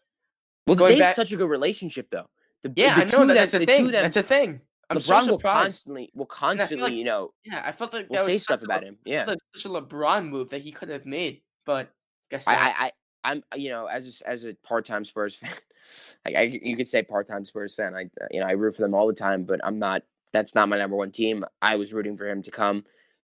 Well, 0.69 0.77
they 0.77 0.91
have 0.93 0.99
back- 1.01 1.17
such 1.17 1.33
a 1.33 1.37
good 1.37 1.51
relationship, 1.51 2.09
though. 2.11 2.31
The, 2.63 2.73
yeah, 2.77 2.95
the 2.95 3.17
I 3.17 3.19
know 3.19 3.27
that 3.27 3.35
that's 3.35 3.55
a 3.55 3.59
the 3.59 3.67
two 3.67 3.73
thing. 3.73 3.91
That's 3.91 4.17
a 4.17 4.23
thing. 4.23 4.61
I'm 4.89 4.99
LeBron 4.99 5.25
so 5.25 5.31
will 5.33 5.39
constantly, 5.39 6.13
will 6.15 6.27
feel 6.27 6.49
like- 6.51 6.59
constantly, 6.59 6.95
you 6.95 7.05
know, 7.05 7.33
yeah, 7.45 7.63
I 7.65 7.73
felt 7.73 7.93
like 7.93 8.09
will 8.11 8.19
that 8.19 8.27
say 8.27 8.39
stuff 8.39 8.63
about 8.63 8.83
a, 8.85 8.87
him. 8.87 8.99
Yeah. 9.05 9.25
like 9.25 9.39
such 9.57 9.65
a 9.65 9.69
LeBron 9.69 10.29
move 10.29 10.51
that 10.51 10.61
he 10.63 10.71
could 10.71 10.89
have 10.89 11.05
made. 11.07 11.43
But 11.67 11.91
guess 12.31 12.47
I. 12.47 12.55
I, 12.55 12.75
I, 12.87 12.93
I'm, 13.25 13.43
you 13.55 13.71
know, 13.71 13.87
as 13.87 14.23
a, 14.23 14.29
as 14.29 14.45
a 14.45 14.55
part-time 14.55 15.05
Spurs 15.05 15.35
fan, 15.35 15.51
like 16.25 16.37
I, 16.37 16.43
you 16.63 16.77
could 16.77 16.89
say 16.89 17.03
part-time 17.03 17.45
Spurs 17.45 17.75
fan. 17.75 17.95
I, 17.95 18.05
uh, 18.21 18.27
you 18.31 18.41
know, 18.41 18.47
I 18.47 18.53
root 18.53 18.77
for 18.77 18.83
them 18.83 18.95
all 18.95 19.07
the 19.07 19.15
time, 19.15 19.45
but 19.45 19.61
I'm 19.65 19.79
not. 19.79 20.03
That's 20.33 20.55
not 20.55 20.69
my 20.69 20.79
number 20.79 20.97
one 20.97 21.11
team. 21.11 21.45
I 21.61 21.75
was 21.77 21.93
rooting 21.93 22.17
for 22.17 22.29
him 22.29 22.41
to 22.43 22.53
come, 22.53 22.85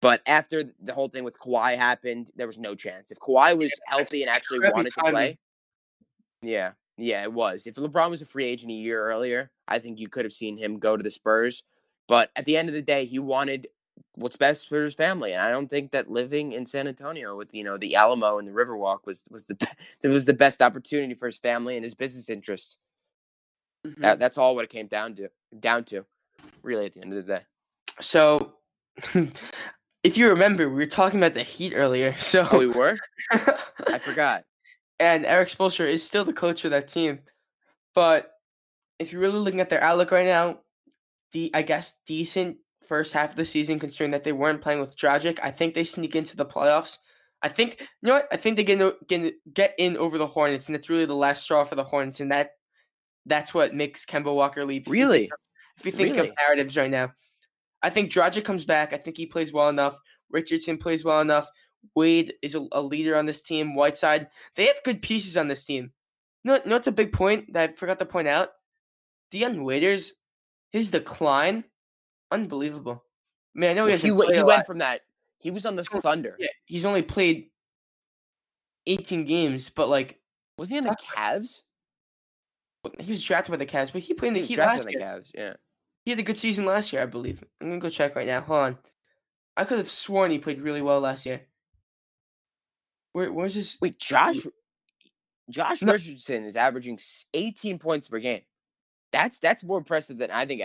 but 0.01 0.23
after 0.27 0.63
the 0.83 0.95
whole 0.95 1.09
thing 1.09 1.25
with 1.25 1.39
Kawhi 1.39 1.77
happened, 1.77 2.31
there 2.37 2.47
was 2.47 2.59
no 2.59 2.75
chance. 2.75 3.11
If 3.11 3.19
Kawhi 3.19 3.57
was 3.57 3.73
healthy 3.87 4.23
and 4.23 4.31
actually 4.31 4.61
wanted 4.61 4.93
to 4.95 5.01
play, 5.11 5.39
yeah, 6.43 6.73
yeah, 6.97 7.23
it 7.23 7.33
was. 7.33 7.67
If 7.67 7.75
LeBron 7.75 8.11
was 8.11 8.23
a 8.23 8.27
free 8.27 8.47
agent 8.47 8.71
a 8.73 8.75
year 8.75 9.05
earlier, 9.05 9.51
I 9.69 9.79
think 9.79 9.99
you 9.99 10.09
could 10.09 10.25
have 10.25 10.33
seen 10.33 10.57
him 10.57 10.79
go 10.79 10.97
to 10.97 11.03
the 11.03 11.11
Spurs. 11.11 11.65
But 12.09 12.31
at 12.37 12.45
the 12.45 12.57
end 12.57 12.69
of 12.69 12.75
the 12.75 12.83
day, 12.83 13.05
he 13.05 13.19
wanted 13.19 13.69
what's 14.17 14.37
best 14.37 14.69
for 14.69 14.83
his 14.85 14.95
family, 14.95 15.33
and 15.33 15.43
I 15.43 15.51
don't 15.51 15.69
think 15.69 15.93
that 15.93 16.11
living 16.11 16.53
in 16.53 16.67
San 16.67 16.89
Antonio 16.89 17.37
with 17.37 17.53
you 17.53 17.65
know 17.65 17.77
the 17.77 17.95
Alamo 17.97 18.39
and 18.39 18.47
the 18.49 18.53
Riverwalk 18.53 19.01
was 19.07 19.25
was 19.31 19.47
the 19.47 19.55
that 20.03 20.09
was 20.09 20.27
the 20.27 20.33
best 20.35 20.63
opportunity 20.63 21.15
for 21.15 21.27
his 21.27 21.39
family 21.39 21.77
and 21.77 21.85
his 21.85 21.95
business 21.95 22.29
interests. 22.31 22.79
Mhm. 23.87 24.01
That, 24.01 24.19
that's 24.19 24.39
all 24.39 24.55
what 24.55 24.65
it 24.65 24.71
came 24.71 24.87
down 24.89 25.15
to. 25.17 25.29
Down 25.59 25.85
to, 25.85 26.05
really, 26.63 26.87
at 26.87 26.93
the 26.95 27.03
end 27.03 27.13
of 27.13 27.25
the 27.27 27.35
day. 27.37 27.41
So, 28.01 28.55
if 30.03 30.17
you 30.19 30.29
remember, 30.29 30.69
we 30.69 30.75
were 30.77 30.87
talking 30.87 31.19
about 31.21 31.35
the 31.35 31.43
Heat 31.43 31.73
earlier. 31.75 32.15
So 32.19 32.47
Oh, 32.51 32.59
we 32.59 32.67
were. 32.67 32.99
I 33.31 33.99
forgot. 33.99 34.45
and 34.99 35.25
Erik 35.27 35.49
Spoelstra 35.49 35.89
is 35.89 36.03
still 36.07 36.25
the 36.25 36.33
coach 36.33 36.65
of 36.65 36.71
that 36.73 36.89
team. 36.89 37.21
But 37.95 38.31
if 38.99 39.13
you're 39.13 39.21
really 39.21 39.39
looking 39.39 39.61
at 39.61 39.69
their 39.71 39.83
outlook 39.83 40.11
right 40.11 40.27
now, 40.27 40.61
de- 41.33 41.51
I 41.55 41.63
guess 41.63 41.95
decent 42.07 42.57
first 42.89 43.13
half 43.13 43.31
of 43.31 43.37
the 43.37 43.45
season, 43.45 43.79
considering 43.79 44.11
that 44.13 44.25
they 44.25 44.33
weren't 44.33 44.63
playing 44.63 44.81
with 44.81 44.97
Dragic. 44.97 45.39
I 45.43 45.51
think 45.51 45.75
they 45.75 45.85
sneak 45.85 46.15
into 46.17 46.37
the 46.37 46.47
playoffs. 46.47 46.99
I 47.43 47.49
think 47.49 47.79
you 47.81 47.87
know 48.03 48.15
what? 48.15 48.29
I 48.33 48.37
think 48.37 48.57
they 48.57 48.65
get 48.65 48.81
in, 48.81 48.93
get 49.09 49.21
in, 49.23 49.33
get 49.53 49.75
in 49.79 49.97
over 49.97 50.19
the 50.19 50.27
Hornets, 50.27 50.69
and 50.69 50.77
it's 50.77 50.89
really 50.89 51.05
the 51.05 51.15
last 51.15 51.43
straw 51.45 51.65
for 51.65 51.75
the 51.75 51.85
Hornets, 51.85 52.21
and 52.21 52.33
that 52.33 52.51
that's 53.27 53.53
what 53.53 53.75
makes 53.75 54.07
Kemba 54.07 54.35
Walker 54.35 54.65
leave. 54.65 54.83
if 54.83 54.89
you 54.89 54.95
think 54.95 55.03
Really? 55.03 55.31
If 55.79 55.85
you 55.87 55.93
think 55.93 56.17
Really? 56.17 56.29
of 56.31 56.35
narratives 56.41 56.77
right 56.77 56.91
now, 56.91 57.13
I 57.83 57.91
think 57.91 58.11
Dragic 58.11 58.45
comes 58.45 58.65
back. 58.65 58.93
I 58.93 58.99
think 58.99 59.17
he 59.17 59.27
plays 59.27 59.53
well 59.53 59.69
enough. 59.69 59.99
Richardson 60.31 60.79
plays 60.79 61.05
well 61.05 61.21
enough. 61.21 61.49
Wade 61.95 62.35
is 62.43 62.55
a, 62.55 62.67
a 62.73 62.81
leader 62.83 63.17
on 63.17 63.27
this 63.27 63.43
team. 63.43 63.75
Whiteside, 63.75 64.29
they 64.57 64.67
have 64.67 64.83
good 64.85 65.03
pieces 65.03 65.37
on 65.37 65.49
this 65.49 65.65
team. 65.65 65.93
You 66.43 66.53
know, 66.53 66.61
you 66.65 66.71
know, 66.71 66.77
it's 66.77 66.87
a 66.87 66.93
big 66.93 67.13
point 67.13 67.53
that 67.53 67.71
I 67.71 67.73
forgot 67.75 67.99
to 67.99 68.07
point 68.07 68.29
out. 68.29 68.49
Dion 69.31 69.63
Waiters, 69.65 70.15
his 70.71 70.91
decline, 70.91 71.65
unbelievable. 72.31 73.05
Man, 73.55 73.71
I 73.71 73.75
know 73.75 73.87
he 73.87 73.93
Well, 73.93 73.99
he 73.99 74.09
w- 74.09 74.33
he 74.39 74.43
went 74.43 74.67
from 74.67 74.79
that. 74.79 75.03
He 75.39 75.51
was 75.51 75.65
on 75.67 75.77
the 75.77 75.85
Thunder. 75.85 76.37
Yeah, 76.39 76.49
he's 76.65 76.85
only 76.85 77.03
played 77.03 77.51
18 78.87 79.25
games, 79.25 79.71
but 79.71 79.89
like 79.89 80.21
Was 80.59 80.69
he 80.69 80.79
on 80.79 80.85
the 80.85 80.97
Cavs? 81.17 81.63
he 83.01 83.11
was 83.11 83.25
drafted 83.25 83.51
by 83.51 83.57
the 83.57 83.67
Cavs, 83.67 83.93
but 83.93 84.03
he 84.03 84.15
played 84.15 84.29
in 84.29 84.35
the 84.35 84.41
He 84.41 84.47
Heat 84.49 84.55
drafted 84.57 84.85
last 84.85 84.87
the 84.87 84.93
year. 84.93 85.01
Cavs. 85.01 85.31
Yeah. 85.35 85.55
He 86.05 86.11
had 86.13 86.21
a 86.21 86.23
good 86.23 86.39
season 86.39 86.65
last 86.67 86.93
year, 86.93 87.03
I 87.03 87.07
believe. 87.07 87.43
I'm 87.61 87.69
gonna 87.69 87.81
go 87.81 87.91
check 87.91 88.15
right 88.15 88.27
now. 88.27 88.41
Hold 88.43 88.61
on. 88.61 88.79
I 89.57 89.65
could 89.65 89.79
have 89.79 89.91
sworn 89.91 90.31
he 90.31 90.39
played 90.39 90.61
really 90.61 90.83
well 90.83 91.01
last 91.01 91.27
year. 91.27 91.43
Where 93.13 93.33
where's 93.33 93.55
his 93.55 93.77
Wait, 93.81 93.99
Josh. 93.99 94.47
Josh 95.51 95.83
No. 95.83 95.93
Richardson 95.93 96.45
is 96.45 96.57
averaging 96.57 96.99
18 97.35 97.79
points 97.79 98.09
per 98.09 98.19
game. 98.19 98.43
That's 99.13 99.39
that's 99.39 99.65
more 99.65 99.79
impressive 99.79 100.19
than 100.19 100.31
I 100.31 100.45
think 100.47 100.63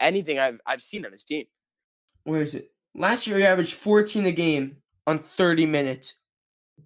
anything 0.00 0.38
I've 0.38 0.60
I've 0.66 0.82
seen 0.82 1.04
on 1.04 1.10
this 1.12 1.24
team. 1.24 1.46
where 2.24 2.40
is 2.42 2.54
it? 2.54 2.70
Last 2.94 3.26
year 3.26 3.38
he 3.38 3.44
averaged 3.44 3.74
14 3.74 4.26
a 4.26 4.32
game 4.32 4.76
on 5.06 5.18
30 5.18 5.66
minutes. 5.66 6.14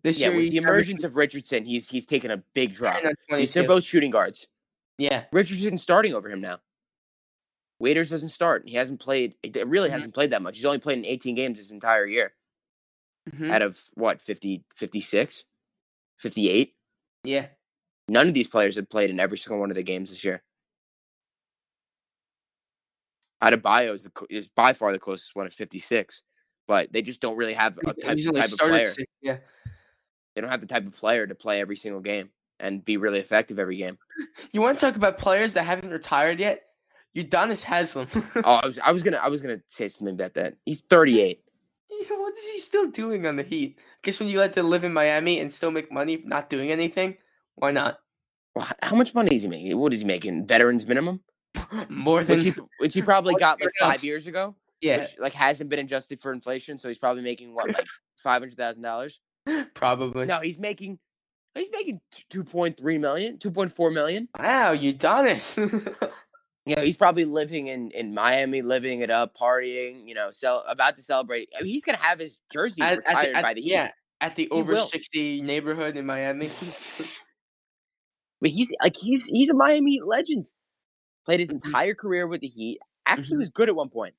This 0.02 0.20
Yeah, 0.20 0.28
year 0.28 0.36
with 0.36 0.44
he 0.44 0.50
the 0.50 0.58
averaged 0.58 0.88
emergence 0.90 1.04
of 1.04 1.16
Richardson, 1.16 1.64
he's 1.64 1.88
he's 1.88 2.06
taken 2.06 2.30
a 2.30 2.38
big 2.54 2.74
drop. 2.74 2.96
He's, 3.28 3.52
they're 3.54 3.66
both 3.66 3.84
shooting 3.84 4.10
guards. 4.10 4.46
Yeah. 4.98 5.24
Richardson's 5.32 5.82
starting 5.82 6.14
over 6.14 6.28
him 6.30 6.40
now. 6.40 6.58
Waiters 7.78 8.08
doesn't 8.10 8.30
start. 8.30 8.64
He 8.66 8.76
hasn't 8.76 9.00
played. 9.00 9.34
It 9.42 9.66
really 9.66 9.88
Mhm. 9.88 9.92
hasn't 9.92 10.14
played 10.14 10.30
that 10.30 10.40
much. 10.42 10.56
He's 10.56 10.64
only 10.64 10.78
played 10.78 10.98
in 10.98 11.04
18 11.04 11.34
games 11.34 11.58
this 11.58 11.70
entire 11.70 12.06
year. 12.06 12.34
mhm, 13.30 13.50
Out 13.50 13.60
of 13.62 13.80
what 13.94 14.22
50, 14.22 14.64
56, 14.72 15.44
58. 16.18 16.76
Yeah. 17.24 17.48
None 18.08 18.28
of 18.28 18.34
these 18.34 18.46
players 18.46 18.76
have 18.76 18.88
played 18.88 19.10
in 19.10 19.18
every 19.18 19.36
single 19.36 19.58
one 19.58 19.70
of 19.70 19.74
the 19.74 19.82
games 19.82 20.10
this 20.10 20.24
year. 20.24 20.44
Adebayo 23.42 23.94
is, 23.94 24.04
the, 24.04 24.10
is 24.30 24.48
by 24.48 24.72
far 24.72 24.92
the 24.92 24.98
closest 24.98 25.34
one 25.36 25.46
at 25.46 25.52
56, 25.52 26.22
but 26.66 26.92
they 26.92 27.02
just 27.02 27.20
don't 27.20 27.36
really 27.36 27.54
have 27.54 27.76
a 27.78 27.82
type, 27.82 28.16
the 28.16 28.32
type 28.32 28.52
of 28.52 28.58
player. 28.58 28.86
six- 28.86 29.12
Yeah. 29.20 29.38
They 30.34 30.40
don't 30.40 30.50
have 30.50 30.60
the 30.60 30.66
type 30.66 30.86
of 30.86 30.94
player 30.94 31.26
to 31.26 31.34
play 31.34 31.60
every 31.60 31.76
single 31.76 32.00
game 32.00 32.30
and 32.60 32.84
be 32.84 32.96
really 32.96 33.18
effective 33.18 33.58
every 33.58 33.76
game. 33.76 33.98
You 34.52 34.60
want 34.62 34.78
to 34.78 34.86
talk 34.86 34.96
about 34.96 35.18
players 35.18 35.54
that 35.54 35.64
haven't 35.64 35.90
retired 35.90 36.40
yet? 36.40 36.62
Udonis 37.16 37.62
Haslem. 37.64 38.08
Oh, 38.44 38.54
I 38.62 38.66
was 38.66 38.78
I 38.78 38.92
was 38.92 39.02
gonna 39.02 39.16
I 39.18 39.28
was 39.28 39.40
gonna 39.42 39.60
say 39.68 39.88
something 39.88 40.14
about 40.14 40.34
that. 40.34 40.54
He's 40.64 40.82
38. 40.82 41.42
what 42.10 42.34
is 42.34 42.48
he 42.50 42.58
still 42.58 42.90
doing 42.90 43.26
on 43.26 43.36
the 43.36 43.42
Heat? 43.42 43.76
I 43.78 43.82
guess 44.02 44.20
when 44.20 44.28
you 44.28 44.38
let 44.38 44.52
to 44.54 44.62
live 44.62 44.84
in 44.84 44.92
Miami 44.92 45.40
and 45.40 45.52
still 45.52 45.70
make 45.70 45.90
money 45.92 46.22
not 46.24 46.48
doing 46.50 46.70
anything, 46.70 47.16
why 47.54 47.70
not? 47.72 47.98
Well, 48.54 48.66
how 48.82 48.96
much 48.96 49.14
money 49.14 49.34
is 49.34 49.42
he 49.42 49.48
making? 49.48 49.76
What 49.78 49.92
is 49.92 50.00
he 50.00 50.06
making? 50.06 50.46
Veterans 50.46 50.86
minimum, 50.86 51.20
More 51.88 52.24
than 52.24 52.38
which 52.38 52.44
he 52.44 52.60
which 52.78 52.94
he 52.94 53.02
probably 53.02 53.34
got 53.34 53.60
like 53.60 53.70
five 53.80 54.04
years 54.04 54.26
ago. 54.26 54.54
yeah, 54.80 54.98
which 54.98 55.18
like 55.18 55.34
hasn't 55.34 55.70
been 55.70 55.78
adjusted 55.78 56.20
for 56.20 56.32
inflation, 56.32 56.78
so 56.78 56.88
he's 56.88 56.98
probably 56.98 57.22
making 57.22 57.54
what 57.54 57.68
like 57.68 57.86
five 58.16 58.42
hundred 58.42 58.56
thousand 58.56 58.82
dollars. 58.82 59.20
probably. 59.74 60.26
No, 60.26 60.40
he's 60.40 60.58
making 60.58 60.98
He's 61.56 61.70
making 61.72 62.02
2.3 62.30 63.00
million, 63.00 63.38
2.4 63.38 63.92
million. 63.92 64.28
Wow, 64.38 64.72
you 64.72 64.92
Udonis. 64.92 66.12
You 66.66 66.74
know, 66.74 66.82
he's 66.82 66.96
probably 66.96 67.24
living 67.24 67.68
in, 67.68 67.92
in 67.92 68.12
Miami, 68.12 68.60
living 68.60 69.00
it 69.00 69.08
up, 69.08 69.36
partying, 69.36 70.08
you 70.08 70.16
know, 70.16 70.32
cel- 70.32 70.64
about 70.66 70.96
to 70.96 71.02
celebrate. 71.02 71.48
I 71.56 71.62
mean, 71.62 71.72
he's 71.72 71.84
going 71.84 71.96
to 71.96 72.02
have 72.02 72.18
his 72.18 72.40
jersey 72.52 72.82
At- 72.82 72.94
at 72.94 73.04
the- 73.04 73.10
retired 73.10 73.36
at- 73.36 73.42
by 73.44 73.54
the 73.54 73.60
yeah, 73.62 73.90
at 74.20 74.34
the 74.34 74.50
over 74.50 74.76
60 74.76 75.42
neighborhood 75.42 75.96
in 75.96 76.06
Miami. 76.06 76.48
But 78.40 78.50
he's 78.50 78.72
like 78.82 78.96
he's 78.96 79.26
he's 79.26 79.48
a 79.48 79.54
Miami 79.54 80.00
legend. 80.04 80.50
Played 81.26 81.40
his 81.40 81.50
entire 81.50 81.94
career 81.94 82.26
with 82.26 82.40
the 82.40 82.46
Heat. 82.48 82.78
Actually 83.06 83.36
Mhm. 83.36 83.40
was 83.40 83.50
good 83.50 83.68
at 83.68 83.76
one 83.76 83.88
point. 83.90 84.14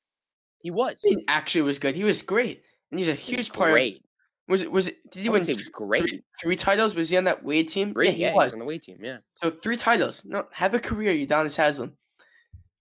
He 0.59 0.69
was. 0.71 1.01
he 1.01 1.23
actually 1.27 1.61
was 1.63 1.79
good. 1.79 1.95
He 1.95 2.03
was 2.03 2.21
great. 2.21 2.63
And 2.91 2.99
he's 2.99 3.09
a 3.09 3.13
He 3.15 3.35
was 3.35 3.47
huge 3.47 3.53
part 3.53 3.69
of 3.71 3.73
great. 3.73 4.03
Was 4.47 4.61
it? 4.61 4.71
Was 4.71 4.87
it? 4.87 4.97
Did 5.11 5.21
he 5.23 5.29
I 5.29 5.31
win 5.31 5.43
say 5.43 5.53
he 5.53 5.57
was 5.57 5.67
great. 5.69 6.03
three, 6.09 6.23
three 6.41 6.55
titles? 6.55 6.95
Was 6.95 7.09
he 7.09 7.17
on 7.17 7.25
that 7.25 7.43
Wade 7.43 7.67
team? 7.67 7.93
Yeah, 7.99 8.11
he 8.11 8.21
yeah, 8.21 8.29
he 8.31 8.35
was. 8.35 8.45
was 8.45 8.53
on 8.53 8.59
the 8.59 8.65
way 8.65 8.77
team. 8.79 8.97
Yeah. 9.01 9.17
So 9.35 9.49
three 9.51 9.75
titles. 9.77 10.23
No, 10.25 10.47
have 10.53 10.73
a 10.73 10.79
career, 10.79 11.13
Udonis 11.13 11.55
Haslem. 11.57 11.97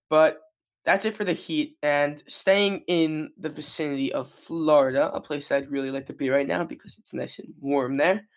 But 0.08 0.40
that's 0.84 1.04
it 1.04 1.14
for 1.14 1.24
the 1.24 1.32
Heat. 1.32 1.76
And 1.82 2.22
staying 2.28 2.84
in 2.86 3.32
the 3.36 3.48
vicinity 3.48 4.12
of 4.12 4.30
Florida, 4.30 5.10
a 5.12 5.20
place 5.20 5.50
I'd 5.50 5.70
really 5.70 5.90
like 5.90 6.06
to 6.06 6.12
be 6.12 6.30
right 6.30 6.46
now 6.46 6.64
because 6.64 6.98
it's 6.98 7.12
nice 7.12 7.38
and 7.40 7.52
warm 7.60 7.96
there. 7.96 8.28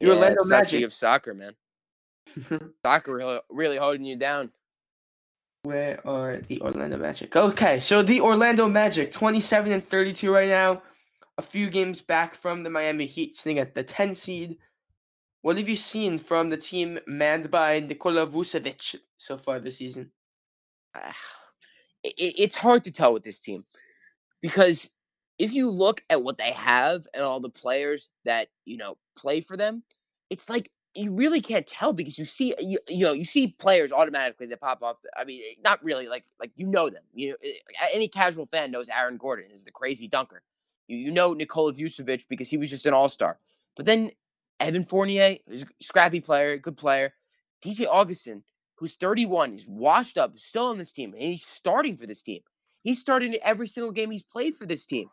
The 0.00 0.06
yeah, 0.06 0.12
Orlando 0.14 0.44
Magic. 0.44 0.80
Have 0.80 0.94
soccer, 0.94 1.34
man. 1.34 1.54
Soccer 2.84 3.14
really, 3.14 3.40
really 3.50 3.76
holding 3.76 4.04
you 4.04 4.16
down. 4.16 4.52
Where 5.62 6.00
are 6.06 6.36
the 6.36 6.60
Orlando 6.62 6.96
Magic? 6.96 7.36
Okay, 7.36 7.80
so 7.80 8.02
the 8.02 8.22
Orlando 8.22 8.66
Magic, 8.66 9.12
27 9.12 9.72
and 9.72 9.84
32 9.84 10.32
right 10.32 10.48
now. 10.48 10.82
A 11.36 11.42
few 11.42 11.68
games 11.68 12.00
back 12.00 12.34
from 12.34 12.62
the 12.62 12.70
Miami 12.70 13.04
Heat, 13.04 13.36
sitting 13.36 13.58
at 13.58 13.74
the 13.74 13.82
10 13.82 14.14
seed. 14.14 14.56
What 15.42 15.58
have 15.58 15.68
you 15.68 15.76
seen 15.76 16.16
from 16.16 16.48
the 16.48 16.56
team 16.56 16.98
manned 17.06 17.50
by 17.50 17.80
Nikola 17.80 18.26
Vucevic 18.26 18.96
so 19.18 19.36
far 19.36 19.60
this 19.60 19.78
season? 19.78 20.12
Ah, 20.92 21.14
it, 22.02 22.14
it's 22.18 22.56
hard 22.56 22.82
to 22.82 22.90
tell 22.90 23.12
with 23.12 23.22
this 23.22 23.38
team 23.38 23.64
because 24.40 24.90
if 25.38 25.52
you 25.52 25.70
look 25.70 26.02
at 26.10 26.24
what 26.24 26.36
they 26.36 26.50
have 26.50 27.06
and 27.14 27.22
all 27.22 27.38
the 27.38 27.48
players 27.48 28.10
that 28.24 28.48
you 28.64 28.76
know 28.76 28.96
play 29.16 29.40
for 29.40 29.56
them, 29.56 29.84
it's 30.30 30.48
like 30.48 30.72
you 30.94 31.12
really 31.12 31.40
can't 31.40 31.66
tell 31.66 31.92
because 31.92 32.18
you 32.18 32.24
see 32.24 32.54
you, 32.58 32.78
you 32.88 33.04
know 33.04 33.12
you 33.12 33.24
see 33.24 33.48
players 33.58 33.92
automatically 33.92 34.46
that 34.46 34.60
pop 34.60 34.82
off. 34.82 34.98
I 35.16 35.24
mean, 35.24 35.40
eh, 35.42 35.54
not 35.64 35.82
really 35.84 36.08
like 36.08 36.24
like 36.40 36.50
you 36.56 36.66
know 36.66 36.90
them. 36.90 37.02
You 37.14 37.36
eh, 37.42 37.52
any 37.92 38.08
casual 38.08 38.46
fan 38.46 38.70
knows 38.70 38.88
Aaron 38.88 39.16
Gordon 39.16 39.50
is 39.52 39.64
the 39.64 39.70
crazy 39.70 40.08
dunker. 40.08 40.42
You 40.88 40.96
you 40.96 41.10
know 41.10 41.32
Nikola 41.32 41.72
Vucevic 41.72 42.24
because 42.28 42.50
he 42.50 42.56
was 42.56 42.70
just 42.70 42.86
an 42.86 42.94
all 42.94 43.08
star. 43.08 43.38
But 43.76 43.86
then 43.86 44.10
Evan 44.58 44.84
Fournier, 44.84 45.38
a 45.50 45.58
scrappy 45.80 46.20
player, 46.20 46.58
good 46.58 46.76
player. 46.76 47.14
DJ 47.64 47.86
Augustin, 47.90 48.42
who's 48.76 48.94
31, 48.94 49.54
is 49.54 49.66
washed 49.66 50.18
up, 50.18 50.38
still 50.38 50.66
on 50.66 50.78
this 50.78 50.92
team, 50.92 51.12
and 51.12 51.22
he's 51.22 51.46
starting 51.46 51.96
for 51.96 52.06
this 52.06 52.22
team. 52.22 52.40
He's 52.82 53.00
starting 53.00 53.34
every 53.36 53.68
single 53.68 53.92
game 53.92 54.10
he's 54.10 54.22
played 54.22 54.54
for 54.54 54.66
this 54.66 54.86
team. 54.86 55.10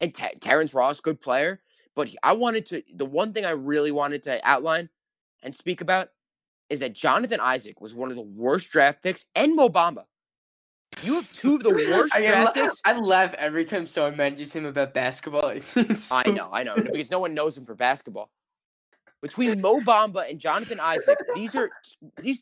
And 0.00 0.12
Ter- 0.12 0.34
Terrence 0.40 0.74
Ross, 0.74 1.00
good 1.00 1.20
player, 1.20 1.60
but 1.94 2.10
I 2.22 2.32
wanted 2.32 2.66
to. 2.66 2.82
The 2.94 3.04
one 3.04 3.32
thing 3.32 3.44
I 3.44 3.50
really 3.50 3.90
wanted 3.90 4.22
to 4.24 4.40
outline 4.48 4.88
and 5.42 5.54
speak 5.54 5.80
about 5.80 6.08
is 6.70 6.80
that 6.80 6.94
Jonathan 6.94 7.40
Isaac 7.40 7.80
was 7.80 7.94
one 7.94 8.10
of 8.10 8.16
the 8.16 8.22
worst 8.22 8.70
draft 8.70 9.02
picks, 9.02 9.26
and 9.34 9.54
Mo 9.54 9.68
Bamba. 9.68 10.04
You 11.02 11.14
have 11.14 11.32
two 11.34 11.56
of 11.56 11.62
the 11.62 11.70
worst 11.92 12.14
I, 12.14 12.20
draft 12.20 12.54
picks. 12.54 12.80
I 12.84 12.98
laugh 12.98 13.34
every 13.34 13.64
time 13.64 13.86
someone 13.86 14.16
mentions 14.16 14.54
him 14.54 14.64
about 14.64 14.94
basketball. 14.94 15.48
It's, 15.50 15.76
it's 15.76 16.12
I 16.12 16.24
know, 16.30 16.48
I 16.52 16.62
know, 16.62 16.74
because 16.74 17.10
no 17.10 17.18
one 17.18 17.34
knows 17.34 17.56
him 17.56 17.66
for 17.66 17.74
basketball. 17.74 18.30
Between 19.20 19.60
Mo 19.60 19.80
Bamba 19.80 20.30
and 20.30 20.38
Jonathan 20.38 20.80
Isaac, 20.80 21.18
these 21.34 21.54
are 21.54 21.70
these 22.20 22.40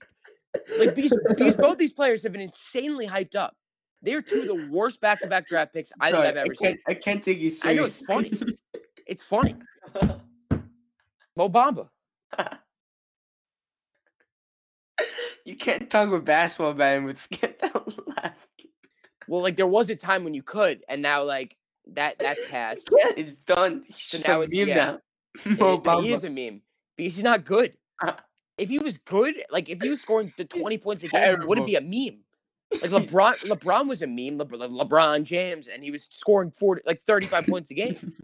like 0.78 0.94
because 0.94 1.16
because 1.28 1.56
both 1.56 1.78
these 1.78 1.92
players 1.92 2.22
have 2.22 2.32
been 2.32 2.40
insanely 2.40 3.06
hyped 3.06 3.34
up. 3.34 3.56
They're 4.02 4.22
two 4.22 4.42
of 4.42 4.46
the 4.46 4.68
worst 4.70 5.00
back-to-back 5.02 5.46
draft 5.46 5.74
picks 5.74 5.92
I 6.00 6.06
think 6.06 6.16
Sorry, 6.16 6.28
I've 6.28 6.36
ever 6.36 6.50
I 6.50 6.54
seen. 6.54 6.78
I 6.88 6.94
can't 6.94 7.22
take 7.22 7.38
you 7.38 7.52
I 7.64 7.74
know, 7.74 7.84
it's 7.84 8.00
funny. 8.00 8.32
It's 9.10 9.24
funny. 9.24 9.56
Mo 11.36 11.48
Bamba. 11.48 11.88
you 15.44 15.56
can't 15.56 15.90
talk 15.90 16.06
about 16.06 16.24
basketball 16.24 16.74
him 16.74 17.04
with 17.04 17.26
without 17.28 17.92
laughing. 18.16 18.70
Well, 19.26 19.42
like 19.42 19.56
there 19.56 19.66
was 19.66 19.90
a 19.90 19.96
time 19.96 20.22
when 20.22 20.32
you 20.32 20.44
could, 20.44 20.84
and 20.88 21.02
now 21.02 21.24
like 21.24 21.56
that 21.88 22.20
that's 22.20 22.40
past. 22.50 22.88
Yeah, 22.96 23.10
it's 23.16 23.34
done. 23.40 23.82
He's 23.88 23.96
So 24.04 24.16
just 24.18 24.28
now 24.28 24.42
a 24.42 24.46
meme 24.48 24.68
yeah. 24.68 24.74
now. 24.74 24.98
Mo 25.58 25.74
it- 25.74 25.86
and 25.88 26.04
he 26.04 26.12
is 26.12 26.22
a 26.22 26.30
meme 26.30 26.62
because 26.96 27.16
he's 27.16 27.24
not 27.24 27.44
good. 27.44 27.76
Uh, 28.00 28.12
If 28.58 28.68
he 28.68 28.78
was 28.78 28.96
good, 28.98 29.34
like 29.50 29.68
if 29.68 29.82
he 29.82 29.90
was 29.90 30.00
scoring 30.00 30.32
the 30.36 30.46
He's 30.52 30.60
twenty 30.62 30.78
points 30.78 31.02
a 31.02 31.08
game, 31.08 31.40
it 31.42 31.48
wouldn't 31.48 31.66
be 31.66 31.74
a 31.74 31.80
meme. 31.80 32.20
Like 32.80 32.92
LeBron, 32.92 33.48
LeBron 33.48 33.88
was 33.88 34.02
a 34.02 34.06
meme. 34.06 34.38
Le- 34.38 34.44
Le- 34.56 34.84
LeBron 34.84 35.24
James, 35.24 35.66
and 35.66 35.82
he 35.82 35.90
was 35.90 36.04
scoring 36.12 36.52
forty, 36.52 36.82
like 36.86 37.02
thirty-five 37.02 37.48
points 37.48 37.72
a 37.72 37.74
game. 37.74 37.96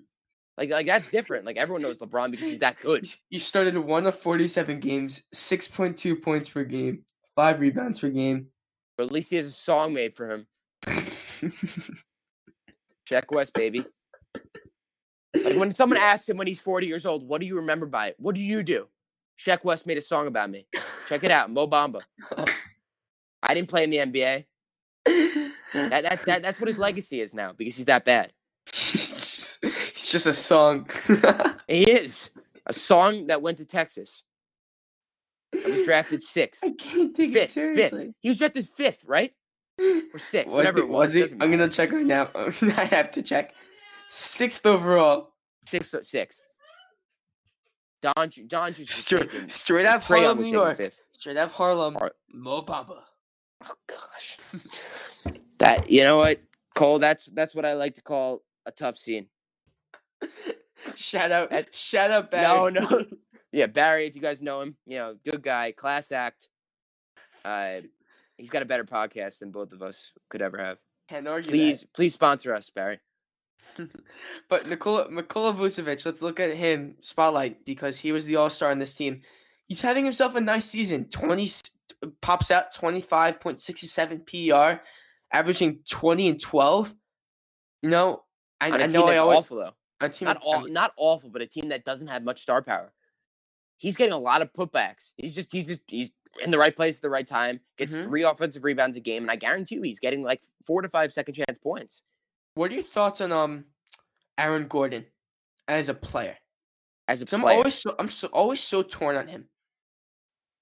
Like, 0.58 0.70
like 0.70 0.86
that's 0.86 1.08
different. 1.08 1.44
Like 1.44 1.56
everyone 1.56 1.82
knows 1.82 1.98
LeBron 1.98 2.30
because 2.30 2.48
he's 2.48 2.60
that 2.60 2.80
good. 2.80 3.06
He 3.30 3.38
started 3.38 3.76
one 3.76 4.06
of 4.06 4.18
47 4.18 4.80
games, 4.80 5.22
6.2 5.34 6.22
points 6.22 6.48
per 6.48 6.64
game, 6.64 7.02
five 7.34 7.60
rebounds 7.60 8.00
per 8.00 8.08
game. 8.08 8.46
But 8.96 9.06
at 9.06 9.12
least 9.12 9.30
he 9.30 9.36
has 9.36 9.46
a 9.46 9.50
song 9.50 9.92
made 9.92 10.14
for 10.14 10.30
him. 10.30 10.46
Shek 13.06 13.30
Wes, 13.30 13.50
baby. 13.50 13.84
Like 15.34 15.56
when 15.56 15.72
someone 15.72 15.98
asks 15.98 16.28
him 16.28 16.38
when 16.38 16.46
he's 16.46 16.60
forty 16.60 16.86
years 16.86 17.04
old, 17.04 17.28
"What 17.28 17.42
do 17.42 17.46
you 17.46 17.56
remember 17.56 17.84
by 17.86 18.08
it? 18.08 18.16
What 18.18 18.34
do 18.34 18.40
you 18.40 18.62
do?" 18.62 18.88
Shek 19.36 19.64
Wes 19.64 19.84
made 19.84 19.98
a 19.98 20.02
song 20.02 20.26
about 20.26 20.50
me. 20.50 20.66
Check 21.08 21.24
it 21.24 21.30
out, 21.30 21.50
Mo 21.50 21.66
Bamba. 21.66 22.00
I 23.42 23.54
didn't 23.54 23.68
play 23.68 23.84
in 23.84 23.90
the 23.90 23.98
NBA. 23.98 24.44
That, 25.72 26.04
that, 26.04 26.24
that, 26.24 26.42
that's 26.42 26.60
what 26.60 26.68
his 26.68 26.78
legacy 26.78 27.20
is 27.20 27.34
now 27.34 27.52
because 27.52 27.76
he's 27.76 27.86
that 27.86 28.04
bad. 28.04 28.32
It's 30.06 30.12
just 30.12 30.26
a 30.28 30.32
song. 30.32 30.88
He 31.66 31.82
is 31.90 32.30
a 32.64 32.72
song 32.72 33.26
that 33.26 33.42
went 33.42 33.58
to 33.58 33.64
Texas. 33.64 34.22
I 35.52 35.68
was 35.68 35.84
drafted 35.84 36.22
sixth, 36.22 36.62
I 36.62 36.70
can't 36.78 37.12
take 37.16 37.30
it 37.30 37.32
fifth, 37.32 37.42
fifth. 37.42 37.50
seriously. 37.50 38.14
He 38.20 38.28
was 38.28 38.38
drafted 38.38 38.68
fifth, 38.68 39.02
right? 39.04 39.32
Or 39.80 40.18
sixth, 40.20 40.46
Was 40.46 40.54
whatever 40.54 40.78
it? 40.78 40.84
it 40.84 40.88
was. 40.90 41.16
Was 41.16 41.32
it? 41.32 41.38
I'm 41.40 41.50
gonna 41.50 41.68
check 41.68 41.90
right 41.90 42.06
now. 42.06 42.30
I 42.36 42.84
have 42.84 43.10
to 43.12 43.22
check. 43.22 43.52
Sixth 44.08 44.64
overall. 44.64 45.32
sixth, 45.66 45.92
uh, 45.92 46.04
sixth. 46.04 46.40
Don, 48.00 48.30
Don 48.46 48.74
just 48.74 48.90
Straight, 48.92 49.28
taken. 49.32 49.48
straight 49.48 49.86
out 49.86 50.04
Harlem, 50.04 50.38
was 50.38 50.46
New 50.46 50.52
York. 50.52 50.76
fifth. 50.76 51.00
Straight 51.18 51.36
out 51.36 51.50
Harlem. 51.50 51.94
Har- 51.94 52.12
Mo 52.32 52.62
Bamba. 52.62 53.00
Oh 53.64 53.74
gosh. 53.88 54.36
that 55.58 55.90
you 55.90 56.04
know 56.04 56.18
what, 56.18 56.40
Cole? 56.76 57.00
That's 57.00 57.24
that's 57.34 57.56
what 57.56 57.64
I 57.64 57.72
like 57.72 57.94
to 57.94 58.02
call 58.02 58.42
a 58.66 58.70
tough 58.70 58.96
scene. 58.98 59.26
Shout 60.96 61.32
out. 61.32 61.50
That- 61.50 61.74
shout 61.74 62.10
out 62.10 62.30
No, 62.32 62.70
Barry. 62.70 62.72
no. 62.72 63.04
Yeah, 63.52 63.66
Barry, 63.66 64.06
if 64.06 64.14
you 64.14 64.20
guys 64.20 64.42
know 64.42 64.60
him, 64.60 64.76
you 64.86 64.98
know, 64.98 65.16
good 65.24 65.42
guy, 65.42 65.72
class 65.72 66.12
act. 66.12 66.50
Uh, 67.42 67.76
he's 68.36 68.50
got 68.50 68.60
a 68.60 68.66
better 68.66 68.84
podcast 68.84 69.38
than 69.38 69.50
both 69.50 69.72
of 69.72 69.80
us 69.80 70.12
could 70.28 70.42
ever 70.42 70.58
have. 70.58 70.78
Can't 71.08 71.26
argue 71.26 71.52
Please, 71.52 71.86
please 71.94 72.12
sponsor 72.12 72.52
us, 72.54 72.68
Barry. 72.68 72.98
But 74.50 74.68
Nikola 74.68 75.10
Nikola 75.10 75.54
Vucevic, 75.54 76.04
let's 76.04 76.20
look 76.22 76.38
at 76.38 76.54
him 76.56 76.96
spotlight 77.00 77.64
because 77.64 77.98
he 78.00 78.12
was 78.12 78.26
the 78.26 78.36
all 78.36 78.50
star 78.50 78.70
on 78.70 78.78
this 78.78 78.94
team. 78.94 79.22
He's 79.64 79.80
having 79.80 80.04
himself 80.04 80.34
a 80.34 80.40
nice 80.40 80.66
season. 80.66 81.08
Twenty 81.08 81.50
pops 82.20 82.50
out 82.50 82.74
twenty 82.74 83.00
five 83.00 83.40
point 83.40 83.60
sixty 83.60 83.86
seven 83.86 84.20
PER, 84.26 84.80
averaging 85.32 85.80
twenty 85.88 86.28
and 86.28 86.40
twelve. 86.40 86.94
You 87.82 87.90
know, 87.90 88.22
I, 88.60 88.70
On 88.70 88.80
a 88.80 88.84
I 88.84 88.86
team 88.88 88.92
know 88.92 89.06
I 89.08 89.16
always 89.16 89.38
awful 89.38 89.58
though. 89.58 89.75
A 90.00 90.08
team 90.08 90.26
Not 90.26 90.38
all, 90.42 90.66
not 90.68 90.92
awful, 90.96 91.30
but 91.30 91.42
a 91.42 91.46
team 91.46 91.68
that 91.68 91.84
doesn't 91.84 92.06
have 92.08 92.22
much 92.22 92.40
star 92.40 92.62
power. 92.62 92.92
He's 93.78 93.96
getting 93.96 94.12
a 94.12 94.18
lot 94.18 94.42
of 94.42 94.52
putbacks. 94.52 95.12
He's 95.16 95.34
just, 95.34 95.52
he's 95.52 95.66
just, 95.68 95.82
he's 95.86 96.10
in 96.42 96.50
the 96.50 96.58
right 96.58 96.74
place 96.74 96.96
at 96.96 97.02
the 97.02 97.10
right 97.10 97.26
time. 97.26 97.60
Gets 97.78 97.92
Mhm. 97.94 98.04
three 98.04 98.22
offensive 98.22 98.64
rebounds 98.64 98.96
a 98.96 99.00
game, 99.00 99.22
and 99.22 99.30
I 99.30 99.36
guarantee 99.36 99.76
you, 99.76 99.82
he's 99.82 100.00
getting 100.00 100.22
like 100.22 100.42
four 100.66 100.82
to 100.82 100.88
five 100.88 101.12
second 101.12 101.34
chance 101.34 101.58
points. 101.58 102.02
What 102.54 102.70
are 102.70 102.74
your 102.74 102.82
thoughts 102.82 103.20
on 103.20 103.32
um 103.32 103.66
Aaron 104.38 104.66
Gordon 104.68 105.06
as 105.68 105.88
a 105.88 105.94
player? 105.94 106.38
As 107.08 107.22
a 107.22 107.24
'Cause 107.26 107.34
I'm 107.34 107.44
always 107.44 107.74
so 107.74 107.94
I'm 107.98 108.08
so 108.08 108.28
always 108.28 108.60
so 108.62 108.82
torn 108.82 109.16
on 109.16 109.28
him. 109.28 109.48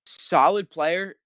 solid 0.06 0.70
player, 0.70 1.16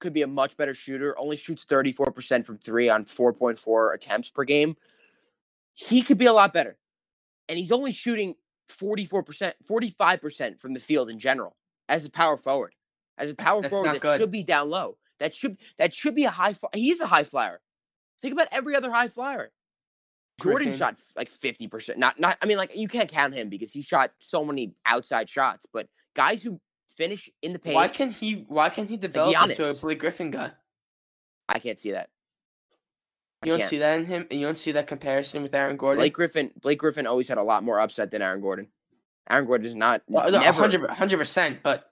could 0.00 0.12
be 0.12 0.22
a 0.22 0.26
much 0.26 0.56
better 0.56 0.74
shooter. 0.74 1.16
Only 1.18 1.36
shoots 1.36 1.64
34% 1.64 2.46
from 2.46 2.58
three 2.58 2.88
on 2.88 3.04
4.4 3.04 3.92
attempts 3.94 4.30
per 4.30 4.44
game. 4.44 4.76
He 5.74 6.02
could 6.02 6.18
be 6.18 6.26
a 6.26 6.32
lot 6.32 6.52
better. 6.52 6.78
And 7.48 7.58
he's 7.58 7.72
only 7.72 7.92
shooting 7.92 8.34
44%, 8.70 9.52
45% 9.68 10.60
from 10.60 10.74
the 10.74 10.80
field 10.80 11.10
in 11.10 11.18
general 11.18 11.56
as 11.88 12.04
a 12.04 12.10
power 12.10 12.36
forward. 12.36 12.74
As 13.18 13.30
a 13.30 13.34
power 13.34 13.60
That's 13.60 13.70
forward 13.70 13.94
that 13.94 14.00
good. 14.00 14.20
should 14.20 14.30
be 14.30 14.42
down 14.42 14.70
low. 14.70 14.96
That 15.20 15.34
should 15.34 15.58
that 15.78 15.94
should 15.94 16.14
be 16.14 16.24
a 16.24 16.30
high. 16.30 16.54
He's 16.74 17.00
a 17.00 17.06
high 17.06 17.22
flyer. 17.22 17.60
Think 18.20 18.32
about 18.32 18.48
every 18.50 18.74
other 18.74 18.90
high 18.90 19.08
flyer. 19.08 19.52
Jordan 20.40 20.68
Griffin. 20.68 20.78
shot 20.78 20.98
like 21.14 21.30
50%. 21.30 21.96
Not 21.98 22.18
not 22.18 22.38
I 22.42 22.46
mean 22.46 22.56
like 22.56 22.74
you 22.74 22.88
can't 22.88 23.10
count 23.10 23.34
him 23.34 23.48
because 23.48 23.72
he 23.72 23.82
shot 23.82 24.12
so 24.18 24.44
many 24.44 24.74
outside 24.86 25.28
shots, 25.28 25.66
but 25.72 25.86
guys 26.16 26.42
who 26.42 26.60
finish 26.96 27.30
in 27.42 27.52
the 27.52 27.58
paint. 27.58 27.74
Why 27.74 27.88
can 27.88 28.10
he? 28.10 28.44
Why 28.48 28.70
can't 28.70 28.88
he 28.88 28.96
develop 28.96 29.34
into 29.48 29.68
a 29.68 29.74
Blake 29.74 30.00
Griffin 30.00 30.30
guy? 30.30 30.52
I 31.48 31.58
can't 31.58 31.78
see 31.78 31.92
that. 31.92 32.08
I 33.42 33.46
You 33.46 33.56
don't 33.56 33.66
see 33.66 33.78
that 33.78 33.98
in 33.98 34.06
him, 34.06 34.26
and 34.30 34.38
you 34.40 34.46
don't 34.46 34.58
see 34.58 34.72
that 34.72 34.86
comparison 34.86 35.42
with 35.42 35.54
Aaron 35.54 35.76
Gordon. 35.76 35.98
Blake 35.98 36.14
Griffin. 36.14 36.50
Blake 36.60 36.78
Griffin 36.78 37.06
always 37.06 37.28
had 37.28 37.38
a 37.38 37.42
lot 37.42 37.64
more 37.64 37.80
upset 37.80 38.10
than 38.10 38.22
Aaron 38.22 38.40
Gordon. 38.40 38.68
Aaron 39.28 39.46
Gordon 39.46 39.66
is 39.66 39.74
not. 39.74 40.02
Well, 40.08 40.30
no, 40.30 40.40
never. 40.40 40.60
100 40.60 41.16
percent. 41.18 41.58
But 41.62 41.90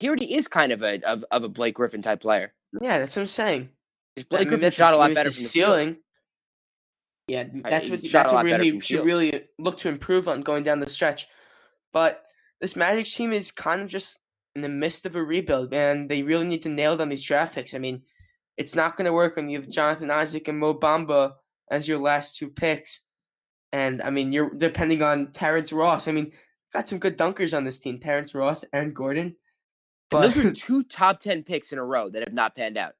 He 0.00 0.08
already 0.08 0.34
is 0.34 0.46
kind 0.48 0.72
of 0.72 0.82
a 0.82 1.00
of, 1.02 1.24
of 1.30 1.44
a 1.44 1.48
Blake 1.48 1.74
Griffin 1.74 2.02
type 2.02 2.20
player. 2.20 2.52
yeah, 2.80 2.98
that's 2.98 3.16
what 3.16 3.22
I'm 3.22 3.28
saying. 3.28 3.70
Just 4.16 4.28
I 4.32 4.36
Blake 4.36 4.40
mean, 4.50 4.60
Griffin 4.60 4.70
shot 4.72 4.94
a 4.94 4.96
lot 4.96 5.14
better 5.14 5.30
from 5.30 5.42
the 5.42 5.48
field. 5.48 5.50
ceiling. 5.50 5.96
Yeah, 7.26 7.44
that's 7.64 7.86
he 7.86 7.90
what 7.92 8.04
shot 8.04 8.22
that's 8.24 8.32
what 8.32 8.44
really 8.44 8.80
should 8.80 9.04
really 9.04 9.44
look 9.58 9.76
to 9.78 9.88
improve 9.88 10.28
on 10.28 10.40
going 10.42 10.62
down 10.64 10.78
the 10.78 10.88
stretch. 10.88 11.26
But 11.92 12.22
this 12.60 12.74
Magic 12.76 13.06
team 13.06 13.32
is 13.32 13.50
kind 13.50 13.82
of 13.82 13.88
just 13.90 14.18
in 14.54 14.62
the 14.62 14.68
midst 14.68 15.04
of 15.06 15.14
a 15.14 15.22
rebuild, 15.22 15.72
and 15.74 16.08
they 16.08 16.22
really 16.22 16.46
need 16.46 16.62
to 16.62 16.68
nail 16.68 16.96
down 16.96 17.08
these 17.10 17.24
draft 17.24 17.54
picks. 17.54 17.74
I 17.74 17.78
mean, 17.78 18.02
it's 18.58 18.74
not 18.74 18.96
going 18.96 19.06
to 19.06 19.12
work 19.12 19.36
when 19.36 19.48
you 19.48 19.58
have 19.58 19.68
Jonathan 19.70 20.10
Isaac 20.10 20.48
and 20.48 20.58
Mo 20.58 20.74
Bamba 20.74 21.34
as 21.70 21.86
your 21.88 21.98
last 21.98 22.36
two 22.36 22.48
picks, 22.48 23.00
and 23.72 24.02
I 24.02 24.10
mean 24.10 24.32
you're 24.32 24.50
depending 24.54 25.02
on 25.02 25.32
Terrence 25.32 25.72
Ross. 25.72 26.08
I 26.08 26.12
mean, 26.12 26.32
got 26.74 26.88
some 26.88 26.98
good 26.98 27.16
dunkers 27.16 27.56
on 27.56 27.64
this 27.64 27.78
team: 27.78 27.98
Terrence 28.00 28.34
Ross, 28.34 28.64
Aaron 28.72 28.92
Gordon. 28.92 29.26
And 29.26 29.36
But 30.10 30.20
those 30.22 30.38
are 30.38 30.50
two 30.66 30.82
top 30.82 31.20
ten 31.20 31.42
picks 31.44 31.72
in 31.72 31.78
a 31.78 31.84
row 31.84 32.08
that 32.10 32.24
have 32.24 32.34
not 32.34 32.54
panned 32.56 32.76
out. 32.76 32.94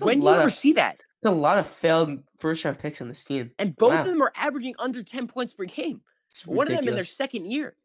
When 0.00 0.20
do 0.20 0.26
you 0.26 0.32
ever 0.32 0.46
of- 0.46 0.52
see 0.52 0.72
that? 0.74 1.00
it's 1.22 1.30
a 1.30 1.34
lot 1.34 1.58
of 1.58 1.66
failed 1.66 2.18
first 2.38 2.64
round 2.64 2.78
picks 2.78 3.00
on 3.00 3.08
this 3.08 3.24
team. 3.24 3.50
And 3.58 3.74
both 3.76 3.94
Wow. 3.94 4.00
of 4.02 4.06
them 4.06 4.22
are 4.22 4.32
averaging 4.36 4.74
under 4.78 5.02
ten 5.02 5.26
points 5.26 5.54
per 5.54 5.64
game. 5.64 6.02
One 6.44 6.68
of 6.68 6.76
them 6.76 6.86
in 6.88 6.94
their 6.94 7.04
second 7.04 7.46
year. 7.50 7.76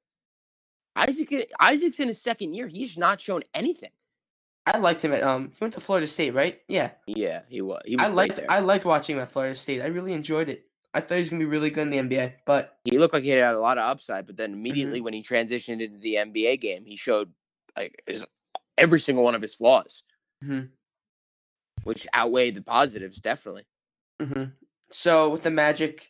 Isaac 0.95 1.33
Isaac's 1.59 1.99
in 1.99 2.07
his 2.09 2.21
second 2.21 2.53
year. 2.53 2.67
He's 2.67 2.97
not 2.97 3.21
shown 3.21 3.43
anything. 3.53 3.91
I 4.65 4.77
liked 4.77 5.03
him 5.03 5.13
at 5.13 5.23
um. 5.23 5.49
He 5.49 5.57
went 5.63 5.73
to 5.73 5.79
Florida 5.79 6.05
State, 6.07 6.33
right? 6.33 6.59
Yeah, 6.67 6.91
Yeah, 7.07 7.41
he 7.49 7.61
was. 7.61 7.81
He 7.85 7.95
was 7.95 8.07
I 8.07 8.11
liked. 8.11 8.39
I 8.49 8.59
liked 8.59 8.85
watching 8.85 9.15
him 9.15 9.21
at 9.21 9.31
Florida 9.31 9.55
State. 9.55 9.81
I 9.81 9.87
really 9.87 10.13
enjoyed 10.13 10.49
it. 10.49 10.65
I 10.93 11.01
thought 11.01 11.15
he 11.15 11.21
was 11.21 11.29
gonna 11.29 11.39
be 11.39 11.45
really 11.45 11.69
good 11.69 11.87
in 11.87 12.07
the 12.07 12.15
NBA, 12.15 12.33
but 12.45 12.77
he 12.83 12.97
looked 12.97 13.13
like 13.13 13.23
he 13.23 13.29
had 13.29 13.53
a 13.53 13.59
lot 13.59 13.77
of 13.77 13.83
upside, 13.83 14.25
but 14.27 14.37
then 14.37 14.49
Mm-hmm. 14.51 14.59
immediately 14.59 15.01
when 15.01 15.13
he 15.13 15.21
transitioned 15.23 15.81
into 15.81 15.97
the 15.99 16.15
NBA 16.15 16.59
game, 16.61 16.83
he 16.85 16.95
showed 16.95 17.31
like 17.77 18.01
his, 18.07 18.25
every 18.77 18.99
single 18.99 19.23
one 19.23 19.35
of 19.35 19.41
his 19.41 19.53
flaws, 19.55 20.03
Mhm. 20.43 20.69
which 21.83 22.07
outweighed 22.15 22.55
the 22.55 22.61
positives 22.61 23.19
definitely. 23.21 23.65
hmm 24.21 24.45
so 24.91 25.29
with 25.29 25.43
the 25.43 25.51
Magic, 25.51 26.09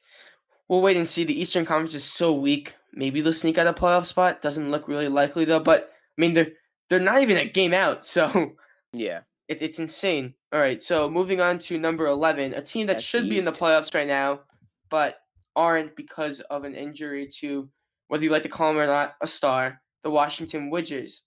we'll 0.70 0.82
wait 0.82 0.96
and 0.96 1.06
see. 1.08 1.26
The 1.26 1.38
Eastern 1.40 1.66
Conference 1.66 1.94
is 1.94 2.06
so 2.06 2.32
weak. 2.32 2.76
Maybe 2.94 3.20
they'll 3.20 3.34
sneak 3.34 3.58
out 3.58 3.68
a 3.68 3.74
playoff 3.74 4.06
spot. 4.06 4.42
Doesn't 4.42 4.72
look 4.72 4.88
really 4.88 5.10
likely 5.10 5.44
though. 5.44 5.60
But 5.60 5.92
I 6.18 6.22
mean, 6.22 6.32
they're 6.34 6.54
they're 6.90 7.00
not 7.00 7.22
even 7.22 7.38
a 7.38 7.46
game 7.46 7.74
out, 7.74 8.06
so 8.06 8.54
Yeah, 8.94 9.22
it, 9.48 9.62
it's 9.62 9.80
insane. 9.80 10.34
All 10.52 10.60
right, 10.60 10.82
so 10.82 11.10
moving 11.10 11.42
on 11.42 11.60
to 11.60 11.78
number 11.78 12.08
eleven, 12.08 12.54
a 12.54 12.62
team 12.62 12.88
that 12.88 12.94
That's 12.94 13.06
should 13.06 13.30
be 13.30 13.38
in 13.38 13.46
the 13.46 13.52
playoffs 13.52 13.94
right 13.94 14.08
now, 14.08 14.42
but 14.90 15.18
aren't 15.56 15.96
because 15.96 16.40
of 16.42 16.64
an 16.64 16.74
injury 16.74 17.28
to 17.40 17.70
whether 18.08 18.24
you 18.24 18.32
like 18.32 18.44
to 18.44 18.50
call 18.50 18.74
them 18.74 18.82
or 18.82 18.88
not 18.88 19.16
a 19.22 19.28
star, 19.28 19.82
the 20.04 20.10
Washington 20.10 20.70
Wizards. 20.70 21.22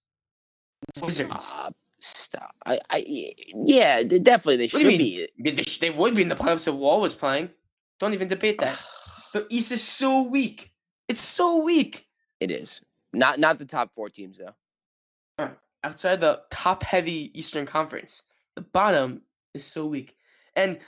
Wizards. 1.03 1.47
Stop. 1.47 1.77
Stop. 2.01 2.57
I, 2.67 2.81
I, 2.91 3.05
yeah, 3.55 4.03
definitely 4.03 4.57
they 4.57 4.67
should 4.67 4.83
be. 4.83 5.29
They, 5.39 5.63
sh- 5.63 5.79
they 5.79 5.91
would 5.91 6.17
be 6.17 6.23
in 6.23 6.29
the 6.29 6.35
playoffs 6.35 6.67
if 6.67 6.75
Wall 6.75 7.01
was 7.01 7.15
playing. 7.15 7.51
Don't 8.01 8.13
even 8.13 8.27
debate 8.27 8.59
that. 8.59 8.77
The 9.33 9.47
East 9.51 9.71
is 9.71 9.85
so 9.85 10.23
weak. 10.23 10.73
It's 11.07 11.21
so 11.21 11.63
weak. 11.63 12.09
It 12.41 12.51
is 12.51 12.81
not 13.13 13.39
not 13.39 13.61
the 13.61 13.65
top 13.65 13.95
four 13.95 14.09
teams 14.09 14.39
though. 14.39 14.55
Outside 15.85 16.21
the 16.21 16.43
top 16.51 16.83
heavy 16.85 17.37
Eastern 17.39 17.67
Conference, 17.67 18.23
the 18.55 18.61
bottom 18.63 19.23
is 19.55 19.67
so 19.67 19.87
weak. 19.87 20.17
And 20.55 20.79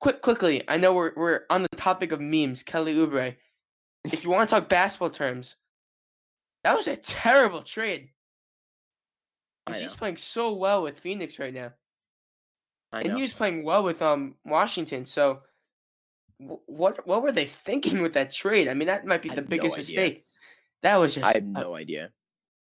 quick, 0.00 0.20
quickly, 0.22 0.62
I 0.68 0.78
know 0.78 0.92
we're 0.92 1.12
we're 1.16 1.40
on 1.48 1.62
the 1.62 1.76
topic 1.76 2.12
of 2.12 2.20
memes. 2.20 2.62
Kelly 2.62 2.94
Oubre. 2.94 3.36
If 4.04 4.24
you 4.24 4.30
want 4.30 4.48
to 4.48 4.56
talk 4.56 4.68
basketball 4.68 5.10
terms, 5.10 5.54
that 6.64 6.76
was 6.76 6.88
a 6.88 6.96
terrible 6.96 7.62
trade. 7.62 8.10
He's 9.72 9.94
playing 9.94 10.16
so 10.16 10.52
well 10.52 10.82
with 10.82 10.98
Phoenix 10.98 11.38
right 11.38 11.54
now. 11.54 11.72
I 12.92 13.02
and 13.02 13.14
he 13.14 13.22
was 13.22 13.32
playing 13.32 13.64
well 13.64 13.82
with 13.82 14.02
um 14.02 14.34
Washington. 14.44 15.06
So, 15.06 15.42
wh- 16.38 16.68
what 16.68 17.06
what 17.06 17.22
were 17.22 17.32
they 17.32 17.46
thinking 17.46 18.02
with 18.02 18.14
that 18.14 18.32
trade? 18.32 18.68
I 18.68 18.74
mean, 18.74 18.88
that 18.88 19.06
might 19.06 19.22
be 19.22 19.28
the 19.28 19.36
no 19.36 19.46
biggest 19.46 19.78
idea. 19.78 19.78
mistake. 19.78 20.24
That 20.82 20.96
was 20.96 21.14
just. 21.14 21.26
I 21.26 21.34
have 21.34 21.44
no 21.44 21.74
idea. 21.74 22.10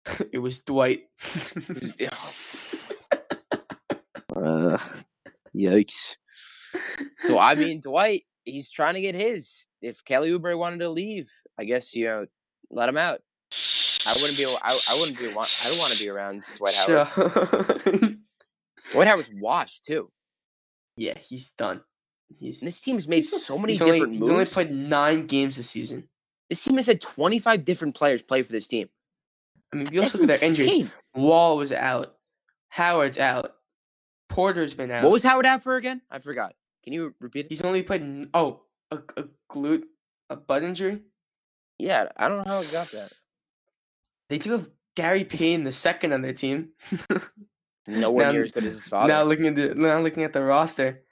it 0.32 0.40
was 0.40 0.62
Dwight. 0.62 1.04
Ugh, 4.36 4.82
yikes. 5.56 6.16
So 7.26 7.40
I 7.40 7.56
mean, 7.56 7.82
Dwight, 7.82 8.24
he's 8.44 8.70
trying 8.72 8.96
to 8.96 9.02
get 9.02 9.16
his. 9.16 9.68
If 9.82 10.04
Kelly 10.04 10.32
Oubre 10.32 10.58
wanted 10.58 10.80
to 10.80 10.90
leave, 10.90 11.30
I 11.60 11.64
guess 11.66 11.94
you 11.94 12.06
know, 12.06 12.26
let 12.70 12.90
him 12.90 12.98
out. 12.98 13.22
I 14.08 14.14
wouldn't 14.22 14.38
be. 14.38 14.46
I, 14.46 14.80
I 14.90 14.98
wouldn't 15.00 15.18
be. 15.18 15.26
I 15.28 15.30
don't 15.34 15.80
want 15.80 15.94
to 15.94 16.00
be 16.04 16.10
around 16.10 16.44
Dwight 16.58 16.76
Howard. 16.76 17.08
Howard. 17.08 18.18
Dwight 18.92 19.08
Howard's 19.08 19.32
washed 19.34 19.86
too. 19.86 20.12
yeah, 20.98 21.18
he's 21.18 21.52
done. 21.52 21.82
He's 22.40 22.62
And 22.62 22.68
this 22.68 22.82
team's 22.82 23.08
made 23.08 23.24
so 23.26 23.58
many 23.58 23.74
he's 23.74 23.82
only, 23.82 23.94
different 23.94 24.14
he's 24.14 24.20
moves. 24.22 24.32
only 24.32 24.46
played 24.46 24.72
nine 24.72 25.28
games 25.28 25.58
this 25.58 25.70
season. 25.70 26.10
this 26.50 26.64
team 26.64 26.76
has 26.78 26.88
had 26.88 27.00
25 27.00 27.64
different 27.64 27.96
players 27.96 28.22
play 28.24 28.42
for 28.42 28.52
this 28.52 28.68
team. 28.68 28.90
I 29.76 29.78
mean, 29.78 29.88
if 29.88 29.94
you 29.94 30.02
also 30.02 30.20
look 30.20 30.30
at 30.32 30.40
their 30.40 30.50
injuries. 30.50 30.90
Wall 31.14 31.58
was 31.58 31.74
out. 31.74 32.16
Howard's 32.70 33.18
out. 33.18 33.56
Porter's 34.30 34.74
been 34.74 34.90
out. 34.90 35.04
What 35.04 35.12
was 35.12 35.24
Howard 35.24 35.46
out 35.46 35.64
for 35.64 35.76
again? 35.76 36.02
I 36.10 36.20
forgot. 36.20 36.56
Can 36.86 36.94
you 36.94 37.14
repeat 37.20 37.48
it? 37.48 37.50
He's 37.50 37.62
only 37.62 37.84
played. 37.84 38.30
Oh, 38.34 38.62
a, 38.90 39.00
a 39.18 39.26
glute, 39.52 39.84
a 40.30 40.38
butt 40.38 40.64
injury. 40.64 41.02
Yeah, 41.78 42.08
I 42.16 42.30
don't 42.30 42.48
know 42.48 42.54
how 42.54 42.62
he 42.62 42.72
got 42.72 42.88
that. 42.88 43.12
They 44.30 44.40
do 44.40 44.54
have 44.54 44.70
Gary 44.96 45.24
Payton 45.24 45.66
the 45.66 45.72
second 45.74 46.12
on 46.12 46.24
their 46.24 46.34
team. 46.34 46.70
Nowhere 47.88 48.26
Now- 48.26 48.32
near 48.32 48.44
as 48.44 48.52
good 48.52 48.66
as 48.66 48.74
his 48.74 48.88
father. 48.88 49.08
Now 49.08 49.24
looking 49.24 49.48
at 49.48 49.56
the 49.56 49.76
now 49.76 50.00
looking 50.02 50.24
at 50.24 50.34
the 50.34 50.42
roster, 50.42 51.04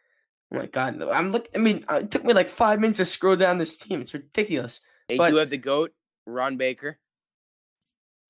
oh 0.51 0.57
my 0.57 0.65
god! 0.65 0.99
I'm 1.03 1.31
look. 1.31 1.47
I 1.53 1.59
mean, 1.59 1.83
uh, 1.87 1.97
it 1.97 2.09
took 2.11 2.23
me 2.23 2.33
like 2.33 2.49
five 2.49 2.79
minutes 2.79 2.97
to 2.97 3.05
scroll 3.05 3.35
down 3.35 3.59
this 3.59 3.77
team. 3.77 4.01
It's 4.01 4.13
ridiculous. 4.15 4.79
they 5.09 5.17
but- 5.17 5.29
do 5.29 5.35
have 5.35 5.51
the 5.51 5.57
goat, 5.57 5.93
Ron 6.25 6.57
Baker. 6.57 6.97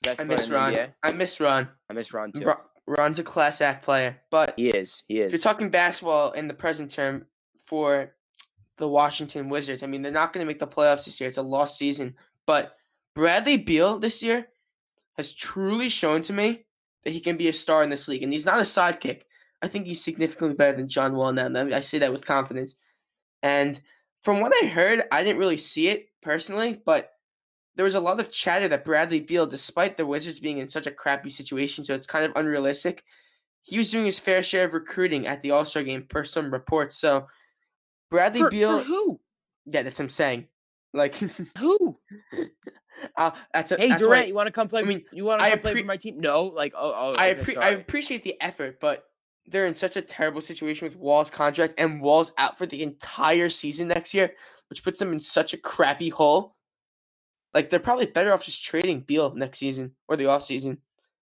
Best 0.03 0.21
I 0.21 0.23
miss 0.25 0.49
Ron. 0.49 0.75
I 1.01 1.11
miss 1.11 1.39
Ron. 1.39 1.69
I 1.89 1.93
miss 1.93 2.13
Ron 2.13 2.31
too. 2.31 2.53
Ron's 2.85 3.19
a 3.19 3.23
class 3.23 3.61
act 3.61 3.85
player, 3.85 4.17
but 4.29 4.53
He 4.57 4.69
is. 4.69 5.03
He 5.07 5.19
is. 5.19 5.27
if 5.27 5.39
you're 5.39 5.51
talking 5.53 5.69
basketball 5.69 6.31
in 6.31 6.47
the 6.47 6.53
present 6.53 6.91
term 6.91 7.25
for 7.55 8.13
the 8.77 8.87
Washington 8.87 9.49
Wizards, 9.49 9.83
I 9.83 9.87
mean, 9.87 10.01
they're 10.01 10.11
not 10.11 10.33
going 10.33 10.45
to 10.45 10.47
make 10.47 10.59
the 10.59 10.67
playoffs 10.67 11.05
this 11.05 11.19
year. 11.19 11.29
It's 11.29 11.37
a 11.37 11.41
lost 11.41 11.77
season. 11.77 12.15
But 12.45 12.75
Bradley 13.15 13.57
Beal 13.57 13.99
this 13.99 14.21
year 14.21 14.47
has 15.15 15.31
truly 15.31 15.87
shown 15.87 16.23
to 16.23 16.33
me 16.33 16.65
that 17.05 17.11
he 17.11 17.21
can 17.21 17.37
be 17.37 17.47
a 17.47 17.53
star 17.53 17.83
in 17.83 17.89
this 17.89 18.07
league. 18.07 18.23
And 18.23 18.33
he's 18.33 18.45
not 18.45 18.59
a 18.59 18.63
sidekick. 18.63 19.21
I 19.61 19.69
think 19.69 19.85
he's 19.85 20.03
significantly 20.03 20.55
better 20.55 20.75
than 20.75 20.89
John 20.89 21.15
Wall 21.15 21.31
now. 21.31 21.49
I 21.73 21.79
say 21.79 21.99
that 21.99 22.11
with 22.11 22.25
confidence. 22.25 22.75
And 23.41 23.79
from 24.21 24.41
what 24.41 24.51
I 24.61 24.67
heard, 24.67 25.03
I 25.11 25.23
didn't 25.23 25.39
really 25.39 25.57
see 25.57 25.87
it 25.87 26.09
personally, 26.21 26.81
but 26.85 27.11
there 27.75 27.85
was 27.85 27.95
a 27.95 27.99
lot 27.99 28.19
of 28.19 28.31
chatter 28.31 28.67
that 28.67 28.85
Bradley 28.85 29.19
Beal, 29.19 29.47
despite 29.47 29.97
the 29.97 30.05
Wizards 30.05 30.39
being 30.39 30.57
in 30.57 30.69
such 30.69 30.87
a 30.87 30.91
crappy 30.91 31.29
situation, 31.29 31.83
so 31.83 31.93
it's 31.93 32.07
kind 32.07 32.25
of 32.25 32.31
unrealistic, 32.35 33.03
he 33.61 33.77
was 33.77 33.91
doing 33.91 34.05
his 34.05 34.19
fair 34.19 34.43
share 34.43 34.65
of 34.65 34.73
recruiting 34.73 35.25
at 35.25 35.41
the 35.41 35.51
All 35.51 35.65
Star 35.65 35.83
game 35.83 36.05
per 36.07 36.23
some 36.23 36.51
reports. 36.51 36.97
So 36.97 37.27
Bradley 38.11 38.41
For, 38.41 38.49
Beal, 38.49 38.79
for 38.79 38.85
who? 38.85 39.19
yeah, 39.65 39.83
that's 39.83 39.99
what 39.99 40.05
I'm 40.05 40.09
saying. 40.09 40.47
Like, 40.93 41.15
Who? 41.57 41.97
uh, 43.17 43.31
that's 43.53 43.71
a, 43.71 43.77
Hey 43.77 43.89
that's 43.89 44.01
Durant, 44.01 44.23
why 44.25 44.27
you 44.27 44.35
want 44.35 44.47
to 44.47 44.51
come 44.51 44.67
play? 44.67 44.81
I 44.81 44.83
mean, 44.83 45.03
you 45.11 45.25
want 45.25 45.41
to 45.41 45.45
I 45.45 45.51
come 45.51 45.59
play 45.59 45.81
for 45.81 45.87
my 45.87 45.97
team? 45.97 46.19
No, 46.19 46.43
like 46.43 46.73
oh 46.75 46.93
oh. 46.95 47.15
I 47.15 47.31
okay, 47.31 47.55
appre- 47.55 47.57
I 47.57 47.69
appreciate 47.69 48.23
the 48.23 48.35
effort, 48.39 48.79
but 48.79 49.05
they're 49.47 49.65
in 49.65 49.73
such 49.73 49.95
a 49.95 50.01
terrible 50.01 50.41
situation 50.41 50.87
with 50.87 50.95
Wall's 50.95 51.29
contract, 51.29 51.73
and 51.77 52.01
Wall's 52.01 52.31
out 52.37 52.57
for 52.57 52.65
the 52.65 52.83
entire 52.83 53.49
season 53.49 53.87
next 53.87 54.13
year, 54.13 54.33
which 54.69 54.83
puts 54.83 54.99
them 54.99 55.11
in 55.11 55.19
such 55.19 55.53
a 55.53 55.57
crappy 55.57 56.09
hole. 56.09 56.55
Like 57.53 57.69
they're 57.69 57.79
probably 57.79 58.05
better 58.07 58.33
off 58.33 58.43
just 58.45 58.63
trading 58.63 59.01
Beal 59.01 59.33
next 59.35 59.59
season 59.59 59.91
or 60.07 60.15
the 60.17 60.25
off 60.27 60.43
season. 60.43 60.79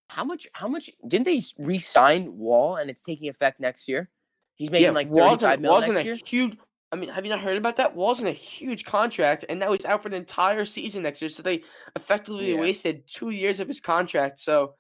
How 0.09 0.23
much? 0.23 0.47
How 0.53 0.67
much? 0.67 0.89
Didn't 1.07 1.25
they 1.25 1.41
re-sign 1.57 2.37
Wall 2.37 2.75
and 2.75 2.89
it's 2.89 3.01
taking 3.01 3.29
effect 3.29 3.59
next 3.59 3.87
year? 3.87 4.09
He's 4.55 4.69
making 4.71 4.93
like 4.93 5.09
Wall's 5.09 5.41
thirty-five 5.41 5.59
in, 5.59 5.61
mil 5.63 5.71
Wall's 5.71 5.85
in 5.85 5.93
next 5.93 6.03
a 6.03 6.05
year. 6.05 6.17
huge. 6.25 6.57
I 6.93 6.97
mean, 6.97 7.09
have 7.09 7.23
you 7.25 7.31
not 7.31 7.39
heard 7.39 7.55
about 7.57 7.77
that? 7.77 7.95
Wall's 7.95 8.19
in 8.19 8.27
a 8.27 8.31
huge 8.33 8.83
contract, 8.83 9.45
and 9.47 9.59
now 9.59 9.71
he's 9.71 9.85
out 9.85 10.01
for 10.03 10.09
an 10.09 10.13
entire 10.13 10.65
season 10.65 11.03
next 11.03 11.21
year. 11.21 11.29
So 11.29 11.41
they 11.41 11.63
effectively 11.95 12.53
Yeah. 12.53 12.59
wasted 12.59 13.07
two 13.07 13.29
years 13.29 13.59
of 13.61 13.67
his 13.69 13.79
contract. 13.79 14.39
So 14.39 14.75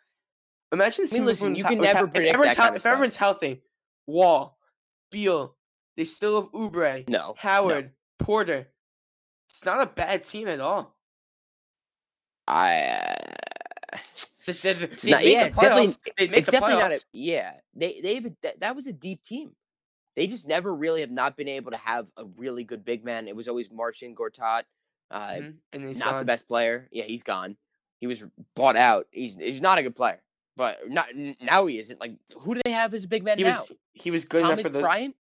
imagine. 0.73 1.05
this 1.05 1.13
I 1.13 1.17
mean, 1.17 1.25
listen, 1.25 1.55
you 1.55 1.63
can 1.63 1.77
Hou- 1.77 1.83
never 1.83 2.05
if 2.05 2.11
predict 2.13 2.33
everyone's 2.33 2.57
hel- 2.57 2.69
of 2.69 2.75
If 2.75 2.85
everyone's 2.85 3.15
healthy, 3.15 3.61
Wall, 4.07 4.57
Beal, 5.09 5.55
they 5.95 6.03
still 6.05 6.41
have 6.41 6.51
Oubre, 6.51 7.07
No, 7.07 7.35
Howard, 7.37 7.91
Porter. 8.19 8.67
It's 9.49 9.63
not 9.65 9.81
a 9.81 9.85
bad 9.85 10.23
team 10.25 10.47
at 10.49 10.59
all. 10.59 10.97
I 12.51 13.15
They- 14.45 14.53
they- 14.53 14.73
they 14.73 14.83
It's 14.85 15.05
not- 15.05 15.23
yeah, 15.25 15.43
it's 15.45 15.59
definitely 15.59 15.87
playoffs. 15.87 15.97
It's 16.37 16.49
definitely 16.49 16.77
not 16.77 16.91
a 16.91 16.95
playoffs. 16.95 17.05
yeah. 17.13 17.59
They 17.75 18.01
they've 18.01 18.35
that, 18.41 18.59
that 18.59 18.75
was 18.75 18.87
a 18.87 18.93
deep 18.93 19.23
team. 19.23 19.55
They 20.15 20.27
just 20.27 20.45
never 20.47 20.73
really 20.75 21.01
have 21.01 21.11
not 21.11 21.37
been 21.37 21.47
able 21.47 21.71
to 21.71 21.77
have 21.77 22.11
a 22.17 22.25
really 22.25 22.63
good 22.65 22.83
big 22.83 23.05
man. 23.05 23.27
It 23.29 23.35
was 23.35 23.47
always 23.47 23.71
Marcin 23.71 24.13
Gortat, 24.15 24.63
uh, 25.09 25.27
Mhm, 25.29 25.57
And 25.71 25.83
he's 25.87 25.99
not 25.99 26.19
the 26.19 26.25
best 26.25 26.47
player. 26.47 26.89
Yeah, 26.91 27.05
he's 27.05 27.23
gone. 27.23 27.55
He 27.99 28.07
was 28.07 28.25
bought 28.55 28.75
out. 28.75 29.07
He's 29.11 29.35
he's 29.35 29.61
not 29.61 29.77
a 29.77 29.83
good 29.83 29.95
player, 29.95 30.21
but 30.57 30.89
not 30.89 31.07
now 31.15 31.65
he 31.67 31.77
isn't. 31.79 31.99
Like 32.01 32.13
who 32.39 32.55
do 32.55 32.61
they 32.65 32.71
have 32.71 32.93
as 32.93 33.03
a 33.05 33.07
big 33.07 33.23
man 33.23 33.37
He 33.37 33.43
now? 33.43 33.61
was 33.61 33.71
he 33.93 34.11
was 34.11 34.25
good 34.25 34.41
Thomas 34.41 34.59
enough 34.59 34.71
for 34.71 34.77
the 34.77 34.79
Bryant. 34.81 35.15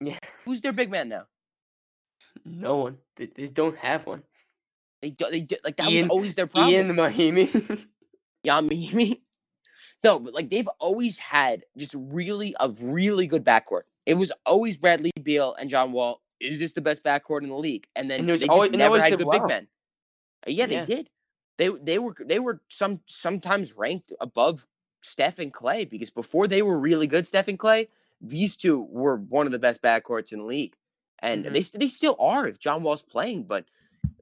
Yeah. 0.00 0.18
Who's 0.44 0.60
their 0.60 0.72
big 0.72 0.90
man 0.90 1.08
now? 1.08 1.26
no 2.44 2.76
one. 2.78 2.98
They, 3.16 3.26
they 3.26 3.48
don't 3.48 3.76
have 3.78 4.06
one. 4.06 4.24
They 5.02 5.10
do, 5.10 5.26
they 5.30 5.40
do, 5.42 5.56
like 5.64 5.76
that 5.76 5.88
Ian- 5.90 6.04
was 6.04 6.10
always 6.10 6.34
their 6.34 6.46
problem. 6.46 6.72
Ian 6.74 6.88
Mahinmi. 6.96 7.86
Yamimi. 8.46 9.20
No, 10.02 10.18
but 10.18 10.34
like 10.34 10.50
they've 10.50 10.68
always 10.78 11.18
had 11.18 11.64
just 11.76 11.94
really 11.96 12.54
a 12.60 12.70
really 12.70 13.26
good 13.26 13.44
backcourt. 13.44 13.82
It 14.06 14.14
was 14.14 14.32
always 14.46 14.76
Bradley 14.78 15.12
Beal 15.22 15.54
and 15.54 15.68
John 15.68 15.92
Wall. 15.92 16.22
Is 16.40 16.58
this 16.58 16.72
the 16.72 16.80
best 16.80 17.04
backcourt 17.04 17.42
in 17.42 17.50
the 17.50 17.56
league? 17.56 17.86
And 17.94 18.10
then 18.10 18.20
And 18.20 18.28
they 18.40 18.46
always- 18.46 18.70
never 18.72 18.94
always 18.94 19.02
had 19.04 19.18
good 19.18 19.30
big 19.30 19.44
men. 19.46 19.68
Uh, 20.46 20.50
Yeah, 20.50 20.66
they 20.66 20.74
Yeah. 20.74 20.84
did. 20.86 21.10
They 21.58 21.68
they 21.68 21.98
were 21.98 22.14
they 22.18 22.38
were 22.38 22.62
some 22.68 23.00
sometimes 23.06 23.74
ranked 23.74 24.12
above 24.20 24.66
Steph 25.02 25.38
and 25.38 25.52
Klay 25.52 25.88
because 25.88 26.10
before 26.10 26.46
they 26.48 26.62
were 26.62 26.78
really 26.78 27.06
good, 27.06 27.26
Steph 27.26 27.48
and 27.48 27.58
Klay, 27.58 27.88
these 28.22 28.56
two 28.56 28.80
were 28.90 29.16
one 29.16 29.44
of 29.46 29.52
the 29.52 29.58
best 29.58 29.82
backcourts 29.82 30.32
in 30.32 30.38
the 30.38 30.44
league, 30.46 30.76
and 31.18 31.44
Mhm. 31.44 31.52
they 31.52 31.78
they 31.78 31.88
still 31.88 32.16
are 32.18 32.46
if 32.46 32.58
John 32.58 32.82
Wall's 32.82 33.02
playing, 33.02 33.44
but 33.44 33.66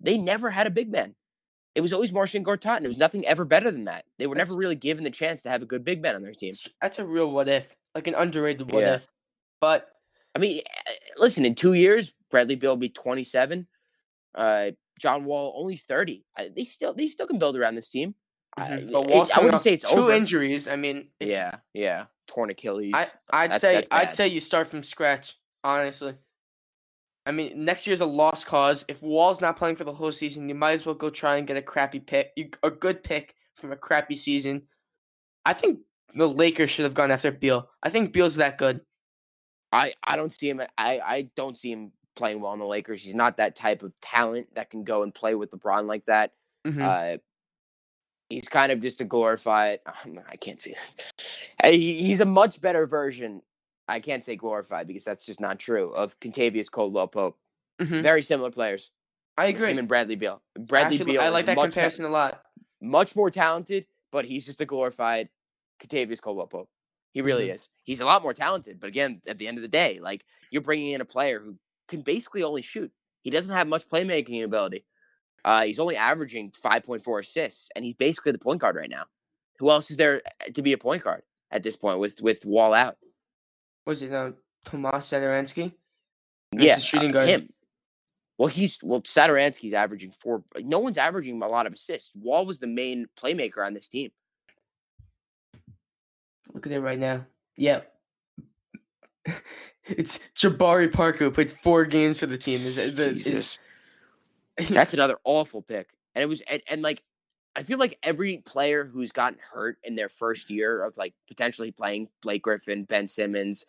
they 0.00 0.18
never 0.18 0.50
had 0.50 0.66
a 0.66 0.70
big 0.70 0.90
man. 0.90 1.14
It 1.74 1.80
was 1.80 1.92
always 1.92 2.12
Marcin 2.12 2.44
Gortat, 2.44 2.76
and 2.76 2.84
it 2.84 2.88
was 2.88 2.98
nothing 2.98 3.24
ever 3.26 3.44
better 3.44 3.70
than 3.70 3.84
that. 3.84 4.04
They 4.18 4.26
were 4.26 4.34
never 4.34 4.54
really 4.56 4.74
given 4.74 5.04
the 5.04 5.10
chance 5.10 5.42
to 5.42 5.50
have 5.50 5.62
a 5.62 5.66
good 5.66 5.84
big 5.84 6.02
man 6.02 6.14
on 6.16 6.22
their 6.22 6.32
team. 6.34 6.52
That's- 6.82 6.98
a 6.98 7.04
real 7.06 7.30
what 7.30 7.48
if, 7.48 7.76
like 7.94 8.06
an 8.06 8.14
underrated 8.14 8.72
what 8.72 8.80
Yeah. 8.82 8.94
if. 8.94 9.06
But 9.60 9.88
I 10.34 10.38
mean, 10.40 10.60
eh, 10.86 10.92
listen, 11.16 11.44
in 11.44 11.54
two 11.54 11.72
years, 11.74 12.12
Bradley 12.30 12.54
Beal 12.56 12.72
will 12.72 12.76
be 12.76 12.88
27. 12.90 13.66
Uh, 14.34 14.72
John 14.98 15.24
Wall 15.24 15.54
only 15.56 15.76
30. 15.76 16.24
I, 16.36 16.48
they 16.54 16.64
still 16.64 16.92
they 16.94 17.06
still 17.06 17.26
can 17.26 17.38
build 17.38 17.56
around 17.56 17.76
this 17.76 17.90
team. 17.90 18.14
I, 18.56 18.70
mhm, 18.70 18.92
but 18.92 19.36
I 19.36 19.40
wouldn't 19.42 19.60
say 19.62 19.74
it's 19.74 19.88
two 19.90 20.00
over. 20.00 20.12
injuries. 20.12 20.66
I 20.68 20.76
mean, 20.76 21.08
it- 21.20 21.28
Yeah, 21.28 21.56
yeah, 21.72 22.06
torn 22.26 22.50
Achilles. 22.50 22.92
I 22.94 23.06
I'd 23.30 23.50
That's- 23.52 23.60
say 23.60 23.84
I'd 23.90 24.12
say 24.12 24.26
you 24.28 24.40
start 24.40 24.66
from 24.66 24.82
scratch. 24.82 25.36
Honestly, 25.62 26.14
I 27.28 27.30
mean 27.30 27.62
next 27.62 27.86
year's 27.86 28.00
a 28.00 28.06
lost 28.06 28.46
cause. 28.46 28.86
If 28.88 29.02
Wall's 29.02 29.42
not 29.42 29.58
playing 29.58 29.76
for 29.76 29.84
the 29.84 29.92
whole 29.92 30.10
season, 30.10 30.48
you 30.48 30.54
might 30.54 30.72
as 30.72 30.86
well 30.86 30.94
go 30.94 31.10
try 31.10 31.36
and 31.36 31.46
get 31.46 31.58
a 31.58 31.62
crappy 31.62 32.00
pick, 32.00 32.32
a 32.62 32.70
good 32.70 33.04
pick 33.04 33.34
from 33.54 33.70
a 33.70 33.76
crappy 33.76 34.16
season. 34.16 34.62
I 35.44 35.52
think 35.52 35.80
the 36.14 36.26
Lakers 36.26 36.70
should 36.70 36.84
have 36.84 36.94
gone 36.94 37.10
after 37.10 37.30
Beal. 37.30 37.68
I 37.82 37.90
think 37.90 38.14
Beal's 38.14 38.36
that 38.36 38.56
good. 38.56 38.80
I 39.72 39.92
I 40.02 40.16
don't 40.16 40.32
see 40.32 40.48
him. 40.48 40.62
I 40.78 41.00
I 41.00 41.30
don't 41.36 41.58
see 41.58 41.70
him 41.70 41.92
playing 42.16 42.40
well 42.40 42.54
in 42.54 42.60
the 42.60 42.66
Lakers. 42.66 43.02
He's 43.02 43.14
not 43.14 43.36
that 43.36 43.54
type 43.54 43.82
of 43.82 43.92
talent 44.00 44.48
that 44.54 44.70
can 44.70 44.82
go 44.82 45.02
and 45.02 45.14
play 45.14 45.34
with 45.34 45.50
LeBron 45.50 45.84
like 45.84 46.06
that. 46.06 46.32
Mhm. 46.66 46.82
Uh, 46.82 47.18
he's 48.30 48.48
kind 48.48 48.72
of 48.72 48.80
just 48.80 49.02
a 49.02 49.04
glorified. 49.04 49.80
I 49.86 50.36
can't 50.36 50.62
see 50.62 50.72
this. 50.72 50.96
He, 51.62 52.02
he's 52.02 52.20
a 52.20 52.26
much 52.26 52.62
better 52.62 52.86
version. 52.86 53.42
I 53.88 54.00
can't 54.00 54.22
say 54.22 54.36
glorified 54.36 54.86
because 54.86 55.04
that's 55.04 55.24
just 55.24 55.40
not 55.40 55.58
true. 55.58 55.90
Of 55.92 56.20
Kentavious 56.20 56.70
Caldwell 56.70 57.08
Pope, 57.08 57.38
Mhm. 57.80 58.02
very 58.02 58.22
similar 58.22 58.50
players. 58.50 58.90
I 59.36 59.46
agree. 59.46 59.70
Him 59.70 59.78
and 59.78 59.88
Bradley 59.88 60.16
Beal. 60.16 60.42
Bradley 60.58 60.96
Actually, 60.96 61.12
Beal. 61.12 61.22
I 61.22 61.28
like 61.28 61.46
that 61.46 61.56
much, 61.56 61.70
comparison 61.70 62.04
a 62.04 62.10
lot. 62.10 62.44
much 62.80 63.14
more 63.16 63.30
talented, 63.30 63.86
but 64.10 64.24
he's 64.24 64.44
just 64.46 64.60
a 64.60 64.66
glorified 64.66 65.28
Kentavious 65.80 66.20
Caldwell 66.20 66.48
Pope. 66.48 66.68
He 67.12 67.22
really 67.22 67.48
Mhm. 67.48 67.54
is. 67.54 67.68
He's 67.84 68.00
a 68.00 68.04
lot 68.04 68.22
more 68.22 68.34
talented, 68.34 68.78
but 68.80 68.88
again, 68.88 69.22
at 69.26 69.38
the 69.38 69.48
end 69.48 69.56
of 69.58 69.62
the 69.62 69.68
day, 69.68 69.98
like 70.00 70.24
you're 70.50 70.62
bringing 70.62 70.92
in 70.92 71.00
a 71.00 71.04
player 71.06 71.40
who 71.40 71.58
can 71.86 72.02
basically 72.02 72.42
only 72.42 72.62
shoot. 72.62 72.92
He 73.22 73.30
doesn't 73.30 73.54
have 73.54 73.66
much 73.68 73.88
playmaking 73.88 74.44
ability. 74.44 74.84
Uh, 75.44 75.64
he's 75.64 75.78
only 75.78 75.96
averaging 75.96 76.50
5.4 76.50 77.20
assists, 77.20 77.70
and 77.74 77.84
he's 77.84 77.94
basically 77.94 78.32
the 78.32 78.38
point 78.38 78.60
guard 78.60 78.76
right 78.76 78.90
now. 78.90 79.06
Who 79.58 79.70
else 79.70 79.90
is 79.90 79.96
there 79.96 80.20
uh, 80.40 80.50
to 80.52 80.62
be 80.62 80.72
a 80.72 80.78
point 80.78 81.02
guard 81.02 81.22
at 81.50 81.62
this 81.62 81.76
point 81.76 82.00
with 82.00 82.20
with 82.20 82.44
Wall 82.44 82.74
out? 82.74 82.98
Was 83.88 84.02
it 84.02 84.12
uh, 84.12 84.32
Tomas 84.66 85.08
Satoransky? 85.08 85.72
yeah, 86.52 86.76
shooting 86.76 87.08
uh, 87.08 87.12
guard. 87.14 87.28
him. 87.28 87.48
Well, 88.36 88.48
he's 88.48 88.78
well. 88.82 89.00
Satoransky's 89.00 89.72
averaging 89.72 90.10
four. 90.10 90.44
No 90.58 90.78
one's 90.78 90.98
averaging 90.98 91.40
a 91.40 91.48
lot 91.48 91.66
of 91.66 91.72
assists. 91.72 92.12
Wall 92.14 92.44
was 92.44 92.58
the 92.58 92.66
main 92.66 93.06
playmaker 93.18 93.64
on 93.64 93.72
this 93.72 93.88
team. 93.88 94.10
Look 96.52 96.66
at 96.66 96.72
it 96.72 96.80
right 96.80 96.98
now. 96.98 97.24
Yep. 97.56 97.90
it's 99.84 100.20
Jabari 100.36 100.92
Parker 100.92 101.24
who 101.24 101.30
played 101.30 101.50
four 101.50 101.86
games 101.86 102.20
for 102.20 102.26
the 102.26 102.36
team. 102.36 102.60
Is, 102.60 102.76
is, 102.76 102.98
is 102.98 103.24
Jesus. 103.24 103.58
That's 104.68 104.92
another 104.92 105.16
awful 105.24 105.62
pick. 105.62 105.88
And 106.14 106.22
it 106.22 106.26
was 106.26 106.42
and, 106.42 106.60
and 106.68 106.82
like 106.82 107.02
I 107.56 107.62
feel 107.62 107.78
like 107.78 107.98
every 108.02 108.38
player 108.38 108.84
who's 108.84 109.12
gotten 109.12 109.38
hurt 109.52 109.78
in 109.82 109.96
their 109.96 110.08
first 110.08 110.50
year 110.50 110.84
of 110.84 110.96
like 110.98 111.14
potentially 111.26 111.72
playing 111.72 112.08
Blake 112.22 112.42
Griffin, 112.42 112.84
Ben 112.84 113.08
Simmons, 113.08 113.64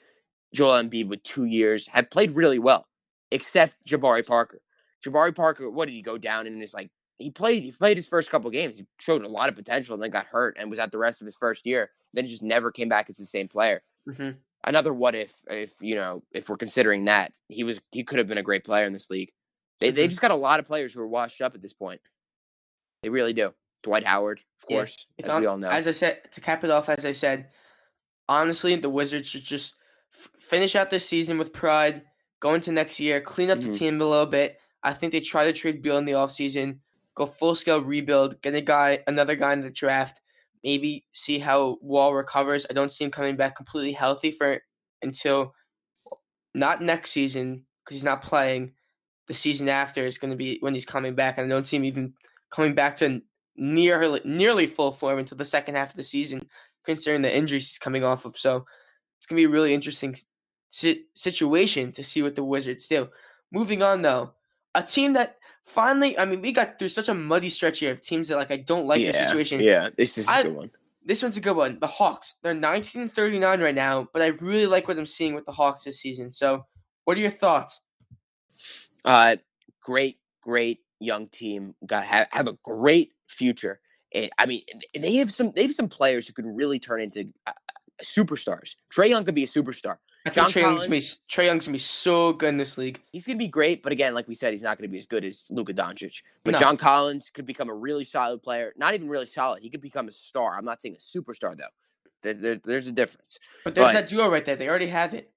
Joel 0.53 0.83
Embiid 0.83 1.07
with 1.07 1.23
two 1.23 1.45
years 1.45 1.87
had 1.87 2.09
played 2.11 2.31
really 2.31 2.59
well, 2.59 2.87
except 3.31 3.75
Jabari 3.85 4.25
Parker. 4.25 4.61
Jabari 5.05 5.35
Parker, 5.35 5.69
what 5.69 5.85
did 5.85 5.93
he 5.93 6.01
go 6.01 6.17
down 6.17 6.47
and 6.47 6.61
his 6.61 6.73
like 6.73 6.89
he 7.17 7.29
played 7.29 7.63
he 7.63 7.71
played 7.71 7.97
his 7.97 8.07
first 8.07 8.31
couple 8.31 8.49
games. 8.49 8.77
He 8.79 8.85
showed 8.99 9.23
a 9.23 9.27
lot 9.29 9.49
of 9.49 9.55
potential 9.55 9.93
and 9.93 10.01
then 10.03 10.09
got 10.09 10.25
hurt 10.25 10.55
and 10.59 10.69
was 10.69 10.79
out 10.79 10.91
the 10.91 10.97
rest 10.97 11.21
of 11.21 11.25
his 11.25 11.35
first 11.35 11.65
year. 11.65 11.91
Then 12.13 12.27
just 12.27 12.41
never 12.43 12.71
came 12.71 12.89
back 12.89 13.09
as 13.09 13.17
the 13.17 13.25
same 13.25 13.47
player. 13.47 13.81
Mhm. 14.07 14.37
Another 14.63 14.93
what 14.93 15.15
if 15.15 15.35
if 15.49 15.75
you 15.81 15.95
know 15.95 16.23
if 16.31 16.49
we're 16.49 16.57
considering 16.57 17.05
that 17.05 17.33
he 17.47 17.63
was 17.63 17.79
he 17.91 18.03
could 18.03 18.17
have 18.19 18.27
been 18.27 18.37
a 18.37 18.43
great 18.43 18.63
player 18.63 18.85
in 18.85 18.93
this 18.93 19.09
league. 19.09 19.31
They 19.79 19.91
they 19.91 20.05
Mhm. 20.07 20.09
just 20.09 20.21
got 20.21 20.31
a 20.31 20.35
lot 20.35 20.59
of 20.59 20.65
players 20.65 20.93
who 20.93 21.01
are 21.01 21.07
washed 21.07 21.41
up 21.41 21.55
at 21.55 21.61
this 21.61 21.73
point. 21.73 22.01
They 23.03 23.09
really 23.09 23.33
do. 23.33 23.53
Dwight 23.83 24.03
Howard, 24.03 24.41
of 24.61 24.65
course, 24.67 25.05
It's 25.17 25.29
as 25.29 25.35
on- 25.35 25.41
we 25.41 25.47
all 25.47 25.57
know. 25.57 25.69
As 25.69 25.87
I 25.87 25.91
said, 25.91 26.29
to 26.33 26.41
cap 26.41 26.65
it 26.65 26.69
off, 26.69 26.89
as 26.89 27.05
I 27.05 27.13
said, 27.13 27.49
honestly, 28.27 28.75
the 28.75 28.89
Wizards 28.89 29.29
should 29.29 29.43
just 29.45 29.75
f- 30.13 30.29
finish 30.39 30.75
out 30.75 30.89
this 30.89 31.07
season 31.07 31.37
with 31.37 31.53
pride, 31.53 32.03
go 32.39 32.53
into 32.53 32.71
next 32.71 32.99
year, 32.99 33.21
clean 33.21 33.49
up 33.49 33.59
Mhm. 33.59 33.71
the 33.71 33.77
team 33.77 34.01
a 34.01 34.05
little 34.05 34.25
bit. 34.25 34.57
I 34.83 34.93
think 34.93 35.11
they 35.11 35.19
try 35.19 35.45
to 35.45 35.53
trade 35.53 35.81
Beal 35.81 35.97
in 35.97 36.05
the 36.05 36.13
offseason, 36.13 36.79
go 37.15 37.25
full 37.25 37.55
scale 37.55 37.81
rebuild, 37.81 38.41
get 38.41 38.55
a 38.55 38.61
guy, 38.61 39.03
another 39.07 39.35
guy 39.35 39.53
in 39.53 39.61
the 39.61 39.69
draft, 39.71 40.21
maybe 40.63 41.05
see 41.13 41.39
how 41.39 41.77
Wall 41.81 42.13
recovers. 42.13 42.65
I 42.69 42.73
don't 42.73 42.91
see 42.91 43.03
him 43.03 43.11
coming 43.11 43.35
back 43.35 43.55
completely 43.55 43.93
healthy 43.93 44.31
for 44.31 44.61
until 45.01 45.53
not 46.53 46.81
next 46.81 47.11
season 47.11 47.65
because 47.83 47.97
he's 47.97 48.03
not 48.03 48.21
playing. 48.21 48.73
The 49.27 49.33
season 49.33 49.69
after 49.69 50.05
is 50.05 50.17
going 50.17 50.31
to 50.31 50.37
be 50.37 50.57
when 50.59 50.73
he's 50.73 50.85
coming 50.85 51.13
back, 51.13 51.37
and 51.37 51.45
I 51.45 51.55
don't 51.55 51.67
see 51.67 51.77
him 51.77 51.85
even 51.85 52.13
coming 52.51 52.73
back 52.73 52.95
to 52.97 53.21
nearly 53.55 54.21
nearly 54.25 54.65
full 54.65 54.91
form 54.91 55.19
until 55.19 55.37
the 55.37 55.45
second 55.45 55.75
half 55.75 55.91
of 55.91 55.97
the 55.97 56.03
season, 56.03 56.49
considering 56.83 57.21
the 57.21 57.35
injuries 57.35 57.67
he's 57.67 57.77
coming 57.77 58.03
off 58.03 58.25
of. 58.25 58.35
So 58.37 58.65
it's 59.19 59.27
gonna 59.27 59.37
be 59.37 59.43
a 59.43 59.49
really 59.49 59.73
interesting 59.73 60.15
si- 60.69 61.05
situation 61.13 61.91
to 61.91 62.03
see 62.03 62.23
what 62.23 62.35
the 62.35 62.43
Wizards 62.43 62.87
do. 62.87 63.09
Moving 63.51 63.83
on 63.83 64.01
though, 64.01 64.31
a 64.73 64.81
team 64.81 65.13
that 65.13 65.37
finally, 65.63 66.17
I 66.17 66.25
mean, 66.25 66.41
we 66.41 66.51
got 66.51 66.79
through 66.79 66.89
such 66.89 67.09
a 67.09 67.13
muddy 67.13 67.49
stretch 67.49 67.79
here 67.79 67.91
of 67.91 68.01
teams 68.01 68.29
that 68.29 68.37
like 68.37 68.49
I 68.49 68.57
don't 68.57 68.87
like 68.87 69.01
the 69.01 69.13
situation. 69.13 69.59
Yeah, 69.61 69.89
this 69.95 70.17
is 70.17 70.27
I- 70.27 70.39
a 70.39 70.43
good 70.45 70.55
one. 70.55 70.71
This 71.05 71.23
one's 71.23 71.37
a 71.37 71.41
good 71.41 71.55
one. 71.55 71.79
The 71.79 71.87
Hawks, 71.87 72.35
they're 72.43 72.53
19 72.53 73.01
and 73.01 73.11
39 73.11 73.61
right 73.61 73.73
now, 73.73 74.07
but 74.13 74.21
I 74.21 74.27
really 74.27 74.67
like 74.67 74.87
what 74.87 74.99
I'm 74.99 75.05
seeing 75.07 75.33
with 75.33 75.45
the 75.45 75.51
Hawks 75.51 75.83
this 75.83 75.99
season. 75.99 76.31
So, 76.31 76.65
what 77.05 77.17
are 77.17 77.21
your 77.21 77.31
thoughts? 77.31 77.81
Uh, 79.03 79.37
great, 79.81 80.19
great 80.41 80.81
young 80.99 81.27
team. 81.27 81.73
Got 81.85 82.03
have, 82.03 82.27
have 82.31 82.47
a 82.47 82.57
great 82.63 83.13
future. 83.27 83.79
Eh, 84.13 84.27
I 84.37 84.45
mean, 84.45 84.61
they 84.93 85.15
have 85.15 85.31
some 85.33 85.51
they 85.55 85.63
have 85.63 85.73
some 85.73 85.89
players 85.89 86.27
who 86.27 86.33
can 86.33 86.55
really 86.55 86.79
turn 86.79 87.01
into 87.01 87.31
uh, 87.47 87.53
superstars. 88.03 88.75
Trae 88.93 89.09
Young 89.09 89.23
could 89.25 89.35
be 89.35 89.43
a 89.43 89.47
superstar. 89.47 89.97
I 90.25 90.31
John 90.31 90.51
think 90.51 90.57
Trae 90.57 90.67
Young's, 90.69 90.81
gonna 90.83 90.89
be, 90.91 91.01
Trae 91.31 91.45
Young's 91.45 91.65
gonna 91.65 91.73
be 91.75 91.79
so 91.79 92.33
good 92.33 92.49
in 92.49 92.57
this 92.57 92.77
league. 92.77 93.01
He's 93.11 93.25
gonna 93.25 93.39
be 93.39 93.47
great, 93.47 93.81
but 93.81 93.91
again, 93.93 94.13
like 94.13 94.27
we 94.27 94.35
said, 94.35 94.51
he's 94.51 94.63
not 94.63 94.77
gonna 94.77 94.89
be 94.89 94.97
as 94.97 95.05
good 95.07 95.23
as 95.23 95.45
Luka 95.49 95.73
Doncic. 95.73 96.21
But 96.43 96.51
No. 96.51 96.59
John 96.59 96.77
Collins 96.77 97.29
could 97.33 97.45
become 97.45 97.69
a 97.69 97.73
really 97.73 98.03
solid 98.03 98.43
player. 98.43 98.73
Not 98.77 98.93
even 98.95 99.07
really 99.07 99.25
solid. 99.25 99.63
He 99.63 99.69
could 99.69 99.81
become 99.81 100.07
a 100.07 100.11
star. 100.11 100.57
I'm 100.57 100.65
not 100.65 100.81
saying 100.81 100.95
a 100.95 100.97
superstar 100.97 101.55
though. 101.57 101.63
There, 102.21 102.33
there- 102.33 102.55
there's 102.61 102.87
a 102.87 102.91
difference. 102.91 103.39
But 103.63 103.75
there's 103.75 103.87
But- 103.87 103.93
that 103.93 104.07
duo 104.09 104.27
right 104.29 104.43
there. 104.43 104.57
They 104.57 104.67
already 104.67 104.87
have 104.87 105.13
it. 105.13 105.31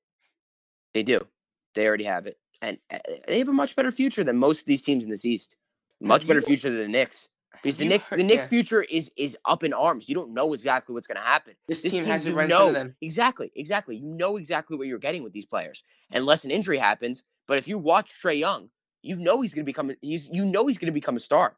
They 0.94 1.04
do. 1.04 1.26
They 1.74 1.86
already 1.86 2.04
have 2.04 2.26
it, 2.26 2.38
and 2.60 2.78
uh, 2.90 2.98
they 3.28 3.38
have 3.38 3.48
a 3.48 3.52
much 3.52 3.76
better 3.76 3.92
future 3.92 4.24
than 4.24 4.36
most 4.36 4.60
of 4.60 4.66
these 4.66 4.82
teams 4.82 5.04
in 5.04 5.10
this 5.10 5.24
East. 5.24 5.56
Much 6.00 6.26
better 6.26 6.42
future 6.42 6.68
than 6.68 6.82
the 6.82 6.88
Knicks. 6.88 7.28
Because 7.62 7.78
the 7.78 7.84
you 7.84 7.90
Knicks, 7.90 8.08
heard- 8.08 8.18
the 8.18 8.24
Knicks' 8.24 8.44
yeah. 8.44 8.48
future 8.48 8.82
is 8.82 9.10
is 9.16 9.36
up 9.44 9.62
in 9.62 9.72
arms. 9.72 10.08
You 10.08 10.14
don't 10.14 10.34
know 10.34 10.52
exactly 10.52 10.92
what's 10.94 11.06
going 11.06 11.16
to 11.16 11.22
happen. 11.22 11.54
This, 11.68 11.82
team, 11.82 11.90
team, 11.92 12.04
has 12.04 12.26
you 12.26 12.34
right 12.34 12.48
know 12.48 12.72
them. 12.72 12.96
exactly, 13.00 13.52
exactly. 13.54 13.96
You 13.96 14.06
know 14.06 14.36
exactly 14.36 14.76
what 14.76 14.86
you're 14.88 14.98
getting 14.98 15.22
with 15.22 15.32
these 15.32 15.46
players, 15.46 15.84
unless 16.10 16.44
an 16.44 16.50
injury 16.50 16.78
happens. 16.78 17.22
But 17.46 17.58
if 17.58 17.68
you 17.68 17.78
watch 17.78 18.12
Trae 18.22 18.38
Young, 18.38 18.70
you 19.02 19.16
know 19.16 19.40
he's 19.40 19.54
going 19.54 19.64
to 19.64 19.68
become. 19.68 19.92
He's 20.00 20.28
you 20.28 20.44
know 20.44 20.66
he's 20.66 20.78
going 20.78 20.86
to 20.86 20.92
become 20.92 21.16
a 21.16 21.20
star. 21.20 21.56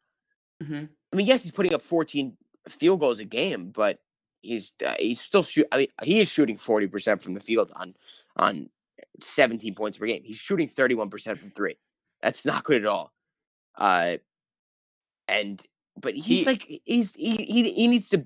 hmm 0.62 0.84
I 1.12 1.16
mean, 1.16 1.26
yes, 1.26 1.44
he's 1.44 1.52
putting 1.52 1.72
up 1.72 1.80
14 1.80 2.36
field 2.68 2.98
goals 2.98 3.20
a 3.20 3.24
game, 3.24 3.70
but 3.70 4.00
he's 4.42 4.72
uh, 4.84 4.94
he's 4.98 5.20
still 5.20 5.42
shoot. 5.42 5.66
I 5.72 5.78
mean, 5.78 5.88
he 6.02 6.20
is 6.20 6.28
shooting 6.30 6.56
forty 6.58 6.86
percent 6.86 7.22
from 7.22 7.34
the 7.34 7.40
field 7.40 7.70
on 7.76 7.94
on 8.36 8.68
seventeen 9.22 9.74
points 9.74 9.96
per 9.96 10.06
game. 10.06 10.22
He's 10.24 10.38
shooting 10.38 10.68
thirty 10.68 10.94
one 10.94 11.08
percent 11.08 11.38
from 11.38 11.50
three. 11.50 11.76
That's 12.22 12.44
not 12.44 12.64
good 12.64 12.82
at 12.82 12.86
all. 12.86 13.12
Uh, 13.76 14.16
and 15.28 15.64
but 16.00 16.14
he's 16.14 16.40
He- 16.40 16.44
like 16.44 16.80
he's 16.84 17.14
he, 17.14 17.36
he 17.36 17.72
he 17.72 17.88
needs 17.88 18.08
to 18.10 18.24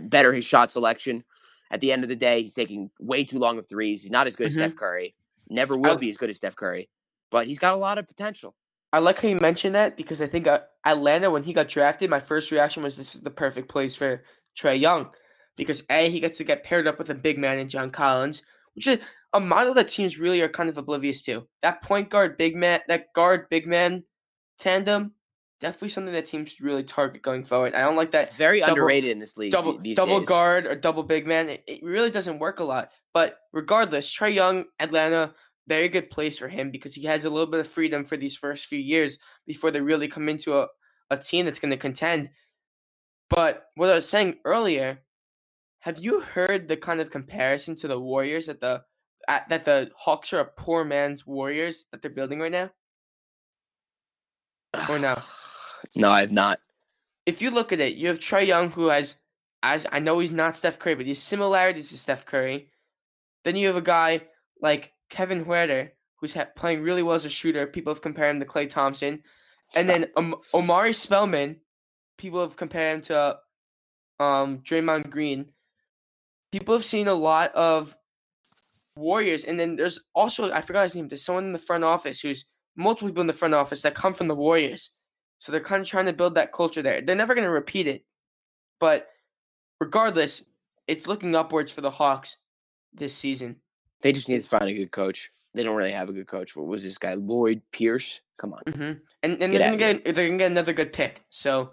better 0.00 0.32
his 0.32 0.44
shot 0.44 0.70
selection. 0.70 1.24
At 1.70 1.80
the 1.80 1.92
end 1.92 2.02
of 2.02 2.08
the 2.08 2.16
day, 2.16 2.42
he's 2.42 2.54
taking 2.54 2.90
way 2.98 3.24
too 3.24 3.38
long 3.38 3.58
of 3.58 3.68
threes. 3.68 4.02
He's 4.02 4.10
not 4.10 4.26
as 4.26 4.36
good 4.36 4.46
as 4.46 4.54
Mhm. 4.54 4.56
Steph 4.56 4.76
Curry. 4.76 5.14
Never 5.50 5.76
will 5.76 5.92
I- 5.92 5.96
be 5.96 6.08
as 6.10 6.16
good 6.16 6.30
as 6.30 6.36
Steph 6.38 6.56
Curry, 6.56 6.88
but 7.30 7.46
he's 7.46 7.58
got 7.58 7.74
a 7.74 7.76
lot 7.78 7.98
of 7.98 8.06
potential. 8.08 8.54
I 8.92 9.00
like 9.00 9.20
how 9.20 9.28
you 9.28 9.36
mentioned 9.36 9.74
that 9.74 9.96
because 9.98 10.22
I 10.22 10.26
think 10.26 10.46
uh, 10.46 10.60
Atlanta, 10.84 11.30
when 11.30 11.42
he 11.42 11.52
got 11.52 11.68
drafted, 11.68 12.08
my 12.08 12.20
first 12.20 12.50
reaction 12.50 12.82
was 12.82 12.96
this 12.96 13.14
is 13.14 13.20
the 13.20 13.30
perfect 13.30 13.68
place 13.68 13.94
for 13.94 14.24
Trae 14.58 14.80
Young. 14.80 15.10
Because 15.56 15.82
A, 15.90 16.08
he 16.08 16.20
gets 16.20 16.38
to 16.38 16.44
get 16.44 16.64
paired 16.64 16.86
up 16.86 16.98
with 16.98 17.10
a 17.10 17.14
big 17.14 17.36
man 17.36 17.58
in 17.58 17.68
John 17.68 17.90
Collins, 17.90 18.40
which 18.74 18.86
is 18.86 19.00
a 19.34 19.40
model 19.40 19.74
that 19.74 19.88
teams 19.90 20.16
really 20.18 20.40
are 20.40 20.48
kind 20.48 20.70
of 20.70 20.78
oblivious 20.78 21.22
to. 21.24 21.48
That 21.62 21.82
point 21.82 22.08
guard, 22.08 22.38
big 22.38 22.54
man, 22.56 22.80
that 22.88 23.12
guard, 23.12 23.48
big 23.50 23.66
man 23.66 24.04
tandem, 24.58 25.12
definitely 25.60 25.88
something 25.88 26.12
that 26.12 26.26
teams 26.26 26.50
should 26.50 26.64
really 26.64 26.84
target 26.84 27.22
going 27.22 27.44
forward. 27.44 27.74
I 27.74 27.80
don't 27.80 27.96
like 27.96 28.12
that 28.12 28.24
It's 28.24 28.34
very 28.34 28.60
double- 28.60 28.72
underrated 28.72 29.10
in 29.10 29.18
this 29.18 29.36
league. 29.36 29.52
double 29.52 29.78
double 29.94 30.20
days. 30.20 30.28
guard 30.28 30.66
or 30.66 30.74
double 30.74 31.02
big 31.02 31.26
man. 31.26 31.48
It, 31.48 31.64
it 31.66 31.82
really 31.82 32.10
doesn't 32.10 32.38
work 32.38 32.60
a 32.60 32.64
lot. 32.64 32.90
But 33.12 33.38
regardless, 33.52 34.14
Trae 34.14 34.34
Young, 34.34 34.66
Atlanta, 34.78 35.34
very 35.66 35.88
good 35.88 36.10
place 36.10 36.38
for 36.38 36.48
him 36.48 36.70
because 36.70 36.94
he 36.94 37.04
has 37.04 37.24
a 37.24 37.30
little 37.30 37.50
bit 37.50 37.60
of 37.60 37.68
freedom 37.68 38.04
for 38.04 38.16
these 38.16 38.36
first 38.36 38.66
few 38.66 38.78
years 38.78 39.18
before 39.46 39.70
they 39.70 39.80
really 39.80 40.08
come 40.08 40.28
into 40.28 40.58
a, 40.58 40.68
a 41.10 41.16
team 41.16 41.44
that's 41.44 41.58
going 41.60 41.70
to 41.70 41.76
contend. 41.76 42.30
But 43.28 43.64
what 43.74 43.90
I 43.90 43.94
was 43.94 44.08
saying 44.08 44.36
earlier, 44.44 45.02
have 45.80 45.98
you 45.98 46.20
heard 46.20 46.68
the 46.68 46.76
kind 46.76 47.00
of 47.00 47.10
comparison 47.10 47.76
to 47.76 47.88
the 47.88 48.00
Warriors 48.00 48.46
that 48.46 48.60
the 48.60 48.82
at, 49.26 49.48
that 49.50 49.64
the 49.64 49.90
Hawks 49.96 50.32
are 50.32 50.40
a 50.40 50.44
poor 50.44 50.84
man's 50.84 51.26
Warriors 51.26 51.84
that 51.90 52.00
they're 52.00 52.10
building 52.10 52.40
right 52.40 52.52
now? 52.52 52.70
Or 54.88 54.98
no? 54.98 55.16
No, 55.96 56.10
I 56.10 56.20
have 56.20 56.32
not. 56.32 56.60
if 57.26 57.42
you 57.42 57.50
look 57.50 57.72
at 57.72 57.80
it, 57.80 57.94
you 57.96 58.08
have 58.08 58.18
Trae 58.18 58.46
Young, 58.46 58.70
who 58.70 58.88
has, 58.88 59.16
as 59.62 59.86
I 59.92 59.98
know 59.98 60.18
he's 60.18 60.32
not 60.32 60.56
Steph 60.56 60.78
Curry, 60.78 60.94
but 60.94 61.04
he 61.04 61.10
has 61.10 61.18
similarities 61.22 61.90
to 61.90 61.98
Steph 61.98 62.24
Curry. 62.26 62.70
Then 63.44 63.56
you 63.56 63.66
have 63.66 63.76
a 63.76 63.82
guy 63.82 64.22
like 64.60 64.92
Kevin 65.10 65.44
Huerter, 65.44 65.90
who's 66.16 66.34
ha- 66.34 66.46
playing 66.56 66.82
really 66.82 67.02
well 67.02 67.14
as 67.14 67.24
a 67.24 67.30
shooter. 67.30 67.66
People 67.66 67.92
have 67.92 68.02
compared 68.02 68.34
him 68.34 68.40
to 68.40 68.46
Klay 68.46 68.68
Thompson, 68.68 69.22
and 69.74 69.88
then 69.88 70.06
um, 70.16 70.36
Omari 70.54 70.92
Spellman. 70.92 71.56
People 72.16 72.40
have 72.40 72.56
compared 72.56 72.96
him 72.96 73.02
to 73.02 73.38
um, 74.18 74.58
Draymond 74.58 75.10
Green. 75.10 75.52
People 76.50 76.74
have 76.74 76.84
seen 76.84 77.08
a 77.08 77.14
lot 77.14 77.54
of 77.54 77.96
Warriors, 78.96 79.44
and 79.44 79.60
then 79.60 79.76
there's 79.76 80.00
also 80.14 80.50
I 80.50 80.60
forgot 80.62 80.84
his 80.84 80.94
name. 80.94 81.08
There's 81.08 81.24
someone 81.24 81.44
in 81.44 81.52
the 81.52 81.58
front 81.58 81.84
office 81.84 82.20
who's 82.20 82.46
multiple 82.74 83.08
people 83.08 83.20
in 83.20 83.26
the 83.28 83.32
front 83.32 83.54
office 83.54 83.82
that 83.82 83.94
come 83.94 84.12
from 84.14 84.28
the 84.28 84.34
Warriors. 84.34 84.90
So 85.38 85.52
they're 85.52 85.60
kind 85.60 85.82
of 85.82 85.88
trying 85.88 86.06
to 86.06 86.12
build 86.12 86.34
that 86.34 86.52
culture 86.52 86.82
there. 86.82 87.00
They're 87.00 87.16
never 87.16 87.34
going 87.34 87.44
to 87.46 87.50
repeat 87.50 87.86
it, 87.86 88.04
but 88.80 89.08
regardless, 89.80 90.42
it's 90.86 91.06
looking 91.06 91.36
upwards 91.36 91.70
for 91.70 91.80
the 91.80 91.90
Hawks 91.90 92.36
this 92.92 93.14
season. 93.14 93.56
They 94.02 94.12
just 94.12 94.28
need 94.28 94.42
to 94.42 94.48
find 94.48 94.68
a 94.68 94.74
good 94.74 94.90
coach. 94.90 95.30
They 95.54 95.62
don't 95.62 95.76
really 95.76 95.92
have 95.92 96.08
a 96.08 96.12
good 96.12 96.26
coach. 96.26 96.56
What 96.56 96.66
was 96.66 96.82
this 96.82 96.98
guy, 96.98 97.14
Lloyd 97.14 97.62
Pierce? 97.72 98.20
Come 98.38 98.52
on. 98.54 98.72
hmm 98.72 98.92
And 99.22 99.42
and 99.42 99.52
they're 99.52 99.76
gonna 99.76 99.76
get 99.76 100.04
they're 100.04 100.26
gonna 100.26 100.38
get 100.38 100.50
another 100.50 100.72
good 100.72 100.92
pick. 100.92 101.24
So 101.30 101.72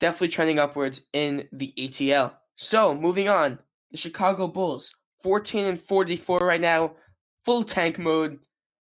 definitely 0.00 0.28
trending 0.28 0.58
upwards 0.58 1.02
in 1.12 1.48
the 1.52 1.72
ATL. 1.78 2.34
So 2.56 2.94
moving 2.94 3.28
on, 3.28 3.60
the 3.92 3.98
Chicago 3.98 4.48
Bulls, 4.48 4.92
fourteen 5.20 5.66
and 5.66 5.80
forty 5.80 6.16
four 6.16 6.38
right 6.38 6.60
now, 6.60 6.96
full 7.44 7.62
tank 7.62 7.98
mode. 7.98 8.40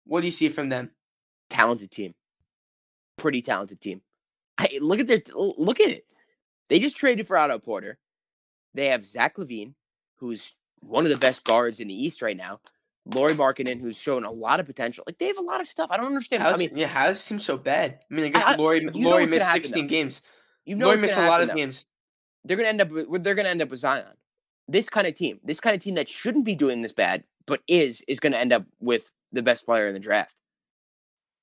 What 0.04 0.20
do 0.20 0.26
you 0.26 0.32
see 0.32 0.48
from 0.48 0.68
them? 0.68 0.90
Talented 1.48 1.90
team. 1.90 2.14
Pretty 3.20 3.42
talented 3.42 3.80
team. 3.80 4.00
I, 4.58 4.78
look 4.80 5.00
at 5.00 5.06
their 5.08 5.22
look 5.34 5.80
at 5.80 5.88
it. 5.90 6.06
They 6.68 6.78
just 6.78 6.96
traded 6.96 7.26
for 7.26 7.36
Otto 7.36 7.58
Porter. 7.58 7.98
They 8.74 8.86
have 8.86 9.06
Zach 9.06 9.36
LaVine, 9.36 9.74
who's 10.16 10.54
one 10.80 11.04
of 11.04 11.10
the 11.10 11.16
best 11.16 11.44
guards 11.44 11.80
in 11.80 11.88
the 11.88 11.94
East 11.94 12.22
right 12.22 12.36
now. 12.36 12.60
Lauri 13.06 13.34
Markkanen, 13.34 13.80
who's 13.80 14.00
shown 14.00 14.24
a 14.24 14.30
lot 14.30 14.60
of 14.60 14.66
potential. 14.66 15.04
Like 15.06 15.18
they 15.18 15.26
have 15.26 15.38
a 15.38 15.42
lot 15.42 15.60
of 15.60 15.66
stuff. 15.66 15.90
I 15.90 15.96
don't 15.96 16.06
understand. 16.06 16.42
How's, 16.42 16.56
I 16.56 16.58
mean, 16.58 16.76
yeah, 16.76 16.86
how 16.86 17.06
does 17.06 17.16
this 17.18 17.26
team 17.26 17.40
so 17.40 17.56
bad? 17.56 17.98
I 18.10 18.14
mean, 18.14 18.26
I 18.26 18.28
guess 18.28 18.44
I- 18.46 18.56
Lauri 18.56 18.86
Lauri 18.94 19.26
missed 19.26 19.44
happen, 19.44 19.62
sixteen 19.62 19.86
though. 19.86 19.90
games. 19.90 20.22
you 20.64 20.76
know 20.76 20.86
Lauri 20.86 21.00
missed 21.00 21.16
a 21.18 21.26
lot 21.28 21.42
of 21.42 21.48
though. 21.48 21.54
games. 21.54 21.84
They're 22.44 22.56
gonna 22.56 22.68
end 22.68 22.80
up. 22.80 22.90
With, 22.90 23.22
they're 23.22 23.34
gonna 23.34 23.48
end 23.48 23.62
up 23.62 23.70
with 23.70 23.80
Zion. 23.80 24.04
This 24.68 24.88
kind 24.88 25.06
of 25.06 25.14
team. 25.14 25.40
This 25.44 25.60
kind 25.60 25.74
of 25.74 25.82
team 25.82 25.94
that 25.96 26.08
shouldn't 26.08 26.44
be 26.44 26.54
doing 26.54 26.82
this 26.82 26.92
bad, 26.92 27.24
but 27.46 27.60
is 27.66 28.02
is 28.08 28.20
gonna 28.20 28.36
end 28.38 28.52
up 28.52 28.64
with 28.80 29.12
the 29.32 29.42
best 29.42 29.64
player 29.66 29.88
in 29.88 29.94
the 29.94 30.00
draft. 30.00 30.34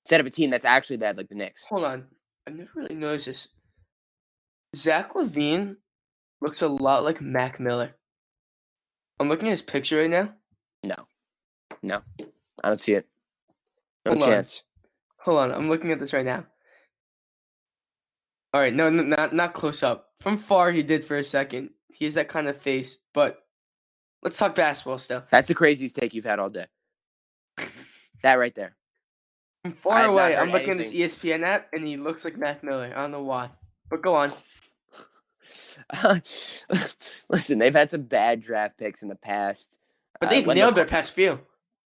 Instead 0.07 0.21
of 0.21 0.27
a 0.27 0.29
team 0.29 0.49
that's 0.49 0.63
actually 0.63 0.95
bad 0.95 1.17
like 1.17 1.27
the 1.27 1.35
Knicks. 1.35 1.65
Hold 1.65 1.83
on. 1.83 2.05
I 2.47 2.51
never 2.51 2.69
really 2.77 2.95
noticed 2.95 3.25
this. 3.25 3.47
Zach 4.73 5.11
LaVine 5.13 5.75
looks 6.39 6.61
a 6.61 6.69
lot 6.69 7.03
like 7.03 7.19
Mac 7.19 7.59
Miller. 7.59 7.93
I'm 9.19 9.27
looking 9.27 9.49
at 9.49 9.51
his 9.51 9.61
picture 9.61 9.99
right 9.99 10.09
now. 10.09 10.33
No, 10.81 10.95
no, 11.83 12.03
I 12.63 12.69
don't 12.69 12.79
see 12.79 12.93
it. 12.93 13.05
No 14.05 14.13
Hold 14.13 14.23
on. 14.23 14.29
chance. 14.29 14.63
Hold 15.23 15.39
on, 15.39 15.51
I'm 15.51 15.67
looking 15.67 15.91
at 15.91 15.99
this 15.99 16.13
right 16.13 16.23
now. 16.23 16.45
All 18.53 18.61
right, 18.61 18.73
no, 18.73 18.89
no, 18.89 19.03
not 19.03 19.33
not 19.33 19.51
close 19.51 19.83
up. 19.83 20.11
From 20.21 20.37
far, 20.37 20.71
he 20.71 20.83
did 20.83 21.03
for 21.03 21.17
a 21.17 21.23
second. 21.25 21.71
He 21.89 22.05
has 22.05 22.13
that 22.13 22.29
kind 22.29 22.47
of 22.47 22.55
face, 22.55 22.97
but 23.13 23.39
let's 24.23 24.37
talk 24.37 24.55
basketball 24.55 24.99
still. 24.99 25.25
That's 25.31 25.49
the 25.49 25.53
craziest 25.53 25.97
take 25.97 26.13
you've 26.13 26.23
had 26.23 26.39
all 26.39 26.49
day. 26.49 26.67
That 28.23 28.35
right 28.35 28.55
there. 28.55 28.75
From 29.71 29.91
I 29.93 30.01
far 30.03 30.09
away, 30.09 30.35
I'm 30.37 30.51
looking 30.51 30.71
at 30.71 30.77
this. 30.77 30.93
ESPN 30.93 31.43
app, 31.43 31.67
and 31.73 31.85
he 31.85 31.97
looks 31.97 32.23
like 32.25 32.37
Mac 32.37 32.63
Miller. 32.63 32.91
I 32.95 33.01
don't 33.01 33.11
know 33.11 33.23
why, 33.23 33.49
but 33.89 34.01
go 34.01 34.15
on. 34.15 34.31
Listen, 37.29 37.59
they've 37.59 37.73
had 37.75 37.89
some 37.89 38.03
bad 38.03 38.41
draft 38.41 38.77
picks 38.77 39.01
in 39.03 39.09
the 39.09 39.15
past. 39.15 39.77
But 40.19 40.27
Uh, 40.27 40.29
they've 40.31 40.47
Wendell 40.47 40.65
nailed 40.65 40.75
their 40.75 40.85
past 40.85 41.13
few. 41.13 41.39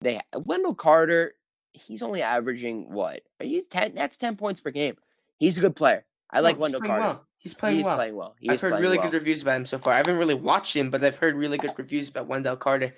They 0.02 0.20
Wendell 0.36 0.76
Carter, 0.76 1.36
he's 1.74 2.02
only 2.04 2.22
averaging 2.22 2.92
what? 2.92 3.22
He's 3.40 3.68
ten. 3.68 3.94
That's 3.96 4.18
ten 4.18 4.36
points 4.36 4.62
per 4.62 4.72
game. 4.72 4.96
He's 5.38 5.58
a 5.58 5.62
good 5.62 5.76
player. 5.76 6.06
I 6.30 6.38
No, 6.38 6.44
like 6.44 6.60
Wendell 6.60 6.82
Carter. 6.82 7.02
Well. 7.04 7.28
He's 7.38 7.54
playing 7.54 7.76
well. 7.76 7.78
He's 7.80 7.86
well. 7.86 7.96
playing 7.98 8.16
well. 8.16 8.36
He 8.40 8.50
I've 8.50 8.62
heard 8.62 8.80
really 8.80 8.98
well. 8.98 9.08
good 9.10 9.18
reviews 9.18 9.42
about 9.42 9.58
him 9.58 9.66
so 9.66 9.78
far. 9.78 9.94
I 9.94 9.98
haven't 9.98 10.18
really 10.18 10.34
watched 10.34 10.74
him, 10.76 10.90
but 10.90 11.04
I've 11.04 11.18
heard 11.18 11.36
really 11.36 11.58
good 11.58 11.74
reviews 11.78 12.08
about 12.08 12.28
Wendell 12.28 12.56
Carter. 12.56 12.96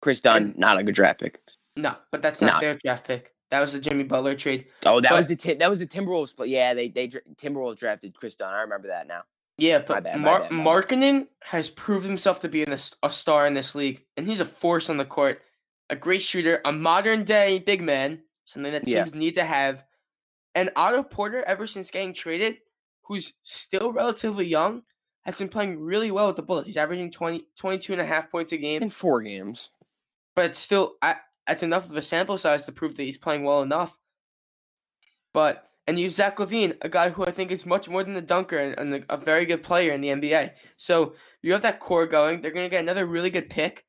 Kris 0.00 0.20
Dunn, 0.20 0.42
and- 0.42 0.58
not 0.58 0.78
a 0.78 0.84
good 0.84 0.94
draft 0.94 1.20
pick. 1.20 1.40
No, 1.74 1.96
but 2.12 2.22
that's 2.22 2.40
not 2.40 2.54
No. 2.54 2.60
their 2.60 2.74
draft 2.76 3.06
pick. 3.06 3.34
That 3.50 3.60
was 3.60 3.72
the 3.72 3.80
Jimmy 3.80 4.04
Butler 4.04 4.34
trade. 4.34 4.66
Oh, 4.84 5.00
that 5.00 5.10
But- 5.10 5.18
was 5.18 5.28
the 5.28 5.36
Tim- 5.36 5.58
that 5.58 5.70
was 5.70 5.78
the 5.80 5.86
Timberwolves. 5.86 6.34
But 6.36 6.48
yeah, 6.48 6.74
they 6.74 6.88
they 6.88 7.08
Timberwolves 7.08 7.78
drafted 7.78 8.14
Kris 8.14 8.34
Dunn. 8.34 8.52
I 8.52 8.62
remember 8.62 8.88
that 8.88 9.06
now. 9.06 9.22
Yeah, 9.58 9.78
but 9.78 10.04
bad, 10.04 10.16
my 10.20 10.24
Mar- 10.24 10.40
bad, 10.42 10.52
my. 10.52 10.64
Markkanen 10.64 11.28
has 11.44 11.70
proved 11.70 12.04
himself 12.04 12.40
to 12.40 12.48
be 12.48 12.62
an, 12.62 12.76
a 13.02 13.10
star 13.10 13.46
in 13.46 13.54
this 13.54 13.74
league, 13.74 14.04
and 14.16 14.26
he's 14.26 14.40
a 14.40 14.44
force 14.44 14.90
on 14.90 14.96
the 14.98 15.04
court. 15.04 15.40
A 15.88 15.96
great 15.96 16.20
shooter, 16.20 16.60
a 16.64 16.72
modern 16.72 17.24
day 17.24 17.58
big 17.60 17.80
man, 17.80 18.22
something 18.44 18.72
that 18.72 18.86
Yeah. 18.88 19.04
teams 19.04 19.14
need 19.14 19.34
to 19.36 19.44
have. 19.44 19.84
And 20.54 20.70
Otto 20.76 21.02
Porter, 21.04 21.42
ever 21.46 21.66
since 21.66 21.90
getting 21.90 22.12
traded, 22.12 22.58
who's 23.04 23.32
still 23.42 23.92
relatively 23.92 24.46
young, 24.46 24.82
has 25.24 25.38
been 25.38 25.48
playing 25.48 25.78
really 25.80 26.10
well 26.10 26.26
with 26.26 26.36
the 26.36 26.42
Bullets. 26.42 26.66
He's 26.66 26.76
averaging 26.76 27.10
20, 27.12 27.46
22 27.56 27.92
and 27.92 28.02
a 28.02 28.06
half 28.06 28.30
points 28.30 28.52
a 28.52 28.56
game. 28.58 28.82
In 28.82 28.90
four 28.90 29.22
games. 29.22 29.70
but 30.34 30.54
still 30.56 30.96
I, 31.00 31.16
that's 31.46 31.62
enough 31.62 31.88
of 31.90 31.96
a 31.96 32.02
sample 32.02 32.36
size 32.38 32.66
to 32.66 32.72
prove 32.72 32.96
that 32.96 33.04
he's 33.04 33.18
playing 33.18 33.44
well 33.44 33.62
enough. 33.62 33.98
But 35.32 35.68
and 35.86 35.98
you 35.98 36.06
have 36.06 36.14
Zach 36.14 36.36
LaVine, 36.38 36.76
a 36.82 36.88
guy 36.88 37.10
who 37.10 37.24
I 37.24 37.30
think 37.30 37.50
is 37.50 37.64
much 37.64 37.88
more 37.88 38.02
than 38.02 38.16
a 38.16 38.20
dunker 38.20 38.58
and, 38.58 38.76
and 38.94 39.04
a, 39.08 39.16
very 39.16 39.46
good 39.46 39.62
player 39.62 39.92
in 39.92 40.00
the 40.00 40.08
NBA. 40.08 40.50
So 40.76 41.14
you 41.42 41.52
have 41.52 41.62
that 41.62 41.78
core 41.78 42.06
going. 42.06 42.40
They're 42.40 42.50
gonna 42.50 42.68
get 42.68 42.82
another 42.82 43.06
really 43.06 43.30
good 43.30 43.48
pick. 43.48 43.84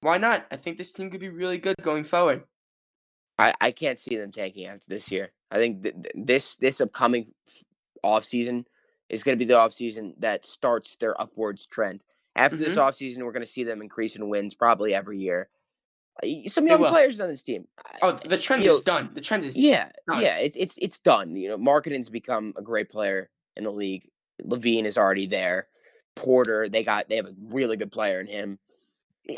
Why 0.00 0.18
not? 0.18 0.46
I 0.50 0.56
think 0.56 0.78
this 0.78 0.92
team 0.92 1.10
could 1.10 1.20
be 1.20 1.28
really 1.28 1.58
good 1.58 1.76
going 1.82 2.04
forward. 2.04 2.44
I, 3.38 3.52
I 3.60 3.70
can't 3.72 3.98
see 3.98 4.16
them 4.16 4.32
tanking 4.32 4.66
after 4.66 4.84
this 4.88 5.10
year. 5.10 5.32
I 5.50 5.56
think 5.56 5.82
th- 5.82 5.94
th- 5.94 6.26
this 6.26 6.56
this 6.56 6.80
upcoming 6.80 7.32
off 8.02 8.24
season 8.24 8.66
is 9.08 9.22
going 9.22 9.38
to 9.38 9.44
be 9.44 9.48
the 9.48 9.58
off 9.58 9.72
season 9.72 10.14
that 10.18 10.44
starts 10.44 10.96
their 10.96 11.20
upwards 11.20 11.66
trend. 11.66 12.04
After 12.34 12.56
this 12.56 12.74
Mhm. 12.76 12.82
off 12.82 12.96
season, 12.96 13.24
we're 13.24 13.32
going 13.32 13.44
to 13.44 13.50
see 13.50 13.64
them 13.64 13.80
increase 13.82 14.16
in 14.16 14.28
wins 14.28 14.54
probably 14.54 14.94
every 14.94 15.18
year. 15.18 15.48
Some 16.46 16.66
young 16.66 16.84
players 16.86 17.20
on 17.20 17.28
this 17.28 17.42
team. 17.42 17.66
Oh, 18.02 18.12
the 18.12 18.38
trend 18.38 18.62
you 18.62 18.70
is 18.70 18.78
know, 18.78 18.82
done. 18.82 19.10
The 19.14 19.20
trend 19.20 19.44
is 19.44 19.56
Yeah, 19.56 19.90
done. 20.06 20.22
yeah, 20.22 20.36
it's 20.38 20.56
it's 20.56 20.78
it's 20.78 20.98
done. 20.98 21.36
You 21.36 21.48
know, 21.48 21.58
Markkanen's 21.58 22.08
become 22.08 22.54
a 22.56 22.62
great 22.62 22.88
player 22.88 23.30
in 23.56 23.64
the 23.64 23.70
league. 23.70 24.08
LaVine 24.42 24.84
is 24.84 24.98
already 24.98 25.26
there. 25.26 25.68
Porter, 26.14 26.68
they 26.68 26.82
got 26.82 27.08
they 27.08 27.16
have 27.16 27.26
a 27.26 27.34
really 27.38 27.76
good 27.76 27.92
player 27.92 28.20
in 28.20 28.26
him. 28.26 28.58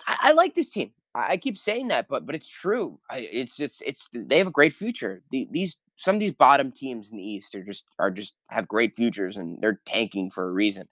I, 0.06 0.16
I 0.20 0.32
like 0.32 0.54
this 0.54 0.70
team. 0.70 0.92
I, 1.14 1.32
I 1.32 1.36
keep 1.36 1.58
saying 1.58 1.88
that, 1.88 2.06
but 2.08 2.26
but 2.26 2.34
it's 2.34 2.48
true. 2.48 3.00
I, 3.10 3.18
it's 3.18 3.58
it's 3.60 3.82
it's 3.84 4.08
they 4.12 4.38
have 4.38 4.46
a 4.46 4.52
great 4.52 4.72
future. 4.72 5.22
The, 5.30 5.48
these 5.50 5.76
some 5.96 6.14
of 6.14 6.20
these 6.20 6.32
bottom 6.32 6.70
teams 6.70 7.10
in 7.10 7.16
the 7.16 7.28
East 7.28 7.54
are 7.54 7.62
just 7.64 7.84
are 7.98 8.10
just 8.10 8.34
have 8.48 8.68
great 8.68 8.94
futures 8.94 9.36
and 9.36 9.60
they're 9.60 9.80
tanking 9.84 10.30
for 10.30 10.48
a 10.48 10.52
reason. 10.52 10.88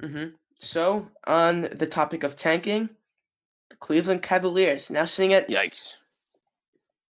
hmm 0.00 0.24
So, 0.58 1.08
on 1.26 1.62
the 1.72 1.86
topic 1.86 2.22
of 2.22 2.36
tanking, 2.36 2.90
Cleveland 3.82 4.22
Cavaliers 4.22 4.92
now 4.92 5.04
sitting 5.04 5.34
at 5.34 5.50
Yikes! 5.50 5.96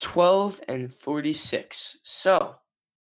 12 0.00 0.60
and 0.68 0.94
46. 0.94 1.98
So, 2.04 2.54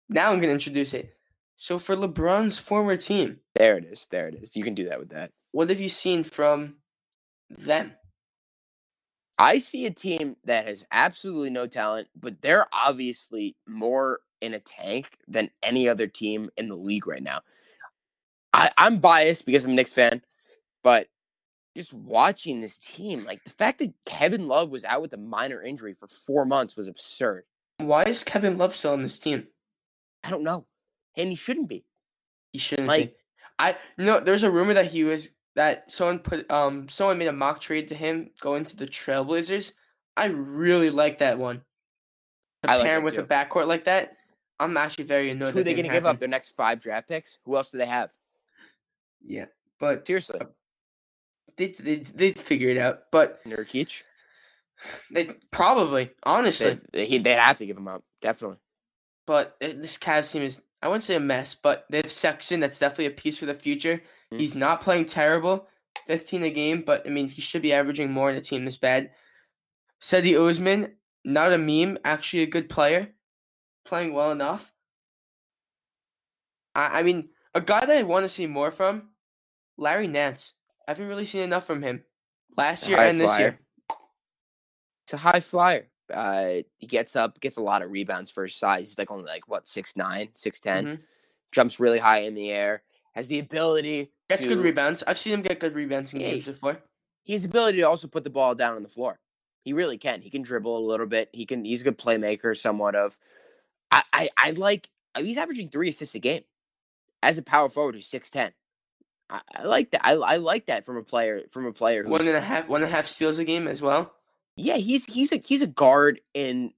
now 0.10 0.32
I'm 0.32 0.40
going 0.40 0.48
to 0.48 0.54
introduce 0.54 0.94
it. 0.94 1.18
So, 1.58 1.78
for 1.78 1.98
LeBron's 1.98 2.58
former 2.58 2.96
team, 2.96 3.42
There 3.54 3.78
it 3.78 3.84
is. 3.84 4.08
There 4.10 4.30
it 4.30 4.36
is. 4.42 4.56
You 4.56 4.64
can 4.64 4.74
do 4.74 4.88
that 4.88 5.00
with 5.00 5.10
that. 5.10 5.32
what 5.52 5.70
have 5.70 5.82
you 5.82 5.90
seen 5.90 6.24
from 6.24 6.78
them? 7.50 7.92
I 9.38 9.60
see 9.60 9.86
a 9.86 9.92
team 9.92 10.38
that 10.46 10.66
has 10.68 10.86
absolutely 10.90 11.50
no 11.50 11.68
talent, 11.68 12.08
but 12.16 12.42
they're 12.42 12.68
obviously 12.72 13.58
more 13.68 14.22
in 14.40 14.54
a 14.54 14.60
tank 14.60 15.18
than 15.28 15.52
any 15.62 15.90
other 15.90 16.08
team 16.08 16.50
in 16.56 16.70
the 16.70 16.76
league 16.76 17.06
right 17.06 17.22
now. 17.22 17.42
I, 18.54 18.72
I'm 18.78 19.00
biased 19.00 19.46
because 19.46 19.66
I'm 19.66 19.72
a 19.72 19.76
Knicks 19.76 19.94
fan, 19.94 20.22
but 20.84 21.08
just 21.76 21.94
watching 21.94 22.62
this 22.62 22.78
team, 22.78 23.24
like 23.24 23.44
the 23.44 23.50
fact 23.52 23.80
that 23.80 23.94
Kevin 24.06 24.48
Love 24.48 24.70
was 24.70 24.84
out 24.84 25.02
with 25.02 25.14
a 25.14 25.18
minor 25.18 25.62
injury 25.62 25.94
for 25.94 26.08
four 26.08 26.46
months 26.46 26.76
was 26.76 26.88
absurd. 26.88 27.44
Why 27.78 28.04
is 28.04 28.24
Kevin 28.24 28.58
Love 28.58 28.76
still 28.76 28.92
on 28.94 29.02
this 29.02 29.18
team? 29.20 29.48
I 30.24 30.30
don't 30.30 30.44
know. 30.44 30.66
And 31.18 31.30
he 31.30 31.36
shouldn't 31.36 31.68
be. 31.70 31.86
He 32.52 32.60
shouldn't 32.60 32.88
Like- 32.88 33.12
be. 33.12 33.16
I 33.60 33.78
no. 33.98 34.20
There's 34.20 34.44
a 34.44 34.50
rumor 34.50 34.74
that 34.74 34.88
he 34.92 35.04
was 35.04 35.30
that 35.56 35.92
someone 35.92 36.18
put 36.20 36.50
um 36.50 36.90
someone 36.90 37.18
made 37.20 37.28
a 37.28 37.32
mock 37.34 37.62
trade 37.62 37.90
to 37.90 37.96
him 37.96 38.32
going 38.40 38.66
to 38.66 38.76
the 38.76 38.88
Trailblazers. 38.88 39.74
I 40.18 40.26
really 40.26 40.90
like 40.90 41.20
that 41.20 41.38
one. 41.38 41.62
To 42.64 42.72
I 42.72 42.76
like 42.78 42.86
pair 42.86 43.02
with 43.02 43.18
a 43.20 43.24
backcourt 43.24 43.68
like 43.68 43.86
that, 43.86 44.18
I'm 44.60 44.76
actually 44.78 45.04
very 45.04 45.30
annoyed. 45.30 45.54
Who 45.54 45.60
are 45.60 45.64
they 45.64 45.74
going 45.76 45.88
to 45.88 45.94
give 45.94 46.06
up 46.08 46.18
their 46.20 46.28
next 46.28 46.56
five 46.56 46.82
draft 46.82 47.08
picks? 47.08 47.38
Who 47.46 47.56
else 47.56 47.70
do 47.72 47.78
they 47.78 47.86
have? 47.86 48.10
Yeah, 49.22 49.46
but 49.80 50.08
Seriously, 50.08 50.40
they 51.58 51.68
they 51.68 51.96
they 51.98 52.32
figure 52.32 52.70
it 52.70 52.78
out. 52.78 53.04
But 53.12 53.44
Nurkic. 53.46 54.04
they 55.12 55.32
probably 55.52 56.12
honestly. 56.24 56.80
They, 56.92 57.08
they, 57.08 57.18
they'd 57.20 57.40
have 57.40 57.58
to 57.58 57.66
give 57.66 57.78
him 57.78 57.88
up. 57.88 58.04
Definitely. 58.22 58.58
But 59.26 59.56
uh, 59.62 59.70
this 59.78 59.98
Cavs 59.98 60.32
team 60.32 60.44
is, 60.44 60.62
I 60.82 60.88
wouldn't 60.88 61.04
say 61.04 61.16
a 61.16 61.20
mess, 61.20 61.56
but 61.56 61.86
they 61.90 61.98
have 61.98 62.12
Sexton. 62.12 62.60
That's 62.60 62.80
definitely 62.80 63.06
a 63.06 63.12
piece 63.12 63.38
for 63.38 63.46
the 63.46 63.54
future. 63.54 64.02
Mm. 64.34 64.40
He's 64.40 64.56
not 64.56 64.82
playing 64.82 65.06
terrible, 65.06 65.68
15 66.08 66.44
a 66.44 66.50
game, 66.50 66.84
but 66.86 67.06
I 67.06 67.10
mean, 67.10 67.30
he 67.30 67.42
should 67.42 67.62
be 67.62 67.74
averaging 67.74 68.12
more 68.12 68.30
in 68.30 68.36
a 68.36 68.42
team 68.42 68.66
this 68.66 68.78
bad. 68.78 69.12
Cedi 70.02 70.38
Osman, 70.38 70.96
not 71.24 71.54
a 71.54 71.58
meme, 71.58 71.98
actually 72.04 72.44
a 72.44 72.48
good 72.48 72.70
player, 72.70 73.10
playing 73.86 74.14
well 74.14 74.32
enough. 74.32 74.74
I, 76.74 77.00
I 77.00 77.04
mean, 77.04 77.30
a 77.54 77.62
guy 77.62 77.86
that 77.86 77.98
I 77.98 78.04
want 78.04 78.24
to 78.24 78.30
see 78.30 78.48
more 78.48 78.72
from, 78.72 79.10
Larry 79.78 80.08
Nance. 80.08 80.54
I 80.92 80.94
haven't 80.94 81.08
really 81.08 81.24
seen 81.24 81.44
enough 81.44 81.66
from 81.66 81.82
him 81.82 82.04
last 82.58 82.90
year 82.90 83.00
and 83.00 83.18
this 83.18 83.40
year. 83.40 83.56
It's 85.06 85.14
a 85.14 85.18
high 85.18 85.40
flyer. 85.40 85.88
Uh, 86.14 86.64
he 86.80 86.86
gets 86.86 87.16
up, 87.16 87.40
gets 87.40 87.56
a 87.56 87.62
lot 87.62 87.82
of 87.82 87.92
rebounds 87.92 88.30
for 88.30 88.44
his 88.44 88.56
size. 88.56 88.90
He's 88.90 88.98
like 88.98 89.10
only 89.10 89.24
like 89.24 89.48
what 89.48 89.70
six 89.70 89.96
nine, 89.96 90.32
six 90.36 90.60
ten. 90.60 90.86
Mhm. 90.86 91.00
Jumps 91.54 91.80
really 91.80 92.00
high 92.00 92.24
in 92.24 92.36
the 92.36 92.52
air. 92.52 92.84
Has 93.16 93.30
the 93.30 93.40
ability. 93.40 94.12
Gets 94.30 94.42
to, 94.42 94.50
good 94.50 94.58
rebounds. 94.58 95.02
I've 95.08 95.18
seen 95.18 95.32
him 95.32 95.42
get 95.44 95.62
good 95.62 95.76
rebounds 95.76 96.14
in 96.14 96.20
Yeah, 96.20 96.32
games 96.32 96.46
before. 96.46 96.82
He 97.24 97.32
has 97.32 97.44
the 97.44 97.48
ability 97.48 97.78
to 97.78 97.84
also 97.88 98.10
put 98.10 98.26
the 98.26 98.30
ball 98.30 98.54
down 98.54 98.76
on 98.76 98.84
the 98.84 98.90
floor. 98.90 99.22
He 99.64 99.72
really 99.72 99.98
can. 99.98 100.22
He 100.22 100.30
can 100.30 100.42
dribble 100.42 100.78
a 100.78 100.86
little 100.86 101.06
bit. 101.06 101.30
He 101.32 101.46
can. 101.46 101.64
He's 101.64 101.80
a 101.80 101.86
good 101.86 101.98
playmaker, 101.98 102.58
somewhat 102.58 102.96
of. 102.96 103.18
I 103.92 104.04
I, 104.12 104.30
I 104.36 104.52
like. 104.52 104.90
He's 105.18 105.38
averaging 105.38 105.70
three 105.70 105.88
assists 105.88 106.16
a 106.16 106.20
game, 106.20 106.44
as 107.24 107.38
a 107.38 107.42
power 107.42 107.70
forward 107.70 107.96
who's 107.96 108.08
six 108.08 108.30
ten. 108.30 108.52
I, 109.32 109.42
I 109.56 109.64
like 109.64 109.92
that. 109.92 110.06
I, 110.06 110.14
I 110.14 110.38
like 110.38 110.66
that 110.68 110.86
from 110.86 110.98
a 110.98 111.04
player 111.04 111.44
from 111.50 111.66
a 111.66 111.74
player 111.74 112.04
who's 112.04 112.12
One 112.12 112.28
and 112.28 112.38
a 112.38 112.42
half, 112.42 112.68
one 112.68 112.84
and 112.84 112.92
a 112.92 112.96
half 112.96 113.08
steals 113.08 113.40
a 113.40 113.46
game 113.46 113.68
as 113.68 113.82
well. 113.82 114.14
Yeah, 114.58 114.78
he's 114.78 115.06
he's 115.06 115.32
a 115.32 115.38
he's 115.38 115.62
a 115.62 115.68
guard 115.68 116.22
in 116.34 116.74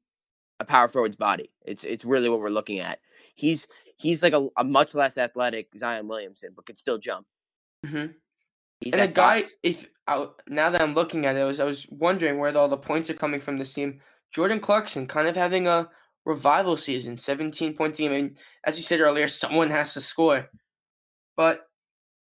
a 0.59 0.65
power 0.65 0.87
forward's 0.87 1.15
body. 1.17 1.51
It's 1.65 1.83
it's 1.83 2.05
really 2.05 2.29
what 2.29 2.39
we're 2.39 2.49
looking 2.49 2.79
at. 2.79 2.99
He's 3.35 3.67
he's 3.97 4.21
like 4.23 4.33
a, 4.33 4.47
a 4.57 4.63
much 4.63 4.93
less 4.93 5.17
athletic 5.17 5.69
Zion 5.77 6.07
Williamson, 6.07 6.51
but 6.55 6.65
can 6.65 6.75
still 6.75 6.97
jump. 6.97 7.25
hmm 7.85 8.05
He's 8.81 8.93
And 8.93 9.01
a 9.01 9.07
guy, 9.07 9.41
size. 9.41 9.55
if 9.63 9.87
I, 10.07 10.27
now 10.47 10.69
that 10.69 10.81
I'm 10.81 10.93
looking 10.93 11.25
at 11.25 11.37
it, 11.37 11.39
I 11.39 11.45
was, 11.45 11.59
I 11.61 11.63
was 11.63 11.87
wondering 11.89 12.37
where 12.37 12.55
all 12.57 12.67
the 12.67 12.77
points 12.77 13.09
are 13.09 13.13
coming 13.13 13.39
from 13.39 13.57
this 13.57 13.73
team. 13.73 14.01
Jordan 14.33 14.59
Clarkson 14.59 15.07
kind 15.07 15.27
of 15.27 15.35
having 15.37 15.67
a 15.67 15.89
revival 16.25 16.75
season, 16.75 17.15
17 17.17 17.75
points 17.75 17.99
a 17.99 18.03
game. 18.03 18.11
And 18.11 18.37
as 18.65 18.75
you 18.77 18.83
said 18.83 18.99
earlier, 18.99 19.27
someone 19.29 19.69
has 19.69 19.93
to 19.93 20.01
score. 20.01 20.49
But 21.37 21.61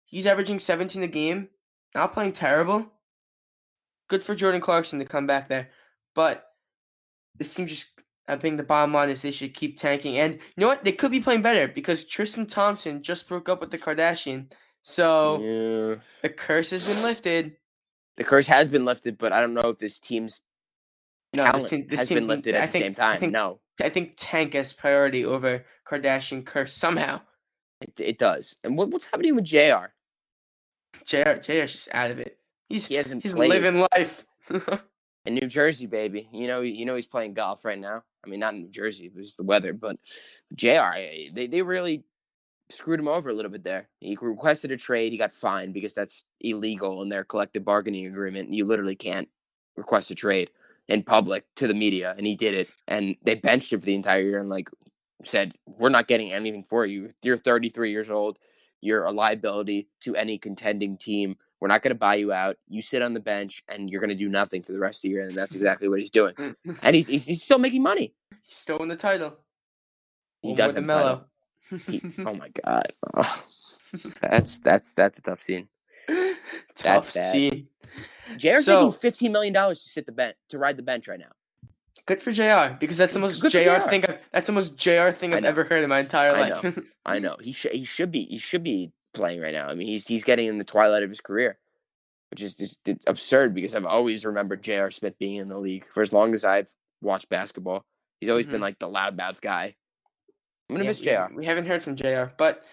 he's 0.06 0.26
averaging 0.26 0.60
17 0.60 1.04
a 1.04 1.08
game, 1.08 1.50
not 1.94 2.14
playing 2.14 2.32
terrible. 2.34 2.92
Good 4.08 4.24
for 4.24 4.36
Jordan 4.36 4.62
Clarkson 4.62 5.00
to 5.00 5.06
come 5.06 5.28
back 5.28 5.48
there. 5.48 5.70
But 6.14 6.46
this 7.36 7.54
team 7.54 7.68
just, 7.68 7.88
I 8.28 8.38
think 8.38 8.58
the 8.58 8.64
bottom 8.64 8.94
line 8.94 9.10
is 9.10 9.22
they 9.22 9.32
should 9.32 9.54
keep 9.54 9.78
tanking. 9.78 10.18
And 10.18 10.36
you 10.36 10.40
know 10.58 10.68
what? 10.68 10.84
They 10.84 10.92
could 10.92 11.12
be 11.12 11.20
playing 11.20 11.42
better 11.42 11.68
because 11.68 12.06
Tristan 12.06 12.48
Thompson 12.48 13.04
just 13.04 13.28
broke 13.28 13.50
up 13.50 13.60
with 13.60 13.72
the 13.72 13.78
Kardashian. 13.78 14.52
So. 14.82 15.40
Yeah. 15.40 15.96
The 16.22 16.30
curse 16.30 16.72
has 16.72 16.88
been 16.88 17.04
lifted. 17.04 17.58
The 18.18 18.24
curse 18.24 18.48
has 18.48 18.70
been 18.70 18.86
lifted, 18.86 19.18
but 19.18 19.34
I 19.34 19.42
don't 19.42 19.54
know 19.54 19.70
if 19.70 19.80
this 19.80 20.00
team's 20.00 20.42
No, 21.34 21.44
talent 21.44 21.62
this 21.62 21.70
team, 21.70 21.88
this 21.90 22.00
has 22.00 22.10
been 22.10 22.28
lifted 22.28 22.56
I 22.56 22.60
at 22.60 22.66
the 22.68 22.72
think, 22.72 22.84
same 22.86 22.96
time. 22.96 23.14
I 23.14 23.18
think, 23.18 23.32
no, 23.34 23.60
I 23.82 23.90
think 23.90 24.14
Tank 24.16 24.54
has 24.54 24.72
priority 24.72 25.26
over 25.26 25.66
Kardashian 25.86 26.46
curse 26.46 26.74
somehow. 26.74 27.22
It, 27.82 28.00
it 28.00 28.18
does. 28.18 28.56
And 28.64 28.78
what, 28.78 28.90
what's 28.90 29.06
happening 29.06 29.36
with 29.36 29.46
Jr. 29.46 29.88
JR, 31.06 31.40
JR's 31.42 31.72
just 31.74 31.90
out 31.94 32.12
of 32.12 32.20
it. 32.20 32.38
He's 32.70 32.86
He 32.88 32.96
hasn't 32.96 33.24
he's 33.24 33.34
played 33.34 33.50
living 33.50 33.86
life. 33.94 34.26
in 35.26 35.36
New 35.36 35.48
Jersey, 35.48 35.86
baby. 35.86 36.30
You 36.32 36.48
know, 36.48 36.62
you 36.62 36.86
know 36.86 36.96
he's 36.96 37.08
playing 37.08 37.34
golf 37.34 37.66
right 37.66 37.80
now. 37.80 38.04
I 38.26 38.30
mean, 38.30 38.40
not 38.40 38.54
in 38.54 38.62
New 38.62 38.70
Jersey, 38.70 39.06
it 39.06 39.16
was 39.16 39.36
the 39.36 39.44
weather, 39.44 39.74
but 39.74 39.98
Jr. 40.56 40.94
eh, 40.96 41.30
They 41.34 41.48
they 41.48 41.62
really 41.62 42.04
screwed 42.70 43.00
him 43.00 43.08
over 43.08 43.30
a 43.30 43.34
little 43.34 43.52
bit 43.52 43.64
there. 43.64 43.90
He 44.00 44.18
requested 44.20 44.72
a 44.72 44.78
trade. 44.78 45.12
He 45.12 45.18
got 45.18 45.32
fined 45.32 45.74
because 45.74 45.94
that's 45.94 46.26
illegal 46.42 47.02
in 47.02 47.10
their 47.10 47.24
collective 47.24 47.64
bargaining 47.64 48.08
agreement. 48.08 48.54
You 48.54 48.66
literally 48.66 48.96
can't 48.96 49.30
request 49.76 50.10
a 50.12 50.16
trade 50.16 50.50
in 50.88 51.04
public 51.04 51.46
to 51.56 51.68
the 51.68 51.74
media, 51.74 52.16
and 52.18 52.26
he 52.26 52.36
did 52.36 52.54
it. 52.54 52.70
And 52.88 53.16
they 53.24 53.36
benched 53.36 53.74
him 53.74 53.80
for 53.80 53.86
the 53.86 53.96
entire 53.96 54.22
year 54.22 54.40
and 54.40 54.50
like 54.50 54.70
said, 55.24 55.54
"We're 55.66 55.90
not 55.90 56.08
getting 56.08 56.32
anything 56.34 56.64
for 56.64 56.86
you. 56.86 57.12
You're 57.24 57.38
33 57.38 57.92
years 57.92 58.10
old. 58.10 58.38
You're 58.82 59.04
a 59.06 59.12
liability 59.12 59.88
to 60.02 60.16
any 60.16 60.38
contending 60.38 60.98
team. 60.98 61.38
We're 61.62 61.70
not 61.70 61.82
going 61.82 61.94
to 61.94 62.00
buy 62.00 62.16
you 62.16 62.34
out. 62.34 62.58
You 62.68 62.82
sit 62.82 63.02
on 63.02 63.14
the 63.14 63.20
bench, 63.20 63.64
and 63.68 63.90
you're 63.90 64.02
going 64.02 64.10
to 64.10 64.16
do 64.16 64.28
nothing 64.30 64.62
for 64.62 64.74
the 64.74 64.80
rest 64.80 65.00
of 65.00 65.04
the 65.04 65.10
year." 65.10 65.24
And 65.24 65.36
that's 65.36 65.56
exactly 65.56 65.88
what 65.88 66.00
he's 66.00 66.12
doing. 66.12 66.34
And 66.82 66.96
he's 66.96 67.08
he's, 67.08 67.26
he's 67.26 67.42
still 67.44 67.60
making 67.60 67.82
money. 67.84 68.14
He's 68.44 68.58
still 68.58 68.78
in 68.84 68.90
the 68.90 68.96
title. 68.98 69.38
He 70.42 70.50
One 70.50 70.58
does 70.58 70.76
more 70.76 70.82
have 70.82 70.88
than 70.88 70.90
a 70.90 70.94
title. 70.94 71.10
Melo. 71.10 71.26
He- 71.88 72.24
oh 72.26 72.34
my 72.38 72.50
god, 72.64 72.84
Oh, 73.16 73.44
that's 74.22 74.60
that's 74.60 74.94
that's 74.94 75.18
a 75.20 75.22
tough 75.22 75.42
scene. 75.42 75.68
Tough 76.76 77.12
bad. 77.14 77.32
scene. 77.32 77.68
JR's 78.38 78.66
So- 78.66 78.86
making 78.86 79.00
fifteen 79.00 79.32
million 79.32 79.54
dollars 79.54 79.82
to 79.84 79.90
sit 79.90 80.06
the 80.06 80.12
bench 80.12 80.36
to 80.50 80.60
ride 80.60 80.78
the 80.78 80.84
bench 80.84 81.08
right 81.08 81.20
now. 81.20 81.32
Good 82.08 82.22
for 82.22 82.32
JR 82.32 82.76
because 82.80 82.98
that's 82.98 83.14
the 83.14 83.20
most 83.20 83.42
Good 83.42 83.52
JR, 83.52 83.62
JR. 83.64 83.90
thing. 83.90 84.06
I've, 84.06 84.20
that's 84.32 84.46
the 84.48 84.54
most 84.54 84.78
JR 84.78 85.10
thing 85.10 85.34
I've 85.34 85.44
ever 85.46 85.64
heard 85.64 85.84
in 85.84 85.90
my 85.90 86.00
entire 86.02 86.32
I 86.36 86.50
life. 86.50 86.80
I 87.06 87.20
know 87.20 87.36
he 87.42 87.52
should 87.52 87.72
he 87.72 87.84
should 87.84 88.12
be 88.12 88.26
he 88.26 88.38
should 88.38 88.64
be 88.64 88.92
playing 89.14 89.42
right 89.42 89.54
now. 89.54 89.68
I 89.68 89.74
mean 89.74 89.88
he's 89.88 90.06
he's 90.08 90.24
getting 90.24 90.48
in 90.48 90.60
the 90.60 90.64
twilight 90.64 91.02
of 91.02 91.10
his 91.10 91.20
career, 91.22 91.58
which 92.30 92.42
is 92.44 92.56
just 92.56 92.80
it's 92.88 93.06
absurd 93.08 93.56
because 93.56 93.74
I've 93.74 93.86
always 93.86 94.24
remembered 94.24 94.62
Jr. 94.62 94.90
Smith 94.92 95.18
being 95.18 95.38
in 95.38 95.48
the 95.50 95.58
league 95.58 95.88
for 95.94 96.02
as 96.02 96.14
long 96.14 96.34
as 96.34 96.46
I've 96.46 96.70
watched 97.02 97.30
basketball. 97.30 97.84
He's 98.20 98.30
always 98.30 98.46
been 98.46 98.58
Mhm. 98.60 98.62
like 98.62 98.80
the 98.80 98.88
loudmouth 98.90 99.42
guy. 99.42 99.76
I'm 100.70 100.76
gonna 100.76 100.84
Yeah, 100.84 100.90
miss 100.90 101.00
we- 101.00 101.06
Jr. 101.08 101.36
We 101.36 101.46
haven't 101.46 101.66
heard 101.66 101.82
from 101.82 101.96
JR, 101.96 102.26
but 102.38 102.64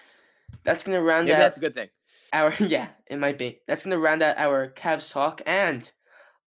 that's 0.63 0.85
gonna 0.85 1.01
round 1.03 1.25
Maybe 1.27 1.37
out 1.37 1.39
that's 1.41 1.57
a 1.57 1.61
good 1.61 1.75
thing. 1.75 1.89
our 2.35 2.53
yeah, 2.61 2.89
it 3.07 3.19
might 3.19 3.39
be. 3.39 3.61
That's 3.67 3.85
gonna 3.85 3.99
round 3.99 4.23
out 4.23 4.37
our 4.37 4.69
Cavs 4.69 5.11
talk. 5.11 5.41
And 5.47 5.91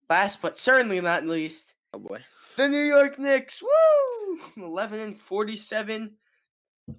last 0.07 0.39
but 0.43 0.59
certainly 0.59 1.01
not 1.01 1.25
least, 1.25 1.73
Oh 1.91 1.99
boy. 1.99 2.19
The 2.57 2.69
New 2.69 2.83
York 2.83 3.19
Knicks. 3.19 3.61
Woo! 3.61 4.39
Eleven 4.57 4.99
and 4.99 5.17
forty-seven. 5.17 6.13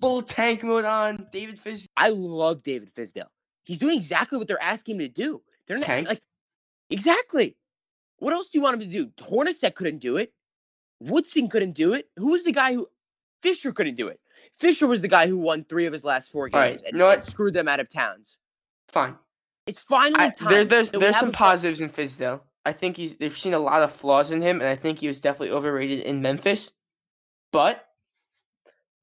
Full 0.01 0.23
tank 0.23 0.65
mode 0.65 0.85
on. 0.85 1.29
David 1.31 1.59
Fizz. 1.59 1.87
I 1.97 2.09
love 2.09 2.63
David 2.63 2.93
Fizdale. 2.95 3.29
He's 3.65 3.79
doing 3.79 3.97
exactly 3.97 4.39
what 4.39 4.49
they're 4.49 4.63
asking 4.63 4.97
him 4.97 5.01
to 5.01 5.09
do. 5.09 5.43
They're 5.67 5.77
not 5.77 5.87
Tank? 5.87 6.09
like 6.09 6.23
exactly. 6.91 7.57
What 8.19 8.33
else 8.33 8.51
do 8.51 8.59
you 8.59 8.63
want 8.63 8.81
him 8.81 8.89
to 8.89 8.97
do? 8.97 9.07
Hornacek 9.25 9.75
couldn't 9.75 9.99
do 9.99 10.17
it. 10.17 10.33
Woodson 11.01 11.49
couldn't 11.49 11.73
do 11.73 11.93
it. 11.93 12.09
Who 12.17 12.31
was 12.31 12.45
the 12.45 12.53
guy 12.53 12.75
who 12.75 12.89
Fisher 13.43 13.73
couldn't 13.73 13.97
do 13.97 14.09
it? 14.09 14.21
Fisher 14.53 14.87
was 14.87 15.03
the 15.03 15.09
guy 15.09 15.27
who 15.27 15.37
won 15.37 15.65
three 15.65 15.87
of 15.87 15.93
his 15.93 16.05
last 16.05 16.31
four 16.33 16.49
All 16.53 16.61
right, 16.61 16.71
games 16.71 16.83
and, 16.83 16.93
you 16.93 16.99
know 16.99 17.11
and 17.11 17.25
screwed 17.25 17.55
them 17.55 17.69
out 17.69 17.81
of 17.81 17.89
towns. 17.89 18.39
Fine. 18.89 19.17
It's 19.67 19.79
finally 19.79 20.25
I, 20.25 20.31
time. 20.31 20.51
there, 20.51 20.65
there's 20.65 20.91
there's 20.91 21.19
some 21.19 21.33
positives 21.33 21.81
in 21.81 21.91
Fizdale. 21.91 22.41
I 22.67 22.73
think 22.73 22.97
he's 22.97 23.17
they've 23.17 23.37
seen 23.39 23.55
a 23.55 23.61
lot 23.61 23.83
of 23.83 23.93
flaws 23.93 24.33
in 24.33 24.43
him, 24.43 24.61
and 24.61 24.69
I 24.69 24.75
think 24.75 24.99
he 24.99 25.09
was 25.09 25.21
definitely 25.21 25.55
overrated 25.55 26.01
in 26.01 26.21
Memphis. 26.21 26.73
But 27.53 27.87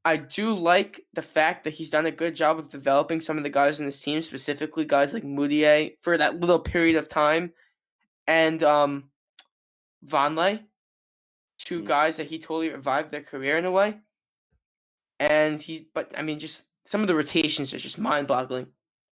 I 0.04 0.18
do 0.18 0.54
like 0.54 1.02
the 1.14 1.22
fact 1.22 1.64
that 1.64 1.76
he's 1.76 1.90
done 1.90 2.06
a 2.06 2.12
good 2.12 2.36
job 2.36 2.60
of 2.60 2.70
developing 2.70 3.22
some 3.22 3.38
of 3.38 3.44
the 3.44 3.50
guys 3.50 3.80
in 3.80 3.86
this 3.86 4.02
team, 4.02 4.22
specifically 4.22 4.84
guys 4.84 5.14
like 5.14 5.24
Mudiay 5.24 5.94
for 5.98 6.18
that 6.18 6.42
little 6.42 6.60
period 6.60 6.98
of 6.98 7.08
time, 7.08 7.54
and 8.28 8.62
um, 8.64 9.06
Vonleh, 10.06 10.66
2 11.60 11.84
Mm. 11.84 11.88
guys 11.88 12.18
that 12.18 12.28
he 12.28 12.40
totally 12.40 12.70
revived 12.70 13.12
their 13.12 13.24
career 13.24 13.58
in 13.58 13.64
a 13.66 13.72
way. 13.72 14.00
And 15.20 15.62
he, 15.62 15.88
but 15.94 16.12
I 16.18 16.22
mean, 16.22 16.38
just 16.38 16.66
some 16.86 17.00
of 17.00 17.08
the 17.08 17.16
rotations 17.16 17.74
are 17.74 17.78
just 17.78 17.98
mind-boggling. 17.98 18.68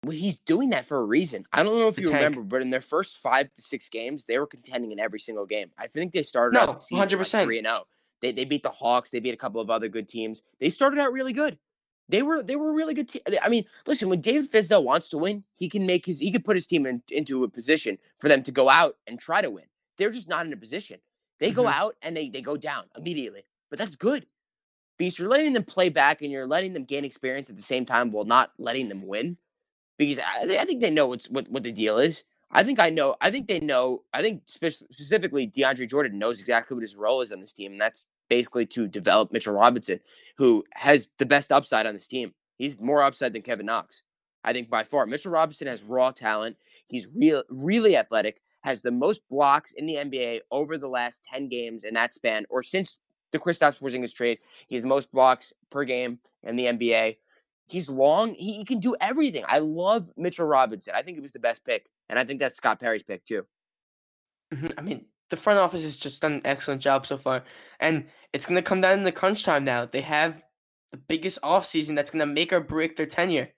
Well, 0.08 0.16
he's 0.18 0.40
doing 0.40 0.70
that 0.72 0.86
for 0.86 1.00
a 1.00 1.04
reason. 1.06 1.46
I 1.52 1.64
don't 1.64 1.78
know 1.78 1.88
if 1.88 1.96
The 1.96 2.04
you 2.04 2.10
tank. 2.10 2.16
remember, 2.24 2.42
but 2.42 2.62
in 2.62 2.70
their 2.70 2.82
first 2.82 3.18
five 3.18 3.54
to 3.54 3.62
six 3.62 3.90
games, 3.90 4.26
they 4.26 4.40
were 4.40 4.48
contending 4.48 4.92
in 4.92 5.00
every 5.00 5.20
single 5.20 5.46
game. 5.46 5.72
I 5.78 5.88
think 5.88 6.14
they 6.14 6.24
started 6.24 6.56
No, 6.56 6.62
out 6.64 6.80
100%. 6.82 7.44
three 7.46 7.58
and 7.60 7.68
zero. 7.68 7.88
They 8.22 8.32
they 8.32 8.46
beat 8.46 8.64
the 8.64 8.70
Hawks. 8.72 9.12
They 9.12 9.20
beat 9.20 9.34
a 9.34 9.38
couple 9.38 9.62
of 9.62 9.70
other 9.70 9.88
good 9.90 10.08
teams. 10.08 10.42
They 10.60 10.70
started 10.70 10.98
out 11.00 11.12
really 11.14 11.34
good. 11.34 11.60
They 12.10 12.24
were 12.24 12.42
they 12.42 12.56
were 12.56 12.70
a 12.70 12.74
really 12.74 12.94
good 12.94 13.10
team. 13.10 13.22
I 13.44 13.50
mean, 13.50 13.66
listen, 13.86 14.10
when 14.10 14.22
David 14.22 14.50
Fizdale 14.50 14.84
wants 14.84 15.10
to 15.10 15.18
win, 15.18 15.44
he 15.56 15.70
can 15.70 15.86
make 15.86 16.06
his 16.06 16.18
he 16.20 16.32
could 16.32 16.46
put 16.46 16.56
his 16.56 16.66
team 16.66 16.86
in, 16.88 17.04
into 17.12 17.44
a 17.44 17.50
position 17.50 17.98
for 18.18 18.28
them 18.30 18.42
to 18.44 18.52
go 18.52 18.70
out 18.70 18.96
and 19.06 19.20
try 19.20 19.42
to 19.42 19.52
win. 19.52 19.66
They're 19.98 20.10
just 20.10 20.28
not 20.30 20.46
in 20.46 20.54
a 20.54 20.58
position. 20.58 21.00
They 21.40 21.52
go 21.52 21.66
Mhm. 21.66 21.74
out 21.74 21.96
and 22.02 22.16
they 22.18 22.30
they 22.30 22.42
go 22.42 22.56
down 22.58 22.86
immediately. 22.98 23.44
But 23.70 23.78
that's 23.78 23.96
good 23.98 24.26
because 24.98 25.20
you're 25.20 25.28
letting 25.30 25.54
them 25.54 25.64
play 25.66 25.90
back 25.90 26.22
and 26.22 26.32
you're 26.32 26.48
letting 26.48 26.74
them 26.74 26.86
gain 26.86 27.04
experience 27.06 27.50
at 27.52 27.56
the 27.58 27.62
same 27.62 27.86
time 27.86 28.12
while 28.12 28.26
not 28.26 28.54
letting 28.58 28.88
them 28.90 29.06
win. 29.06 29.38
Because 29.98 30.20
I, 30.20 30.58
I 30.60 30.66
think 30.66 30.82
they 30.82 30.92
know 30.92 31.08
what's 31.08 31.30
what, 31.30 31.50
what 31.50 31.64
the 31.64 31.72
deal 31.72 31.98
is. 31.98 32.24
I 32.52 32.64
think 32.64 32.80
I 32.80 32.90
know. 32.90 33.16
I 33.20 33.32
think 33.32 33.48
they 33.48 33.60
know. 33.60 34.04
I 34.14 34.22
think 34.22 34.44
spe- 34.46 34.86
specifically 34.92 35.48
DeAndre 35.48 35.90
Jordan 35.90 36.18
knows 36.20 36.40
exactly 36.40 36.76
what 36.76 36.84
his 36.84 36.96
role 36.96 37.22
is 37.22 37.32
on 37.32 37.40
this 37.42 37.54
team, 37.54 37.74
and 37.74 37.82
that's 37.82 38.06
basically 38.30 38.66
to 38.68 38.88
develop 38.88 39.32
Mitchell 39.32 39.54
Robinson, 39.54 40.00
who 40.38 40.64
has 40.74 41.10
the 41.18 41.26
best 41.26 41.52
upside 41.52 41.86
on 41.86 41.94
this 41.94 42.08
team. 42.08 42.34
He's 42.58 42.80
more 42.80 43.04
upside 43.04 43.34
than 43.34 43.42
Kevin 43.42 43.66
Knox. 43.66 44.04
I 44.44 44.54
think 44.54 44.70
by 44.70 44.84
far. 44.84 45.06
Mitchell 45.06 45.32
Robinson 45.32 45.68
has 45.68 45.84
raw 45.84 46.12
talent. 46.12 46.58
He's 46.88 47.08
real, 47.14 47.44
really 47.50 47.98
athletic. 47.98 48.42
Has 48.62 48.82
the 48.82 48.92
most 48.92 49.22
blocks 49.30 49.74
in 49.74 49.86
the 49.86 49.96
NBA 49.96 50.42
over 50.52 50.78
the 50.78 50.88
last 50.88 51.24
ten 51.32 51.50
games 51.50 51.84
in 51.84 51.94
that 51.96 52.14
span, 52.14 52.46
or 52.50 52.64
since 52.64 52.98
the 53.32 53.40
Kristaps 53.40 53.80
Porzingis 53.80 54.14
trade. 54.14 54.40
He 54.68 54.76
has 54.76 54.84
the 54.84 54.90
most 54.90 55.12
blocks 55.12 55.54
per 55.70 55.84
game 55.84 56.20
in 56.44 56.56
the 56.56 56.66
NBA. 56.66 57.18
He's 57.68 57.90
long. 57.90 58.34
He, 58.36 58.54
he 58.54 58.66
can 58.66 58.80
do 58.80 58.96
everything. 59.02 59.44
I 59.48 59.60
love 59.60 60.10
Mitchell 60.16 60.46
Robinson. 60.48 60.94
I 60.96 61.02
think 61.02 61.18
it 61.18 61.22
was 61.22 61.34
the 61.34 61.40
best 61.40 61.66
pick, 61.66 61.88
and 62.10 62.18
I 62.18 62.24
think 62.24 62.40
that's 62.40 62.56
Scott 62.58 62.80
Perry's 62.80 63.04
pick 63.04 63.26
too. 63.26 63.46
Mhm, 64.54 64.74
I 64.78 64.82
mean, 64.82 65.06
the 65.30 65.36
front 65.36 65.60
office 65.60 65.82
has 65.82 65.98
just 65.98 66.22
done 66.22 66.34
an 66.34 66.42
excellent 66.46 66.82
job 66.82 67.06
so 67.06 67.18
far. 67.18 67.44
And 67.80 68.06
it's 68.32 68.46
going 68.46 68.56
to 68.56 68.62
come 68.62 68.80
down 68.80 69.00
to 69.00 69.04
the 69.04 69.12
crunch 69.12 69.44
time 69.44 69.66
now. 69.66 69.86
They 69.86 70.00
have 70.02 70.42
the 70.92 70.98
biggest 70.98 71.40
offseason 71.42 71.96
that's 71.96 72.12
going 72.12 72.22
to 72.26 72.34
make 72.34 72.54
or 72.54 72.62
break 72.62 72.96
their 72.96 73.06
tenure. 73.06 73.50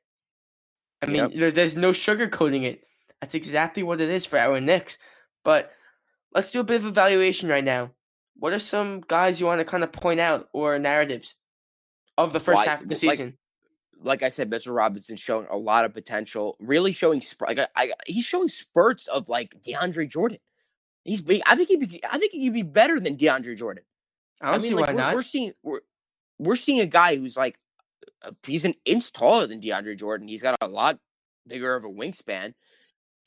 I 1.04 1.06
mean, 1.06 1.16
Yep. 1.30 1.32
there, 1.34 1.52
there's 1.52 1.78
no 1.78 1.92
sugarcoating 1.92 2.64
it. 2.64 2.84
That's 3.22 3.36
exactly 3.36 3.84
what 3.84 4.02
it 4.02 4.10
is 4.10 4.26
for 4.26 4.40
our 4.40 4.60
Knicks. 4.60 4.98
But 5.44 5.72
let's 6.34 6.52
do 6.52 6.60
a 6.60 6.64
bit 6.64 6.78
of 6.82 6.88
evaluation 6.88 7.50
right 7.50 7.64
now. 7.64 7.92
What 8.36 8.54
are 8.54 8.60
some 8.60 9.02
guys 9.02 9.40
you 9.40 9.46
want 9.46 9.60
to 9.60 9.66
kind 9.66 9.84
of 9.84 9.92
point 9.92 10.20
out 10.20 10.50
or 10.54 10.80
narratives 10.80 11.36
of 12.18 12.34
the 12.34 12.40
first 12.40 12.58
Well, 12.58 12.66
half 12.66 12.82
of 12.82 12.88
the 12.90 12.96
like- 12.96 13.00
season? 13.00 13.38
Like 14.02 14.24
I 14.24 14.30
said, 14.30 14.50
Mitchell 14.50 14.74
Robinson 14.74 15.18
showing 15.18 15.48
a 15.50 15.58
lot 15.58 15.86
of 15.86 15.94
potential. 15.94 16.56
Really 16.60 16.92
showing. 16.92 17.22
Sp- 17.22 17.48
like 17.48 17.60
I, 17.60 17.68
I, 17.76 17.92
he's 18.08 18.26
showing 18.26 18.48
spurts 18.48 19.08
of 19.08 19.28
like 19.30 19.56
DeAndre 19.62 20.10
Jordan. 20.10 20.38
He's. 21.04 21.22
Be, 21.22 21.42
I 21.46 21.56
think 21.56 21.70
he'd 21.70 21.80
be. 21.90 22.02
I 22.10 22.18
think 22.18 22.32
he'd 22.32 22.54
be 22.54 22.62
better 22.62 23.00
than 23.00 23.18
DeAndre 23.18 23.58
Jordan. 23.58 23.84
I 24.42 24.52
don't 24.52 24.62
see 24.62 24.74
like 24.74 24.88
why 24.88 24.94
we're, 24.94 24.98
not. 25.00 25.16
we're 25.16 25.22
seeing 25.22 25.54
we're 25.64 25.82
we're 26.38 26.56
seeing 26.56 26.80
a 26.80 26.86
guy 26.86 27.18
who's 27.18 27.36
like 27.36 27.60
uh, 28.24 28.32
he's 28.44 28.66
an 28.66 28.76
inch 28.86 29.12
taller 29.12 29.48
than 29.48 29.60
DeAndre 29.60 29.98
Jordan. 29.98 30.28
He's 30.28 30.42
got 30.42 30.56
a 30.62 30.68
lot 30.68 31.00
bigger 31.46 31.76
of 31.76 31.84
a 31.84 31.90
wingspan. 31.90 32.54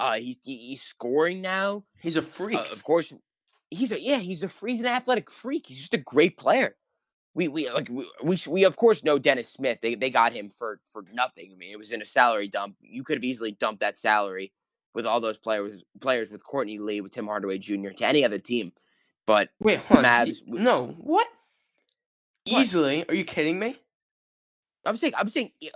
Uh, 0.01 0.15
he's 0.15 0.39
he- 0.43 0.69
he's 0.69 0.83
scoring 0.83 1.43
now. 1.43 1.85
He's 2.01 2.17
a 2.17 2.23
freak. 2.23 2.59
Uh, 2.59 2.65
of 2.73 2.83
course, 2.85 3.13
he's 3.71 3.93
a 3.93 4.01
yeah, 4.01 4.19
he's 4.19 4.43
a 4.43 4.51
he's 4.67 4.81
an 4.81 4.87
athletic 4.87 5.31
freak. 5.31 5.67
He's 5.67 5.79
just 5.79 5.95
a 5.95 5.99
great 5.99 6.39
player. 6.39 6.77
We 7.35 7.49
we 7.49 7.71
like 7.71 7.89
we, 7.91 8.07
we 8.23 8.39
we 8.49 8.65
of 8.65 8.77
course 8.77 9.03
know 9.05 9.19
Dennis 9.19 9.49
Smith. 9.49 9.81
They 9.81 9.95
they 9.95 10.11
got 10.11 10.33
him 10.33 10.51
for 10.51 10.81
for 10.85 11.05
nothing. 11.13 11.51
I 11.53 11.57
mean, 11.57 11.73
it 11.73 11.79
was 11.79 11.93
in 11.93 12.03
a 12.03 12.05
salary 12.05 12.49
dump. 12.49 12.77
You 12.83 13.03
could 13.05 13.17
have 13.17 13.25
easily 13.25 13.53
dumped 13.53 13.81
that 13.81 13.97
salary 13.97 14.53
with 14.95 15.07
all 15.07 15.21
those 15.21 15.39
players 15.39 15.83
players 16.01 16.31
with 16.31 16.45
Courtney 16.45 16.79
Lee, 16.79 17.01
with 17.01 17.13
Tim 17.13 17.27
Hardaway 17.27 17.57
Jr. 17.59 17.89
to 17.97 18.07
any 18.07 18.25
other 18.25 18.39
team. 18.39 18.73
But 19.27 19.49
Wait, 19.61 19.79
hold 19.79 19.99
on. 19.99 20.05
Mavs 20.05 20.45
w- 20.45 20.63
No, 20.63 20.89
what? 20.89 21.27
What? 22.49 22.61
Easily? 22.61 23.09
Are 23.09 23.15
you 23.15 23.25
kidding 23.25 23.59
me? 23.59 23.77
I'm 24.85 24.97
saying 24.97 25.15
I'm 25.17 25.29
saying 25.29 25.53
uh, 25.65 25.69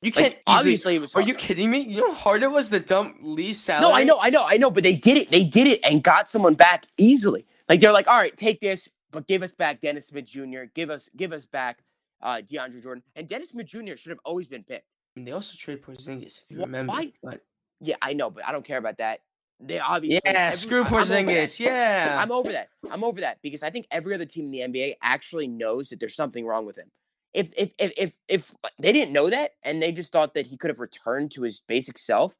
You 0.00 0.10
can't 0.10 0.34
easily. 0.34 0.42
obviously 0.46 0.94
it 0.96 1.00
was 1.00 1.14
Are 1.14 1.20
you 1.22 1.34
kidding 1.34 1.70
me? 1.70 1.82
You 1.82 2.00
know 2.00 2.14
how 2.14 2.20
hard 2.20 2.42
it 2.42 2.50
was 2.50 2.70
to 2.70 2.80
dump 2.80 3.18
Lee's 3.22 3.60
salary? 3.60 3.82
No, 3.82 3.94
I 3.94 4.04
know, 4.04 4.18
I 4.20 4.30
know, 4.30 4.44
I 4.46 4.56
know, 4.56 4.70
but 4.70 4.82
they 4.82 4.96
did 4.96 5.18
it. 5.18 5.30
They 5.30 5.44
did 5.44 5.66
it 5.68 5.80
and 5.84 6.02
got 6.02 6.30
someone 6.30 6.54
back 6.54 6.86
easily. 6.96 7.46
Like 7.68 7.80
they're 7.80 7.92
like, 7.92 8.08
all 8.08 8.16
right, 8.16 8.34
take 8.36 8.60
this, 8.60 8.88
but 9.10 9.26
give 9.26 9.42
us 9.42 9.52
back 9.52 9.80
Dennis 9.80 10.08
Smith 10.08 10.26
Jr. 10.26 10.64
Give 10.74 10.90
us, 10.90 11.08
give 11.16 11.32
us 11.32 11.44
back 11.46 11.82
uh, 12.22 12.40
DeAndre 12.44 12.82
Jordan. 12.82 13.02
And 13.16 13.26
Dennis 13.28 13.50
Smith 13.50 13.66
Jr. 13.66 13.96
should 13.96 14.10
have 14.10 14.20
always 14.24 14.48
been 14.48 14.64
picked. 14.64 14.86
And 15.16 15.26
they 15.26 15.32
also 15.32 15.54
trade 15.56 15.82
Porzingis, 15.82 16.40
if 16.42 16.50
you 16.50 16.58
Wh- 16.58 16.62
remember. 16.62 16.92
why- 16.92 17.12
But 17.22 17.40
Yeah, 17.80 17.96
I 18.02 18.12
know, 18.12 18.30
but 18.30 18.44
I 18.44 18.52
don't 18.52 18.64
care 18.64 18.78
about 18.78 18.98
that. 18.98 19.20
They 19.60 19.78
obviously 19.80 20.20
yeah, 20.24 20.48
every- 20.48 20.56
screw 20.58 20.82
I- 20.82 20.86
I'm. 20.86 20.92
Porzingis. 20.92 21.58
Yeah. 21.58 22.18
I'm 22.22 22.30
over 22.30 22.52
that. 22.52 22.68
I'm 22.90 23.02
over 23.02 23.20
that 23.22 23.38
because 23.42 23.62
I 23.64 23.70
think 23.70 23.86
every 23.90 24.14
other 24.14 24.24
team 24.26 24.44
in 24.44 24.50
the 24.52 24.60
NBA 24.80 24.94
actually 25.02 25.48
knows 25.48 25.88
that 25.88 25.98
there's 26.00 26.14
something 26.14 26.44
wrong 26.46 26.64
with 26.66 26.76
him. 26.76 26.90
If 27.34 27.48
if 27.56 27.72
if 27.78 27.92
if, 27.96 28.14
if 28.28 28.54
they 28.80 28.92
didn't 28.92 29.12
know 29.12 29.28
that 29.30 29.52
and 29.64 29.82
they 29.82 29.90
just 29.92 30.12
thought 30.12 30.34
that 30.34 30.46
he 30.46 30.56
could 30.56 30.70
have 30.70 30.78
returned 30.80 31.32
to 31.32 31.42
his 31.42 31.60
basic 31.60 31.98
self, 31.98 32.36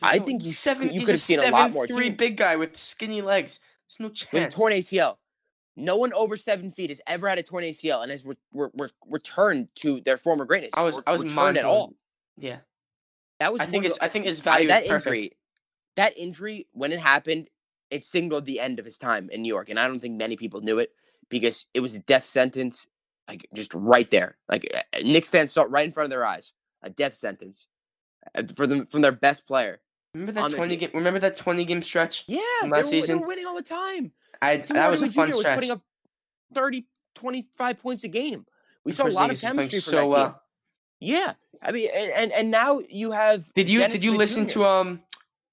I 0.00 0.18
no- 0.18 0.24
think 0.24 0.44
you 0.44 0.52
seven. 0.52 0.88
you 0.88 1.00
he's 1.00 1.04
could 1.04 1.12
have 1.12 1.20
seen 1.20 1.38
a 1.44 1.50
lot 1.50 1.70
more 1.72 1.86
Three 1.86 2.06
teams. 2.06 2.16
big 2.16 2.36
guy 2.36 2.56
with 2.56 2.76
skinny 2.76 3.20
legs. 3.22 3.60
There's 3.88 4.00
no 4.00 4.08
chance. 4.14 4.32
with 4.32 4.42
a 4.44 4.48
torn 4.50 4.72
ACL. 4.72 5.16
No 5.76 5.96
one 5.96 6.12
over 6.12 6.36
seven 6.36 6.70
feet 6.70 6.90
has 6.90 7.00
ever 7.06 7.28
had 7.28 7.38
a 7.38 7.42
torn 7.42 7.64
ACL 7.64 8.02
and 8.02 8.10
has 8.10 8.26
re- 8.26 8.36
re- 8.52 8.68
re- 8.76 8.88
returned 9.08 9.68
to 9.76 10.00
their 10.02 10.16
former 10.18 10.44
greatness. 10.44 10.72
I 10.74 10.82
was. 10.82 11.00
I 11.06 11.12
was 11.12 11.22
returned 11.22 11.36
mind 11.36 11.58
at 11.58 11.64
all. 11.64 11.94
Yeah. 12.36 12.58
That 13.40 13.52
was 13.52 13.60
I 13.62 13.66
think 13.66 13.84
the- 13.84 13.96
I 14.00 14.08
think 14.08 14.26
his 14.26 14.40
I- 14.40 14.44
value 14.44 14.68
that 14.68 14.82
is 14.84 14.88
perfect. 14.88 15.14
injury. 15.16 15.32
That 15.96 16.16
injury, 16.18 16.66
when 16.72 16.92
it 16.92 17.00
happened, 17.00 17.48
it 17.90 18.04
signaled 18.04 18.44
the 18.46 18.60
end 18.60 18.78
of 18.78 18.84
his 18.84 18.96
time 18.98 19.28
in 19.30 19.42
New 19.42 19.48
York, 19.48 19.68
and 19.68 19.78
I 19.78 19.86
don't 19.86 19.98
think 20.00 20.16
many 20.16 20.36
people 20.36 20.60
knew 20.60 20.78
it 20.78 20.92
because 21.28 21.66
it 21.74 21.80
was 21.80 21.94
a 21.94 21.98
death 21.98 22.24
sentence, 22.24 22.86
like 23.28 23.46
just 23.54 23.72
right 23.74 24.10
there. 24.10 24.36
Like 24.48 24.70
uh, 24.74 24.78
uh, 24.96 25.00
Knicks 25.02 25.28
fans 25.30 25.52
saw 25.52 25.62
it 25.62 25.70
right 25.70 25.84
in 25.86 25.92
front 25.92 26.06
of 26.06 26.10
their 26.10 26.24
eyes, 26.24 26.52
a 26.82 26.88
death 26.90 27.14
sentence 27.14 27.66
uh, 28.34 28.42
for 28.56 28.66
them 28.66 28.86
from 28.86 29.00
their 29.02 29.12
best 29.12 29.46
player. 29.46 29.80
Remember 30.14 30.32
that 30.32 30.50
twenty 30.52 30.76
team. 30.76 30.90
game? 30.90 30.98
Remember 30.98 31.18
that 31.20 31.36
twenty 31.36 31.64
game 31.64 31.82
stretch? 31.82 32.24
Yeah, 32.26 32.40
From 32.60 32.70
they 32.70 32.76
last 32.76 32.86
were, 32.86 32.90
they 32.92 33.00
season? 33.00 33.20
were 33.20 33.26
winning 33.26 33.46
all 33.46 33.56
the 33.56 33.62
time. 33.62 34.12
I. 34.42 34.56
That 34.58 34.90
was 34.90 35.02
a 35.02 35.10
fun 35.10 35.30
Jr. 35.30 35.36
was 35.36 35.46
putting 35.46 35.70
up 35.70 35.82
30, 36.54 36.86
25 37.14 37.78
points 37.78 38.04
a 38.04 38.08
game. 38.08 38.44
We 38.84 38.92
saw 38.92 39.06
a 39.06 39.08
lot 39.08 39.30
of 39.30 39.38
Porzingis 39.38 39.40
is 39.40 39.40
playing 39.40 39.56
chemistry 39.56 39.80
for 39.80 39.90
so 39.90 39.96
that 39.96 40.02
team. 40.02 40.10
well. 40.10 40.42
Yeah, 41.00 41.32
I 41.62 41.72
mean, 41.72 41.88
and 41.94 42.32
and, 42.32 42.50
now 42.50 42.80
you 42.88 43.12
have. 43.12 43.52
Did 43.54 43.68
you 43.68 43.80
Dennis 43.80 43.94
did 43.94 44.04
you 44.04 44.10
Smith 44.10 44.18
listen 44.18 44.46
Jr.. 44.46 44.52
to 44.52 44.64
um 44.66 45.00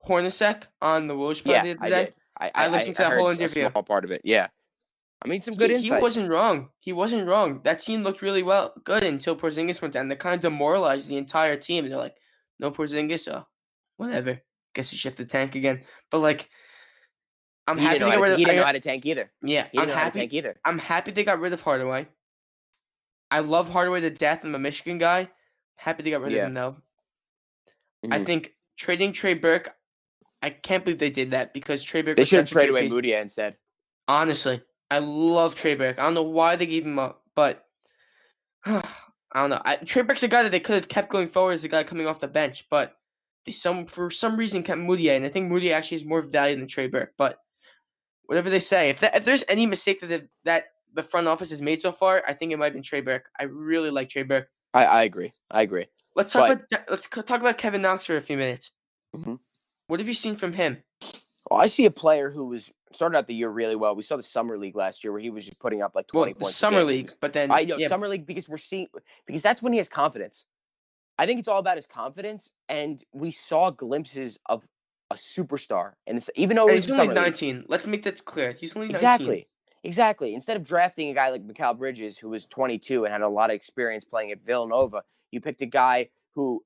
Hornacek 0.07 0.64
on 0.82 1.07
the 1.07 1.14
Woj 1.16 1.44
Yeah, 1.45 1.64
the 1.64 1.72
other 1.72 1.80
I 1.82 1.90
did. 1.90 2.14
I, 2.38 2.52
I 2.56 2.68
listened 2.70 2.95
to 2.98 3.03
that 3.03 3.14
whole 3.14 3.30
a 3.30 3.34
interview. 3.34 3.70
small 3.70 3.84
part 3.84 4.06
of 4.06 4.11
it. 4.11 4.22
Yeah, 4.24 4.48
I 5.24 5.28
mean, 5.28 5.41
some 5.41 5.56
good 5.56 5.70
he, 5.70 5.78
insight. 5.78 5.98
he 5.98 6.02
wasn't 6.02 6.30
wrong. 6.30 6.70
He 6.80 6.94
wasn't 6.94 7.28
wrong. 7.28 7.61
That 7.64 7.80
team 7.80 8.03
looked 8.03 8.22
really 8.22 8.44
well 8.44 8.74
good 8.84 9.03
until 9.03 9.36
Porzingis 9.36 9.82
went 9.82 9.94
down. 9.94 10.07
They 10.07 10.16
kind 10.16 10.36
of 10.36 10.41
demoralized 10.41 11.10
the 11.10 11.18
entire 11.18 11.57
team. 11.57 11.90
They're 11.90 11.98
like, 11.98 12.16
no 12.60 12.72
Porzingis, 12.72 13.28
oh, 13.28 13.45
whatever. 13.98 14.41
Guess 14.74 14.91
we 14.91 14.98
shift 14.98 15.18
the 15.18 15.26
tank 15.26 15.56
again. 15.56 15.82
But 16.10 16.20
like, 16.20 16.49
I'm 17.70 17.78
he 17.78 17.84
happy 17.86 18.00
they 18.00 18.06
know 18.06 18.12
got 18.12 18.18
how 18.20 18.26
to, 18.26 18.30
rid 18.32 18.38
he 18.40 18.44
of. 18.44 18.48
didn't 18.48 18.56
know 18.58 18.62
I- 18.64 18.66
how 18.66 18.72
to 18.74 18.80
tank 18.80 19.06
either. 19.06 19.32
yeah, 19.41 19.64
He 19.72 19.78
didn't 19.78 19.82
I'm 19.82 19.88
know 19.88 19.94
how 19.94 20.00
to 20.00 20.06
happy. 20.06 20.20
tank 20.20 20.34
either. 20.34 20.60
I'm 20.66 20.80
happy 20.80 21.12
they 21.12 21.24
got 21.24 21.40
rid 21.40 21.54
of 21.54 21.62
Hardaway. 21.62 22.08
I 23.32 23.40
love 23.40 23.70
Hardaway 23.70 24.02
to 24.02 24.10
death. 24.10 24.44
I'm 24.44 24.56
a 24.56 24.60
Michigan 24.60 24.98
guy. 24.98 25.30
Happy 25.76 26.04
they 26.04 26.12
got 26.12 26.22
rid 26.22 26.32
Yeah. 26.34 26.40
of 26.41 26.48
him 26.48 26.54
though. 26.56 26.78
I 28.12 28.20
Mhm. 28.20 28.26
think 28.26 28.54
trading 28.78 29.14
Trey 29.14 29.34
Burke. 29.34 29.76
I 30.41 30.50
can't 30.52 30.84
believe 30.86 31.00
they 31.00 31.10
did 31.10 31.32
that 31.32 31.54
because 31.54 31.84
Trey 31.84 32.02
Burke. 32.02 32.16
They 32.16 32.24
should 32.26 32.40
have 32.40 32.50
traded 32.50 32.72
away. 32.72 32.88
Moody 32.88 33.14
instead. 33.14 33.58
Honestly, 34.08 34.64
I 34.90 35.00
love 35.00 35.54
Trey 35.56 35.76
Burke. 35.76 36.00
I 36.00 36.04
don't 36.04 36.14
know 36.14 36.24
why 36.24 36.56
they 36.56 36.66
gave 36.66 36.86
him 36.86 36.98
up, 36.98 37.24
but 37.36 37.68
I 38.66 38.82
don't 39.36 39.50
know. 39.52 39.62
I, 39.64 39.76
Trey 39.78 40.02
Burke's 40.02 40.24
a 40.24 40.28
guy 40.28 40.44
that 40.44 40.52
they 40.52 40.60
could 40.60 40.76
have 40.76 40.88
kept 40.88 41.10
going 41.12 41.28
forward 41.28 41.54
as 41.54 41.64
a 41.64 41.68
guy 41.68 41.84
coming 41.84 42.08
off 42.08 42.20
the 42.20 42.28
bench, 42.28 42.66
but 42.70 42.98
they 43.46 43.52
some 43.52 43.86
for 43.86 44.10
some 44.10 44.38
reason 44.38 44.64
kept 44.64 44.80
Moody, 44.82 45.10
and 45.10 45.26
I 45.26 45.30
think 45.30 45.50
Moody 45.50 45.72
actually 45.72 45.98
is 45.98 46.06
more 46.06 46.22
value 46.22 46.56
than 46.56 46.68
Trey 46.68 46.88
Burke. 46.88 47.14
But 47.18 47.38
whatever 48.30 48.49
they 48.51 48.60
say, 48.60 48.89
if 48.91 48.99
that, 48.99 49.15
if 49.15 49.26
there's 49.26 49.43
any 49.49 49.65
mistake 49.65 49.99
that 50.01 50.07
they've- 50.07 50.27
that 50.43 50.65
the 50.93 51.01
front 51.01 51.27
office 51.27 51.49
has 51.49 51.61
made 51.64 51.81
so 51.81 51.91
far, 51.91 52.23
I 52.27 52.34
think 52.34 52.51
it 52.51 52.57
might 52.57 52.65
have 52.65 52.73
been 52.73 52.84
Trey 52.84 53.01
Burke. 53.01 53.30
I 53.39 53.43
really 53.43 53.89
like 53.89 54.10
Trey 54.10 54.22
Burke. 54.23 54.49
I, 54.73 54.85
I 54.85 55.03
agree. 55.03 55.34
I 55.49 55.64
agree. 55.64 55.88
Let's 56.15 56.31
talk 56.34 56.47
But- 56.47 56.65
about 56.72 56.89
let's 56.91 57.07
talk 57.10 57.30
about 57.41 57.57
Kevin 57.57 57.81
Knox 57.81 58.06
for 58.06 58.15
a 58.15 58.22
few 58.22 58.38
minutes. 58.38 58.72
Mhm. 59.15 59.39
What 59.88 59.99
have 59.99 60.07
you 60.07 60.14
seen 60.14 60.35
from 60.35 60.53
him? 60.53 60.84
Well, 61.49 61.60
I 61.60 61.65
see 61.65 61.85
a 61.85 61.91
player 61.91 62.30
who 62.30 62.45
was 62.45 62.72
started 62.93 63.18
out 63.18 63.26
the 63.27 63.34
year 63.34 63.49
really 63.49 63.76
well. 63.76 63.95
We 63.95 64.03
saw 64.03 64.18
the 64.18 64.23
summer 64.23 64.57
league 64.57 64.76
last 64.76 65.03
year 65.03 65.11
where 65.11 65.22
he 65.22 65.31
was 65.31 65.45
just 65.45 65.60
putting 65.60 65.81
up 65.81 65.95
like 65.95 66.06
Well, 66.14 66.22
twenty 66.26 66.34
the 66.34 66.39
points. 66.41 66.56
summer 66.57 66.84
league, 66.84 67.11
but 67.19 67.34
then 67.34 67.51
I 67.51 67.64
know 67.64 67.77
yeah, 67.77 67.88
summer 67.88 68.07
league 68.07 68.27
because 68.27 68.47
we're 68.47 68.57
seeing 68.57 68.88
because 69.26 69.41
that's 69.41 69.61
when 69.61 69.73
he 69.73 69.77
has 69.77 69.89
confidence. 69.89 70.45
I 71.18 71.26
think 71.26 71.39
it's 71.39 71.47
all 71.47 71.60
about 71.60 71.77
his 71.77 71.88
confidence, 71.88 72.51
and 72.68 73.03
we 73.11 73.31
saw 73.31 73.72
glimpses 73.72 74.38
of 74.45 74.68
a 75.11 75.15
superstar, 75.15 75.94
and 76.07 76.18
it's, 76.18 76.30
even 76.36 76.56
though 76.56 76.68
and 76.68 76.76
he's 76.76 76.90
only 76.90 76.98
summer 77.06 77.14
league, 77.14 77.23
19. 77.23 77.65
Let's 77.68 77.88
make 77.88 78.03
that 78.03 78.23
clear. 78.26 78.52
He's 78.53 78.76
only 78.76 78.90
19. 78.90 78.95
exactly, 78.95 79.48
exactly. 79.84 80.36
Instead 80.36 80.57
of 80.57 80.64
drafting 80.64 81.10
a 81.10 81.14
guy 81.14 81.30
like 81.30 81.45
Mikal 81.45 81.77
Bridges, 81.77 82.18
who 82.18 82.30
was 82.30 82.45
22 82.45 83.06
and 83.06 83.11
had 83.11 83.22
a 83.22 83.27
lot 83.27 83.49
of 83.49 83.56
experience 83.56 84.06
playing 84.06 84.31
at 84.31 84.40
Villanova, 84.45 85.03
you 85.31 85.41
picked 85.41 85.61
a 85.61 85.65
guy 85.65 86.10
who, 86.36 86.64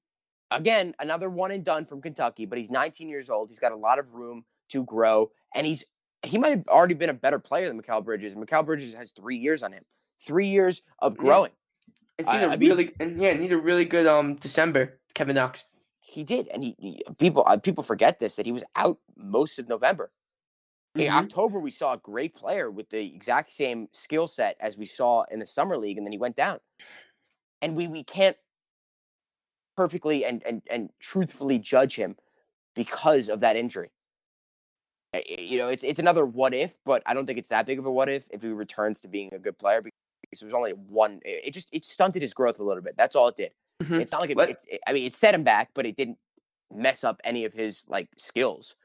again, 0.52 0.94
another 1.00 1.30
one 1.30 1.52
and 1.52 1.64
done 1.64 1.86
from 1.86 2.02
Kentucky, 2.02 2.46
but 2.46 2.58
he's 2.58 2.70
19 2.70 3.08
years 3.08 3.30
old. 3.30 3.50
He's 3.50 3.60
got 3.60 3.72
a 3.72 3.78
lot 3.78 3.98
of 4.00 4.14
room 4.14 4.44
to 4.70 4.84
grow, 4.84 5.32
and 5.56 5.66
he's 5.66 5.86
he 6.26 6.38
might 6.38 6.52
have 6.52 6.68
already 6.70 6.94
been 6.94 7.10
a 7.10 7.14
better 7.14 7.38
player 7.40 7.68
than 7.68 7.82
Mikal 7.82 8.04
Bridges. 8.04 8.34
Mikal 8.34 8.66
Bridges 8.66 8.94
has 8.94 9.12
three 9.12 9.38
years 9.38 9.62
on 9.62 9.74
him, 9.74 9.84
three 10.26 10.48
years 10.50 10.82
of 11.00 11.16
Yeah. 11.16 11.22
growing. 11.22 11.52
And 12.18 12.30
he 12.30 12.34
had 12.36 12.44
a 12.44 12.52
I 12.54 12.56
mean- 12.58 12.70
really 12.70 12.92
and 13.00 13.22
yeah, 13.22 13.34
he 13.34 13.44
had 13.44 13.52
a 13.52 13.58
really 13.58 13.86
good 13.86 14.08
um 14.08 14.36
December. 14.36 15.00
Kevin 15.14 15.36
Knox. 15.36 15.66
He 16.06 16.24
did, 16.24 16.48
and 16.50 16.64
he, 16.64 16.76
he- 16.78 17.04
people 17.18 17.44
uh, 17.48 17.58
people 17.58 17.84
forget 17.84 18.20
this 18.20 18.36
that 18.36 18.46
he 18.46 18.52
was 18.52 18.64
out 18.76 19.00
most 19.16 19.58
of 19.60 19.70
November. 19.70 20.12
In 20.96 21.08
Mhm. 21.08 21.16
October, 21.16 21.60
we 21.60 21.72
saw 21.72 21.94
a 21.94 21.98
great 21.98 22.36
player 22.36 22.70
with 22.70 22.90
the 22.90 23.16
exact 23.16 23.52
same 23.52 23.90
skill 23.94 24.28
set 24.28 24.58
as 24.60 24.78
we 24.78 24.86
saw 24.86 25.24
in 25.32 25.40
the 25.40 25.46
summer 25.46 25.78
league, 25.78 25.98
and 25.98 26.06
then 26.06 26.12
he 26.12 26.20
went 26.20 26.36
down. 26.36 26.60
And 27.62 27.76
we 27.76 27.88
we 27.88 28.04
can't 28.04 28.38
perfectly 29.76 30.26
and 30.26 30.44
and 30.46 30.62
and 30.70 30.92
truthfully 31.00 31.60
judge 31.60 31.96
him 31.96 32.18
because 32.76 33.30
of 33.30 33.40
that 33.42 33.56
injury. 33.56 33.92
You 35.28 35.60
know, 35.60 35.68
it's 35.68 35.84
it's 35.84 36.00
another 36.00 36.26
what 36.26 36.56
if, 36.56 36.78
but 36.86 37.04
I 37.06 37.14
don't 37.14 37.28
think 37.28 37.38
it's 37.38 37.50
that 37.50 37.68
big 37.68 37.78
of 37.78 37.86
a 37.86 37.92
what 37.92 38.10
if 38.10 38.28
if 38.32 38.42
he 38.42 38.48
returns 38.50 39.00
to 39.02 39.08
being 39.08 39.30
a 39.32 39.38
good 39.38 39.60
player 39.60 39.80
because 39.82 39.94
it 40.42 40.46
was 40.46 40.54
only 40.56 40.72
one. 40.72 41.22
It 41.24 41.52
just 41.54 41.70
it 41.72 41.86
stunted 41.86 42.24
his 42.24 42.34
growth 42.34 42.60
a 42.60 42.64
little 42.64 42.82
bit. 42.82 42.96
That's 42.98 43.16
all 43.16 43.28
it 43.28 43.36
did. 43.36 43.54
Mhm. 43.84 44.02
It's 44.02 44.12
not 44.12 44.22
like 44.22 44.30
it, 44.32 44.38
it's. 44.40 44.66
It, 44.70 44.82
I 44.88 44.94
mean, 44.94 45.06
it 45.06 45.14
set 45.14 45.34
him 45.34 45.44
back, 45.44 45.70
but 45.74 45.86
it 45.86 45.96
didn't 45.96 46.18
mess 46.74 47.04
up 47.04 47.20
any 47.24 47.46
of 47.46 47.54
his 47.54 47.84
like 47.88 48.10
skills. 48.18 48.76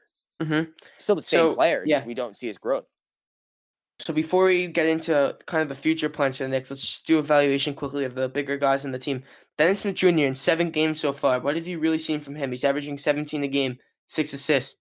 Mhm. 0.41 0.71
Still 0.97 1.15
the 1.15 1.21
same 1.21 1.37
So, 1.51 1.55
player. 1.55 1.83
yeah. 1.85 2.05
We 2.05 2.13
don't 2.13 2.35
see 2.37 2.47
his 2.47 2.57
growth. 2.57 2.87
So 3.99 4.13
before 4.13 4.45
we 4.45 4.67
get 4.67 4.85
into 4.85 5.37
kind 5.45 5.61
of 5.61 5.67
the 5.67 5.75
future 5.75 6.07
plans 6.07 6.37
for 6.37 6.43
the 6.43 6.49
Knicks, 6.49 6.69
let's 6.69 6.81
just 6.81 7.05
do 7.05 7.17
a 7.17 7.19
evaluation 7.19 7.73
quickly 7.73 8.05
of 8.05 8.15
the 8.15 8.29
bigger 8.29 8.57
guys 8.57 8.85
in 8.85 8.91
the 8.93 8.99
team. 8.99 9.23
Dennis 9.57 9.79
Smith 9.81 9.95
Jr. 9.95 10.07
in 10.19 10.35
seven 10.35 10.71
games 10.71 11.01
so 11.01 11.11
far. 11.11 11.41
What 11.41 11.57
have 11.57 11.67
you 11.67 11.79
really 11.79 11.97
seen 11.99 12.21
from 12.21 12.35
him? 12.35 12.51
He's 12.51 12.63
averaging 12.63 12.97
17 12.97 13.43
a 13.43 13.47
game, 13.49 13.77
six 14.07 14.31
assists. 14.31 14.79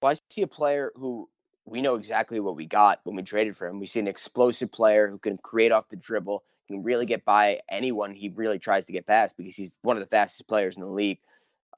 Well, 0.00 0.12
I 0.12 0.16
see 0.30 0.42
a 0.42 0.46
player 0.46 0.92
who 0.94 1.28
we 1.64 1.82
know 1.82 1.96
exactly 1.96 2.38
what 2.38 2.54
we 2.54 2.66
got 2.66 3.00
when 3.02 3.16
we 3.16 3.22
traded 3.24 3.56
for 3.56 3.66
him. 3.66 3.80
We 3.80 3.86
see 3.86 3.98
an 3.98 4.06
explosive 4.06 4.70
player 4.70 5.08
who 5.08 5.18
can 5.18 5.36
create 5.38 5.72
off 5.72 5.88
the 5.88 5.96
dribble, 5.96 6.44
can 6.66 6.82
really 6.82 7.06
get 7.06 7.24
by 7.24 7.60
anyone 7.68 8.12
he 8.12 8.28
really 8.28 8.58
tries 8.58 8.86
to 8.86 8.92
get 8.92 9.06
past 9.06 9.36
because 9.36 9.54
he's 9.54 9.74
one 9.82 9.96
of 9.96 10.02
the 10.02 10.08
fastest 10.08 10.46
players 10.48 10.76
in 10.76 10.82
the 10.82 10.88
league. 10.88 11.18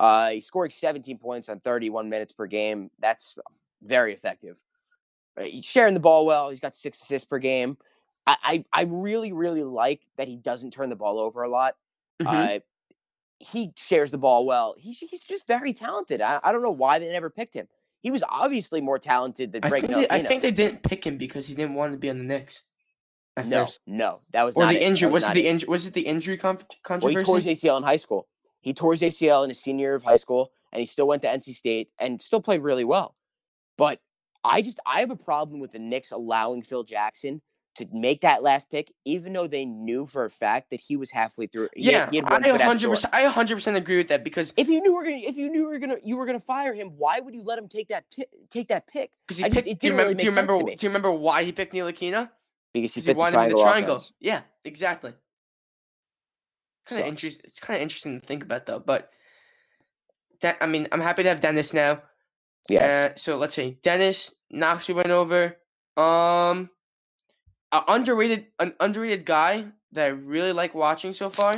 Uh, 0.00 0.30
he's 0.30 0.46
scoring 0.46 0.70
17 0.70 1.18
points 1.18 1.48
on 1.48 1.60
31 1.60 2.08
minutes 2.08 2.32
per 2.32 2.46
game. 2.46 2.90
That's 3.00 3.36
very 3.82 4.12
effective. 4.12 4.62
Uh, 5.38 5.44
He's 5.44 5.64
sharing 5.64 5.94
the 5.94 6.00
ball 6.00 6.24
well. 6.26 6.50
He's 6.50 6.60
got 6.60 6.76
six 6.76 7.02
assists 7.02 7.26
per 7.26 7.38
game. 7.38 7.76
I, 8.26 8.36
I, 8.42 8.64
I 8.72 8.82
really, 8.82 9.32
really 9.32 9.64
like 9.64 10.02
that 10.16 10.28
he 10.28 10.36
doesn't 10.36 10.72
turn 10.72 10.90
the 10.90 10.96
ball 10.96 11.18
over 11.18 11.42
a 11.42 11.48
lot. 11.48 11.74
Mhm. 12.20 12.56
Uh, 12.56 12.60
he 13.40 13.72
shares 13.76 14.10
the 14.10 14.18
ball 14.18 14.46
well. 14.46 14.74
He's, 14.78 14.98
he's 14.98 15.22
just 15.22 15.46
very 15.46 15.72
talented. 15.72 16.20
I, 16.20 16.40
I 16.42 16.52
don't 16.52 16.62
know 16.62 16.70
why 16.72 16.98
they 16.98 17.08
never 17.08 17.30
picked 17.30 17.54
him. 17.54 17.68
He 18.00 18.10
was 18.10 18.22
obviously 18.28 18.80
more 18.80 18.98
talented 18.98 19.52
than 19.52 19.64
I 19.64 19.70
think, 19.70 19.88
they, 19.88 20.08
I 20.08 20.22
think 20.22 20.42
they 20.42 20.50
didn't 20.50 20.82
pick 20.82 21.04
him 21.04 21.18
because 21.18 21.46
he 21.48 21.54
didn't 21.54 21.74
want 21.74 21.92
to 21.92 21.98
be 21.98 22.10
on 22.10 22.18
the 22.18 22.24
Knicks. 22.24 22.62
No, 23.46 23.64
first. 23.66 23.80
no, 23.86 24.20
that 24.32 24.42
was 24.44 24.56
Or 24.56 24.64
not 24.64 24.70
the 24.72 24.80
it. 24.80 24.82
injury. 24.82 25.08
That 25.08 25.12
Was, 25.12 25.24
it 25.24 25.34
the 25.34 25.46
injury? 25.46 25.68
Was 25.68 25.86
it 25.86 25.94
the 25.94 26.00
injury 26.06 26.36
conf- 26.36 26.64
Well, 26.88 27.06
he 27.08 27.16
tore 27.16 27.36
his 27.36 27.46
ACL 27.46 27.76
in 27.76 27.82
high 27.82 27.96
school. 27.96 28.26
He 28.60 28.74
tore 28.74 28.92
his 28.92 29.02
ACL 29.02 29.44
in 29.44 29.50
his 29.50 29.60
senior 29.60 29.86
year 29.88 29.94
of 29.94 30.02
high 30.02 30.16
school, 30.16 30.50
and 30.72 30.80
he 30.80 30.86
still 30.86 31.06
went 31.06 31.22
to 31.22 31.28
NC 31.28 31.52
State 31.54 31.90
and 31.98 32.20
still 32.20 32.40
played 32.42 32.60
really 32.62 32.84
well. 32.84 33.14
But 33.76 34.00
I 34.44 34.62
just 34.62 34.78
I 34.86 35.00
have 35.00 35.10
a 35.10 35.16
problem 35.16 35.60
with 35.60 35.72
the 35.72 35.78
Knicks 35.78 36.10
allowing 36.12 36.62
Phil 36.62 36.82
Jackson 36.82 37.40
to 37.76 37.86
make 37.92 38.22
that 38.22 38.42
last 38.42 38.68
pick, 38.70 38.92
even 39.04 39.32
though 39.32 39.46
they 39.46 39.64
knew 39.64 40.04
for 40.04 40.24
a 40.24 40.30
fact 40.30 40.70
that 40.70 40.80
he 40.80 40.96
was 40.96 41.12
halfway 41.12 41.46
through. 41.46 41.68
he 41.76 41.92
yeah, 41.92 42.10
he 42.10 42.16
had 42.16 42.24
I 42.24 42.30
one 42.32 42.42
foot 42.42 42.50
out 42.50 42.58
the 42.58 42.64
100. 42.64 42.88
percent 42.90 43.14
I 43.14 43.22
100 43.22 43.54
percent 43.54 43.76
agree 43.76 43.98
with 43.98 44.08
that 44.08 44.24
because 44.24 44.52
If 44.56 44.68
you 44.68 44.80
knew 44.80 44.92
were 44.94 45.04
gonna, 45.04 45.18
if 45.18 45.36
you 45.36 45.48
knew 45.48 45.60
you 45.60 45.66
were 45.70 45.78
gonna, 45.78 45.96
you 46.02 46.16
were 46.16 46.26
gonna 46.26 46.40
fire 46.40 46.74
him. 46.74 46.94
Why 46.96 47.20
would 47.20 47.34
you 47.36 47.42
let 47.44 47.56
him 47.58 47.68
take 47.68 47.88
that 47.88 48.04
pi- 48.16 48.26
take 48.50 48.66
that 48.68 48.88
pick? 48.88 49.12
because 49.24 49.38
he 49.38 49.44
I 49.44 49.48
just- 49.48 49.54
picked. 49.54 49.68
it 49.68 49.78
do 49.78 49.86
you 49.86 49.92
didn't 49.92 50.06
really 50.08 50.14
remember? 50.14 50.18
do 50.18 50.24
you 50.24 50.30
remember? 50.30 50.74
Do 50.76 50.86
you 50.86 50.88
remember 50.90 51.12
why 51.12 51.44
he 51.44 51.52
picked 51.52 51.72
Ntilikina? 51.72 52.30
Because 52.80 52.94
he 52.94 53.00
fit 53.00 53.14
the 53.14 53.18
wanted 53.18 53.36
him 53.36 53.42
in 53.42 53.48
triangle, 53.50 53.58
the 53.58 53.70
triangle. 53.70 54.04
Yeah, 54.20 54.40
exactly. 54.64 55.12
Kind 56.86 57.02
of 57.02 57.08
interesting. 57.08 57.44
It's 57.48 57.60
kind 57.60 57.76
of 57.76 57.82
interesting 57.82 58.20
to 58.20 58.26
think 58.26 58.44
about 58.44 58.66
though. 58.66 58.78
But 58.78 59.10
that, 60.40 60.56
I 60.60 60.66
mean, 60.66 60.88
I'm 60.92 61.00
happy 61.00 61.22
to 61.22 61.28
have 61.28 61.40
Dennis 61.40 61.74
now. 61.74 62.02
Yes, 62.68 63.12
Uh, 63.12 63.18
so 63.18 63.36
let's 63.38 63.54
see, 63.54 63.78
Dennis 63.82 64.32
Knox. 64.50 64.88
We 64.88 64.94
went 64.94 65.10
over. 65.10 65.56
Um, 65.96 66.70
a 67.72 67.82
underrated, 67.88 68.46
an 68.58 68.74
underrated 68.80 69.24
guy 69.24 69.66
that 69.92 70.04
I 70.04 70.08
really 70.08 70.52
like 70.52 70.74
watching 70.74 71.12
so 71.12 71.28
far, 71.28 71.54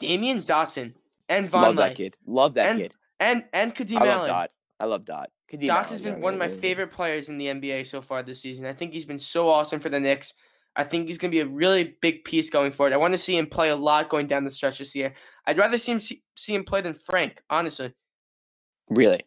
Damyean 0.00 0.44
Dotson 0.46 0.94
and 1.28 1.48
Von 1.48 1.62
love 1.62 1.76
that 1.76 1.96
kid. 1.96 2.16
Love 2.26 2.54
that 2.54 2.68
and 2.70 2.78
kid. 2.80 2.94
and 3.20 3.44
and 3.52 3.74
Kadeem 3.74 3.96
I 4.00 4.04
love 4.04 4.08
Allen. 4.08 4.28
Dot. 4.28 4.50
I 4.80 4.84
love 4.86 5.04
Dot. 5.04 5.30
Kadeem 5.50 5.86
has 5.86 6.00
been 6.00 6.20
one 6.20 6.34
of 6.34 6.38
my 6.38 6.48
favorite 6.48 6.92
players 6.92 7.28
in 7.28 7.38
the 7.38 7.46
NBA 7.46 7.86
so 7.86 8.00
far 8.02 8.22
this 8.22 8.40
season. 8.40 8.66
I 8.66 8.72
think 8.74 8.92
he's 8.92 9.06
been 9.06 9.18
so 9.18 9.48
awesome 9.48 9.80
for 9.80 9.88
the 9.88 10.00
Knicks. 10.00 10.34
I 10.78 10.84
think 10.84 11.08
he's 11.08 11.18
going 11.18 11.32
to 11.32 11.34
be 11.34 11.40
a 11.40 11.46
really 11.46 11.96
big 12.00 12.22
piece 12.22 12.50
going 12.50 12.70
forward. 12.70 12.92
I 12.92 12.98
want 12.98 13.12
to 13.12 13.18
see 13.18 13.36
him 13.36 13.48
play 13.48 13.68
a 13.68 13.76
lot 13.76 14.08
going 14.08 14.28
down 14.28 14.44
the 14.44 14.50
stretch 14.50 14.78
this 14.78 14.94
year. 14.94 15.12
I'd 15.44 15.58
rather 15.58 15.76
see 15.76 15.90
him 15.90 15.98
see, 15.98 16.22
see 16.36 16.54
him 16.54 16.62
play 16.62 16.80
than 16.80 16.94
Frank, 16.94 17.42
honestly. 17.50 17.94
Really. 18.88 19.24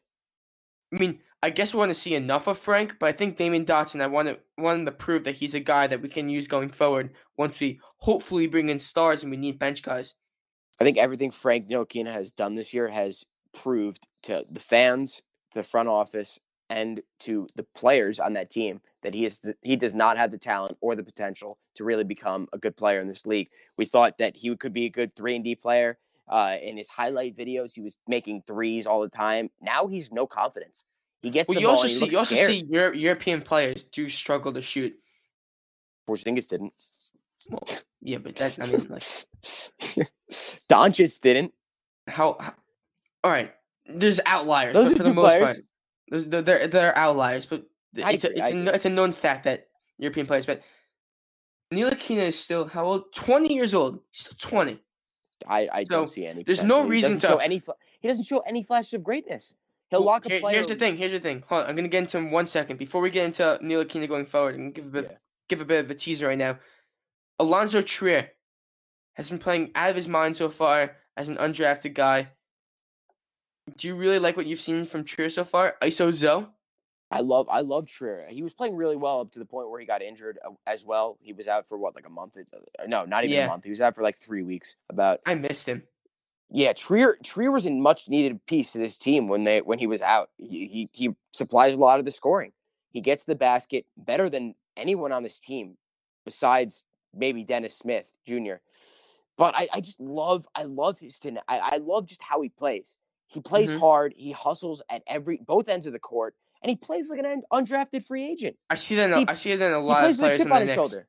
I 0.94 0.98
mean, 0.98 1.20
I 1.44 1.50
guess 1.50 1.74
we 1.74 1.80
want 1.80 1.90
to 1.90 1.96
see 1.96 2.16
enough 2.16 2.48
of 2.48 2.58
Frank, 2.58 2.96
but 3.00 3.10
I 3.10 3.12
think 3.12 3.36
Damyean 3.36 3.66
Dotson, 3.66 4.02
I 4.02 4.08
want 4.08 4.30
to 4.30 4.40
want 4.58 4.80
him 4.80 4.86
to 4.86 4.94
prove 4.94 5.26
that 5.26 5.36
he's 5.36 5.54
a 5.54 5.60
guy 5.60 5.88
that 5.88 6.02
we 6.02 6.08
can 6.08 6.30
use 6.30 6.48
going 6.48 6.70
forward 6.70 7.12
once 7.38 7.60
we 7.60 7.82
hopefully 7.98 8.48
bring 8.48 8.70
in 8.70 8.80
stars 8.80 9.22
and 9.22 9.30
we 9.30 9.38
need 9.38 9.60
bench 9.60 9.84
guys. 9.84 10.16
I 10.80 10.86
think 10.86 10.98
everything 10.98 11.32
Frank 11.32 11.68
Ntilikina 11.68 12.14
has 12.14 12.32
done 12.32 12.56
this 12.56 12.74
year 12.74 12.88
has 12.88 13.26
proved 13.54 14.08
to 14.24 14.46
the 14.50 14.60
fans, 14.62 15.22
to 15.52 15.60
the 15.60 15.64
front 15.64 15.90
office, 15.90 16.40
and 16.70 17.02
to 17.20 17.48
the 17.56 17.66
players 17.76 18.22
on 18.22 18.34
that 18.34 18.50
team 18.50 18.80
that 19.04 19.14
he 19.14 19.26
is 19.26 19.40
the, 19.40 19.56
he 19.62 19.76
does 19.76 19.96
not 19.96 20.18
have 20.18 20.32
the 20.32 20.38
talent 20.38 20.78
or 20.82 20.96
the 20.96 21.04
potential 21.04 21.58
to 21.76 21.84
really 21.84 22.04
become 22.04 22.48
a 22.54 22.58
good 22.58 22.76
player 22.78 23.02
in 23.02 23.08
this 23.08 23.26
league. 23.26 23.50
We 23.78 23.86
thought 23.86 24.18
that 24.20 24.36
he 24.36 24.56
could 24.56 24.74
be 24.74 24.86
a 24.86 24.90
good 24.90 25.16
three 25.16 25.36
and 25.36 25.44
D 25.44 25.56
player. 25.56 25.98
Uh, 26.28 26.56
in 26.62 26.78
his 26.78 26.88
highlight 26.88 27.36
videos, 27.36 27.74
he 27.74 27.82
was 27.82 27.98
making 28.08 28.44
threes 28.48 28.86
all 28.86 29.02
the 29.02 29.10
time. 29.10 29.50
Now 29.60 29.88
he's 29.88 30.12
no 30.12 30.26
confidence. 30.26 30.86
He 31.22 31.30
gets 31.30 31.48
Well, 31.50 31.56
the 31.56 31.62
you 31.62 31.68
ball 31.68 31.76
also 31.76 31.88
see 31.88 32.08
you 32.10 32.18
also 32.18 32.36
scared. 32.36 32.48
see 32.50 32.66
Euro- 32.70 32.94
European 32.96 33.42
players 33.42 33.84
do 33.84 34.08
struggle 34.10 34.54
to 34.54 34.62
shoot. 34.62 34.94
Porzingis 36.08 36.48
didn't. 36.48 36.74
Well, 37.50 37.64
yeah, 38.02 38.20
but 38.20 38.36
that 38.38 38.58
I 38.62 38.66
mean, 38.68 38.88
like 38.90 39.04
Doncic 40.70 41.20
didn't. 41.22 41.54
how, 42.08 42.38
how 42.40 42.54
all 43.24 43.32
right 43.32 43.54
there's 43.88 44.20
outliers 44.26 44.74
Those 44.74 44.90
but 44.90 44.94
are 44.94 44.98
for 44.98 45.04
the 45.04 45.10
two 45.10 45.14
most 45.16 45.26
players. 45.26 45.44
part 45.58 45.66
there's, 46.08 46.26
there, 46.26 46.42
there, 46.42 46.68
there 46.68 46.90
are 46.92 46.98
outliers 46.98 47.46
but 47.46 47.66
it's 47.96 48.24
a, 48.24 48.30
it's, 48.38 48.52
a, 48.52 48.58
agree. 48.58 48.74
it's 48.74 48.86
a 48.86 48.90
known 48.90 49.12
fact 49.12 49.44
that 49.44 49.68
european 49.98 50.26
players 50.26 50.46
but 50.46 50.62
Ntilikina 51.74 52.28
is 52.28 52.38
still 52.40 52.68
how 52.68 52.86
old 52.86 53.14
20 53.16 53.54
years 53.54 53.74
old 53.74 54.00
he's 54.12 54.22
still 54.26 54.36
20 54.40 54.80
I, 55.48 55.70
I 55.74 55.84
So, 55.86 55.96
don't 55.96 56.08
see 56.10 56.26
any. 56.28 56.44
there's 56.44 56.64
no 56.64 56.86
reason 56.86 57.14
doesn't 57.14 57.30
show 57.30 57.38
to- 57.38 57.44
any. 57.44 57.60
fl- 57.60 57.72
He 58.00 58.08
doesn't 58.08 58.26
show 58.26 58.40
any 58.42 58.62
flashes 58.64 58.94
of 58.94 59.04
greatness. 59.04 59.56
He'll 59.90 60.04
lock 60.04 60.26
a 60.28 60.40
player. 60.40 60.54
here's 60.56 60.68
the 60.68 60.76
thing 60.76 60.98
here's 60.98 61.12
the 61.14 61.20
thing 61.20 61.44
hold 61.48 61.64
on 61.64 61.70
i'm 61.70 61.76
gonna 61.76 61.88
get 61.88 62.00
into 62.04 62.18
him 62.18 62.30
one 62.32 62.48
second 62.48 62.78
before 62.78 63.02
we 63.02 63.10
get 63.10 63.26
into 63.26 63.44
Ntilikina 63.64 64.08
going 64.08 64.26
forward 64.26 64.56
and 64.56 64.74
give 64.74 64.86
a 64.86 64.90
bit 64.90 65.08
Yeah. 65.12 65.18
give 65.50 65.62
a 65.62 65.66
bit 65.66 65.84
of 65.86 65.92
a 65.92 65.96
teaser 65.96 66.28
right 66.28 66.38
now 66.38 66.60
alonzo 67.40 67.82
trier 67.82 68.30
has 69.16 69.30
been 69.30 69.40
playing 69.40 69.72
out 69.76 69.90
of 69.90 69.96
his 69.96 70.08
mind 70.08 70.38
so 70.38 70.50
far 70.50 70.96
as 71.18 71.28
an 71.30 71.38
undrafted 71.38 71.94
guy 71.94 72.28
do 73.78 73.88
you 73.88 73.96
really 73.96 74.20
like 74.20 74.38
what 74.38 74.46
you've 74.48 74.60
seen 74.62 74.86
from 74.86 75.04
Trier 75.04 75.30
so 75.30 75.44
far? 75.44 75.76
ISO 75.84 76.12
Zoe? 76.14 76.48
I 77.12 77.20
love 77.22 77.48
I 77.50 77.62
love 77.62 77.88
Trier. 77.88 78.28
He 78.30 78.42
was 78.44 78.54
playing 78.54 78.76
really 78.76 78.96
well 78.96 79.20
up 79.22 79.32
to 79.34 79.40
the 79.40 79.46
point 79.46 79.70
where 79.70 79.80
he 79.80 79.86
got 79.86 80.02
injured 80.02 80.40
uh, 80.46 80.52
as 80.66 80.86
well. 80.86 81.18
He 81.22 81.34
was 81.34 81.48
out 81.48 81.68
for 81.68 81.78
what 81.78 81.96
like 81.96 82.06
a 82.08 82.10
month? 82.10 82.38
uh, 82.38 82.86
No, 82.88 83.06
not 83.06 83.24
even 83.26 83.36
Yeah. 83.38 83.46
a 83.46 83.48
month. 83.50 83.64
He 83.66 83.70
was 83.70 83.82
out 83.82 83.96
for 83.96 84.02
like 84.02 84.18
three 84.18 84.44
weeks. 84.44 84.76
About 84.90 85.20
I 85.26 85.36
missed 85.36 85.68
him. 85.68 85.84
yeah. 86.50 86.74
Trier 86.74 87.18
Trier 87.24 87.52
was 87.52 87.66
a 87.66 87.72
much 87.72 88.08
needed 88.08 88.46
piece 88.46 88.72
to 88.74 88.78
this 88.78 88.98
team 88.98 89.28
when 89.28 89.44
they 89.44 89.62
when 89.62 89.80
he 89.80 89.88
was 89.88 90.02
out. 90.02 90.30
He, 90.38 90.68
he 90.68 90.90
he 90.94 91.16
supplies 91.34 91.74
a 91.74 91.78
lot 91.78 92.00
of 92.00 92.06
the 92.06 92.12
scoring. 92.12 92.54
He 92.92 93.02
gets 93.02 93.24
the 93.26 93.36
basket 93.36 93.86
better 93.98 94.30
than 94.30 94.56
anyone 94.78 95.12
on 95.12 95.24
this 95.24 95.40
team, 95.40 95.78
besides 96.26 96.84
maybe 97.14 97.44
Dennis 97.44 97.78
Smith 97.78 98.14
Jr. 98.26 98.56
But 99.38 99.56
I, 99.56 99.68
I 99.74 99.82
just 99.82 100.00
love 100.00 100.48
I 100.56 100.64
love 100.64 101.00
his 101.00 101.20
I, 101.48 101.60
I 101.60 101.78
love 101.78 102.06
just 102.06 102.22
how 102.22 102.42
he 102.42 102.50
plays. 102.50 102.96
He 103.28 103.40
plays 103.40 103.74
Mhm. 103.74 103.80
hard. 103.80 104.14
He 104.16 104.32
hustles 104.34 104.82
at 104.90 105.04
every 105.08 105.38
both 105.38 105.70
ends 105.70 105.86
of 105.88 105.94
the 105.94 106.00
court, 106.00 106.36
and 106.62 106.70
he 106.70 106.76
plays 106.76 107.10
like 107.10 107.20
an 107.20 107.42
undrafted 107.52 108.04
free 108.06 108.26
agent. 108.26 108.56
I 108.70 108.76
see 108.76 108.96
that. 108.96 109.06
In 109.06 109.14
a, 109.14 109.20
He- 109.20 109.28
I 109.28 109.34
see 109.36 109.52
it 109.52 109.62
in 109.62 109.72
a 109.74 109.80
He 109.80 109.86
lot 109.86 110.02
plays 110.02 110.16
of 110.16 110.20
players 110.20 110.38
chip 110.38 110.46
in 110.48 110.52
on 110.52 110.60
the 110.60 110.66
his 110.68 110.76
Knicks. 110.78 110.90
shoulder. 110.90 111.08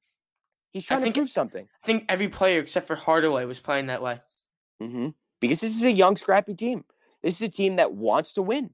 He's 0.73 0.87
trying 0.87 1.03
think- 1.03 1.15
to 1.15 1.21
prove 1.21 1.31
something. 1.31 1.69
I 1.83 1.87
think 1.87 2.05
every 2.09 2.29
player 2.29 2.61
except 2.61 2.87
for 2.87 2.97
Hardaway 2.97 3.45
was 3.45 3.61
playing 3.61 3.87
that 3.87 4.03
way. 4.03 4.19
hmm 4.81 5.09
Because 5.41 5.61
this 5.61 5.75
is 5.77 5.85
a 5.85 5.93
young, 5.93 6.17
scrappy 6.17 6.55
team. 6.55 6.85
This 7.23 7.37
is 7.37 7.43
a 7.43 7.49
team 7.49 7.77
that 7.77 7.93
wants 7.93 8.33
to 8.35 8.43
win. 8.43 8.71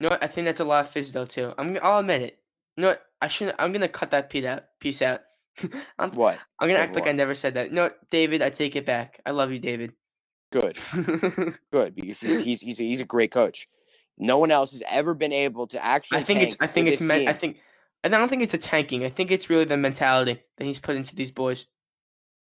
You 0.00 0.04
know 0.04 0.08
what? 0.10 0.22
I 0.22 0.26
think 0.26 0.44
that's 0.46 0.60
a 0.60 0.64
lot 0.64 0.80
of 0.84 0.90
Fiz 0.90 1.12
though 1.12 1.24
too. 1.24 1.54
I'm. 1.56 1.78
I'll 1.82 2.00
admit 2.00 2.20
it. 2.22 2.38
You 2.76 2.82
know 2.82 2.88
what? 2.88 3.02
I 3.22 3.28
shouldn't. 3.28 3.56
I'm 3.58 3.72
gonna 3.72 3.88
cut 3.88 4.10
that 4.10 4.28
piece 4.28 4.44
out. 4.44 4.64
Piece 4.80 5.00
out. 5.08 5.20
I'm. 5.98 6.10
What? 6.10 6.38
I'm 6.60 6.68
gonna 6.68 6.74
Say 6.80 6.82
act 6.82 6.94
like 6.94 7.06
I 7.06 7.12
never 7.12 7.34
said 7.34 7.54
that. 7.54 7.72
No, 7.72 7.90
David, 8.10 8.42
I 8.42 8.50
take 8.50 8.76
it 8.76 8.84
back. 8.84 9.20
I 9.24 9.30
love 9.30 9.52
you, 9.52 9.58
David. 9.58 9.92
Good, 10.52 10.76
good. 11.72 11.94
Because 11.94 12.20
he's 12.20 12.42
he's 12.42 12.60
he's 12.60 12.80
a, 12.80 12.82
he's 12.82 13.00
a 13.00 13.04
great 13.06 13.30
coach. 13.30 13.66
No 14.18 14.38
one 14.38 14.50
else 14.50 14.72
has 14.72 14.82
ever 14.88 15.14
been 15.14 15.32
able 15.32 15.66
to 15.68 15.84
actually. 15.84 16.18
I 16.18 16.22
think 16.22 16.40
it's. 16.40 16.56
I 16.60 16.66
think 16.66 16.88
it's. 16.88 17.02
Me- 17.02 17.26
I 17.26 17.32
think. 17.32 17.58
And 18.04 18.14
I 18.14 18.18
don't 18.18 18.28
think 18.28 18.42
it's 18.42 18.54
a 18.54 18.58
tanking. 18.58 19.04
I 19.04 19.08
think 19.08 19.30
it's 19.30 19.50
really 19.50 19.64
the 19.64 19.76
mentality 19.76 20.40
that 20.56 20.64
he's 20.64 20.80
put 20.80 20.96
into 20.96 21.14
these 21.16 21.30
boys. 21.32 21.66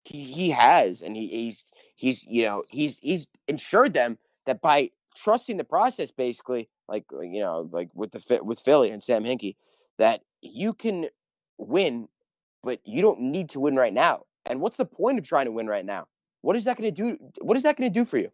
he, 0.04 0.24
he 0.24 0.50
has 0.52 1.02
and 1.02 1.16
he, 1.16 1.28
he's 1.28 1.66
he's 1.96 2.24
you 2.24 2.44
know 2.44 2.64
he's 2.72 2.98
he's 3.00 3.28
ensured 3.48 3.94
them 3.94 4.18
that 4.46 4.62
by 4.62 4.90
trusting 5.16 5.58
the 5.58 5.64
process 5.64 6.10
basically 6.12 6.70
like 6.88 7.06
uh, 7.14 7.20
you 7.22 7.42
know 7.42 7.70
like 7.72 7.90
with 7.94 8.12
the 8.12 8.20
fit 8.20 8.46
with 8.46 8.60
Philly 8.60 8.90
and 8.90 9.04
Sam 9.04 9.24
Hinkie 9.24 9.56
that 9.98 10.22
you 10.42 10.74
can 10.74 11.08
win 11.58 12.08
but 12.64 12.80
you 12.84 13.02
don't 13.02 13.20
need 13.20 13.50
to 13.50 13.60
win 13.60 13.76
right 13.76 13.94
now 13.94 14.24
and 14.46 14.62
what's 14.62 14.78
the 14.78 14.86
point 14.86 15.20
of 15.20 15.28
trying 15.28 15.46
to 15.46 15.52
win 15.52 15.68
right 15.68 15.86
now 15.86 16.08
what 16.42 16.56
is 16.56 16.64
that 16.66 16.78
going 16.78 16.92
to 16.92 17.04
do 17.04 17.18
what 17.42 17.56
is 17.56 17.64
that 17.64 17.78
going 17.78 17.92
to 17.92 18.00
do 18.00 18.06
for 18.06 18.18
you 18.18 18.32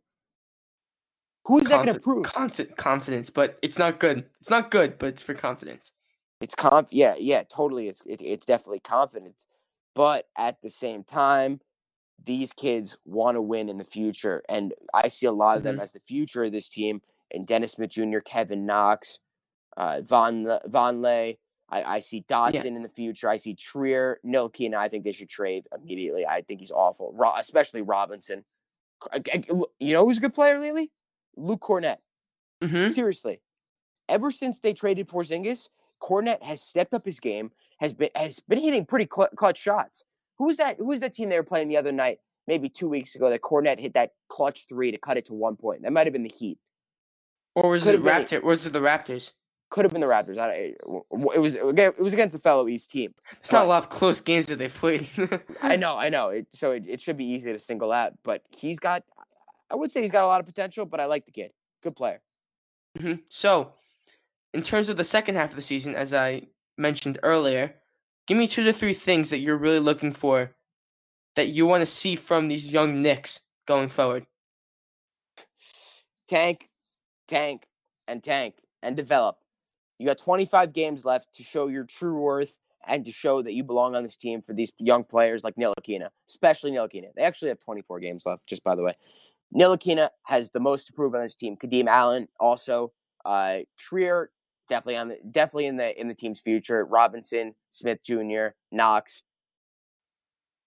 who 1.47 1.59
is 1.59 1.67
that 1.69 1.83
going 1.85 1.93
to 1.95 1.99
prove 1.99 2.25
confi- 2.25 2.75
confidence, 2.75 3.29
but 3.29 3.57
it's 3.61 3.77
not 3.79 3.99
good. 3.99 4.25
It's 4.39 4.49
not 4.49 4.69
good, 4.71 4.97
but 4.99 5.07
it's 5.09 5.23
for 5.23 5.33
confidence. 5.33 5.91
it's 6.41 6.53
conf 6.53 6.87
yeah 6.91 7.15
yeah 7.17 7.41
totally 7.49 7.87
it's 7.87 8.03
it, 8.05 8.21
it's 8.21 8.45
definitely 8.45 8.79
confidence 8.79 9.47
but 9.95 10.27
at 10.37 10.61
the 10.61 10.69
same 10.69 11.03
time 11.03 11.59
these 12.23 12.53
kids 12.53 12.95
want 13.05 13.35
to 13.35 13.41
win 13.41 13.69
in 13.69 13.77
the 13.79 13.83
future 13.83 14.43
and 14.47 14.71
i 14.93 15.07
see 15.07 15.25
a 15.25 15.31
lot 15.31 15.57
of 15.57 15.63
them 15.63 15.77
Mhm. 15.77 15.81
as 15.81 15.93
the 15.93 15.99
future 15.99 16.43
of 16.43 16.51
this 16.51 16.69
team 16.69 17.01
and 17.33 17.47
dennis 17.47 17.71
smith 17.71 17.89
jr 17.89 18.19
kevin 18.19 18.67
knox 18.67 19.17
uh, 19.77 20.01
von 20.01 20.43
Le- 20.43 20.61
Vonleh 20.69 21.37
I, 21.69 21.95
I 21.95 21.99
see 22.01 22.23
Dotson 22.29 22.75
in 22.77 22.81
the 22.81 22.87
future. 22.87 23.27
I 23.27 23.35
see 23.37 23.53
Trier, 23.53 24.19
Nilke, 24.25 24.65
and 24.67 24.73
I 24.75 24.87
think 24.87 25.03
they 25.03 25.11
should 25.11 25.27
trade 25.27 25.65
immediately. 25.77 26.25
I 26.25 26.41
think 26.41 26.61
he's 26.61 26.71
awful, 26.71 27.11
Ro- 27.13 27.33
especially 27.37 27.81
Robinson. 27.81 28.45
C- 29.03 29.09
I- 29.33 29.43
I- 29.51 29.63
You 29.79 29.93
know 29.93 30.05
who's 30.05 30.17
a 30.17 30.21
good 30.21 30.33
player 30.33 30.59
lately? 30.59 30.91
Luke 31.37 31.61
Kornet. 31.61 31.97
Mm-hmm. 32.63 32.89
Seriously, 32.91 33.39
ever 34.09 34.31
since 34.31 34.59
they 34.59 34.73
traded 34.73 35.07
Porzingis, 35.07 35.69
Kornet 36.01 36.41
has 36.43 36.61
stepped 36.61 36.93
up 36.93 37.05
his 37.05 37.19
game. 37.19 37.51
Has 37.79 37.93
been 37.93 38.09
has 38.15 38.39
been 38.39 38.59
hitting 38.59 38.85
pretty 38.85 39.07
cl- 39.13 39.29
clutch 39.35 39.59
shots. 39.59 40.03
Who 40.39 40.47
was 40.47 40.57
that? 40.57 40.77
Who 40.77 40.87
was 40.87 40.99
that 41.01 41.13
team 41.13 41.29
they 41.29 41.37
were 41.37 41.43
playing 41.43 41.67
the 41.69 41.77
other 41.77 41.91
night? 41.91 42.19
Maybe 42.47 42.69
two 42.69 42.87
weeks 42.89 43.13
ago, 43.15 43.29
that 43.29 43.41
Kornet 43.41 43.77
hit 43.79 43.93
that 43.93 44.13
clutch 44.29 44.67
three 44.67 44.91
to 44.91 44.97
cut 44.97 45.17
it 45.17 45.25
to 45.25 45.33
one 45.33 45.55
point. 45.57 45.83
That 45.83 45.91
might 45.91 46.07
have 46.07 46.13
been 46.13 46.23
the 46.23 46.29
Heat. 46.35 46.57
Or 47.55 47.69
was 47.69 47.83
Could've 47.83 47.99
it 48.01 48.03
been- 48.03 48.13
Raptor? 48.39 48.43
Or 48.43 48.47
was 48.47 48.65
it 48.65 48.73
the 48.73 48.79
Raptors? 48.79 49.33
Could 49.69 49.83
have 49.83 49.91
been 49.91 49.99
the 50.01 50.07
Raptors. 50.07 50.39
I, 50.39 50.53
it 50.53 50.77
was 51.11 51.55
it 51.55 51.99
was 51.99 52.13
against 52.13 52.35
a 52.35 52.39
fellow 52.39 52.69
East 52.69 52.89
team. 52.89 53.13
It's 53.33 53.51
not 53.51 53.65
a 53.65 53.67
lot 53.67 53.83
of 53.83 53.89
close 53.89 54.21
games 54.21 54.47
that 54.47 54.57
they 54.59 54.69
played. 54.69 55.09
I 55.61 55.75
know, 55.75 55.97
I 55.97 56.07
know. 56.07 56.29
It, 56.29 56.47
so 56.51 56.71
it, 56.71 56.83
it 56.87 57.01
should 57.01 57.17
be 57.17 57.25
easy 57.25 57.51
to 57.51 57.59
single 57.59 57.91
out. 57.91 58.13
But 58.23 58.43
he's 58.55 58.79
got, 58.79 59.03
I 59.69 59.75
would 59.75 59.91
say 59.91 60.01
he's 60.01 60.11
got 60.11 60.23
a 60.23 60.27
lot 60.27 60.39
of 60.39 60.45
potential. 60.45 60.85
But 60.85 60.99
I 60.99 61.05
like 61.05 61.25
the 61.25 61.31
kid. 61.31 61.51
Good 61.83 61.95
player. 61.95 62.21
hmm 62.99 63.13
So, 63.29 63.73
in 64.53 64.63
terms 64.63 64.89
of 64.89 64.97
the 64.97 65.03
second 65.03 65.35
half 65.35 65.51
of 65.51 65.55
the 65.55 65.61
season, 65.61 65.95
as 65.95 66.13
I 66.13 66.47
mentioned 66.77 67.19
earlier, 67.23 67.75
give 68.27 68.37
me 68.37 68.47
two 68.47 68.63
to 68.63 68.73
three 68.73 68.93
things 68.93 69.29
that 69.29 69.39
you're 69.39 69.57
really 69.57 69.79
looking 69.79 70.11
for 70.13 70.55
that 71.35 71.47
you 71.49 71.65
want 71.65 71.81
to 71.81 71.85
see 71.85 72.15
from 72.15 72.47
these 72.47 72.71
young 72.71 73.01
Knicks 73.01 73.41
going 73.67 73.89
forward. 73.89 74.25
tank, 76.27 76.69
tank, 77.27 77.67
and 78.07 78.23
tank 78.23 78.55
and 78.81 78.95
develop. 78.95 79.37
You 79.99 80.05
got 80.05 80.17
25 80.17 80.73
games 80.73 81.05
left 81.05 81.33
to 81.35 81.43
show 81.43 81.67
your 81.67 81.83
true 81.83 82.19
worth 82.19 82.57
and 82.85 83.03
to 83.05 83.11
show 83.11 83.41
that 83.41 83.53
you 83.53 83.63
belong 83.63 83.95
on 83.95 84.03
this 84.03 84.15
team 84.15 84.41
for 84.41 84.53
these 84.53 84.71
young 84.77 85.03
players 85.03 85.43
like 85.43 85.55
Ntilikina, 85.55 86.09
especially 86.29 86.71
Ntilikina. 86.71 87.13
They 87.15 87.23
actually 87.23 87.49
have 87.49 87.59
24 87.59 87.99
games 87.99 88.25
left, 88.25 88.47
just 88.47 88.63
by 88.63 88.75
the 88.75 88.83
way. 88.83 88.93
Ntilikina 89.55 90.09
has 90.23 90.51
the 90.51 90.59
most 90.59 90.87
to 90.87 90.93
prove 90.93 91.15
on 91.15 91.21
this 91.21 91.35
team. 91.35 91.55
Kadeem 91.55 91.87
Allen 91.87 92.27
also. 92.39 92.91
Uh, 93.25 93.59
Trier 93.77 94.29
definitely 94.69 94.97
on 94.97 95.07
the 95.09 95.17
definitely 95.31 95.67
in 95.67 95.77
the 95.77 95.99
in 95.99 96.07
the 96.07 96.13
team's 96.13 96.39
future. 96.39 96.85
Robinson, 96.85 97.55
Smith 97.69 97.99
Jr., 98.03 98.47
Knox, 98.71 99.23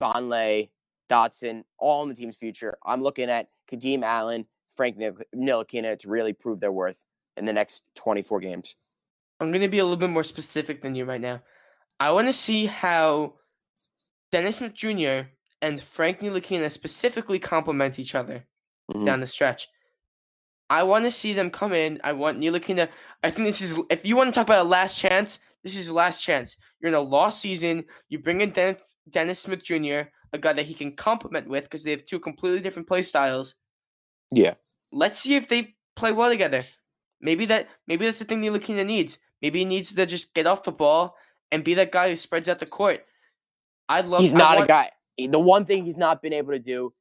Vonleh, 0.02 0.70
Dotson, 1.11 1.65
all 1.78 2.02
in 2.02 2.09
the 2.09 2.15
team's 2.15 2.36
future. 2.36 2.78
I'm 2.85 3.02
looking 3.02 3.28
at 3.28 3.48
Kadeem 3.70 4.02
Allen, 4.02 4.47
Frank 4.74 4.97
Nil- 4.97 5.16
Ntilikina 5.35 5.98
to 5.98 6.09
really 6.09 6.32
prove 6.32 6.61
their 6.61 6.73
worth 6.73 7.01
in 7.36 7.44
the 7.44 7.52
next 7.52 7.82
24 7.97 8.40
games. 8.40 8.77
I'm 9.40 9.51
going 9.51 9.62
to 9.62 9.69
be 9.69 9.78
a 9.78 9.85
little 9.85 9.97
bit 9.97 10.11
more 10.11 10.24
specific 10.24 10.82
than 10.82 10.94
you 10.94 11.05
right 11.05 11.20
now. 11.20 11.43
I 11.98 12.11
want 12.11 12.28
to 12.28 12.32
see 12.32 12.66
how 12.66 13.35
Dennis 14.31 14.57
Smith 14.57 14.74
Jr. 14.74 15.28
and 15.62 15.81
Frank 15.81 16.20
Ntilikina 16.20 16.70
specifically 16.70 17.39
complement 17.39 17.98
each 17.98 18.15
other 18.15 18.47
Mhm. 18.93 19.05
down 19.05 19.21
the 19.21 19.27
stretch. 19.27 19.69
I 20.69 20.85
want 20.85 21.05
to 21.05 21.11
see 21.11 21.33
them 21.33 21.51
come 21.51 21.73
in. 21.73 22.01
I 22.05 22.12
want 22.12 22.39
Ntilikina. 22.39 22.89
I 23.25 23.31
think 23.31 23.47
this 23.47 23.61
is 23.61 23.79
if 23.91 24.05
you 24.05 24.17
want 24.17 24.33
to 24.33 24.39
talk 24.39 24.47
about 24.47 24.65
a 24.67 24.69
last 24.69 24.99
chance, 24.99 25.39
this 25.65 25.77
is 25.77 25.91
last 25.91 26.25
chance. 26.25 26.57
You're 26.81 26.89
in 26.89 26.95
a 26.95 27.01
lost 27.01 27.41
season. 27.41 27.85
You 28.09 28.19
bring 28.21 28.41
in 28.41 28.51
Den- 28.53 28.77
Dennis 29.09 29.41
Smith 29.41 29.65
Jr., 29.65 30.03
a 30.33 30.39
guy 30.39 30.53
that 30.53 30.67
he 30.67 30.75
can 30.75 30.95
complement 30.95 31.49
with 31.49 31.65
because 31.65 31.83
they 31.83 31.91
have 31.91 32.05
two 32.05 32.21
completely 32.21 32.61
different 32.61 32.87
play 32.89 33.03
styles. 33.03 33.57
Yeah. 34.31 34.55
Let's 34.93 35.19
see 35.19 35.35
if 35.35 35.49
they 35.49 35.75
play 35.97 36.12
well 36.12 36.31
together. 36.31 36.62
Maybe 37.21 37.47
that 37.47 37.69
maybe 37.89 38.07
that's 38.07 38.21
the 38.21 38.25
thing 38.25 38.41
Ntilikina 38.41 38.87
needs. 38.87 39.19
Maybe 39.43 39.59
he 39.61 39.65
needs 39.65 39.93
to 39.93 40.07
just 40.07 40.35
get 40.35 40.47
off 40.47 40.62
the 40.62 40.73
ball 40.73 41.17
and 41.51 41.65
be 41.65 41.75
that 41.75 41.91
guy 41.91 42.11
who 42.11 42.17
spreads 42.17 42.49
out 42.49 42.61
the 42.61 42.67
court. 42.67 43.05
I'd 43.89 44.07
love. 44.07 44.21
He's 44.21 44.35
I 44.35 44.39
not 44.39 44.62
a 44.62 44.67
guy. 44.67 44.91
The 45.19 45.39
one 45.39 45.67
thing 45.67 45.85
he's 45.85 45.99
not 45.99 46.23
been 46.23 46.33
able 46.33 46.53
to 46.53 46.59
do, 46.61 46.95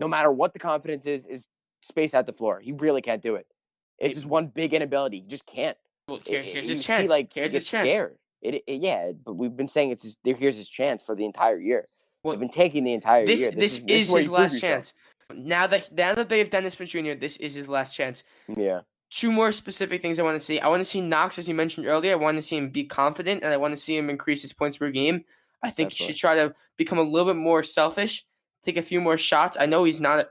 no 0.00 0.08
matter 0.08 0.32
what 0.32 0.52
the 0.52 0.58
confidence 0.58 1.06
is, 1.06 1.26
is 1.26 1.46
space 1.82 2.14
out 2.14 2.26
the 2.26 2.32
floor. 2.32 2.60
He 2.60 2.72
really 2.72 3.02
can't 3.02 3.22
do 3.22 3.36
it. 3.36 3.46
It's 3.98 4.14
just 4.14 4.26
one 4.26 4.46
big 4.48 4.72
inability. 4.72 5.18
He 5.20 5.26
just 5.26 5.46
can't. 5.46 5.76
Well, 6.08 6.20
here, 6.24 6.42
here's 6.42 6.64
you 6.64 6.70
his 6.70 6.80
see, 6.80 6.86
chance. 6.86 7.10
like, 7.10 7.30
here's 7.34 7.52
his 7.52 7.68
chance. 7.68 7.88
Scared. 7.88 8.16
It, 8.42 8.64
it- 8.66 8.80
yeah, 8.80 9.12
but 9.24 9.34
we've 9.34 9.54
been 9.54 9.68
saying 9.68 9.90
it's 9.90 10.02
his, 10.02 10.16
here's 10.24 10.56
his 10.56 10.68
chance 10.68 11.02
for 11.02 11.14
the 11.14 11.24
entire 11.26 11.60
year. 11.60 11.86
Well, 12.22 12.34
We've 12.34 12.40
been 12.40 12.48
taking 12.48 12.84
the 12.84 12.92
entire 12.94 13.26
this 13.26 13.40
year. 13.40 13.50
this, 13.52 13.78
is, 13.78 13.84
is, 13.86 14.10
his 14.10 14.30
last 14.30 14.60
chance. 14.60 14.92
Now 15.34 15.66
that 15.68 15.92
now 15.92 16.14
that 16.14 16.28
they 16.28 16.38
have 16.40 16.50
Dennis 16.50 16.74
Smith 16.74 16.88
Jr., 16.90 17.14
this 17.14 17.36
is 17.36 17.54
his 17.54 17.68
last 17.68 17.96
chance. 17.96 18.24
Yeah. 18.54 18.80
Two 19.10 19.32
more 19.32 19.52
specific 19.52 20.02
things 20.02 20.18
I 20.18 20.22
want 20.22 20.38
to 20.38 20.44
see. 20.44 20.60
I 20.60 20.68
want 20.68 20.80
to 20.80 20.84
see 20.84 21.00
Knox, 21.00 21.38
as 21.38 21.48
you 21.48 21.54
mentioned 21.54 21.86
earlier. 21.86 22.12
I 22.12 22.16
want 22.16 22.36
to 22.36 22.42
see 22.42 22.56
him 22.56 22.70
be 22.70 22.84
confident, 22.84 23.42
and 23.42 23.52
I 23.52 23.56
want 23.56 23.72
to 23.72 23.76
see 23.76 23.96
him 23.96 24.10
increase 24.10 24.42
his 24.42 24.52
points 24.52 24.76
per 24.76 24.90
game. 24.90 25.24
I 25.62 25.70
think 25.70 25.92
he 25.92 26.04
should 26.04 26.16
try 26.16 26.34
to 26.36 26.54
become 26.76 26.98
a 26.98 27.02
little 27.02 27.32
bit 27.32 27.38
more 27.38 27.62
selfish, 27.62 28.24
take 28.64 28.76
a 28.76 28.82
few 28.82 29.00
more 29.00 29.18
shots. 29.18 29.56
I 29.58 29.66
know 29.66 29.84
he's 29.84 30.00
not 30.00 30.26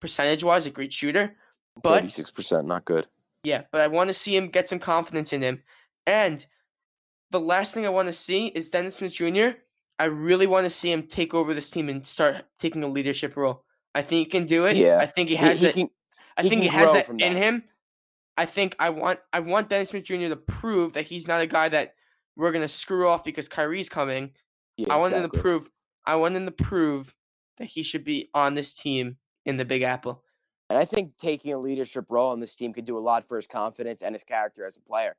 percentage 0.00 0.44
wise 0.44 0.66
a 0.66 0.70
great 0.70 0.92
shooter, 0.92 1.36
but 1.82 2.04
36%, 2.04 2.64
not 2.64 2.84
good. 2.84 3.06
yeah, 3.44 3.62
but 3.70 3.80
I 3.80 3.88
want 3.88 4.08
to 4.08 4.14
see 4.14 4.36
him 4.36 4.48
get 4.48 4.68
some 4.68 4.78
confidence 4.78 5.32
in 5.32 5.42
him. 5.42 5.62
And 6.06 6.44
the 7.30 7.40
last 7.40 7.74
thing 7.74 7.84
I 7.84 7.90
want 7.90 8.08
to 8.08 8.12
see 8.12 8.48
is 8.48 8.70
Dennis 8.70 8.96
Smith 8.96 9.12
Jr. 9.12 9.58
I 9.98 10.04
really 10.04 10.46
want 10.46 10.64
to 10.64 10.70
see 10.70 10.92
him 10.92 11.04
take 11.04 11.34
over 11.34 11.54
this 11.54 11.70
team 11.70 11.88
and 11.88 12.06
start 12.06 12.44
taking 12.58 12.82
a 12.82 12.88
leadership 12.88 13.36
role. 13.36 13.64
I 13.94 14.02
think 14.02 14.26
he 14.26 14.30
can 14.30 14.46
do 14.46 14.64
it. 14.66 14.76
Yeah. 14.76 14.98
I 14.98 15.06
think 15.06 15.28
he 15.28 15.36
has 15.36 15.62
it. 15.62 15.76
I 16.36 16.42
think 16.42 16.62
he 16.62 16.68
has 16.68 16.92
that 16.92 17.08
in 17.08 17.16
that. 17.18 17.32
him. 17.32 17.64
I 18.36 18.46
think 18.46 18.76
I 18.78 18.90
want 18.90 19.18
I 19.32 19.40
want 19.40 19.68
Dennis 19.68 19.88
Smith 19.90 20.04
Jr. 20.04 20.28
to 20.28 20.36
prove 20.36 20.92
that 20.92 21.06
he's 21.06 21.26
not 21.26 21.40
a 21.40 21.46
guy 21.46 21.68
that 21.68 21.94
we're 22.36 22.52
gonna 22.52 22.68
screw 22.68 23.08
off 23.08 23.24
because 23.24 23.48
Kyrie's 23.48 23.88
coming. 23.88 24.30
yeah, 24.76 24.92
I 24.92 24.96
want 24.98 25.14
him 25.14 25.28
to 25.28 25.40
prove 25.40 25.68
I 26.06 26.14
want 26.14 26.36
him 26.36 26.46
to 26.46 26.52
prove 26.52 27.12
that 27.58 27.68
he 27.68 27.82
should 27.82 28.04
be 28.04 28.28
on 28.34 28.54
this 28.54 28.72
team 28.72 29.16
in 29.44 29.56
the 29.56 29.64
Big 29.64 29.82
Apple. 29.82 30.22
And 30.70 30.78
I 30.78 30.84
think 30.84 31.16
taking 31.16 31.52
a 31.52 31.58
leadership 31.58 32.06
role 32.08 32.30
on 32.30 32.40
this 32.40 32.54
team 32.54 32.72
could 32.72 32.84
do 32.84 32.98
a 32.98 33.00
lot 33.00 33.26
for 33.26 33.36
his 33.36 33.46
confidence 33.46 34.02
and 34.02 34.14
his 34.14 34.24
character 34.24 34.66
as 34.66 34.76
a 34.76 34.80
player. 34.80 35.16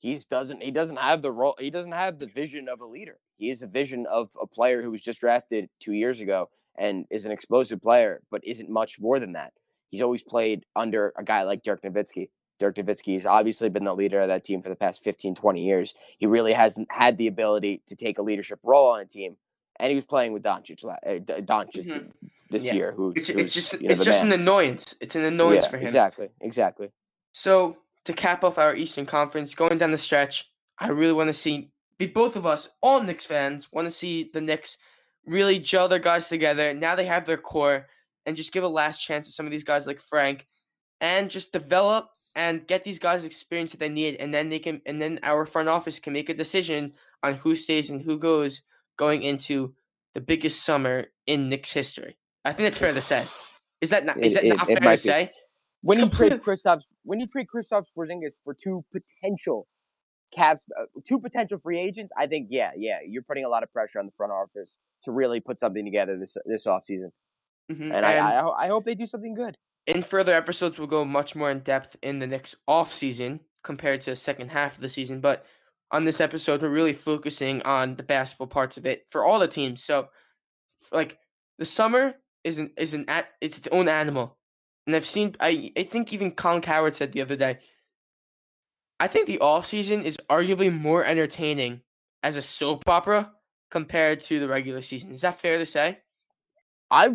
He's 0.00 0.26
doesn't 0.26 0.62
he 0.62 0.70
doesn't 0.70 0.96
have 0.96 1.22
the 1.22 1.32
role 1.32 1.56
he 1.58 1.70
doesn't 1.70 1.92
have 1.92 2.18
the 2.18 2.26
vision 2.26 2.68
of 2.68 2.80
a 2.80 2.86
leader. 2.86 3.18
He 3.36 3.50
is 3.50 3.62
a 3.62 3.66
vision 3.66 4.06
of 4.06 4.30
a 4.40 4.46
player 4.46 4.82
who 4.82 4.90
was 4.90 5.02
just 5.02 5.20
drafted 5.20 5.68
two 5.80 5.92
years 5.92 6.20
ago 6.20 6.50
and 6.76 7.04
is 7.10 7.24
an 7.24 7.32
explosive 7.32 7.82
player, 7.82 8.22
but 8.30 8.44
isn't 8.44 8.70
much 8.70 9.00
more 9.00 9.18
than 9.18 9.32
that. 9.32 9.52
He's 9.90 10.02
always 10.02 10.22
played 10.22 10.64
under 10.76 11.12
a 11.16 11.24
guy 11.24 11.42
like 11.42 11.62
Dirk 11.62 11.82
Nowitzki. 11.82 12.30
Dirk 12.58 12.76
Nowitzki 12.76 13.14
has 13.14 13.26
obviously 13.26 13.68
been 13.68 13.84
the 13.84 13.94
leader 13.94 14.20
of 14.20 14.28
that 14.28 14.44
team 14.44 14.62
for 14.62 14.68
the 14.68 14.76
past 14.76 15.02
15, 15.02 15.34
20 15.34 15.64
years. 15.64 15.94
He 16.18 16.26
really 16.26 16.52
hasn't 16.52 16.88
had 16.90 17.18
the 17.18 17.26
ability 17.26 17.82
to 17.86 17.96
take 17.96 18.18
a 18.18 18.22
leadership 18.22 18.60
role 18.62 18.92
on 18.92 19.00
a 19.00 19.04
team. 19.04 19.36
And 19.80 19.90
he 19.90 19.94
was 19.94 20.06
playing 20.06 20.32
with 20.32 20.42
Doncic, 20.42 20.78
D- 20.78 21.32
Doncic 21.42 21.86
Mhm. 21.86 22.12
this 22.50 22.64
Yeah. 22.64 22.74
year. 22.74 22.92
Who 22.92 23.12
It's, 23.14 23.28
it's 23.28 23.54
just 23.54 23.80
you 23.80 23.88
know, 23.88 23.92
it's 23.92 24.04
just 24.04 24.24
man. 24.24 24.32
an 24.32 24.40
annoyance. 24.40 24.94
It's 25.00 25.14
an 25.14 25.22
annoyance 25.24 25.64
Yeah, 25.64 25.70
for 25.70 25.76
him. 25.78 25.84
Exactly, 25.84 26.28
exactly. 26.40 26.90
So 27.32 27.78
to 28.04 28.12
cap 28.12 28.42
off 28.42 28.58
our 28.58 28.74
Eastern 28.74 29.06
Conference, 29.06 29.54
going 29.54 29.78
down 29.78 29.90
the 29.92 29.98
stretch, 29.98 30.50
I 30.78 30.88
really 30.88 31.12
want 31.12 31.28
to 31.28 31.34
see 31.34 31.70
be 31.98 32.06
both 32.06 32.36
of 32.36 32.46
us, 32.46 32.68
all 32.80 33.02
Knicks 33.02 33.24
fans, 33.24 33.72
want 33.72 33.86
to 33.86 33.90
see 33.90 34.22
the 34.32 34.40
Knicks 34.40 34.78
really 35.26 35.58
gel 35.58 35.88
their 35.88 35.98
guys 35.98 36.28
together. 36.28 36.72
Now 36.72 36.94
they 36.94 37.06
have 37.06 37.26
their 37.26 37.36
core 37.36 37.88
and 38.24 38.36
just 38.36 38.52
give 38.52 38.62
a 38.62 38.68
last 38.68 39.04
chance 39.04 39.26
to 39.26 39.32
some 39.32 39.46
of 39.46 39.52
these 39.52 39.64
guys 39.64 39.86
like 39.86 40.00
Frank 40.00 40.46
and 41.00 41.28
just 41.28 41.52
develop 41.52 42.10
and 42.36 42.66
get 42.68 42.84
these 42.84 43.00
guys 43.00 43.24
experience 43.24 43.72
that 43.72 43.78
they 43.80 43.88
need 43.88 44.14
and 44.16 44.32
then 44.32 44.48
they 44.48 44.58
can 44.60 44.80
and 44.86 45.02
then 45.02 45.18
our 45.24 45.44
front 45.44 45.68
office 45.68 45.98
can 45.98 46.12
make 46.12 46.28
a 46.28 46.34
decision 46.34 46.92
on 47.24 47.34
who 47.34 47.56
stays 47.56 47.90
and 47.90 48.02
who 48.02 48.16
goes 48.18 48.62
going 48.98 49.22
into 49.22 49.74
the 50.12 50.20
biggest 50.20 50.62
summer 50.62 51.06
in 51.26 51.48
Knicks 51.48 51.72
history. 51.72 52.18
I 52.44 52.52
think 52.52 52.66
that's 52.66 52.78
fair 52.78 52.92
to 52.92 53.00
say. 53.00 53.24
Is 53.80 53.90
that 53.90 54.04
not 54.04 54.18
is 54.22 54.34
that 54.34 54.44
It- 54.44 54.48
not 54.56 54.68
it- 54.68 54.72
it 54.78 54.78
fair 54.82 54.88
to 54.88 54.90
be. 54.92 54.96
say? 54.96 55.30
When 55.82 56.00
It's 56.00 56.12
you 56.12 56.18
trade 56.18 56.32
complete- 56.32 56.58
Kristaps, 56.58 56.82
when 57.04 57.20
you 57.20 57.26
trade 57.28 57.46
Kristaps 57.54 57.86
Porzingis 57.96 58.32
for 58.42 58.52
two 58.52 58.84
potential 58.92 59.68
Cavs, 60.36 60.58
uh, 60.78 60.84
two 61.06 61.20
potential 61.20 61.58
free 61.58 61.78
agents, 61.78 62.12
I 62.18 62.26
think 62.26 62.48
yeah, 62.50 62.72
yeah, 62.76 62.98
you're 63.06 63.22
putting 63.22 63.44
a 63.44 63.48
lot 63.48 63.62
of 63.62 63.72
pressure 63.72 64.00
on 64.00 64.06
the 64.06 64.12
front 64.12 64.32
office 64.32 64.78
to 65.04 65.12
really 65.12 65.38
put 65.40 65.58
something 65.60 65.84
together 65.84 66.18
this 66.18 66.36
this 66.44 66.66
offseason. 66.66 67.10
Mhm, 67.70 67.94
And, 67.94 68.04
I, 68.04 68.14
I 68.16 68.64
I 68.64 68.68
hope 68.68 68.84
they 68.84 68.94
do 68.96 69.06
something 69.06 69.34
good. 69.34 69.54
in 69.86 70.02
further 70.02 70.34
episodes, 70.34 70.76
we'll 70.78 70.88
go 70.88 71.04
much 71.04 71.36
more 71.36 71.48
in 71.50 71.60
depth 71.60 71.96
in 72.02 72.18
the 72.18 72.26
next 72.26 72.56
off 72.66 72.92
season 72.92 73.40
compared 73.62 74.00
to 74.02 74.10
the 74.10 74.16
second 74.16 74.48
half 74.50 74.74
of 74.74 74.80
the 74.82 74.88
season. 74.88 75.20
But 75.20 75.46
on 75.90 76.04
this 76.04 76.20
episode, 76.20 76.62
we're 76.62 76.68
really 76.68 76.92
focusing 76.92 77.62
on 77.62 77.94
the 77.94 78.02
basketball 78.02 78.46
parts 78.46 78.76
of 78.76 78.86
it 78.86 79.04
for 79.08 79.24
all 79.24 79.38
the 79.38 79.48
teams. 79.48 79.82
So, 79.82 80.08
like 80.92 81.18
the 81.58 81.64
summer 81.64 82.14
is 82.44 82.58
an 82.58 82.70
is 82.76 82.94
an 82.94 83.04
at 83.08 83.28
it's 83.40 83.58
its 83.58 83.68
own 83.72 83.88
animal, 83.88 84.36
and 84.86 84.94
I've 84.94 85.06
seen 85.06 85.34
I 85.40 85.70
I 85.76 85.84
think 85.84 86.12
even 86.12 86.32
Colin 86.32 86.62
Cowherd 86.62 86.94
said 86.94 87.12
the 87.12 87.22
other 87.22 87.36
day. 87.36 87.58
I 89.00 89.06
think 89.06 89.26
the 89.26 89.38
off 89.38 89.64
season 89.64 90.02
is 90.02 90.18
arguably 90.28 90.76
more 90.76 91.04
entertaining 91.04 91.82
as 92.22 92.36
a 92.36 92.42
soap 92.42 92.88
opera 92.88 93.30
compared 93.70 94.20
to 94.20 94.40
the 94.40 94.48
regular 94.48 94.80
season. 94.80 95.12
Is 95.12 95.20
that 95.20 95.38
fair 95.40 95.58
to 95.58 95.66
say? 95.66 96.00
I, 96.90 97.14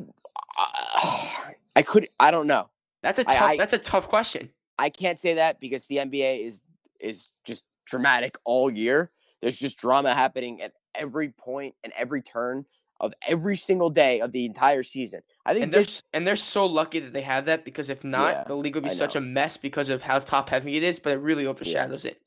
I, 0.57 1.55
I 1.75 1.81
could, 1.81 2.07
I 2.19 2.31
don't 2.31 2.47
know. 2.47 2.69
That's 3.01 3.19
a 3.19 3.23
tough. 3.25 3.35
I- 3.41 3.57
that's 3.57 3.73
a 3.73 3.77
tough 3.79 4.07
question. 4.07 4.51
I 4.79 4.89
can't 4.89 5.19
say 5.19 5.35
that 5.35 5.59
because 5.59 5.87
the 5.87 5.97
NBA 5.97 6.45
is 6.45 6.61
is 6.99 7.29
just 7.45 7.63
dramatic 7.85 8.37
all 8.45 8.71
year. 8.71 9.11
There's 9.41 9.57
just 9.57 9.77
drama 9.77 10.13
happening 10.13 10.61
at 10.61 10.73
every 10.95 11.29
point 11.29 11.75
and 11.83 11.91
every 11.97 12.21
turn 12.21 12.65
of 12.99 13.13
every 13.27 13.57
single 13.57 13.89
day 13.89 14.21
of 14.21 14.31
the 14.31 14.45
entire 14.45 14.83
season. 14.83 15.21
I 15.45 15.53
think 15.53 15.63
and 15.65 15.73
they're 15.73 15.85
and 16.13 16.25
they're 16.25 16.35
so 16.37 16.65
lucky 16.65 16.99
that 16.99 17.11
they 17.11 17.21
have 17.23 17.45
that 17.45 17.65
because 17.65 17.89
if 17.89 18.03
not, 18.03 18.33
Yeah, 18.33 18.43
the 18.47 18.55
league 18.55 18.75
would 18.75 18.83
be 18.85 18.91
I 18.91 18.93
such 18.93 19.15
know. 19.15 19.19
a 19.19 19.21
mess 19.21 19.57
because 19.57 19.89
of 19.89 20.01
how 20.03 20.19
top 20.19 20.49
heavy 20.49 20.77
it 20.77 20.83
is. 20.83 20.99
But 20.99 21.13
it 21.13 21.19
really 21.19 21.45
overshadows 21.45 22.05
it. 22.05 22.21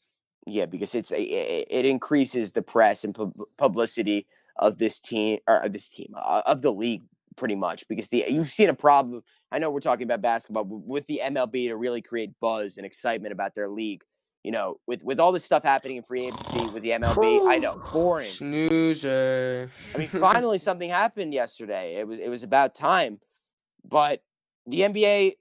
yeah, 0.46 0.66
because 0.66 0.94
it's 0.94 1.12
a, 1.12 1.20
it, 1.20 1.66
it 1.70 1.84
increases 1.86 2.52
the 2.52 2.62
press 2.62 3.04
and 3.04 3.14
pub- 3.14 3.38
publicity 3.56 4.26
of 4.56 4.76
this 4.78 5.00
team 5.00 5.38
or 5.48 5.58
of 5.58 5.72
this 5.72 5.88
team 5.88 6.12
uh, 6.16 6.42
of 6.44 6.60
the 6.62 6.70
league 6.72 7.02
pretty 7.36 7.54
much 7.54 7.86
because 7.88 8.08
the 8.08 8.24
you've 8.28 8.48
seen 8.50 8.68
a 8.68 8.74
problem. 8.74 9.22
I 9.52 9.58
know 9.60 9.70
we're 9.70 9.80
talking 9.80 10.04
about 10.04 10.20
basketball 10.22 10.64
with 10.66 11.06
the 11.06 11.20
MLB 11.24 11.68
to 11.68 11.76
really 11.76 12.02
create 12.02 12.32
buzz 12.40 12.76
and 12.76 12.84
excitement 12.84 13.32
about 13.32 13.54
their 13.54 13.68
league. 13.68 14.02
You 14.46 14.52
know, 14.52 14.76
with 14.86 15.02
with 15.02 15.18
all 15.18 15.32
this 15.32 15.44
stuff 15.44 15.64
happening 15.64 15.96
in 15.96 16.04
free 16.04 16.26
agency 16.28 16.68
with 16.68 16.84
the 16.84 16.90
MLB, 16.90 17.48
I 17.48 17.56
know 17.58 17.82
boring. 17.92 18.30
Snoozer. 18.30 19.68
I 19.92 19.98
mean, 19.98 20.06
finally 20.28 20.58
something 20.58 20.88
happened 20.88 21.34
yesterday. 21.34 21.96
It 21.96 22.06
was 22.06 22.20
it 22.20 22.28
was 22.28 22.44
about 22.44 22.72
time. 22.76 23.18
But 23.84 24.22
the 24.64 24.82
NBA, 24.82 25.38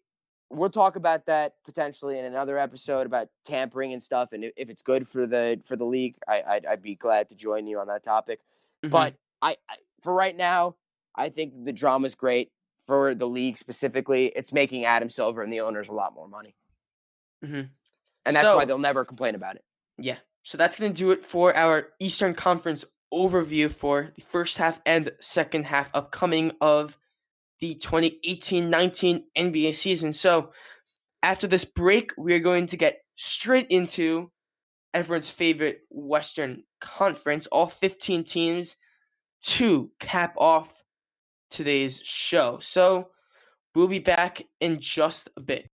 we'll 0.50 0.72
talk 0.72 0.96
about 0.96 1.28
that 1.28 1.54
potentially 1.66 2.18
in 2.18 2.26
another 2.26 2.58
episode 2.58 3.06
about 3.06 3.28
tampering 3.46 3.94
and 3.94 4.02
stuff, 4.02 4.34
and 4.34 4.44
if, 4.44 4.54
if 4.58 4.70
it's 4.72 4.82
good 4.82 5.08
for 5.08 5.28
the 5.28 5.62
for 5.66 5.76
the 5.76 5.86
league, 5.86 6.16
I 6.28 6.42
I'd, 6.48 6.66
I'd 6.66 6.82
be 6.82 6.96
glad 6.96 7.30
to 7.30 7.36
join 7.36 7.68
you 7.68 7.78
on 7.80 7.86
that 7.90 8.02
topic. 8.04 8.40
Mhm. 8.84 8.90
But 8.90 9.14
I, 9.40 9.58
I 9.70 9.76
for 10.02 10.16
right 10.16 10.36
now, 10.36 10.78
I 11.16 11.30
think 11.30 11.64
the 11.64 11.74
drama's 11.74 12.16
great 12.16 12.50
for 12.88 13.14
the 13.14 13.28
league 13.28 13.60
specifically. 13.60 14.34
It's 14.36 14.52
making 14.52 14.86
Adam 14.86 15.12
Silver 15.12 15.44
and 15.44 15.54
the 15.54 15.62
owners 15.62 15.90
a 15.90 15.94
lot 15.94 16.16
more 16.16 16.28
money, 16.28 16.56
Mhm. 17.46 17.68
And 18.26 18.36
that's 18.36 18.54
why 18.54 18.66
they'll 18.66 18.78
never 18.78 19.06
complain 19.06 19.36
about 19.36 19.56
it. 19.56 19.64
yeah, 19.98 20.18
so 20.44 20.58
that's 20.58 20.76
gonna 20.76 20.94
do 20.94 21.12
it 21.12 21.26
for 21.26 21.56
our 21.56 21.90
Eastern 22.00 22.34
Conference 22.34 22.86
overview 23.14 23.70
for 23.70 24.12
the 24.16 24.22
first 24.22 24.58
half 24.58 24.82
and 24.86 25.12
second 25.20 25.66
half 25.66 25.90
upcoming 25.94 26.52
of 26.60 26.98
the 27.60 27.76
2018-19 27.76 29.24
NBA 29.38 29.76
season. 29.76 30.14
So 30.14 30.52
after 31.24 31.48
this 31.48 31.66
break, 31.66 32.12
we 32.18 32.34
are 32.34 32.40
going 32.40 32.68
to 32.68 32.78
get 32.78 33.00
straight 33.16 33.68
into 33.70 34.32
everyone's 34.94 35.30
favorite 35.30 35.82
Western 35.90 36.64
Conference, 36.82 37.48
all 37.48 37.68
15 37.68 38.24
teams 38.24 38.76
to 39.44 39.92
cap 40.00 40.36
off 40.38 40.84
today's 41.50 42.02
show. 42.04 42.60
So 42.62 43.10
we'll 43.74 43.88
be 43.88 44.00
back 44.00 44.42
in 44.60 44.80
just 44.80 45.30
a 45.38 45.42
bit. 45.42 45.70